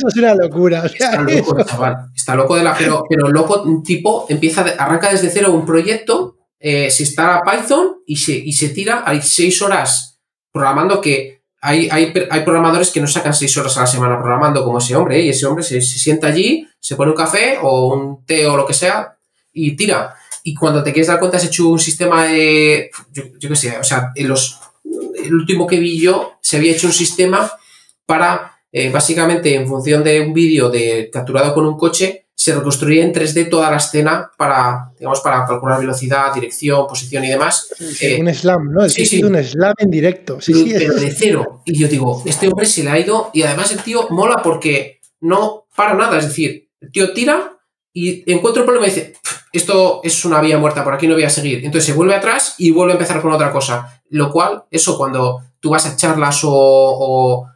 es 0.07 0.15
una 0.17 0.35
locura. 0.35 0.85
está 0.85 1.21
loco, 1.21 1.63
chaval. 1.63 2.11
Está 2.13 2.35
loco 2.35 2.55
de 2.55 2.63
la. 2.63 2.75
Pero, 2.77 3.03
pero 3.09 3.29
loco, 3.29 3.81
tipo 3.83 4.27
empieza, 4.29 4.61
arranca 4.77 5.09
desde 5.09 5.29
cero 5.29 5.51
un 5.53 5.65
proyecto, 5.65 6.37
se 6.59 6.95
instala 6.99 7.41
Python 7.41 8.01
y 8.05 8.17
se, 8.17 8.33
y 8.33 8.53
se 8.53 8.69
tira, 8.69 9.03
hay 9.05 9.21
seis 9.21 9.61
horas 9.61 10.14
programando 10.55 11.01
que 11.01 11.41
hay, 11.59 11.89
hay, 11.91 12.13
hay, 12.29 12.41
programadores 12.45 12.89
que 12.89 13.01
no 13.01 13.07
sacan 13.07 13.33
seis 13.33 13.57
horas 13.57 13.75
a 13.75 13.81
la 13.81 13.87
semana 13.87 14.17
programando 14.17 14.63
como 14.63 14.77
ese 14.77 14.95
hombre, 14.95 15.19
¿eh? 15.19 15.23
y 15.23 15.29
ese 15.29 15.45
hombre 15.45 15.65
se, 15.65 15.81
sienta 15.81 16.27
allí, 16.27 16.65
se 16.79 16.95
pone 16.95 17.11
un 17.11 17.17
café 17.17 17.57
o 17.61 17.93
un 17.93 18.25
té 18.25 18.47
o 18.47 18.55
lo 18.55 18.65
que 18.65 18.73
sea 18.73 19.17
y 19.51 19.75
tira. 19.75 20.15
Y 20.43 20.55
cuando 20.55 20.81
te 20.81 20.93
quieres 20.93 21.07
dar 21.07 21.19
cuenta, 21.19 21.35
has 21.35 21.43
hecho 21.43 21.67
un 21.67 21.79
sistema 21.79 22.27
de. 22.27 22.89
Yo, 23.11 23.23
yo 23.37 23.49
qué 23.49 23.55
sé, 23.57 23.77
o 23.77 23.83
sea, 23.83 24.13
en 24.15 24.29
los, 24.29 24.61
el 25.21 25.33
último 25.33 25.67
que 25.67 25.77
vi 25.77 25.99
yo, 25.99 26.37
se 26.39 26.55
había 26.55 26.71
hecho 26.71 26.87
un 26.87 26.93
sistema 26.93 27.51
para, 28.05 28.59
eh, 28.71 28.89
básicamente, 28.89 29.55
en 29.55 29.67
función 29.67 30.05
de 30.05 30.21
un 30.21 30.33
vídeo 30.33 30.69
de 30.69 31.09
capturado 31.11 31.53
con 31.53 31.65
un 31.65 31.77
coche, 31.77 32.24
se 32.45 32.53
reconstruía 32.53 33.03
en 33.03 33.11
3D 33.11 33.49
toda 33.49 33.71
la 33.71 33.77
escena 33.77 34.29
para, 34.37 34.91
digamos, 34.99 35.19
para 35.21 35.43
calcular 35.47 35.79
velocidad, 35.79 36.31
dirección, 36.31 36.85
posición 36.85 37.23
y 37.23 37.29
demás. 37.29 37.73
Eh, 37.99 38.21
un 38.21 38.31
slam, 38.31 38.71
¿no? 38.71 38.87
sí, 38.87 39.03
sí. 39.03 39.23
un 39.23 39.43
slam 39.43 39.73
en 39.79 39.89
directo. 39.89 40.39
Sí, 40.39 40.53
sí, 40.53 40.71
pero 40.77 40.93
de 40.93 41.11
cero. 41.11 41.63
Y 41.65 41.75
yo 41.75 41.87
digo, 41.87 42.21
este 42.23 42.47
hombre 42.47 42.67
se 42.67 42.83
le 42.83 42.91
ha 42.91 42.99
ido 42.99 43.31
y 43.33 43.41
además 43.41 43.71
el 43.71 43.81
tío 43.81 44.09
mola 44.11 44.41
porque 44.43 44.99
no 45.21 45.65
para 45.75 45.95
nada. 45.95 46.19
Es 46.19 46.27
decir, 46.27 46.69
el 46.81 46.91
tío 46.91 47.13
tira 47.13 47.57
y 47.91 48.31
encuentra 48.31 48.61
un 48.61 48.67
problema 48.67 48.85
y 48.85 48.91
dice, 48.91 49.15
esto 49.51 50.01
es 50.03 50.23
una 50.23 50.39
vía 50.39 50.59
muerta, 50.59 50.83
por 50.83 50.93
aquí 50.93 51.07
no 51.07 51.15
voy 51.15 51.23
a 51.23 51.31
seguir. 51.31 51.65
Entonces 51.65 51.85
se 51.85 51.93
vuelve 51.93 52.13
atrás 52.13 52.53
y 52.59 52.69
vuelve 52.69 52.91
a 52.91 52.97
empezar 52.97 53.23
con 53.23 53.31
otra 53.31 53.51
cosa. 53.51 54.03
Lo 54.09 54.31
cual, 54.31 54.65
eso 54.69 54.99
cuando 54.99 55.41
tú 55.59 55.71
vas 55.71 55.87
a 55.87 55.95
charlas 55.95 56.41
o 56.43 57.49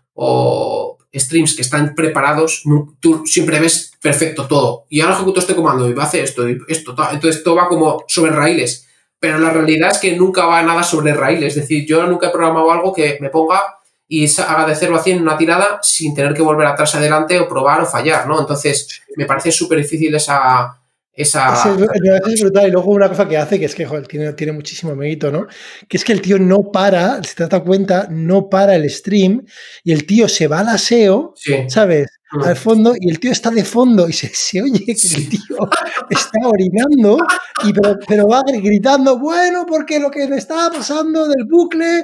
streams 1.13 1.55
que 1.55 1.61
están 1.61 1.95
preparados, 1.95 2.63
tú 2.99 3.25
siempre 3.25 3.59
ves 3.59 3.91
perfecto 4.01 4.47
todo. 4.47 4.85
Y 4.89 5.01
ahora 5.01 5.15
ejecuto 5.15 5.39
este 5.39 5.55
comando 5.55 5.89
y 5.89 5.93
va 5.93 6.03
a 6.03 6.07
hacer 6.07 6.23
esto 6.23 6.47
y 6.47 6.57
esto. 6.67 6.95
Entonces 7.11 7.43
todo 7.43 7.55
va 7.55 7.67
como 7.67 8.03
sobre 8.07 8.31
raíles. 8.31 8.87
Pero 9.19 9.37
la 9.37 9.49
realidad 9.49 9.91
es 9.91 9.97
que 9.97 10.15
nunca 10.15 10.45
va 10.45 10.61
nada 10.63 10.83
sobre 10.83 11.13
raíles. 11.13 11.55
Es 11.55 11.61
decir, 11.63 11.85
yo 11.85 12.05
nunca 12.05 12.27
he 12.27 12.31
programado 12.31 12.71
algo 12.71 12.93
que 12.93 13.17
me 13.19 13.29
ponga 13.29 13.61
y 14.07 14.25
haga 14.41 14.65
de 14.65 14.75
0 14.75 14.95
a 14.95 15.03
100 15.03 15.21
una 15.21 15.37
tirada 15.37 15.79
sin 15.83 16.15
tener 16.15 16.33
que 16.33 16.41
volver 16.41 16.65
atrás 16.67 16.95
adelante 16.95 17.39
o 17.39 17.47
probar 17.47 17.81
o 17.81 17.85
fallar, 17.85 18.27
¿no? 18.27 18.39
Entonces, 18.39 19.01
me 19.15 19.25
parece 19.25 19.51
súper 19.51 19.79
difícil 19.79 20.15
esa, 20.15 20.78
esa... 21.21 21.53
Es, 21.53 22.41
brutal. 22.41 22.67
Y 22.67 22.71
luego 22.71 22.91
una 22.91 23.09
cosa 23.09 23.27
que 23.27 23.37
hace, 23.37 23.59
que 23.59 23.65
es 23.65 23.75
que 23.75 23.85
joder, 23.85 24.07
tiene, 24.07 24.33
tiene 24.33 24.53
muchísimo 24.53 24.95
mérito, 24.95 25.31
¿no? 25.31 25.47
Que 25.87 25.97
es 25.97 26.05
que 26.05 26.13
el 26.13 26.21
tío 26.21 26.39
no 26.39 26.71
para, 26.71 27.21
si 27.23 27.35
te 27.35 27.47
das 27.47 27.61
cuenta, 27.61 28.07
no 28.09 28.49
para 28.49 28.75
el 28.75 28.89
stream 28.89 29.45
y 29.83 29.91
el 29.91 30.05
tío 30.05 30.27
se 30.27 30.47
va 30.47 30.59
al 30.59 30.69
aseo, 30.69 31.33
¿sabes? 31.67 32.19
mm. 32.31 32.43
al 32.43 32.55
fondo 32.55 32.93
y 32.99 33.09
el 33.09 33.19
tío 33.19 33.31
está 33.31 33.49
de 33.49 33.63
fondo 33.63 34.07
y 34.07 34.13
se, 34.13 34.27
se 34.29 34.61
oye 34.61 34.85
que 34.85 34.91
el 34.91 35.29
tío 35.29 35.57
está 36.09 36.39
orinando 36.47 37.17
y 37.63 37.73
pero, 38.07 38.27
va 38.27 38.41
gritando, 38.45 39.19
bueno, 39.19 39.65
porque 39.65 39.99
lo 39.99 40.09
que 40.11 40.27
me 40.27 40.37
estaba 40.37 40.69
pasando 40.71 41.27
del 41.27 41.45
bucle, 41.45 42.03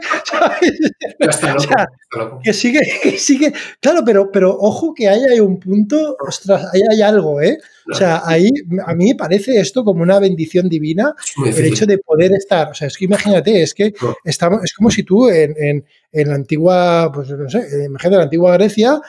que 2.44 2.54
sigue, 2.54 2.82
que 3.04 3.18
sigue, 3.18 3.54
claro, 3.80 4.04
pero, 4.06 4.32
pero 4.32 4.56
ojo 4.60 4.94
que 4.94 5.08
ahí 5.08 5.22
hay 5.32 5.40
un 5.40 5.60
punto, 5.60 6.18
ostras, 6.20 6.66
ahí 6.74 6.82
hay 6.92 7.02
algo, 7.02 7.42
¿eh? 7.42 7.58
O 7.92 7.94
sea, 7.94 8.24
ahí 8.26 8.50
a 8.86 8.96
mí 8.96 9.10
me 9.10 9.16
parece 9.16 9.60
esto 9.60 9.84
como 9.84 10.02
una 10.02 10.20
bendición 10.20 10.68
divina, 10.68 11.14
el 11.46 11.66
hecho 11.66 11.86
de 11.86 12.00
poder 12.00 12.32
estar, 12.34 12.70
o 12.70 12.74
sea, 12.74 12.88
es 12.88 12.98
que 12.98 13.06
imagínate, 13.06 13.62
es 13.62 13.74
que 13.74 13.94
estamos, 14.24 14.64
es 14.64 14.74
como 14.74 14.90
si 14.90 15.04
tú 15.04 15.30
en, 15.30 15.84
en, 16.12 16.28
la 16.28 16.36
antigua, 16.36 17.12
pues 17.14 17.30
no 17.30 17.50
sé, 17.50 17.68
imagínate 17.86 18.18
la 18.18 18.24
antigua 18.24 18.54
Grecia, 18.54 19.00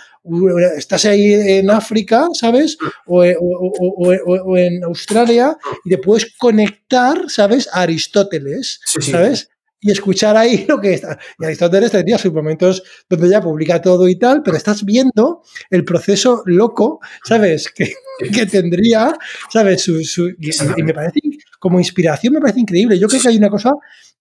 estás 0.77 1.05
ahí 1.07 1.33
en 1.33 1.71
África, 1.71 2.29
¿sabes? 2.33 2.77
O, 3.07 3.25
o, 3.25 4.57
en 4.57 4.85
Australia 4.85 5.57
y 5.85 5.91
te 5.91 5.99
puedes 5.99 6.35
conectar, 6.37 7.19
¿sabes? 7.29 7.69
A 7.73 7.83
Aristóteles, 7.83 8.81
¿sabes? 8.85 9.49
Y 9.87 9.93
escuchar 9.93 10.37
ahí 10.37 10.67
lo 10.69 10.81
que 10.81 10.95
está. 10.95 11.17
Y 11.39 11.45
Aristóteles 11.45 11.93
tendría 11.93 12.19
sus 12.19 12.33
momentos 12.33 12.83
donde 13.09 13.29
ya 13.29 13.41
publica 13.41 13.81
todo 13.81 14.09
y 14.09 14.19
tal, 14.19 14.43
pero 14.43 14.57
estás 14.57 14.85
viendo 14.85 15.43
el 15.71 15.85
proceso 15.85 16.43
loco, 16.47 17.01
¿sabes? 17.25 17.71
Que, 17.71 17.93
que 18.33 18.47
tendría, 18.47 19.17
¿sabes? 19.49 19.83
Su, 19.83 20.01
y, 20.01 20.83
me 20.83 20.93
parece, 20.93 21.21
como 21.61 21.79
inspiración, 21.79 22.35
me 22.35 22.41
parece 22.41 22.61
increíble. 22.61 22.99
Yo 22.99 23.07
creo 23.07 23.23
que 23.23 23.29
hay 23.29 23.37
una 23.37 23.51
cosa 23.51 23.73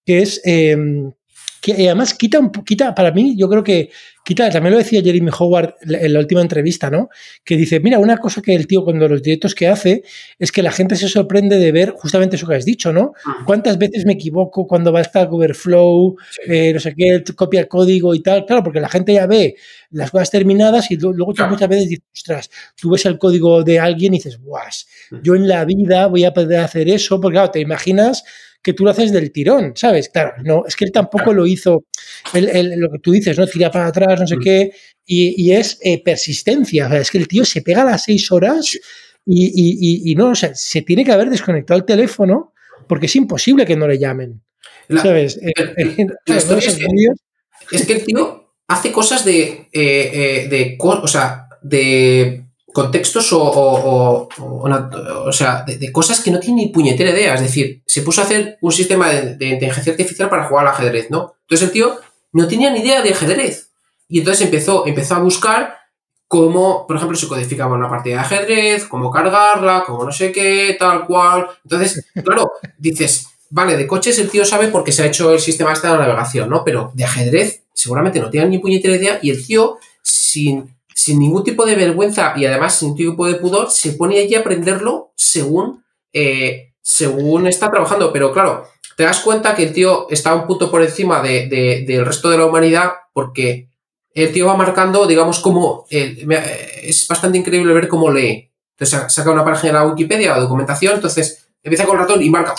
que 0.06 0.22
es. 0.22 0.40
Em, 0.44 1.12
que 1.66 1.74
además 1.88 2.14
quita, 2.14 2.40
quita, 2.64 2.94
para 2.94 3.12
mí, 3.12 3.36
yo 3.36 3.50
creo 3.50 3.64
que 3.64 3.90
quita, 4.24 4.52
también 4.52 4.74
lo 4.74 4.78
decía 4.78 5.02
Jeremy 5.02 5.32
Howard 5.40 5.74
en 5.82 6.14
la 6.14 6.20
última 6.20 6.42
entrevista, 6.42 6.92
¿no? 6.92 7.10
Que 7.44 7.58
dice, 7.58 7.80
mira, 7.80 7.98
una 7.98 8.18
cosa 8.18 8.44
que 8.44 8.54
el 8.54 8.68
tío 8.68 8.84
cuando 8.84 9.08
los 9.08 9.24
directos 9.24 9.56
que 9.56 9.68
hace 9.68 10.04
es 10.38 10.52
que 10.52 10.62
la 10.62 10.72
gente 10.72 10.96
se 10.96 11.10
sorprende 11.10 11.58
de 11.58 11.72
ver 11.72 11.90
justamente 11.90 12.36
eso 12.36 12.46
que 12.48 12.54
has 12.54 12.66
dicho, 12.66 12.94
¿no? 12.94 13.14
¿Cuántas 13.48 13.80
veces 13.80 14.06
me 14.06 14.14
equivoco 14.14 14.68
cuando 14.68 14.94
va 14.94 15.00
a 15.00 15.02
estar 15.02 15.28
Overflow, 15.28 16.16
eh, 16.48 16.72
no 16.72 16.80
sé 16.80 16.94
qué, 16.96 17.24
copia 17.36 17.62
el 17.62 17.68
código 17.68 18.14
y 18.14 18.22
tal? 18.22 18.46
Claro, 18.46 18.62
porque 18.62 18.80
la 18.80 18.90
gente 18.90 19.14
ya 19.14 19.26
ve 19.26 19.56
las 19.90 20.12
cosas 20.12 20.30
terminadas 20.30 20.92
y 20.92 20.98
luego 20.98 21.34
tú 21.34 21.44
muchas 21.50 21.68
veces 21.68 21.90
dices, 21.90 22.06
ostras, 22.14 22.52
tú 22.80 22.92
ves 22.92 23.08
el 23.08 23.18
código 23.18 23.64
de 23.64 23.80
alguien 23.80 24.14
y 24.14 24.18
dices, 24.18 24.40
guas, 24.40 24.88
yo 25.24 25.34
en 25.34 25.48
la 25.48 25.66
vida 25.66 26.06
voy 26.06 26.26
a 26.26 26.32
poder 26.34 26.60
hacer 26.60 26.90
eso, 26.90 27.20
porque 27.20 27.38
claro, 27.38 27.50
te 27.50 27.60
imaginas 27.60 28.24
que 28.66 28.74
tú 28.74 28.84
lo 28.84 28.90
haces 28.90 29.12
del 29.12 29.32
tirón, 29.32 29.74
¿sabes? 29.76 30.10
Claro, 30.10 30.34
no, 30.44 30.64
es 30.68 30.76
que 30.76 30.86
él 30.86 30.92
tampoco 30.92 31.32
lo 31.32 31.46
hizo, 31.46 31.86
lo 32.34 32.92
que 32.92 33.00
tú 33.00 33.12
dices, 33.12 33.38
¿no? 33.38 33.46
Tira 33.46 33.70
para 33.70 33.86
atrás, 33.86 34.20
no 34.20 34.26
sé 34.26 34.38
mm. 34.38 34.40
qué, 34.40 34.72
y, 35.06 35.52
es 35.52 35.78
eh, 35.84 36.02
persistencia, 36.04 36.88
o 36.88 36.90
sea, 36.90 37.00
es 37.00 37.12
que 37.12 37.20
el 37.20 37.28
tío 37.28 37.46
se 37.46 37.62
pega 37.62 37.84
a 37.84 37.86
las 37.86 38.06
seis 38.06 38.32
horas 38.32 38.76
y, 39.24 40.16
no, 40.18 40.30
o 40.30 40.36
sea, 40.36 40.56
se 40.56 40.82
tiene 40.82 41.06
que 41.06 41.12
haber 41.12 41.30
desconectado 41.30 41.80
el 41.80 41.86
teléfono 41.86 42.54
porque 42.88 43.06
es 43.06 43.16
imposible 43.16 43.68
que 43.68 43.76
no 43.76 43.88
le 43.88 44.00
llamen, 44.00 44.42
¿sabes? 44.90 45.40
es, 45.40 45.54
que, 47.86 47.94
el 47.94 48.04
tío 48.04 48.52
hace 48.68 48.92
cosas 48.92 49.24
de, 49.24 49.44
eh, 49.44 49.68
eh, 49.74 50.48
de 50.50 50.76
o 50.80 51.08
sea, 51.08 51.50
de 51.62 52.45
contextos 52.76 53.32
o, 53.32 54.28
o, 54.38 55.32
sea, 55.32 55.64
de, 55.66 55.92
cosas 55.94 56.20
que 56.20 56.30
no 56.30 56.42
tiene 56.42 56.66
ni 56.66 56.68
puñetera 56.74 57.12
idea. 57.12 57.34
Es 57.36 57.40
decir, 57.40 57.82
se 57.86 58.02
puso 58.02 58.20
a 58.20 58.26
hacer 58.26 58.58
un 58.60 58.74
sistema 58.74 59.10
de, 59.10 59.48
inteligencia 59.48 59.94
artificial 59.94 60.30
para 60.30 60.44
jugar 60.50 60.68
al 60.68 60.74
ajedrez, 60.74 61.10
¿no? 61.10 61.38
Entonces 61.44 61.68
el 61.68 61.72
tío 61.72 61.98
no 62.34 62.50
tenía 62.50 62.72
ni 62.72 62.82
idea 62.82 63.02
de 63.02 63.12
ajedrez. 63.12 63.70
Y 64.10 64.20
entonces 64.20 64.46
empezó, 64.46 64.86
empezó 64.86 65.16
a 65.16 65.20
buscar 65.20 65.78
cómo, 66.28 66.86
por 66.86 66.98
ejemplo, 66.98 67.18
se 67.18 67.30
codificaba 67.30 67.76
una 67.76 67.90
partida 67.90 68.16
de 68.16 68.22
ajedrez, 68.22 68.84
cómo 68.84 69.10
cargarla, 69.10 69.86
cómo 69.88 70.04
no 70.04 70.12
sé 70.12 70.34
qué, 70.34 70.76
tal 70.78 71.06
cual. 71.06 71.48
Entonces, 71.64 72.06
claro, 72.26 72.52
dices, 72.78 73.30
vale, 73.50 73.78
de 73.78 73.88
coches 73.88 74.20
el 74.20 74.30
tío 74.30 74.44
sabe 74.44 74.68
porque 74.68 74.92
se 74.92 75.04
ha 75.04 75.06
hecho 75.06 75.32
el 75.32 75.40
sistema 75.40 75.72
este 75.72 75.88
de 75.88 75.98
navegación, 75.98 76.50
¿no? 76.50 76.66
Pero 76.66 76.92
de 76.94 77.06
ajedrez 77.06 77.64
seguramente 77.74 78.20
no 78.20 78.30
tiene 78.30 78.50
ni 78.50 78.60
puñetera 78.60 78.98
idea 78.98 79.20
y 79.22 79.30
el 79.30 79.48
tío, 79.48 79.78
sin 80.02 80.75
sin 80.96 81.20
ningún 81.20 81.44
tipo 81.44 81.66
de 81.66 81.76
vergüenza 81.76 82.34
y 82.38 82.46
además 82.46 82.80
sin 82.80 82.96
tipo 82.96 83.28
de 83.28 83.36
pudor, 83.36 83.70
se 83.70 83.92
pone 83.92 84.18
allí 84.18 84.34
a 84.34 84.40
aprenderlo 84.40 85.12
según, 85.14 85.84
eh, 86.14 86.72
según 86.82 87.48
está 87.48 87.70
trabajando. 87.70 88.14
Pero 88.14 88.32
claro, 88.32 88.66
te 88.96 89.04
das 89.04 89.20
cuenta 89.20 89.54
que 89.54 89.64
el 89.64 89.74
tío 89.74 90.08
está 90.10 90.34
un 90.34 90.48
punto 90.48 90.72
por 90.72 90.82
encima 90.82 91.22
del 91.22 92.06
resto 92.06 92.30
de 92.30 92.38
la 92.38 92.46
humanidad 92.46 92.94
porque 93.12 93.68
el 94.14 94.32
tío 94.32 94.48
va 94.48 94.56
marcando, 94.56 95.06
digamos, 95.06 95.40
como... 95.40 95.86
es 95.90 97.06
bastante 97.10 97.38
increíble 97.38 97.74
ver 97.74 97.90
cómo 97.90 98.10
lee. 98.10 98.50
Entonces 98.80 99.14
saca 99.14 99.32
una 99.32 99.44
página 99.44 99.74
de 99.74 99.80
la 99.80 99.92
Wikipedia 99.92 100.38
o 100.38 100.42
documentación, 100.42 100.96
entonces 100.96 101.46
empieza 101.62 101.86
con 101.86 101.98
el 101.98 102.04
ratón 102.04 102.24
y 102.24 102.30
marca... 102.30 102.56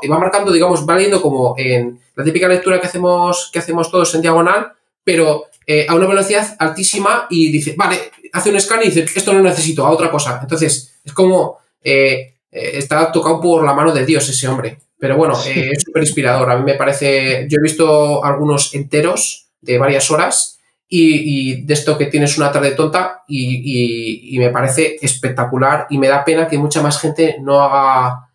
Y 0.00 0.08
va 0.08 0.18
marcando, 0.18 0.50
digamos, 0.50 0.88
va 0.88 0.96
leyendo 0.96 1.20
como 1.20 1.54
en 1.58 2.00
la 2.16 2.24
típica 2.24 2.48
lectura 2.48 2.80
que 2.80 2.86
hacemos, 2.86 3.50
que 3.52 3.58
hacemos 3.58 3.90
todos 3.90 4.14
en 4.14 4.22
diagonal, 4.22 4.72
pero 5.04 5.47
eh, 5.70 5.84
a 5.86 5.94
una 5.94 6.06
velocidad 6.06 6.56
altísima 6.58 7.26
y 7.28 7.52
dice, 7.52 7.74
vale, 7.76 8.10
hace 8.32 8.48
un 8.48 8.58
scan 8.58 8.80
y 8.82 8.86
dice, 8.86 9.04
esto 9.14 9.34
no 9.34 9.42
necesito, 9.42 9.84
a 9.84 9.90
otra 9.90 10.10
cosa. 10.10 10.38
Entonces, 10.40 10.98
es 11.04 11.12
como, 11.12 11.58
eh, 11.84 12.36
eh, 12.50 12.70
está 12.72 13.12
tocado 13.12 13.38
por 13.38 13.62
la 13.66 13.74
mano 13.74 13.92
de 13.92 14.06
Dios 14.06 14.26
ese 14.30 14.48
hombre. 14.48 14.78
Pero 14.98 15.18
bueno, 15.18 15.34
es 15.34 15.82
súper 15.82 16.04
inspirador. 16.04 16.50
A 16.50 16.56
mí 16.56 16.64
me 16.64 16.72
parece, 16.72 17.46
yo 17.50 17.58
he 17.58 17.62
visto 17.62 18.24
algunos 18.24 18.74
enteros 18.74 19.48
de 19.60 19.76
varias 19.76 20.10
horas 20.10 20.58
y, 20.88 21.60
de 21.66 21.74
esto 21.74 21.98
que 21.98 22.06
tienes 22.06 22.38
una 22.38 22.50
tarde 22.50 22.70
tonta 22.70 23.24
y, 23.28 24.36
me 24.38 24.48
parece 24.48 24.96
espectacular 25.02 25.86
y 25.90 25.98
me 25.98 26.08
da 26.08 26.24
pena 26.24 26.48
que 26.48 26.56
mucha 26.56 26.80
más 26.80 26.98
gente 26.98 27.36
no 27.42 27.60
haga, 27.60 28.30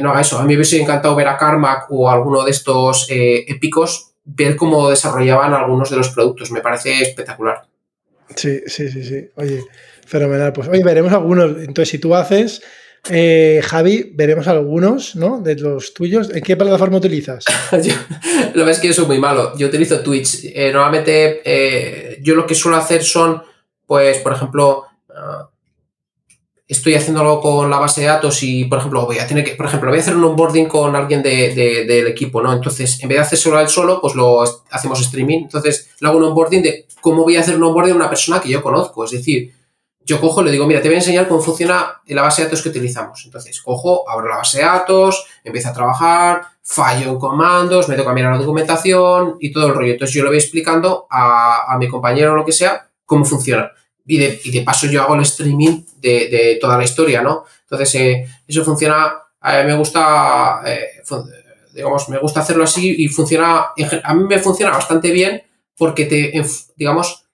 no 0.00 0.10
haga 0.10 0.20
eso. 0.22 0.38
A 0.38 0.42
mí 0.42 0.48
me 0.48 0.54
hubiese 0.54 0.80
encantado 0.80 1.14
ver 1.14 1.28
a 1.28 1.36
Carmack 1.36 1.88
o 1.90 2.08
alguno 2.08 2.44
de 2.44 2.50
estos 2.50 3.08
épicos 3.10 4.14
ver 4.26 4.56
cómo 4.56 4.90
desarrollaban 4.90 5.54
algunos 5.54 5.88
de 5.88 5.96
los 5.96 6.10
productos. 6.10 6.50
Me 6.50 6.60
parece 6.60 7.00
espectacular. 7.00 7.62
Sí, 8.34 8.60
sí, 8.66 8.88
sí, 8.90 9.04
sí. 9.04 9.28
Oye, 9.36 9.64
fenomenal. 10.04 10.52
Pues 10.52 10.68
oye, 10.68 10.82
veremos 10.84 11.12
algunos. 11.12 11.56
Entonces, 11.58 11.88
si 11.88 11.98
tú 11.98 12.14
haces, 12.14 12.60
eh, 13.08 13.60
Javi, 13.64 14.10
veremos 14.14 14.48
algunos, 14.48 15.14
¿no? 15.14 15.40
De 15.40 15.54
los 15.54 15.94
tuyos. 15.94 16.30
¿En 16.34 16.42
qué 16.42 16.56
plataforma 16.56 16.98
utilizas? 16.98 17.44
lo 18.54 18.64
ves 18.64 18.80
que 18.80 18.88
yo 18.88 18.94
soy 18.94 19.06
muy 19.06 19.18
malo. 19.18 19.56
Yo 19.56 19.68
utilizo 19.68 20.00
Twitch. 20.00 20.44
Eh, 20.44 20.70
normalmente, 20.72 21.40
eh, 21.44 22.18
yo 22.20 22.34
lo 22.34 22.46
que 22.46 22.56
suelo 22.56 22.76
hacer 22.78 23.04
son, 23.04 23.42
pues, 23.86 24.18
por 24.18 24.32
ejemplo, 24.32 24.86
ah, 25.14 25.48
estoy 26.68 26.94
haciéndolo 26.94 27.40
con 27.40 27.70
la 27.70 27.78
base 27.78 28.00
de 28.00 28.08
datos 28.08 28.42
y, 28.42 28.64
por 28.64 28.78
ejemplo, 28.78 29.06
voy 29.06 29.18
a 29.18 29.26
tener 29.26 29.44
que, 29.44 29.52
por 29.52 29.66
ejemplo, 29.66 29.90
voy 29.90 29.98
a 29.98 30.02
hacer 30.02 30.16
un 30.16 30.24
onboarding 30.24 30.66
con 30.66 30.96
alguien 30.96 31.22
del 31.22 32.06
equipo, 32.08 32.42
¿no? 32.42 32.52
Entonces, 32.52 33.00
en 33.02 33.08
vez 33.08 33.18
de 33.18 33.22
hacerlo 33.22 33.60
él 33.60 33.68
solo, 33.68 34.00
pues 34.00 34.14
lo 34.14 34.42
hacemos 34.70 35.00
streaming. 35.00 35.42
Entonces, 35.44 35.90
le 36.00 36.08
hago 36.08 36.18
un 36.18 36.24
onboarding 36.24 36.62
de 36.62 36.86
cómo 37.00 37.22
voy 37.22 37.36
a 37.36 37.40
hacer 37.40 37.56
un 37.56 37.62
onboarding 37.62 37.92
a 37.92 37.96
una 37.96 38.08
persona 38.08 38.40
que 38.40 38.48
yo 38.48 38.62
conozco. 38.62 39.04
Es 39.04 39.12
decir, 39.12 39.54
yo 40.04 40.20
cojo, 40.20 40.42
le 40.42 40.50
digo, 40.50 40.66
mira, 40.66 40.82
te 40.82 40.88
voy 40.88 40.96
a 40.96 40.98
enseñar 40.98 41.28
cómo 41.28 41.40
funciona 41.40 42.00
la 42.06 42.22
base 42.22 42.42
de 42.42 42.48
datos 42.48 42.62
que 42.62 42.70
utilizamos. 42.70 43.22
Entonces, 43.24 43.60
cojo, 43.60 44.08
abro 44.08 44.28
la 44.28 44.38
base 44.38 44.58
de 44.58 44.64
datos, 44.64 45.24
empiezo 45.44 45.68
a 45.68 45.72
trabajar, 45.72 46.42
fallo 46.62 47.10
en 47.10 47.18
comandos, 47.18 47.88
me 47.88 47.96
toca 47.96 48.12
mirar 48.12 48.32
la 48.32 48.38
documentación 48.38 49.36
y 49.38 49.52
todo 49.52 49.68
el 49.68 49.74
rollo. 49.74 49.92
Entonces, 49.92 50.14
yo 50.14 50.24
le 50.24 50.30
voy 50.30 50.38
explicando 50.38 51.06
a, 51.10 51.72
a 51.72 51.78
mi 51.78 51.88
compañero 51.88 52.32
o 52.32 52.36
lo 52.36 52.44
que 52.44 52.52
sea 52.52 52.88
cómo 53.04 53.24
funciona 53.24 53.70
y 54.06 54.18
de, 54.18 54.62
paso 54.62 54.86
yo 54.86 55.02
hago 55.02 55.14
el 55.16 55.22
streaming 55.22 55.82
de, 56.06 56.58
toda 56.60 56.78
la 56.78 56.84
historia, 56.84 57.22
¿no? 57.22 57.44
Entonces, 57.62 57.94
eh, 57.96 58.26
eso 58.46 58.64
funciona, 58.64 59.12
mí 59.42 59.64
me 59.66 59.76
gusta, 59.76 60.62
eh, 60.64 61.02
digamos, 61.72 62.08
me 62.08 62.18
gusta 62.18 62.40
hacerlo 62.40 62.64
así 62.64 62.94
y 62.98 63.08
funciona, 63.08 63.68
a 64.02 64.14
mí 64.14 64.24
me 64.24 64.38
funciona 64.38 64.72
bastante 64.72 65.10
bien 65.10 65.42
porque 65.76 66.06
te, 66.06 66.32
digamos, 66.76 67.26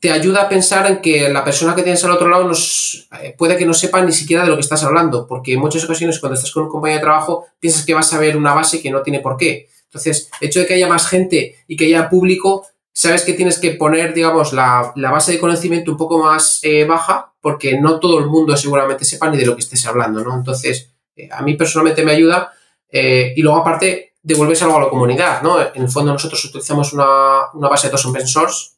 te 0.00 0.10
ayuda 0.10 0.42
a 0.42 0.48
pensar 0.48 0.86
en 0.88 1.00
que 1.00 1.28
la 1.28 1.44
persona 1.44 1.76
que 1.76 1.82
tienes 1.82 2.02
al 2.04 2.10
otro 2.10 2.28
lado 2.28 2.50
eh, 2.50 3.34
puede 3.38 3.56
que 3.56 3.64
no 3.64 3.72
sepa 3.72 4.02
ni 4.02 4.12
siquiera 4.12 4.42
de 4.42 4.48
lo 4.48 4.56
que 4.56 4.62
estás 4.62 4.82
hablando, 4.82 5.28
porque 5.28 5.52
en 5.52 5.60
muchas 5.60 5.84
ocasiones 5.84 6.18
cuando 6.18 6.34
estás 6.34 6.50
con 6.50 6.64
un 6.64 6.70
compañero 6.70 6.98
de 6.98 7.04
trabajo 7.04 7.46
piensas 7.60 7.86
que 7.86 7.94
vas 7.94 8.12
a 8.12 8.18
ver 8.18 8.36
una 8.36 8.52
base 8.52 8.82
que 8.82 8.90
no 8.90 9.02
tiene 9.02 9.20
por 9.20 9.36
qué. 9.36 9.68
Entonces, 9.84 10.28
el 10.40 10.48
hecho 10.48 10.60
de 10.60 10.66
que 10.66 10.74
haya 10.74 10.88
más 10.88 11.06
gente 11.06 11.56
y 11.68 11.76
que 11.76 11.84
haya 11.84 12.08
público 12.08 12.66
sabes 12.92 13.22
que 13.22 13.34
tienes 13.34 13.58
que 13.58 13.72
poner, 13.72 14.12
digamos, 14.12 14.52
la, 14.52 14.92
base 14.96 15.32
de 15.32 15.38
conocimiento 15.38 15.92
un 15.92 15.96
poco 15.96 16.18
más 16.18 16.60
eh, 16.62 16.84
baja, 16.84 17.31
porque 17.42 17.78
no 17.78 17.98
todo 17.98 18.20
el 18.20 18.26
mundo 18.26 18.56
seguramente 18.56 19.04
sepa 19.04 19.28
ni 19.28 19.36
de 19.36 19.44
lo 19.44 19.54
que 19.54 19.60
estés 19.60 19.84
hablando, 19.84 20.22
¿no? 20.24 20.34
Entonces, 20.34 20.94
eh, 21.16 21.28
a 21.30 21.42
mí 21.42 21.54
personalmente 21.54 22.04
me 22.04 22.12
ayuda. 22.12 22.52
Eh, 22.88 23.34
y 23.36 23.42
luego, 23.42 23.58
aparte, 23.58 24.14
devuelves 24.22 24.62
algo 24.62 24.76
a 24.76 24.82
la 24.82 24.88
comunidad, 24.88 25.42
¿no? 25.42 25.60
En 25.60 25.82
el 25.82 25.88
fondo, 25.88 26.12
nosotros 26.12 26.42
utilizamos 26.44 26.92
una, 26.92 27.50
base 27.52 27.88
de 27.88 27.90
datos 27.90 28.06
open 28.06 28.26
source 28.26 28.76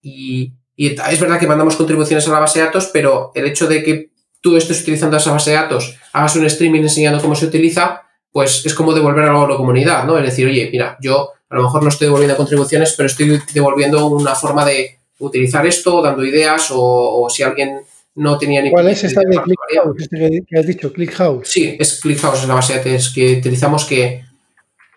y, 0.00 0.54
es 0.76 1.20
verdad 1.20 1.40
que 1.40 1.48
mandamos 1.48 1.74
contribuciones 1.74 2.28
a 2.28 2.32
la 2.32 2.38
base 2.38 2.60
de 2.60 2.66
datos, 2.66 2.88
pero 2.92 3.32
el 3.34 3.46
hecho 3.46 3.66
de 3.66 3.82
que 3.82 4.12
tú 4.40 4.56
estés 4.56 4.82
utilizando 4.82 5.16
esa 5.16 5.32
base 5.32 5.50
de 5.50 5.56
datos, 5.56 5.96
hagas 6.12 6.36
un 6.36 6.46
streaming 6.46 6.82
enseñando 6.82 7.20
cómo 7.20 7.34
se 7.34 7.46
utiliza, 7.46 8.02
pues 8.30 8.64
es 8.64 8.74
como 8.74 8.94
devolver 8.94 9.24
algo 9.24 9.44
a 9.44 9.48
la 9.48 9.56
comunidad, 9.56 10.04
¿no? 10.04 10.16
Es 10.16 10.24
decir, 10.24 10.46
oye, 10.46 10.68
mira, 10.70 10.96
yo 11.00 11.32
a 11.50 11.56
lo 11.56 11.64
mejor 11.64 11.82
no 11.82 11.88
estoy 11.88 12.06
devolviendo 12.06 12.36
contribuciones, 12.36 12.94
pero 12.96 13.08
estoy 13.08 13.42
devolviendo 13.52 14.06
una 14.06 14.36
forma 14.36 14.64
de, 14.64 14.97
utilizar 15.18 15.66
esto, 15.66 16.02
dando 16.02 16.24
ideas 16.24 16.68
o, 16.70 17.26
si 17.30 17.42
alguien 17.42 17.80
no 18.14 18.38
tenía 18.38 18.62
ni 18.62 18.70
¿Cuál 18.70 18.88
es 18.88 19.04
esta 19.04 19.20
de 19.20 19.40
ClickHouse 19.40 20.02
este 20.02 20.44
que 20.46 20.58
has 20.58 20.66
dicho? 20.66 20.92
ClickHouse. 20.92 21.48
Sí, 21.48 21.76
es 21.78 22.00
ClickHouse, 22.00 22.42
es 22.42 22.48
la 22.48 22.54
base 22.54 22.74
de 22.74 22.90
datos 22.90 23.12
que 23.14 23.36
utilizamos 23.38 23.84
que 23.84 24.24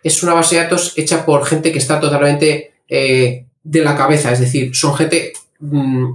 es 0.04 0.24
una 0.24 0.34
base 0.34 0.56
de 0.56 0.64
datos 0.64 0.94
hecha 0.98 1.26
por 1.26 1.46
gente 1.46 1.72
que 1.72 1.78
está 1.78 2.00
totalmente 2.00 2.74
eh, 2.88 3.46
de 3.64 3.82
la 3.84 3.96
cabeza, 3.96 4.32
es 4.32 4.40
decir, 4.40 4.76
son 4.76 4.96
gente 4.96 5.34
mm, 5.60 6.14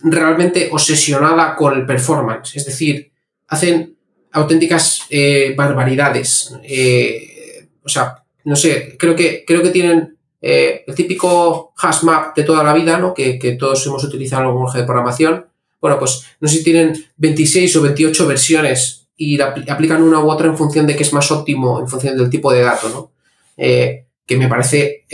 realmente 0.00 0.68
obsesionada 0.70 1.54
con 1.56 1.74
el 1.74 1.84
performance, 1.84 2.56
es 2.56 2.64
decir, 2.64 3.10
hacen 3.48 3.96
auténticas 4.32 5.02
eh, 5.10 5.54
barbaridades. 5.56 6.54
Eh, 6.62 7.68
o 7.82 7.88
sea, 7.88 8.22
no 8.44 8.56
sé, 8.56 8.96
creo 8.98 9.16
que, 9.16 9.44
creo 9.46 9.62
que 9.62 9.70
tienen 9.70 10.17
el 10.40 10.94
típico 10.94 11.72
hash 11.76 12.02
map 12.02 12.36
de 12.36 12.44
toda 12.44 12.62
la 12.62 12.72
vida, 12.72 12.98
¿no? 12.98 13.12
Que, 13.14 13.56
todos 13.58 13.86
hemos 13.86 14.04
utilizado 14.04 14.42
en 14.42 14.48
algún 14.48 14.72
de 14.72 14.84
programación. 14.84 15.46
Bueno, 15.80 15.98
pues 15.98 16.24
no 16.40 16.48
sé 16.48 16.58
si 16.58 16.64
tienen 16.64 16.94
26 17.16 17.76
o 17.76 17.82
28 17.82 18.26
versiones 18.26 19.08
y 19.16 19.40
aplican 19.40 20.02
una 20.02 20.20
u 20.20 20.30
otra 20.30 20.46
en 20.46 20.56
función 20.56 20.86
de 20.86 20.96
qué 20.96 21.02
es 21.02 21.12
más 21.12 21.30
óptimo, 21.30 21.80
en 21.80 21.88
función 21.88 22.16
del 22.16 22.30
tipo 22.30 22.52
de 22.52 22.62
dato, 22.62 22.88
¿no? 22.88 23.12
Eh, 23.56 24.04
que 24.24 24.36
me 24.36 24.46
parece 24.46 25.06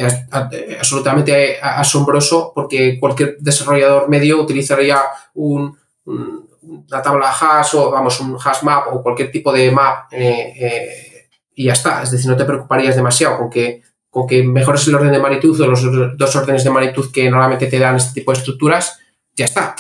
absolutamente 0.81 1.59
asombroso 1.63 2.51
porque 2.53 2.99
cualquier 2.99 3.37
desarrollador 3.39 4.09
medio 4.09 4.43
utilizaría 4.43 5.01
un, 5.35 5.79
una 6.05 7.01
tabla 7.01 7.31
hash 7.31 7.77
o 7.77 7.93
vamos, 7.93 8.19
un 8.21 8.37
hash 8.37 8.63
map 8.63 8.93
o 8.93 9.03
cualquier 9.03 9.31
tipo 9.31 9.53
de 9.53 9.71
map 9.71 10.13
eh, 10.13 10.53
eh, 10.59 11.29
y 11.55 11.67
ya 11.67 11.75
está. 11.75 12.03
Es 12.03 12.11
decir, 12.11 12.29
no 12.29 12.37
te 12.37 12.45
preocuparías 12.45 12.97
demasiado 12.97 13.39
con 13.39 13.51
que, 13.51 13.83
con 14.15 14.29
que 14.29 14.45
mejores 14.45 14.87
el 14.87 14.95
orden 14.95 15.11
de 15.11 15.19
magnitud 15.19 15.61
o 15.61 15.67
los 15.67 15.83
dos 16.17 16.37
órdenes 16.37 16.63
de 16.63 16.71
magnitud 16.71 17.11
que 17.13 17.29
normalmente 17.29 17.67
te 17.67 17.79
dan 17.79 17.97
este 17.97 18.21
tipo 18.21 18.33
de 18.33 18.39
estructuras, 18.39 19.01
ya 19.35 19.45
está. 19.45 19.75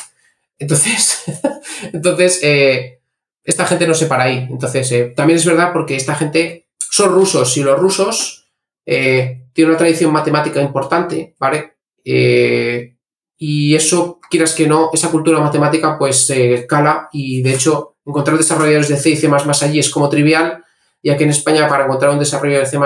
Entonces, 0.58 1.22
entonces 1.92 2.40
esta 3.44 3.66
gente 3.66 3.86
no 3.86 3.94
se 3.94 4.06
para 4.06 4.24
ahí. 4.24 4.48
Entonces, 4.50 5.14
también 5.14 5.38
es 5.38 5.46
verdad 5.46 5.72
porque 5.72 5.94
esta 5.94 6.16
gente 6.16 6.66
son 6.90 7.12
rusos 7.12 7.56
y 7.56 7.62
los 7.62 7.78
rusos 7.78 8.46
eh, 8.84 9.46
tiene 9.52 9.70
una 9.70 9.78
tradición 9.78 10.12
matemática 10.12 10.60
importante, 10.60 11.34
¿vale? 11.38 11.74
Eh, 12.04 12.96
y 13.36 13.74
eso, 13.74 14.20
quieras 14.30 14.52
que 14.54 14.66
no, 14.66 14.90
esa 14.92 15.10
cultura 15.10 15.40
matemática 15.40 15.96
pues 15.98 16.32
cala 16.68 17.08
y 17.12 17.42
de 17.42 17.54
hecho 17.54 17.96
encontrar 18.04 18.38
desarrolladores 18.38 18.88
de 18.88 18.96
C 18.96 19.10
y 19.10 19.16
C++ 19.16 19.28
allí 19.62 19.78
es 19.78 19.90
como 19.90 20.08
trivial 20.08 20.63
y 21.04 21.10
aquí 21.10 21.24
en 21.24 21.30
España 21.30 21.68
para 21.68 21.84
encontrar 21.84 22.12
un 22.12 22.18
desarrollador 22.18 22.64
de 22.64 22.70
C++ 22.70 22.78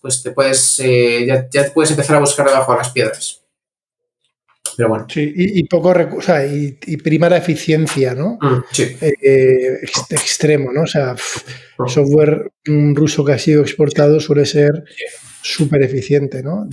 pues 0.00 0.22
te 0.22 0.30
puedes, 0.30 0.78
eh, 0.78 1.26
ya, 1.26 1.64
puedes 1.74 1.90
empezar 1.90 2.14
a 2.14 2.20
buscar 2.20 2.46
debajo 2.46 2.70
de 2.70 2.78
las 2.78 2.90
piedras. 2.90 3.42
Pero 4.76 4.88
bueno. 4.88 5.06
Sí, 5.10 5.32
y, 5.34 5.64
poco 5.64 5.92
recurso, 5.92 6.32
y, 6.44 6.78
y, 6.86 6.96
prima 6.98 7.28
la 7.28 7.38
eficiencia, 7.38 8.14
¿no? 8.14 8.38
Mm, 8.40 8.62
sí. 8.70 8.96
extremo, 10.10 10.70
¿no? 10.72 10.82
O 10.82 10.86
sea, 10.86 11.14
mm. 11.14 11.88
software 11.88 12.52
ruso 12.64 13.24
que 13.24 13.32
ha 13.32 13.38
sido 13.38 13.62
exportado 13.62 14.20
suele 14.20 14.46
ser 14.46 14.84
súper 15.42 15.82
eficiente, 15.82 16.44
¿no? 16.44 16.68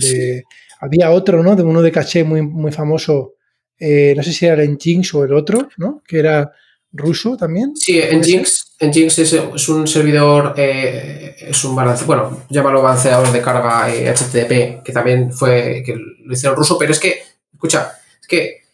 Había 0.78 1.10
otro, 1.10 1.42
¿no? 1.42 1.56
De 1.56 1.64
uno 1.64 1.82
de 1.82 1.90
caché 1.90 2.22
muy, 2.22 2.42
muy 2.42 2.70
famoso, 2.70 3.34
eh, 3.80 4.14
no 4.16 4.22
sé 4.22 4.32
si 4.32 4.46
era 4.46 4.62
el 4.62 4.70
Nginx 4.70 5.12
o 5.14 5.24
el 5.24 5.32
otro, 5.32 5.68
¿no? 5.76 6.04
Que 6.06 6.20
era 6.20 6.52
ruso 6.94 7.36
también. 7.36 7.76
Sí, 7.76 8.00
Nginx, 8.00 8.76
Nginx 8.80 9.18
es, 9.18 9.32
es, 9.32 9.68
un 9.68 9.86
servidor, 9.86 10.54
eh, 10.56 11.34
es 11.38 11.64
un 11.64 11.74
balance, 11.74 12.04
bueno, 12.04 12.44
llámalo 12.48 12.80
balanceador 12.80 13.30
de 13.32 13.42
carga 13.42 13.88
HTTP, 13.88 14.52
eh, 14.52 14.80
que 14.84 14.92
también 14.92 15.32
fue, 15.32 15.82
que 15.84 15.96
lo 15.96 16.32
hicieron 16.32 16.56
ruso, 16.56 16.78
pero 16.78 16.92
es 16.92 17.00
que, 17.00 17.22
escucha, 17.52 17.98
es 18.20 18.26
que 18.26 18.64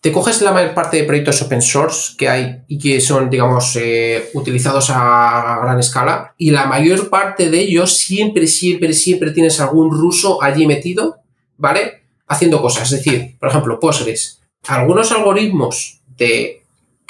te 0.00 0.10
coges 0.10 0.42
la 0.42 0.50
mayor 0.50 0.74
parte 0.74 0.96
de 0.96 1.04
proyectos 1.04 1.40
open 1.42 1.62
source 1.62 2.14
que 2.18 2.28
hay 2.28 2.62
y 2.66 2.76
que 2.76 3.00
son, 3.00 3.30
digamos, 3.30 3.76
eh, 3.76 4.30
utilizados 4.34 4.90
a 4.90 5.60
gran 5.62 5.78
escala, 5.78 6.34
y 6.36 6.50
la 6.50 6.66
mayor 6.66 7.08
parte 7.08 7.50
de 7.50 7.60
ellos 7.60 7.96
siempre, 7.96 8.48
siempre, 8.48 8.92
siempre 8.94 9.30
tienes 9.30 9.60
algún 9.60 9.92
ruso 9.96 10.42
allí 10.42 10.66
metido, 10.66 11.18
¿vale? 11.56 12.02
Haciendo 12.26 12.60
cosas. 12.60 12.90
Es 12.90 13.04
decir, 13.04 13.36
por 13.38 13.48
ejemplo, 13.48 13.78
Postgres. 13.78 14.40
Algunos 14.66 15.12
algoritmos 15.12 16.00
de, 16.16 16.61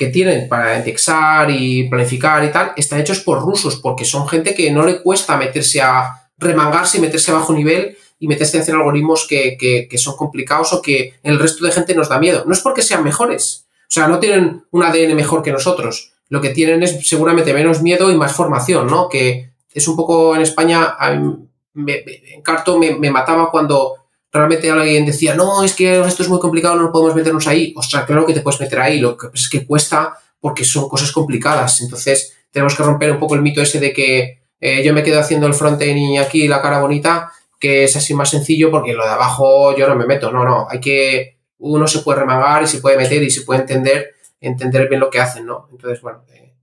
que 0.03 0.09
tienen 0.09 0.49
para 0.49 0.79
indexar 0.79 1.49
y 1.49 1.89
planificar 1.89 2.43
y 2.45 2.51
tal, 2.51 2.73
están 2.77 3.01
hechos 3.01 3.21
por 3.21 3.41
rusos, 3.41 3.77
porque 3.77 4.05
son 4.05 4.27
gente 4.27 4.53
que 4.53 4.69
no 4.73 4.85
le 4.85 5.01
cuesta 5.01 5.37
meterse 5.37 5.81
a 5.81 6.29
remangarse 6.39 6.99
y 6.99 7.01
meterse 7.01 7.31
a 7.31 7.35
bajo 7.35 7.53
nivel 7.53 7.97
y 8.19 8.27
meterse 8.27 8.59
a 8.59 8.63
hacer 8.63 8.75
algoritmos 8.75 9.29
que, 9.29 9.89
son 9.95 10.17
complicados 10.17 10.73
o 10.73 10.83
que 10.83 11.15
el 11.23 11.39
resto 11.39 11.65
de 11.65 11.71
gente 11.71 11.95
nos 11.95 12.09
da 12.09 12.19
miedo. 12.19 12.43
No 12.49 12.53
es 12.53 12.59
porque 12.59 12.83
sean 12.83 13.05
mejores, 13.05 13.67
o 13.83 13.93
sea, 13.93 14.09
no 14.09 14.19
tienen 14.19 14.65
un 14.73 14.83
ADN 14.83 15.15
mejor 15.15 15.41
que 15.41 15.53
nosotros, 15.53 16.15
lo 16.29 16.41
que 16.41 16.49
tienen 16.49 16.83
es 16.83 17.09
seguramente 17.09 17.55
menos 17.55 17.81
miedo 17.81 18.11
y 18.11 18.17
más 18.17 18.33
formación, 18.33 18.89
¿no? 18.89 19.09
Que 19.09 19.51
es 19.73 19.87
un 19.87 19.95
poco 19.95 20.35
en 20.35 20.43
España, 20.43 20.97
en 21.01 22.43
Carto 22.43 22.77
me, 22.77 23.11
mataba 23.13 23.53
cuando 23.53 24.02
realmente 24.33 24.71
alguien 24.71 25.05
decía, 25.05 25.35
no, 25.35 25.63
es 25.63 25.75
que 25.75 26.01
esto 26.01 26.23
es 26.23 26.29
muy 26.29 26.41
complicado, 26.41 26.77
no 26.77 26.91
podemos 26.91 27.15
meternos 27.15 27.47
ahí. 27.47 27.75
Ostras, 27.77 28.05
claro 28.07 28.27
que 28.27 28.35
te 28.35 28.41
puedes 28.41 28.61
meter 28.61 28.81
ahí, 28.81 28.99
lo 28.99 29.17
que 29.17 29.29
es 29.35 29.49
que 29.49 29.67
cuesta 29.67 30.19
porque 30.41 30.65
son 30.65 30.89
cosas 30.89 31.13
complicadas. 31.13 31.81
Entonces, 31.83 32.37
tenemos 32.51 32.75
que 32.75 32.83
romper 32.83 33.13
un 33.13 33.19
poco 33.19 33.35
el 33.35 33.43
mito 33.43 33.61
ese 33.63 33.79
de 33.79 33.93
que 33.93 34.43
eh, 34.61 34.83
yo 34.83 34.95
me 34.95 35.03
quedo 35.03 35.21
haciendo 35.21 35.47
el 35.47 35.55
frontend 35.55 35.99
y 35.99 36.17
aquí 36.17 36.49
la 36.49 36.63
cara 36.63 36.81
bonita 36.81 37.33
que 37.63 37.85
es 37.85 37.95
así 37.95 38.13
más 38.13 38.29
sencillo 38.29 38.73
porque 38.73 38.93
lo 38.93 39.05
de 39.05 39.13
abajo 39.13 39.77
yo 39.77 39.87
no 39.87 39.95
me 39.95 40.05
meto, 40.05 40.33
no, 40.33 40.45
no, 40.45 40.67
hay 40.69 40.81
que, 40.81 41.39
uno 41.59 41.87
se 41.87 42.01
puede 42.01 42.19
remangar 42.19 42.65
y 42.65 42.67
se 42.67 42.81
puede 42.81 42.97
meter 42.97 43.23
y 43.23 43.31
se 43.31 43.43
puede 43.43 43.61
entender, 43.61 44.17
entender 44.41 44.89
bien 44.89 45.01
lo 45.01 45.09
que 45.09 45.21
hacen, 45.21 45.47
¿no? 45.47 45.69
Entonces, 45.71 46.01
bueno, 46.01 46.25
eh, 46.35 46.55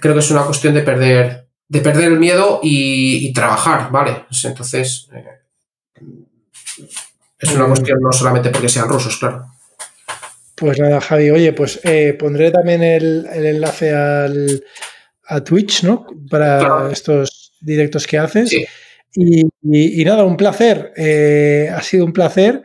creo 0.00 0.12
que 0.12 0.20
es 0.20 0.30
una 0.30 0.42
cuestión 0.42 0.74
de 0.74 0.82
perder, 0.82 1.46
de 1.68 1.80
perder 1.80 2.12
el 2.12 2.18
miedo 2.18 2.60
y, 2.62 3.32
trabajar, 3.32 3.90
¿vale? 3.90 4.26
Entonces, 4.44 5.08
eh, 5.14 5.24
es 7.38 7.52
una 7.54 7.66
cuestión 7.66 7.98
no 8.00 8.12
solamente 8.12 8.50
porque 8.50 8.68
sean 8.68 8.88
rusos, 8.88 9.16
claro. 9.16 9.46
Pues 10.56 10.78
nada, 10.78 11.00
Javi, 11.00 11.30
oye, 11.30 11.52
pues 11.52 11.80
eh, 11.84 12.16
pondré 12.18 12.50
también 12.50 12.82
el, 12.82 13.26
enlace 13.32 13.92
al, 13.92 14.64
a 15.26 15.42
Twitch, 15.42 15.82
¿no? 15.82 16.06
Para 16.30 16.90
estos 16.92 17.52
directos 17.60 18.06
que 18.06 18.18
haces. 18.18 18.50
Sí. 18.50 18.64
Y, 19.16 20.04
nada, 20.04 20.24
un 20.24 20.36
placer. 20.36 20.92
Eh, 20.96 21.68
ha 21.72 21.82
sido 21.82 22.04
un 22.04 22.12
placer. 22.12 22.62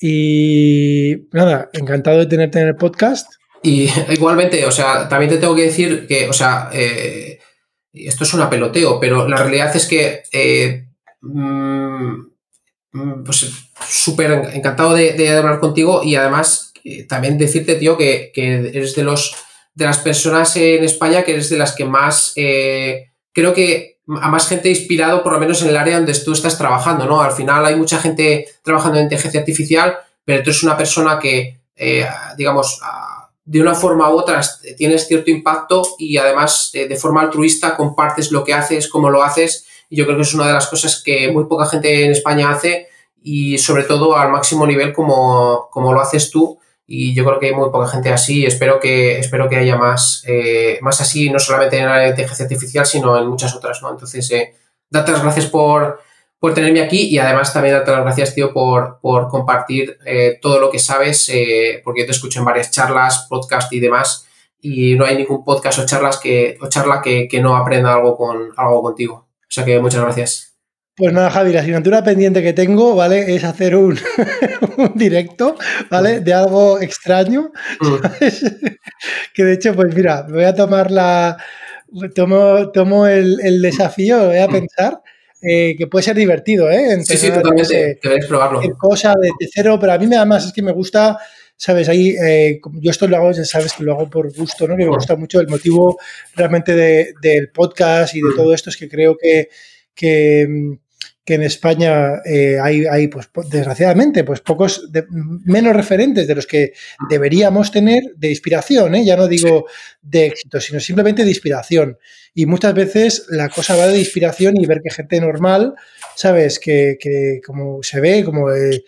Y 0.00 1.28
nada, 1.32 1.70
encantado 1.72 2.18
de 2.18 2.26
tenerte 2.26 2.60
en 2.60 2.68
el 2.68 2.76
podcast. 2.76 3.32
Y 3.62 3.88
igualmente, 4.10 4.64
o 4.66 4.72
sea, 4.72 5.08
también 5.08 5.30
te 5.30 5.38
tengo 5.38 5.54
que 5.54 5.66
decir 5.66 6.06
que, 6.06 6.28
o 6.28 6.32
sea, 6.32 6.70
eh, 6.72 7.38
esto 7.92 8.24
es 8.24 8.34
un 8.34 8.48
peloteo, 8.48 8.98
pero 8.98 9.28
la 9.28 9.36
realidad 9.36 9.74
es 9.76 9.86
que 9.86 10.22
eh, 10.32 10.88
mm, 11.20 12.31
pues 13.24 13.50
súper 13.88 14.50
encantado 14.52 14.94
de, 14.94 15.36
hablar 15.36 15.60
contigo 15.60 16.02
y 16.02 16.16
además 16.16 16.72
también 17.08 17.38
decirte, 17.38 17.76
tío, 17.76 17.96
que, 17.96 18.30
que, 18.34 18.70
eres 18.74 18.94
de 18.94 19.04
los 19.04 19.34
de 19.74 19.86
las 19.86 19.98
personas 19.98 20.54
en 20.56 20.84
España 20.84 21.22
que 21.22 21.32
eres 21.32 21.48
de 21.48 21.56
las 21.56 21.74
que 21.74 21.86
más 21.86 22.34
creo 22.34 23.54
que 23.54 23.92
a 24.20 24.28
más 24.28 24.48
gente 24.48 24.68
inspirado, 24.68 25.22
por 25.22 25.32
lo 25.32 25.38
menos 25.38 25.62
en 25.62 25.68
el 25.68 25.76
área 25.76 25.96
donde 25.96 26.14
tú 26.14 26.32
estás 26.32 26.58
trabajando, 26.58 27.06
¿no? 27.06 27.20
Al 27.20 27.32
final 27.32 27.64
hay 27.64 27.76
mucha 27.76 27.98
gente 27.98 28.46
trabajando 28.62 28.98
en 28.98 29.04
inteligencia 29.04 29.40
artificial, 29.40 29.96
pero 30.24 30.42
tú 30.42 30.50
eres 30.50 30.62
una 30.62 30.76
persona 30.76 31.18
que, 31.18 31.60
eh, 31.76 32.06
digamos, 32.36 32.80
de 33.44 33.60
una 33.60 33.74
forma 33.74 34.10
u 34.10 34.18
otra 34.18 34.40
tienes 34.76 35.06
cierto 35.06 35.30
impacto 35.30 35.82
y 35.98 36.16
además 36.16 36.70
eh, 36.74 36.86
de 36.86 36.96
forma 36.96 37.22
altruista 37.22 37.76
compartes 37.76 38.30
lo 38.30 38.44
que 38.44 38.54
haces, 38.54 38.88
cómo 38.88 39.10
lo 39.10 39.22
haces, 39.22 39.66
y 39.92 39.96
yo 39.96 40.06
creo 40.06 40.16
que 40.16 40.22
es 40.22 40.32
una 40.32 40.46
de 40.46 40.54
las 40.54 40.68
cosas 40.68 41.02
que 41.04 41.30
muy 41.30 41.44
poca 41.44 41.66
gente 41.66 42.06
en 42.06 42.12
España 42.12 42.50
hace 42.50 42.88
y 43.22 43.58
sobre 43.58 43.82
todo 43.82 44.16
al 44.16 44.30
máximo 44.30 44.66
nivel 44.66 44.94
como, 44.94 45.68
como 45.70 45.92
lo 45.92 46.00
haces 46.00 46.30
tú 46.30 46.58
y 46.86 47.12
yo 47.12 47.26
creo 47.26 47.38
que 47.38 47.48
hay 47.48 47.54
muy 47.54 47.68
poca 47.68 47.88
gente 47.88 48.10
así. 48.10 48.46
Espero 48.46 48.80
que, 48.80 49.18
espero 49.18 49.50
que 49.50 49.56
haya 49.56 49.76
más, 49.76 50.24
eh, 50.26 50.78
más 50.80 51.02
así, 51.02 51.28
no 51.28 51.38
solamente 51.38 51.76
en 51.78 51.88
la 51.88 52.08
inteligencia 52.08 52.44
artificial, 52.44 52.86
sino 52.86 53.18
en 53.18 53.26
muchas 53.26 53.54
otras, 53.54 53.82
¿no? 53.82 53.90
Entonces, 53.90 54.30
eh, 54.30 54.54
date 54.88 55.12
las 55.12 55.22
gracias 55.22 55.44
por, 55.44 56.00
por 56.38 56.54
tenerme 56.54 56.80
aquí 56.80 57.08
y 57.08 57.18
además 57.18 57.52
también 57.52 57.74
date 57.74 57.90
las 57.90 58.04
gracias, 58.04 58.34
tío, 58.34 58.50
por, 58.54 58.98
por 59.02 59.28
compartir 59.28 59.98
eh, 60.06 60.38
todo 60.40 60.58
lo 60.58 60.70
que 60.70 60.78
sabes, 60.78 61.28
eh, 61.28 61.82
porque 61.84 62.00
yo 62.00 62.06
te 62.06 62.12
escucho 62.12 62.38
en 62.38 62.46
varias 62.46 62.70
charlas, 62.70 63.26
podcast 63.28 63.70
y 63.74 63.80
demás, 63.80 64.26
y 64.58 64.94
no 64.94 65.04
hay 65.04 65.18
ningún 65.18 65.44
podcast 65.44 65.80
o 65.80 65.84
charlas 65.84 66.16
que, 66.16 66.56
o 66.62 66.68
charla 66.70 67.02
que, 67.02 67.28
que 67.28 67.42
no 67.42 67.58
aprenda 67.58 67.92
algo, 67.92 68.16
con, 68.16 68.52
algo 68.56 68.80
contigo. 68.80 69.31
O 69.52 69.54
sea 69.54 69.66
que 69.66 69.78
muchas 69.78 70.00
gracias. 70.00 70.56
Pues 70.96 71.12
nada, 71.12 71.30
Javi, 71.30 71.52
la 71.52 71.60
asignatura 71.60 72.02
pendiente 72.02 72.42
que 72.42 72.54
tengo, 72.54 72.94
¿vale? 72.94 73.34
Es 73.34 73.44
hacer 73.44 73.76
un, 73.76 73.98
directo, 74.94 75.56
¿vale? 75.90 76.20
De 76.20 76.32
algo 76.32 76.80
extraño. 76.80 77.52
Mm. 77.80 77.96
que 79.34 79.44
de 79.44 79.52
hecho, 79.52 79.74
pues 79.74 79.94
mira, 79.94 80.26
voy 80.26 80.44
a 80.44 80.54
tomar 80.54 80.90
la. 80.90 81.36
Tomo, 82.14 82.70
tomo 82.70 83.06
el, 83.06 83.60
desafío, 83.60 84.28
voy 84.28 84.38
a 84.38 84.48
mm. 84.48 84.52
pensar 84.52 85.02
eh, 85.42 85.74
que 85.76 85.86
puede 85.86 86.02
ser 86.02 86.16
divertido, 86.16 86.70
¿eh? 86.70 86.98
sí, 87.04 87.18
sí, 87.18 87.30
totalmente. 87.30 87.98
Debéis 88.02 88.24
probarlo. 88.24 88.62
Cosa 88.78 89.12
de, 89.20 89.28
cero, 89.52 89.76
pero 89.78 89.92
a 89.92 89.98
mí 89.98 90.06
me 90.06 90.24
más 90.24 90.46
es 90.46 90.52
que 90.54 90.62
me 90.62 90.72
gusta, 90.72 91.18
¿sabes? 91.62 91.88
Ahí, 91.88 92.16
eh, 92.20 92.60
yo 92.80 92.90
esto 92.90 93.06
lo 93.06 93.16
hago, 93.16 93.30
ya 93.30 93.44
sabes 93.44 93.74
que 93.74 93.84
lo 93.84 93.92
hago 93.92 94.10
por 94.10 94.34
gusto, 94.34 94.66
¿no? 94.66 94.76
Que 94.76 94.84
me 94.84 94.90
gusta 94.90 95.14
mucho 95.14 95.38
el 95.38 95.46
motivo 95.46 95.96
realmente 96.34 96.74
del 96.74 97.50
podcast 97.50 98.16
y 98.16 98.20
de 98.20 98.34
todo 98.34 98.52
esto 98.52 98.68
es 98.68 98.76
que 98.76 98.88
creo 98.88 99.16
que, 99.16 99.48
que 99.94 100.44
mm, 100.48 100.72
que 101.24 101.34
en 101.34 101.42
España 101.42 102.16
eh, 102.24 102.58
hay, 102.60 102.84
hay, 102.84 103.06
pues, 103.06 103.30
desgraciadamente, 103.48 104.24
pues 104.24 104.40
pocos, 104.40 104.88
menos 105.44 105.76
referentes 105.76 106.26
de 106.26 106.34
los 106.34 106.46
que 106.46 106.72
deberíamos 107.08 107.70
tener 107.70 108.02
de 108.16 108.30
inspiración, 108.30 108.96
¿eh? 108.96 109.04
ya 109.04 109.16
no 109.16 109.28
digo 109.28 109.66
de 110.00 110.26
éxito, 110.26 110.60
sino 110.60 110.80
simplemente 110.80 111.22
de 111.22 111.30
inspiración. 111.30 111.96
Y 112.34 112.46
muchas 112.46 112.74
veces 112.74 113.26
la 113.28 113.48
cosa 113.50 113.76
va 113.76 113.86
de 113.86 114.00
inspiración 114.00 114.56
y 114.56 114.66
ver 114.66 114.80
que 114.82 114.90
gente 114.90 115.20
normal, 115.20 115.74
¿sabes? 116.16 116.58
Que, 116.58 116.96
que 117.00 117.40
como 117.44 117.82
se 117.82 118.00
ve, 118.00 118.24
como, 118.24 118.52
eh, 118.52 118.84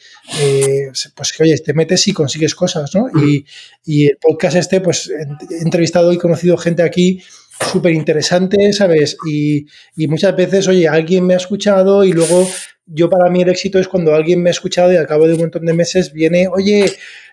pues 1.14 1.32
que, 1.32 1.42
oye, 1.42 1.58
te 1.58 1.74
metes 1.74 2.06
y 2.08 2.12
consigues 2.12 2.54
cosas, 2.54 2.94
¿no? 2.94 3.08
Y, 3.22 3.44
y 3.84 4.06
el 4.06 4.18
podcast 4.20 4.56
este, 4.56 4.80
pues 4.80 5.10
he 5.10 5.62
entrevistado 5.62 6.12
y 6.12 6.18
conocido 6.18 6.56
gente 6.56 6.82
aquí 6.82 7.20
súper 7.60 7.92
interesante, 7.92 8.72
¿sabes? 8.72 9.16
Y, 9.28 9.66
muchas 10.08 10.34
veces, 10.36 10.68
oye, 10.68 10.88
alguien 10.88 11.26
me 11.26 11.34
ha 11.34 11.38
escuchado 11.38 12.04
y 12.04 12.12
luego 12.12 12.48
yo 12.86 13.08
para 13.08 13.30
mí 13.30 13.42
el 13.42 13.48
éxito 13.48 13.78
es 13.78 13.88
cuando 13.88 14.14
alguien 14.14 14.42
me 14.42 14.50
ha 14.50 14.52
escuchado 14.52 14.92
y 14.92 14.96
al 14.96 15.06
cabo 15.06 15.26
de 15.26 15.34
un 15.34 15.40
montón 15.40 15.64
de 15.64 15.72
meses 15.72 16.12
viene, 16.12 16.48
oye, 16.48 16.92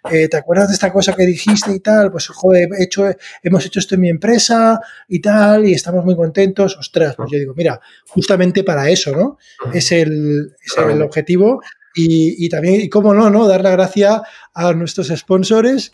eh, 0.10 0.28
¿te 0.28 0.38
acuerdas 0.38 0.70
de 0.70 0.74
esta 0.74 0.92
cosa 0.92 1.14
que 1.14 1.26
dijiste 1.26 1.74
y 1.74 1.80
tal? 1.80 2.12
Pues, 2.12 2.28
joder, 2.28 2.70
hecho, 2.80 3.10
hemos 3.44 3.66
hecho 3.66 3.80
esto 3.80 3.96
en 3.96 4.02
mi 4.02 4.10
empresa 4.10 4.80
y 5.08 5.20
tal, 5.20 5.68
y 5.68 5.74
estamos 5.74 6.06
muy 6.06 6.16
contentos. 6.16 6.78
Ostras, 6.78 7.16
pues 7.16 7.30
yo 7.32 7.38
digo, 7.38 7.54
mira, 7.56 7.80
justamente 8.08 8.64
para 8.64 8.90
eso, 8.90 9.12
¿no? 9.12 9.38
Es 9.74 9.92
el, 9.92 10.56
es 10.64 10.78
el 10.78 11.02
objetivo. 11.02 11.62
Y, 11.94 12.48
también, 12.48 12.80
y 12.80 12.88
cómo 12.88 13.14
no, 13.14 13.30
¿no? 13.30 13.46
Dar 13.48 13.62
la 13.62 13.72
gracia 13.72 14.22
a 14.54 14.74
nuestros 14.74 15.10
sponsors. 15.10 15.92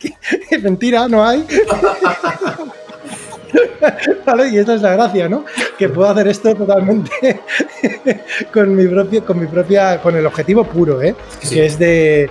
Mentira, 0.62 1.06
no 1.06 1.26
hay. 1.26 1.44
Y 4.50 4.58
esta 4.58 4.74
es 4.74 4.82
la 4.82 4.92
gracia, 4.94 5.28
¿no? 5.28 5.44
Que 5.78 5.88
puedo 5.88 6.08
hacer 6.10 6.28
esto 6.28 6.54
totalmente 6.54 7.40
con 8.52 8.74
mi 8.74 8.86
propio, 8.86 9.24
con 9.24 9.40
mi 9.40 9.46
propia, 9.46 10.00
con 10.00 10.16
el 10.16 10.26
objetivo 10.26 10.64
puro, 10.64 11.00
¿eh? 11.02 11.14
Que 11.48 11.66
es 11.66 11.78
de, 11.78 12.30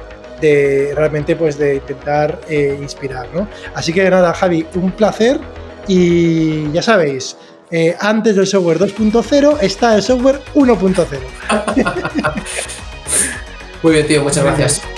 realmente 0.95 1.35
pues 1.35 1.57
de 1.57 1.75
intentar 1.75 2.39
eh, 2.49 2.77
inspirar, 2.79 3.27
¿no? 3.33 3.47
Así 3.73 3.93
que 3.93 4.09
nada, 4.09 4.33
Javi, 4.33 4.65
un 4.75 4.91
placer 4.91 5.39
y 5.87 6.71
ya 6.71 6.81
sabéis, 6.81 7.37
eh, 7.71 7.95
antes 7.99 8.35
del 8.35 8.45
software 8.45 8.79
2.0 8.79 9.57
está 9.61 9.95
el 9.95 10.03
software 10.03 10.41
1.0. 10.53 11.05
Muy 13.83 13.93
bien, 13.93 14.07
tío, 14.07 14.23
muchas 14.23 14.43
gracias. 14.43 14.93